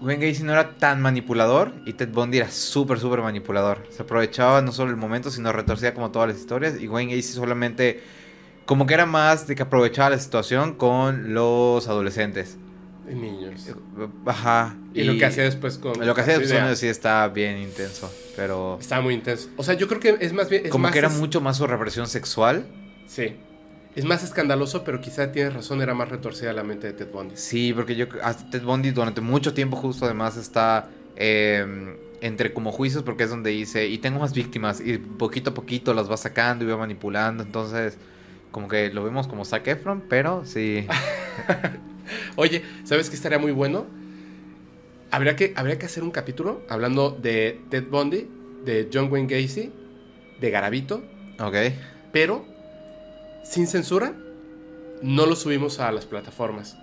[0.00, 3.86] Wayne Gacy no era tan manipulador y Ted Bundy era súper, súper manipulador.
[3.90, 6.80] Se aprovechaba no solo el momento, sino retorcía como todas las historias.
[6.80, 8.02] Y Wayne Gacy solamente,
[8.66, 12.58] como que era más de que aprovechaba la situación con los adolescentes.
[13.06, 13.68] De niños.
[14.26, 14.76] Ajá.
[14.92, 16.04] Y, lo que hacía después con.
[16.04, 16.74] Lo que hacía después idea.
[16.74, 18.78] sí está bien intenso, pero...
[18.80, 19.48] Estaba muy intenso.
[19.56, 20.66] O sea, yo creo que es más bien.
[20.66, 22.66] es como más que era es- mucho más su represión sexual.
[23.06, 23.36] Sí.
[23.96, 27.34] Es más escandaloso, pero quizá tienes razón, era más retorcida la mente de Ted Bundy.
[27.34, 28.06] Sí, porque yo
[28.50, 33.50] Ted Bundy durante mucho tiempo justo además está eh, entre como juicios porque es donde
[33.50, 37.42] dice y tengo más víctimas y poquito a poquito las va sacando y va manipulando,
[37.42, 37.96] entonces
[38.50, 40.86] como que lo vemos como Zac Efron, pero sí.
[42.36, 43.86] Oye, ¿sabes qué estaría muy bueno?
[45.10, 48.28] Habría que, habría que hacer un capítulo hablando de Ted Bundy,
[48.62, 49.72] de John Wayne Gacy,
[50.38, 51.02] de Garabito,
[51.38, 51.56] ok.
[52.12, 52.55] pero
[53.48, 54.14] sin censura,
[55.02, 56.76] no lo subimos a las plataformas.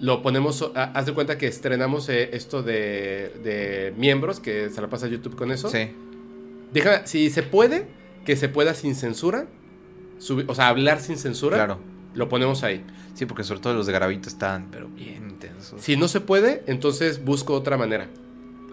[0.00, 4.80] Lo ponemos, a- haz de cuenta que estrenamos eh, esto de, de miembros, que se
[4.80, 5.68] la pasa YouTube con eso.
[5.68, 5.90] Sí.
[6.72, 7.86] Deja, si se puede,
[8.24, 9.46] que se pueda sin censura,
[10.46, 11.78] o sea, hablar sin censura, Claro.
[12.14, 12.84] lo ponemos ahí.
[13.14, 15.80] Sí, porque sobre todo los de Garavito están pero bien intensos.
[15.80, 18.06] Si no se puede, entonces busco otra manera.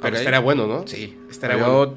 [0.02, 0.86] Pero estaría bueno, ¿no?
[0.88, 1.96] Sí, Estaría yo bueno.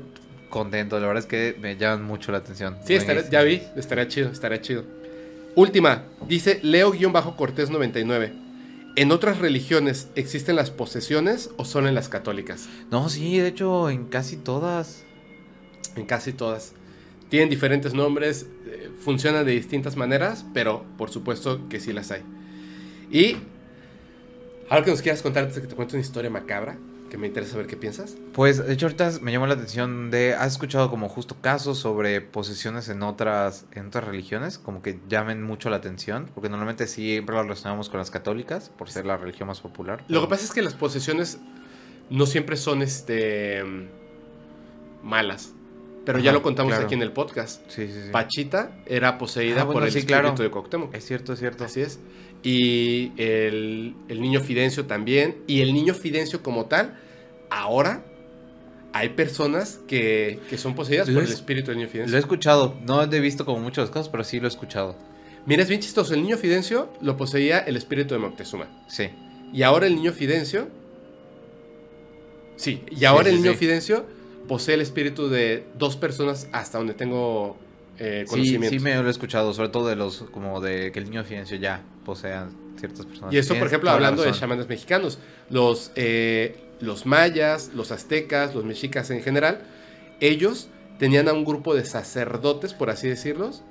[0.49, 2.79] contento, la verdad es que me llaman mucho la atención.
[2.87, 4.85] Sí, estaría- ya vi, estaría chido, estaría chido.
[5.59, 8.33] Última, dice Leo-Cortés99.
[8.95, 12.69] ¿En otras religiones existen las posesiones o son en las católicas?
[12.93, 15.03] No, sí, de hecho en casi todas.
[15.97, 16.75] En casi todas.
[17.29, 22.23] Tienen diferentes nombres, eh, funcionan de distintas maneras, pero por supuesto que sí las hay.
[23.11, 23.39] Y
[24.71, 26.79] algo que nos quieras contar antes de que te cuente una historia macabra,
[27.09, 28.17] que me interesa saber qué piensas.
[28.33, 30.35] Pues, de hecho, ahorita me llamó la atención de...
[30.35, 34.59] ¿Has escuchado como justo casos sobre posesiones en otras, en otras religiones?
[34.59, 38.91] Como que llamen mucho la atención, porque normalmente siempre lo relacionamos con las católicas, por
[38.91, 40.05] ser la religión más popular.
[40.09, 41.39] Lo que pasa es que las posesiones
[42.11, 43.63] no siempre son este
[45.03, 45.55] malas.
[46.05, 46.87] Pero ya lo contamos claro.
[46.87, 47.63] aquí en el podcast.
[47.69, 48.11] Sí, sí, sí.
[48.11, 50.33] Pachita era poseída Ah, bueno, por el espíritu claro.
[50.33, 50.95] de Cuauhtémoc.
[50.95, 51.65] Es cierto, es cierto.
[51.65, 51.99] Así es.
[52.43, 55.39] Y el, el niño Fidencio también.
[55.47, 56.97] Y el niño Fidencio como tal,
[57.51, 58.05] ahora
[58.93, 61.93] hay personas que, que son poseídas Lo por es- el espíritu del niño Lo he
[61.93, 62.19] Fidencio.
[62.19, 62.77] escuchado.
[62.87, 64.97] No he visto como muchas cosas, pero sí lo he escuchado.
[65.47, 66.15] Mira, es bien chistoso.
[66.15, 68.69] El niño Fidencio lo poseía el espíritu de Moctezuma.
[68.89, 69.09] Sí.
[69.53, 70.69] Y ahora el niño Fidencio.
[72.57, 73.59] Sí, y ahora sí, el niño sí.
[73.59, 74.07] Fidencio
[74.49, 77.57] posee el espíritu de dos personas hasta donde tengo
[77.99, 78.69] eh, Sí, conocimiento.
[78.71, 80.23] sí me lo he escuchado, sobre todo de los...
[80.33, 83.35] Como de que el niño Fidencio ya posea ciertas personas.
[83.35, 85.19] Y esto, por ejemplo, hablando de chamanes mexicanos.
[85.51, 89.61] Los, eh, los mayas, los aztecas, los mexicas en general,
[90.21, 93.63] ellos tenían a un grupo de sacerdotes, por así decirlos,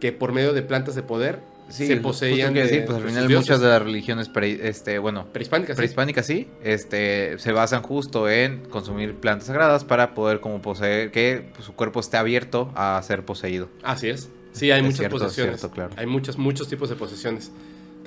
[0.00, 3.04] que por medio de plantas de poder Sí, se poseían que de, decir, pues al
[3.08, 3.46] final dioses.
[3.48, 5.76] muchas de las religiones pre- este, bueno, prehispánicas.
[5.76, 11.50] prehispánicas sí, este, se basan justo en consumir plantas sagradas para poder como poseer, que
[11.54, 13.68] pues, su cuerpo esté abierto a ser poseído.
[13.82, 14.30] Así es.
[14.52, 15.60] Sí, hay Es muchas cierto, posesiones.
[15.60, 15.90] cierto, claro.
[15.96, 17.52] Hay muchos, muchos tipos de posesiones.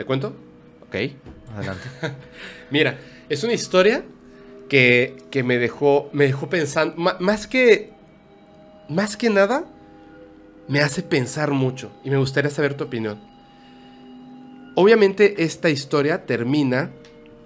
[0.02, 0.34] ¿Te cuento?
[0.88, 0.96] Ok,
[1.56, 1.84] adelante.
[2.72, 2.98] Mira,
[3.30, 4.04] es una historia
[4.68, 7.92] que, que me dejó me dejó pensando más que
[8.90, 9.64] más que nada
[10.68, 13.20] me hace pensar mucho y me gustaría saber tu opinión.
[14.74, 16.90] Obviamente esta historia termina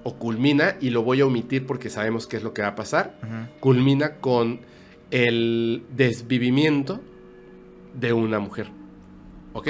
[0.03, 2.75] o culmina y lo voy a omitir porque sabemos qué es lo que va a
[2.75, 3.19] pasar.
[3.59, 4.61] Culmina con
[5.11, 7.01] el desvivimiento
[7.99, 8.67] de una mujer.
[9.51, 9.67] ¿Ok?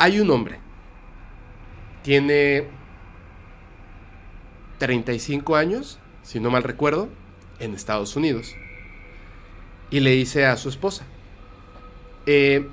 [0.00, 0.71] Hay un hombre.
[2.02, 2.66] Tiene
[4.78, 7.08] 35 años, si no mal recuerdo,
[7.60, 8.56] en Estados Unidos.
[9.90, 11.04] Y le dice a su esposa,
[12.26, 12.66] eh,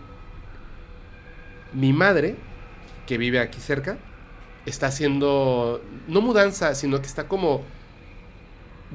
[1.73, 2.35] mi madre,
[3.05, 3.97] que vive aquí cerca,
[4.65, 7.63] está haciendo, no mudanza, sino que está como...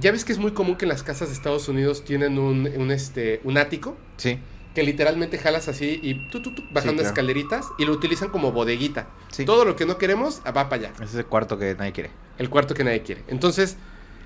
[0.00, 2.68] Ya ves que es muy común que en las casas de Estados Unidos tienen un,
[2.76, 4.38] un, este, un ático, Sí,
[4.74, 7.08] que literalmente jalas así y tú, tú, tú, bajando claro.
[7.08, 9.06] escaleritas y lo utilizan como bodeguita.
[9.30, 9.44] sí.
[9.44, 10.92] Todo lo que no queremos va para allá.
[10.96, 12.10] Ese es el cuarto que nadie quiere.
[12.38, 13.22] El cuarto que nadie quiere.
[13.28, 13.76] Entonces,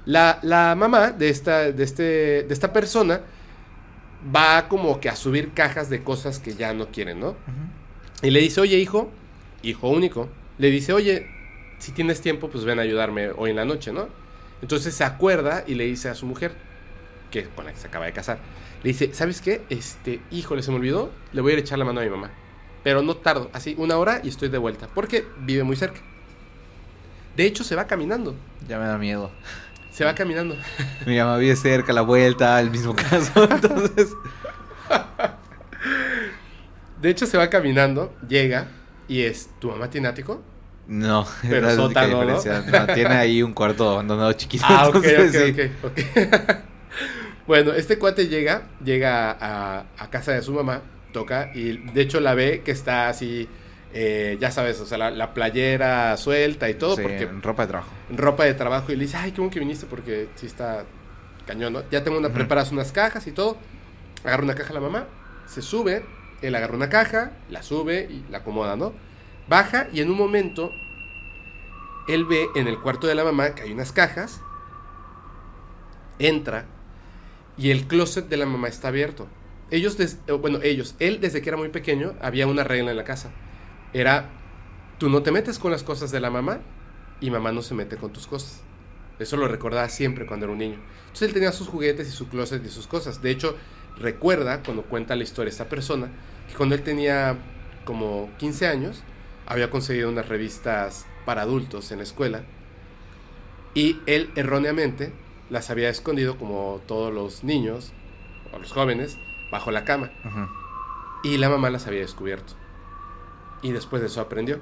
[0.06, 2.02] la, la mamá de esta, de, este,
[2.44, 3.20] de esta persona
[4.34, 7.36] va como que a subir cajas de cosas que ya no quieren, ¿no?
[8.22, 9.10] Y le dice, oye, hijo,
[9.62, 10.28] hijo único,
[10.58, 11.28] le dice, oye,
[11.78, 14.08] si tienes tiempo, pues ven a ayudarme hoy en la noche, ¿no?
[14.62, 16.52] Entonces se acuerda y le dice a su mujer,
[17.30, 18.38] que con la que se acaba de casar,
[18.82, 19.62] le dice, ¿sabes qué?
[19.70, 22.10] Este, híjole, se me olvidó, le voy a ir a echar la mano a mi
[22.10, 22.30] mamá.
[22.84, 26.00] Pero no tardo, así una hora y estoy de vuelta, porque vive muy cerca.
[27.36, 28.34] De hecho, se va caminando.
[28.68, 29.30] Ya me da miedo.
[29.90, 30.56] Se va caminando.
[31.06, 33.44] Mi mamá vive cerca, la vuelta, el mismo caso.
[33.50, 34.10] Entonces,
[37.00, 38.68] De hecho, se va caminando, llega
[39.08, 40.42] y es, ¿tu mamá tiene ático?
[40.86, 42.36] no, Pero es la única sótano, ¿no?
[42.38, 42.86] diferencia.
[42.86, 44.64] No, tiene ahí un cuarto abandonado chiquito.
[44.68, 45.70] Ah, ok, ok, entonces, sí.
[45.82, 46.56] ok, ok.
[47.48, 52.20] Bueno, este cuate llega, llega a, a casa de su mamá, toca y de hecho
[52.20, 53.48] la ve que está así,
[53.92, 57.62] eh, ya sabes, o sea, la, la playera suelta y todo, Sí, porque en ropa
[57.62, 57.90] de trabajo.
[58.10, 60.84] en ropa de trabajo y le dice, ay, qué bueno que viniste porque sí está
[61.46, 61.82] cañón, ¿no?
[61.90, 62.36] Ya tengo una, Ujú.
[62.36, 63.56] preparas unas cajas y todo.
[64.24, 65.06] Agarra una caja la mamá,
[65.46, 66.04] se sube,
[66.42, 68.92] él agarra una caja, la sube y la acomoda, ¿no?
[69.48, 70.70] Baja y en un momento
[72.06, 74.42] él ve en el cuarto de la mamá que hay unas cajas,
[76.18, 76.66] entra
[77.58, 79.26] y el closet de la mamá está abierto.
[79.70, 83.04] Ellos, eh, bueno, ellos, él desde que era muy pequeño había una regla en la
[83.04, 83.30] casa.
[83.92, 84.30] Era,
[84.98, 86.60] tú no te metes con las cosas de la mamá
[87.20, 88.60] y mamá no se mete con tus cosas.
[89.18, 90.78] Eso lo recordaba siempre cuando era un niño.
[91.00, 93.20] Entonces él tenía sus juguetes y su closet y sus cosas.
[93.20, 93.56] De hecho,
[93.98, 96.08] recuerda cuando cuenta la historia esta persona
[96.48, 97.36] que cuando él tenía
[97.84, 99.02] como 15 años
[99.46, 102.44] había conseguido unas revistas para adultos en la escuela
[103.74, 105.12] y él erróneamente
[105.50, 107.92] las había escondido como todos los niños
[108.52, 109.18] o los jóvenes
[109.50, 110.10] bajo la cama
[111.22, 112.54] y la mamá las había descubierto.
[113.62, 114.60] Y después de eso aprendió.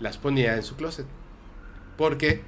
[0.00, 1.06] Las ponía en su closet.
[1.96, 2.42] Porque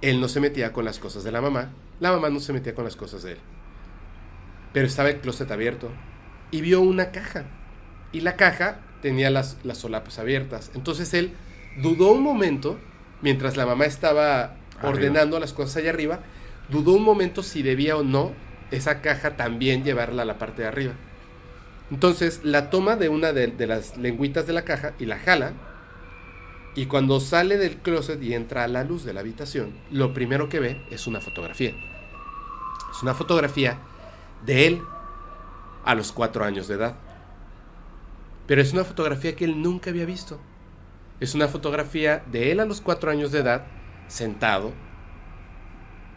[0.00, 1.70] él no se metía con las cosas de la mamá.
[2.00, 3.38] La mamá no se metía con las cosas de él.
[4.72, 5.90] Pero estaba el closet abierto.
[6.50, 7.44] Y vio una caja.
[8.12, 10.70] Y la caja tenía las, las solapas abiertas.
[10.74, 11.32] Entonces él
[11.82, 12.78] dudó un momento,
[13.22, 16.20] mientras la mamá estaba ordenando las cosas allá arriba,
[16.68, 18.32] dudó un momento si debía o no
[18.70, 20.94] esa caja también llevarla a la parte de arriba.
[21.90, 25.52] Entonces la toma de una de, las lengüitas de la caja y la jala.
[26.74, 30.48] Y cuando sale del closet y entra a la luz de la habitación, lo primero
[30.48, 31.72] que ve es una fotografía.
[32.90, 33.78] Es una fotografía
[34.44, 34.82] de él
[35.84, 36.96] a los cuatro años de edad.
[38.46, 40.40] Pero es una fotografía que él nunca había visto.
[41.20, 43.66] Es una fotografía de él a los cuatro años de edad,
[44.08, 44.72] sentado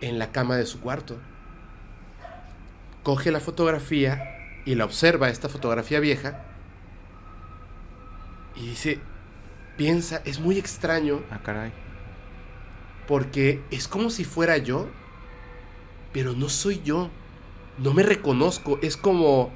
[0.01, 1.17] en la cama de su cuarto.
[3.03, 4.21] Coge la fotografía
[4.65, 6.43] y la observa, esta fotografía vieja,
[8.55, 8.99] y dice,
[9.77, 11.71] piensa, es muy extraño Ah, caray.
[13.07, 14.87] porque es como si fuera yo,
[16.11, 17.09] pero no soy yo.
[17.77, 18.79] No me reconozco.
[18.81, 19.51] Es como.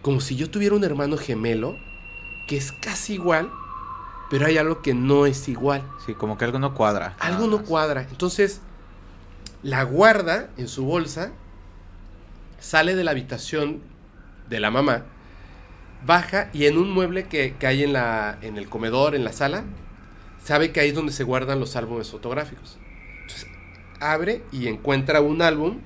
[0.00, 1.76] Como si yo tuviera un hermano gemelo
[2.48, 3.50] que es casi igual,
[4.30, 5.82] pero hay algo que no es igual.
[6.06, 7.16] Sí, como que algo no cuadra.
[7.18, 8.06] Algo no cuadra.
[8.08, 8.60] Entonces,
[9.64, 11.32] la guarda en su bolsa,
[12.60, 13.80] sale de la habitación
[14.48, 15.02] de la mamá,
[16.06, 19.32] baja y en un mueble que, que hay en, la, en el comedor, en la
[19.32, 19.64] sala,
[20.42, 22.78] sabe que ahí es donde se guardan los álbumes fotográficos.
[23.22, 23.48] Entonces,
[23.98, 25.78] abre y encuentra un álbum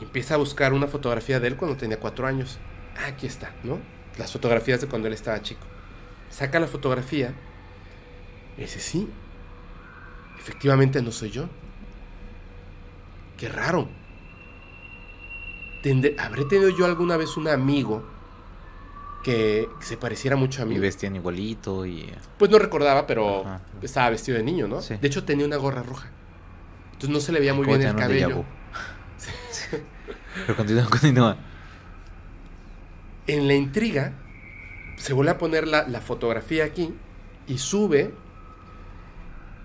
[0.00, 2.58] y empieza a buscar una fotografía de él cuando tenía cuatro años.
[3.06, 3.78] Aquí está, ¿no?
[4.18, 5.66] Las fotografías de cuando él estaba chico.
[6.30, 7.32] Saca la fotografía
[8.56, 9.08] y dice, sí,
[10.38, 11.48] efectivamente no soy yo.
[13.36, 13.88] Qué raro.
[15.82, 18.04] Tendré- ¿Habré tenido yo alguna vez un amigo
[19.22, 20.74] que se pareciera mucho a mí?
[20.74, 22.12] Y vestían igualito y...
[22.38, 23.60] Pues no recordaba, pero Ajá.
[23.80, 24.80] estaba vestido de niño, ¿no?
[24.82, 24.96] Sí.
[25.00, 26.10] De hecho tenía una gorra roja.
[26.86, 28.44] Entonces no se le veía muy bien el cabello.
[30.46, 31.36] Pero continúa, continúa.
[33.26, 34.12] En la intriga,
[34.98, 36.94] se vuelve a poner la, la fotografía aquí
[37.46, 38.12] y sube.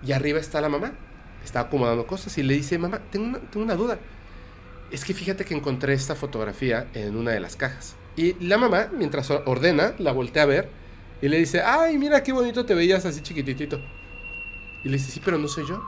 [0.04, 0.92] Y arriba está la mamá.
[1.44, 3.98] Está acomodando cosas y le dice, mamá, tengo una, tengo una duda.
[4.90, 7.96] Es que fíjate que encontré esta fotografía en una de las cajas.
[8.16, 10.70] Y la mamá, mientras ordena, la voltea a ver
[11.20, 13.80] y le dice, ay, mira qué bonito te veías así chiquititito.
[14.84, 15.82] Y le dice, sí, pero no soy yo.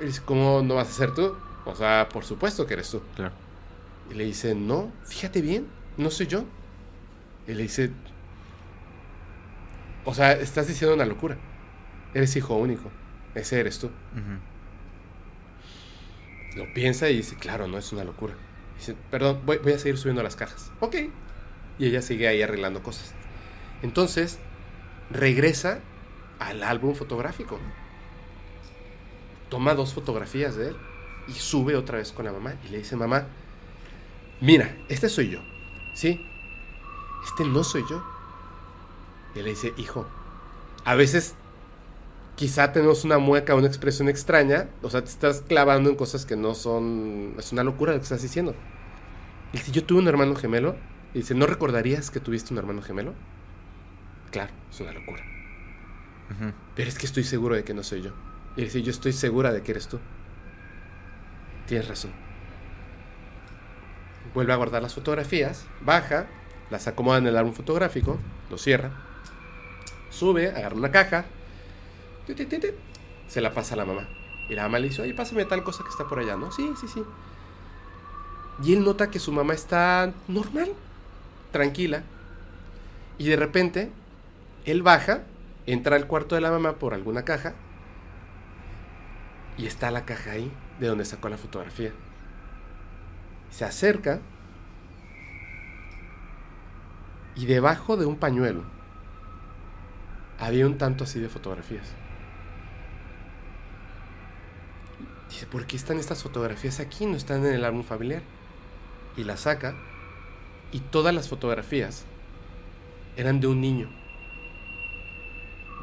[0.00, 1.36] Y dice, ¿cómo no vas a ser tú?
[1.66, 3.02] O sea, por supuesto que eres tú.
[3.14, 3.32] Claro.
[4.10, 6.44] Y le dice, no, fíjate bien, no soy yo.
[7.46, 7.90] Y le dice,
[10.04, 11.36] o sea, estás diciendo una locura.
[12.12, 12.90] Eres hijo único.
[13.34, 13.90] Ese eres tú.
[16.56, 18.34] Lo piensa y dice, claro, no es una locura.
[18.78, 20.70] Dice, perdón, voy, voy a seguir subiendo las cajas.
[20.80, 20.96] Ok.
[21.78, 23.14] Y ella sigue ahí arreglando cosas.
[23.82, 24.38] Entonces,
[25.10, 25.80] regresa
[26.38, 27.58] al álbum fotográfico.
[29.48, 30.76] Toma dos fotografías de él
[31.28, 33.26] y sube otra vez con la mamá y le dice, mamá,
[34.40, 35.40] mira, este soy yo.
[35.94, 36.20] ¿Sí?
[37.24, 38.13] Este no soy yo.
[39.34, 40.06] Y le dice, hijo,
[40.84, 41.34] a veces
[42.36, 46.36] quizá tenemos una mueca, una expresión extraña, o sea, te estás clavando en cosas que
[46.36, 48.54] no son, es una locura lo que estás diciendo.
[49.52, 50.76] Y si yo tuve un hermano gemelo,
[51.12, 53.14] y dice, ¿no recordarías que tuviste un hermano gemelo?
[54.32, 55.22] Claro, es una locura.
[56.74, 58.10] Pero es que estoy seguro de que no soy yo.
[58.56, 60.00] Y dice, yo estoy segura de que eres tú.
[61.66, 62.12] Tienes razón.
[64.34, 66.26] Vuelve a guardar las fotografías, baja,
[66.70, 68.18] las acomoda en el álbum fotográfico,
[68.50, 68.90] lo cierra,
[70.14, 71.26] sube, agarra una caja,
[73.28, 74.08] se la pasa a la mamá.
[74.48, 76.52] Y la mamá le dice, oye, pásame tal cosa que está por allá, ¿no?
[76.52, 77.02] Sí, sí, sí.
[78.62, 80.72] Y él nota que su mamá está normal,
[81.50, 82.02] tranquila.
[83.18, 83.90] Y de repente,
[84.64, 85.22] él baja,
[85.66, 87.54] entra al cuarto de la mamá por alguna caja.
[89.56, 91.92] Y está la caja ahí, de donde sacó la fotografía.
[93.50, 94.20] Se acerca.
[97.36, 98.62] Y debajo de un pañuelo
[100.38, 101.86] había un tanto así de fotografías.
[105.28, 107.06] Dice, ¿por qué están estas fotografías aquí?
[107.06, 108.22] No están en el álbum familiar.
[109.16, 109.74] Y la saca.
[110.72, 112.04] Y todas las fotografías
[113.16, 113.88] eran de un niño.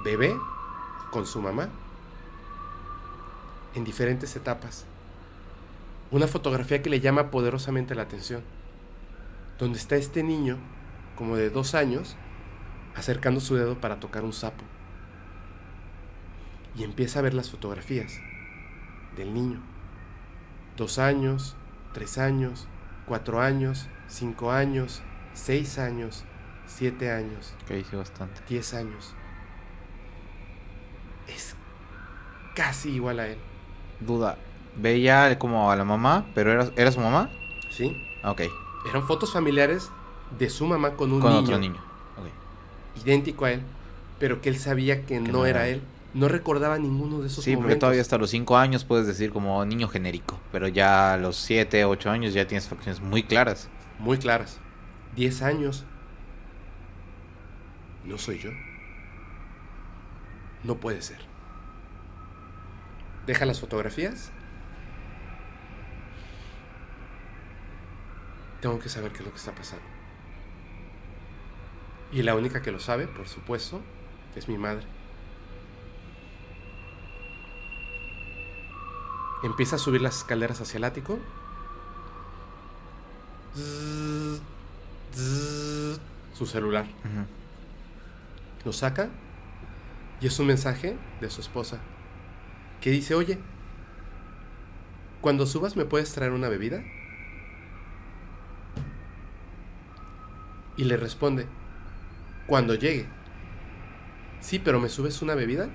[0.03, 0.35] Bebé
[1.11, 1.69] con su mamá.
[3.73, 4.85] En diferentes etapas.
[6.11, 8.41] Una fotografía que le llama poderosamente la atención.
[9.59, 10.57] Donde está este niño,
[11.15, 12.17] como de dos años,
[12.95, 14.63] acercando su dedo para tocar un sapo.
[16.75, 18.19] Y empieza a ver las fotografías
[19.15, 19.59] del niño.
[20.77, 21.55] Dos años,
[21.93, 22.67] tres años,
[23.05, 25.01] cuatro años, cinco años,
[25.33, 26.23] seis años,
[26.65, 28.41] siete años, Que hice bastante.
[28.47, 29.13] diez años.
[31.27, 31.55] Es
[32.55, 33.37] casi igual a él.
[33.99, 34.37] Duda.
[34.77, 37.29] Veía como a la mamá, pero era, ¿era su mamá?
[37.69, 37.95] ¿Sí?
[38.23, 38.41] Ok.
[38.89, 39.91] Eran fotos familiares
[40.39, 41.81] de su mamá con un Con niño, otro niño.
[43.03, 43.61] Idéntico a él,
[44.19, 45.81] pero que él sabía que, no, no era él.
[46.13, 47.79] No recordaba ninguno de esos Sí, porque momentos.
[47.79, 51.85] todavía hasta los 5 años puedes decir como niño genérico, pero ya a los 7,
[51.85, 53.69] 8 años ya tienes facciones muy claras.
[53.97, 54.59] muy claras.
[55.15, 55.85] 10 años.
[58.03, 58.49] No soy yo.
[60.63, 61.19] No puede ser.
[63.25, 64.31] Deja las fotografías.
[68.59, 69.83] Tengo que saber qué es lo que está pasando.
[72.11, 73.81] Y la única que lo sabe, por supuesto,
[74.35, 74.85] es mi madre.
[79.43, 81.19] Empieza a subir las escaleras hacia el ático
[86.33, 86.85] su celular.
[88.65, 89.09] Lo saca
[90.19, 91.79] y es un mensaje de su esposa
[92.79, 93.39] que dice, oye,
[95.21, 96.83] cuando subas me puedes traer una bebida.
[100.77, 101.47] Y le responde,
[102.51, 103.05] cuando llegue.
[104.41, 105.69] Sí, pero ¿me subes una bebida?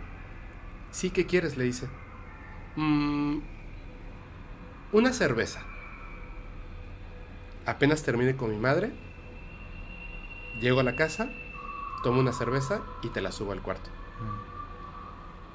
[0.90, 1.56] Sí, ¿qué quieres?
[1.56, 1.88] Le dice.
[2.76, 3.38] "Mm,
[4.92, 5.62] una cerveza.
[7.64, 8.92] Apenas termine con mi madre,
[10.60, 11.30] llego a la casa,
[12.02, 13.88] tomo una cerveza y te la subo al cuarto.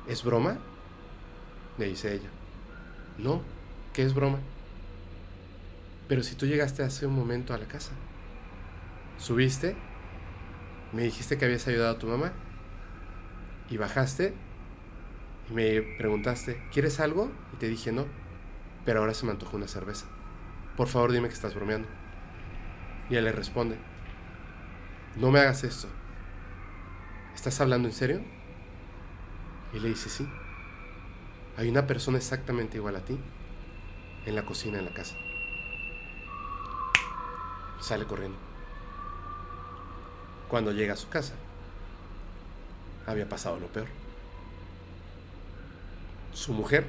[0.08, 0.58] ¿Es broma?
[1.78, 2.30] Le dice ella.
[3.20, 3.44] No,
[3.94, 4.40] ¿qué es broma?
[6.08, 7.92] Pero si tú llegaste hace un momento a la casa,
[9.20, 9.78] subiste,
[10.94, 12.34] me dijiste que habías ayudado a tu mamá
[13.70, 14.34] y bajaste
[15.50, 17.32] y me preguntaste, ¿quieres algo?
[17.54, 18.06] Y te dije no,
[18.86, 20.06] pero ahora se me antojó una cerveza.
[20.76, 21.88] Por favor dime que estás bromeando.
[23.10, 23.78] Y él le responde,
[25.18, 25.88] no me hagas esto.
[27.34, 28.22] ¿Estás hablando en serio?
[29.74, 30.28] Y le dice, sí.
[31.58, 33.20] Hay una persona exactamente igual a ti
[34.26, 35.16] en la cocina en la casa.
[37.80, 38.51] Sale corriendo.
[40.52, 41.34] Cuando llega a su casa,
[43.08, 43.88] había pasado lo peor.
[46.34, 46.88] Su mujer.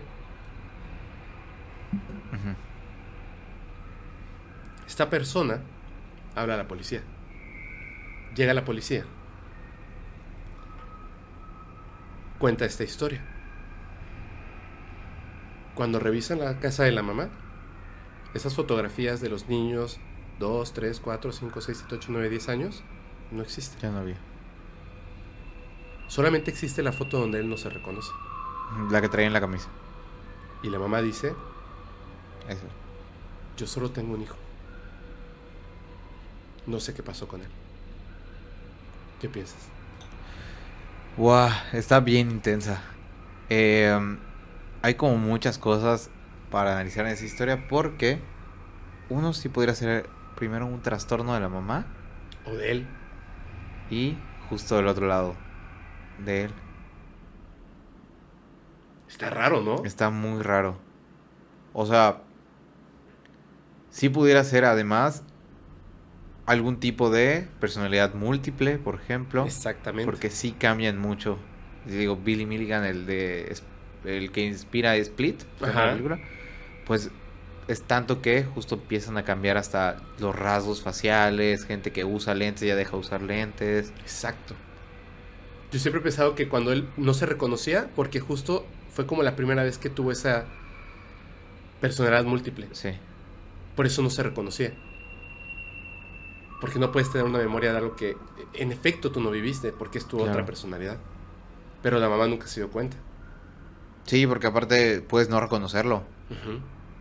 [4.84, 5.60] Esta persona
[6.34, 7.04] habla a la policía.
[8.34, 9.04] Llega la policía.
[12.40, 13.24] Cuenta esta historia.
[15.76, 17.28] Cuando revisan la casa de la mamá,
[18.34, 20.00] esas fotografías de los niños
[20.40, 22.82] 2, 3, 4, 5, 6, 7, 8, 9, 10 años
[23.32, 23.80] no existen.
[23.80, 24.16] Ya no había.
[26.08, 28.10] Solamente existe la foto donde él no se reconoce.
[28.90, 29.68] La que traía en la camisa.
[30.62, 31.34] Y la mamá dice,
[32.48, 32.62] Eso.
[33.56, 34.36] yo solo tengo un hijo.
[36.66, 37.48] No sé qué pasó con él.
[39.20, 39.58] ¿Qué piensas?
[41.16, 42.82] Guau, está bien intensa.
[43.48, 44.16] Eh,
[44.82, 46.10] hay como muchas cosas
[46.50, 48.20] para analizar en esa historia porque
[49.08, 51.86] uno sí podría ser primero un trastorno de la mamá
[52.46, 52.86] O de él.
[53.92, 54.16] Y
[54.48, 55.36] justo del otro lado
[56.24, 56.50] de él.
[59.06, 59.84] Está raro, ¿no?
[59.84, 60.78] Está muy raro.
[61.74, 62.22] O sea,
[63.90, 65.24] sí pudiera ser además
[66.46, 69.44] algún tipo de personalidad múltiple, por ejemplo.
[69.44, 70.10] Exactamente.
[70.10, 71.38] Porque sí cambian mucho.
[71.84, 73.54] Digo, Billy Milligan, el de
[74.04, 76.18] el que inspira Split, la película,
[76.86, 77.10] pues
[77.68, 82.66] es tanto que justo empiezan a cambiar hasta los rasgos faciales, gente que usa lentes
[82.66, 83.92] ya deja de usar lentes.
[84.00, 84.54] Exacto.
[85.70, 89.36] Yo siempre he pensado que cuando él no se reconocía, porque justo fue como la
[89.36, 90.44] primera vez que tuvo esa
[91.80, 92.68] personalidad múltiple.
[92.72, 92.90] Sí.
[93.74, 94.74] Por eso no se reconocía.
[96.60, 98.16] Porque no puedes tener una memoria de algo que
[98.54, 100.32] en efecto tú no viviste, porque es tu Claro.
[100.32, 100.98] otra personalidad.
[101.82, 102.96] Pero la mamá nunca se dio cuenta.
[104.04, 106.02] Sí, porque aparte puedes no reconocerlo.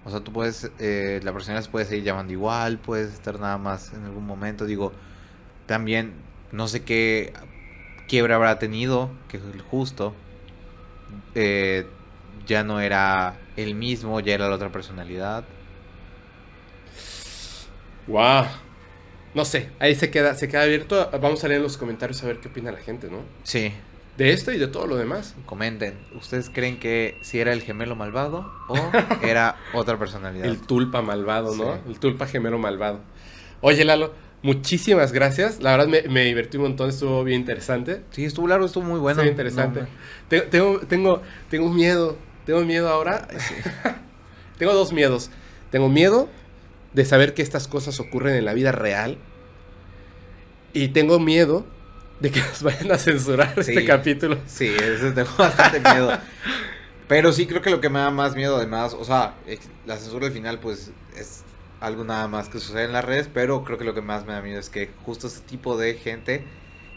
[0.04, 3.58] O sea, tú puedes, eh, la personalidad se puede seguir llamando igual, puedes estar nada
[3.58, 4.66] más en algún momento.
[4.66, 4.94] Digo,
[5.68, 6.14] también
[6.52, 7.34] no sé qué
[8.08, 10.14] quiebra habrá tenido, que el justo
[11.36, 11.86] eh,
[12.48, 15.44] ya no era el mismo, ya era la otra personalidad.
[18.08, 18.46] Wow.
[19.34, 21.10] No sé, ahí se queda, se queda abierto.
[21.22, 23.20] Vamos a leer los comentarios a ver qué opina la gente, ¿no?
[23.44, 23.72] Sí,
[24.18, 25.36] De esto y de todo lo demás.
[25.46, 25.98] comenten.
[26.16, 28.76] ¿Ustedes creen que si era el gemelo malvado o
[29.24, 30.46] era otra personalidad?
[30.46, 31.76] El tulpa malvado, ¿no?
[31.76, 31.82] Sí.
[31.88, 33.00] El tulpa gemelo malvado.
[33.62, 35.62] Oye, Lalo, muchísimas gracias.
[35.62, 38.04] La verdad me, me divertí un montón, estuvo bien interesante.
[38.12, 39.22] Sí, estuvo largo, estuvo muy bueno.
[39.22, 39.82] Estuvo interesante.
[39.82, 39.88] No,
[40.28, 42.18] Tengo, tengo, tengo, tengo miedo.
[42.46, 43.28] Tengo miedo ahora.
[44.58, 45.30] tengo dos miedos.
[45.70, 46.28] Tengo miedo
[46.94, 49.18] de saber que estas cosas ocurren en la vida real.
[50.74, 51.66] Y tengo miedo
[52.22, 53.72] de que nos vayan a censurar Sí.
[53.72, 54.38] este capítulo.
[54.46, 56.18] Sí, eso tengo bastante miedo.
[57.08, 59.34] Pero sí creo que lo que me da más miedo además, o sea,
[59.86, 61.44] la censura al final pues es
[61.82, 64.34] algo nada más que sucede en las redes, pero creo que lo que más me
[64.34, 66.46] da miedo es que justo ese tipo de gente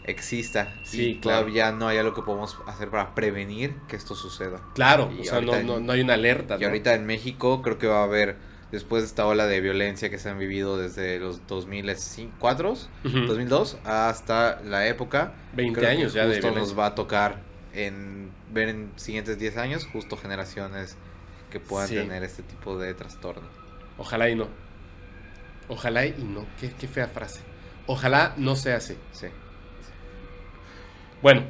[0.05, 1.39] exista Sí, y claro.
[1.39, 4.61] todavía no hay algo que podamos hacer para prevenir que esto suceda.
[4.75, 6.55] Claro, Y o sea, no, en- no hay una alerta.
[6.57, 6.67] Y ¿no?
[6.67, 8.37] ahorita en México creo que va a haber,
[8.71, 13.19] después de esta ola de violencia que se han vivido desde los 2004, Ujú.
[13.27, 16.61] 2002 hasta la época, 20 creo que años ya de justo violencia.
[16.73, 17.41] nos va a tocar
[17.73, 20.97] en ver en siguientes 10 años justo generaciones
[21.51, 21.95] que puedan Sí.
[21.95, 23.47] tener este tipo de trastorno.
[23.97, 24.47] Ojalá y no.
[25.67, 26.45] Ojalá y no.
[26.59, 27.39] Qué, qué fea frase.
[27.87, 28.95] Ojalá no sea así.
[29.11, 29.27] Sí.
[31.21, 31.43] Bueno.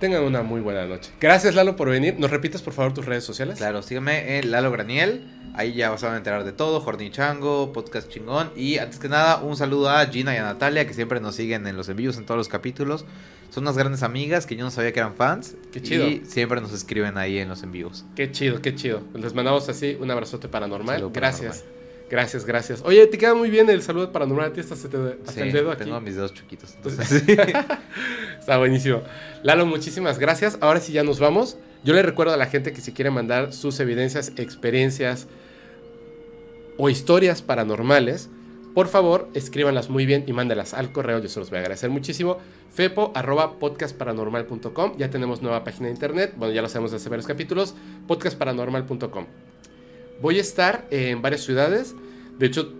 [0.00, 1.10] Tengan una muy buena noche.
[1.20, 2.14] Gracias, Lalo, por venir.
[2.18, 3.58] ¿Nos repites, por favor, tus redes sociales?
[3.58, 5.24] Claro, síganme en Lalo Graniel.
[5.54, 6.80] Ahí ya van a enterar de todo.
[6.80, 8.52] Jorni Chango, podcast chingón.
[8.54, 11.66] Y antes que nada, un saludo a Gina y a Natalia que siempre nos siguen
[11.66, 13.06] en los envíos en todos los capítulos.
[13.50, 15.56] Son unas grandes amigas que yo no sabía que eran fans.
[15.72, 16.06] Qué chido.
[16.06, 18.04] Y siempre nos escriben ahí en los envíos.
[18.14, 19.02] Qué chido, qué chido.
[19.14, 20.96] Les mandamos así un abrazote paranormal.
[20.96, 21.64] Saludo gracias.
[22.10, 22.82] Gracias, gracias.
[22.84, 24.48] Oye, te queda muy bien el saludo paranormal.
[24.50, 25.84] A ti hasta, se te- hasta Sí, el dedo aquí.
[25.84, 26.74] tengo mis dedos chiquitos.
[26.76, 27.22] Entonces,
[28.40, 29.02] Está buenísimo.
[29.42, 30.56] Lalo, muchísimas gracias.
[30.62, 31.58] Ahora sí ya nos vamos.
[31.84, 35.26] Yo le recuerdo a la gente que si quiere mandar sus evidencias, experiencias
[36.78, 38.30] o historias paranormales,
[38.74, 41.18] por favor, escríbanlas muy bien y mándelas al correo.
[41.18, 42.38] Yo se los voy a agradecer muchísimo.
[42.70, 44.96] Fepo arroba podcastparanormal.com.
[44.96, 46.34] Ya tenemos nueva página de internet.
[46.36, 47.74] Bueno, ya lo sabemos desde hace varios capítulos.
[48.06, 49.26] Podcastparanormal.com.
[50.20, 51.94] Voy a estar en varias ciudades.
[52.38, 52.72] De hecho,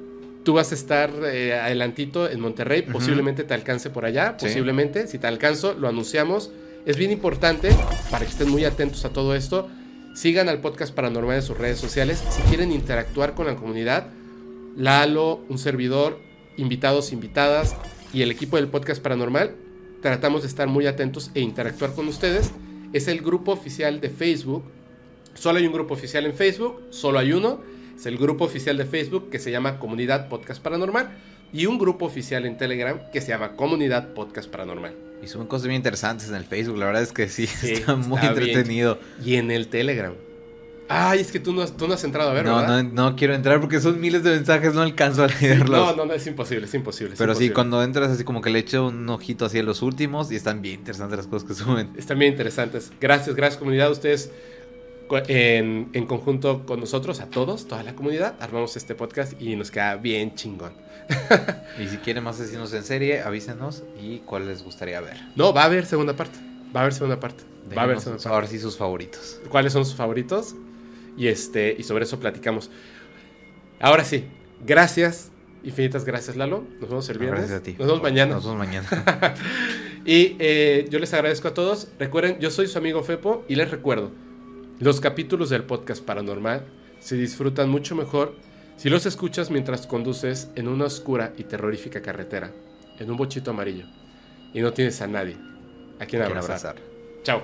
[0.45, 2.83] tú vas a estar eh, adelantito en Monterrey.
[2.83, 4.37] Posiblemente te alcance por allá.
[4.39, 4.47] Sí.
[4.47, 5.07] Posiblemente.
[5.07, 6.51] Si te alcanzo, lo anunciamos.
[6.87, 7.71] Es bien importante
[8.11, 9.69] para que estén muy atentos a todo esto.
[10.15, 12.25] Sigan al podcast paranormal en sus redes sociales.
[12.31, 14.09] Si quieren interactuar con la comunidad,
[14.79, 16.21] Lalo, un servidor,
[16.57, 17.75] invitados, invitadas
[18.13, 19.57] y el equipo del podcast paranormal,
[20.01, 22.53] tratamos de estar muy atentos e interactuar con ustedes.
[22.93, 24.63] Es el grupo oficial de Facebook.
[25.39, 27.61] Solo hay un grupo oficial en Facebook, solo hay uno.
[27.97, 31.11] Es el grupo oficial de Facebook que se llama Comunidad Podcast Paranormal
[31.53, 34.95] y un grupo oficial en Telegram que se llama Comunidad Podcast Paranormal.
[35.23, 36.77] y suben cosas bien interesantes en el Facebook.
[36.79, 38.49] La verdad es que sí, Sí, está muy está bien.
[38.49, 38.99] entretenido.
[39.25, 40.13] Y en el Telegram.
[40.91, 42.83] Ay, es que tú no has, tú no has entrado a ver, No, ¿verdad?
[42.83, 45.69] no, no quiero entrar porque son miles de mensajes, no alcanzo a leerlos.
[45.69, 47.13] no, no, no, es imposible, es imposible.
[47.13, 50.33] es Pero sí, cuando entras así como que le echo un ojito hacia los últimos
[50.33, 51.91] y están bien interesantes las cosas que suben.
[51.97, 52.91] Están bien interesantes.
[53.01, 53.91] Gracias, gracias comunidad.
[53.91, 54.31] Ustedes
[55.29, 59.71] en, en conjunto con nosotros, a todos, toda la comunidad, armamos este podcast y nos
[59.71, 60.73] queda bien chingón.
[61.79, 65.17] Y si quieren más asesinos en serie, avísenos y cuál les gustaría ver.
[65.37, 66.39] No, va a haber segunda parte.
[66.75, 67.45] Va a haber segunda parte.
[67.77, 68.35] Va a haber segunda parte.
[68.35, 69.41] ahora sí sus favoritos.
[69.49, 70.55] cuáles son sus favoritos
[71.17, 72.71] y este y sobre eso platicamos.
[73.81, 74.25] Ahora sí,
[74.67, 75.31] gracias,
[75.63, 76.65] infinitas gracias Lalo.
[76.81, 77.41] Nos vemos el viernes.
[77.41, 77.77] Gracias a ti.
[77.79, 78.35] Nos vemos mañana.
[78.35, 78.89] Nos vemos mañana.
[80.05, 81.89] Y eh, yo les agradezco a todos.
[81.99, 84.11] Recuerden, yo soy su amigo Fepo y les recuerdo,
[84.81, 86.65] los capítulos del podcast paranormal
[87.01, 88.37] se disfrutan mucho mejor
[88.77, 92.53] si los escuchas mientras conduces en una oscura y terrorífica carretera,
[92.99, 93.87] en un bochito amarillo,
[94.55, 95.37] y no tienes a nadie
[95.99, 96.77] a quien abrazar.
[96.77, 96.77] abrazar.
[97.25, 97.43] Chao.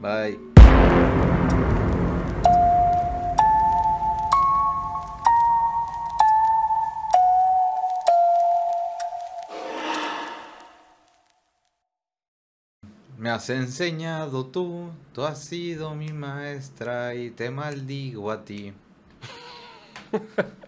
[0.00, 1.31] Bye.
[13.22, 18.72] Me has enseñado tú, tú has sido mi maestra y te maldigo a ti.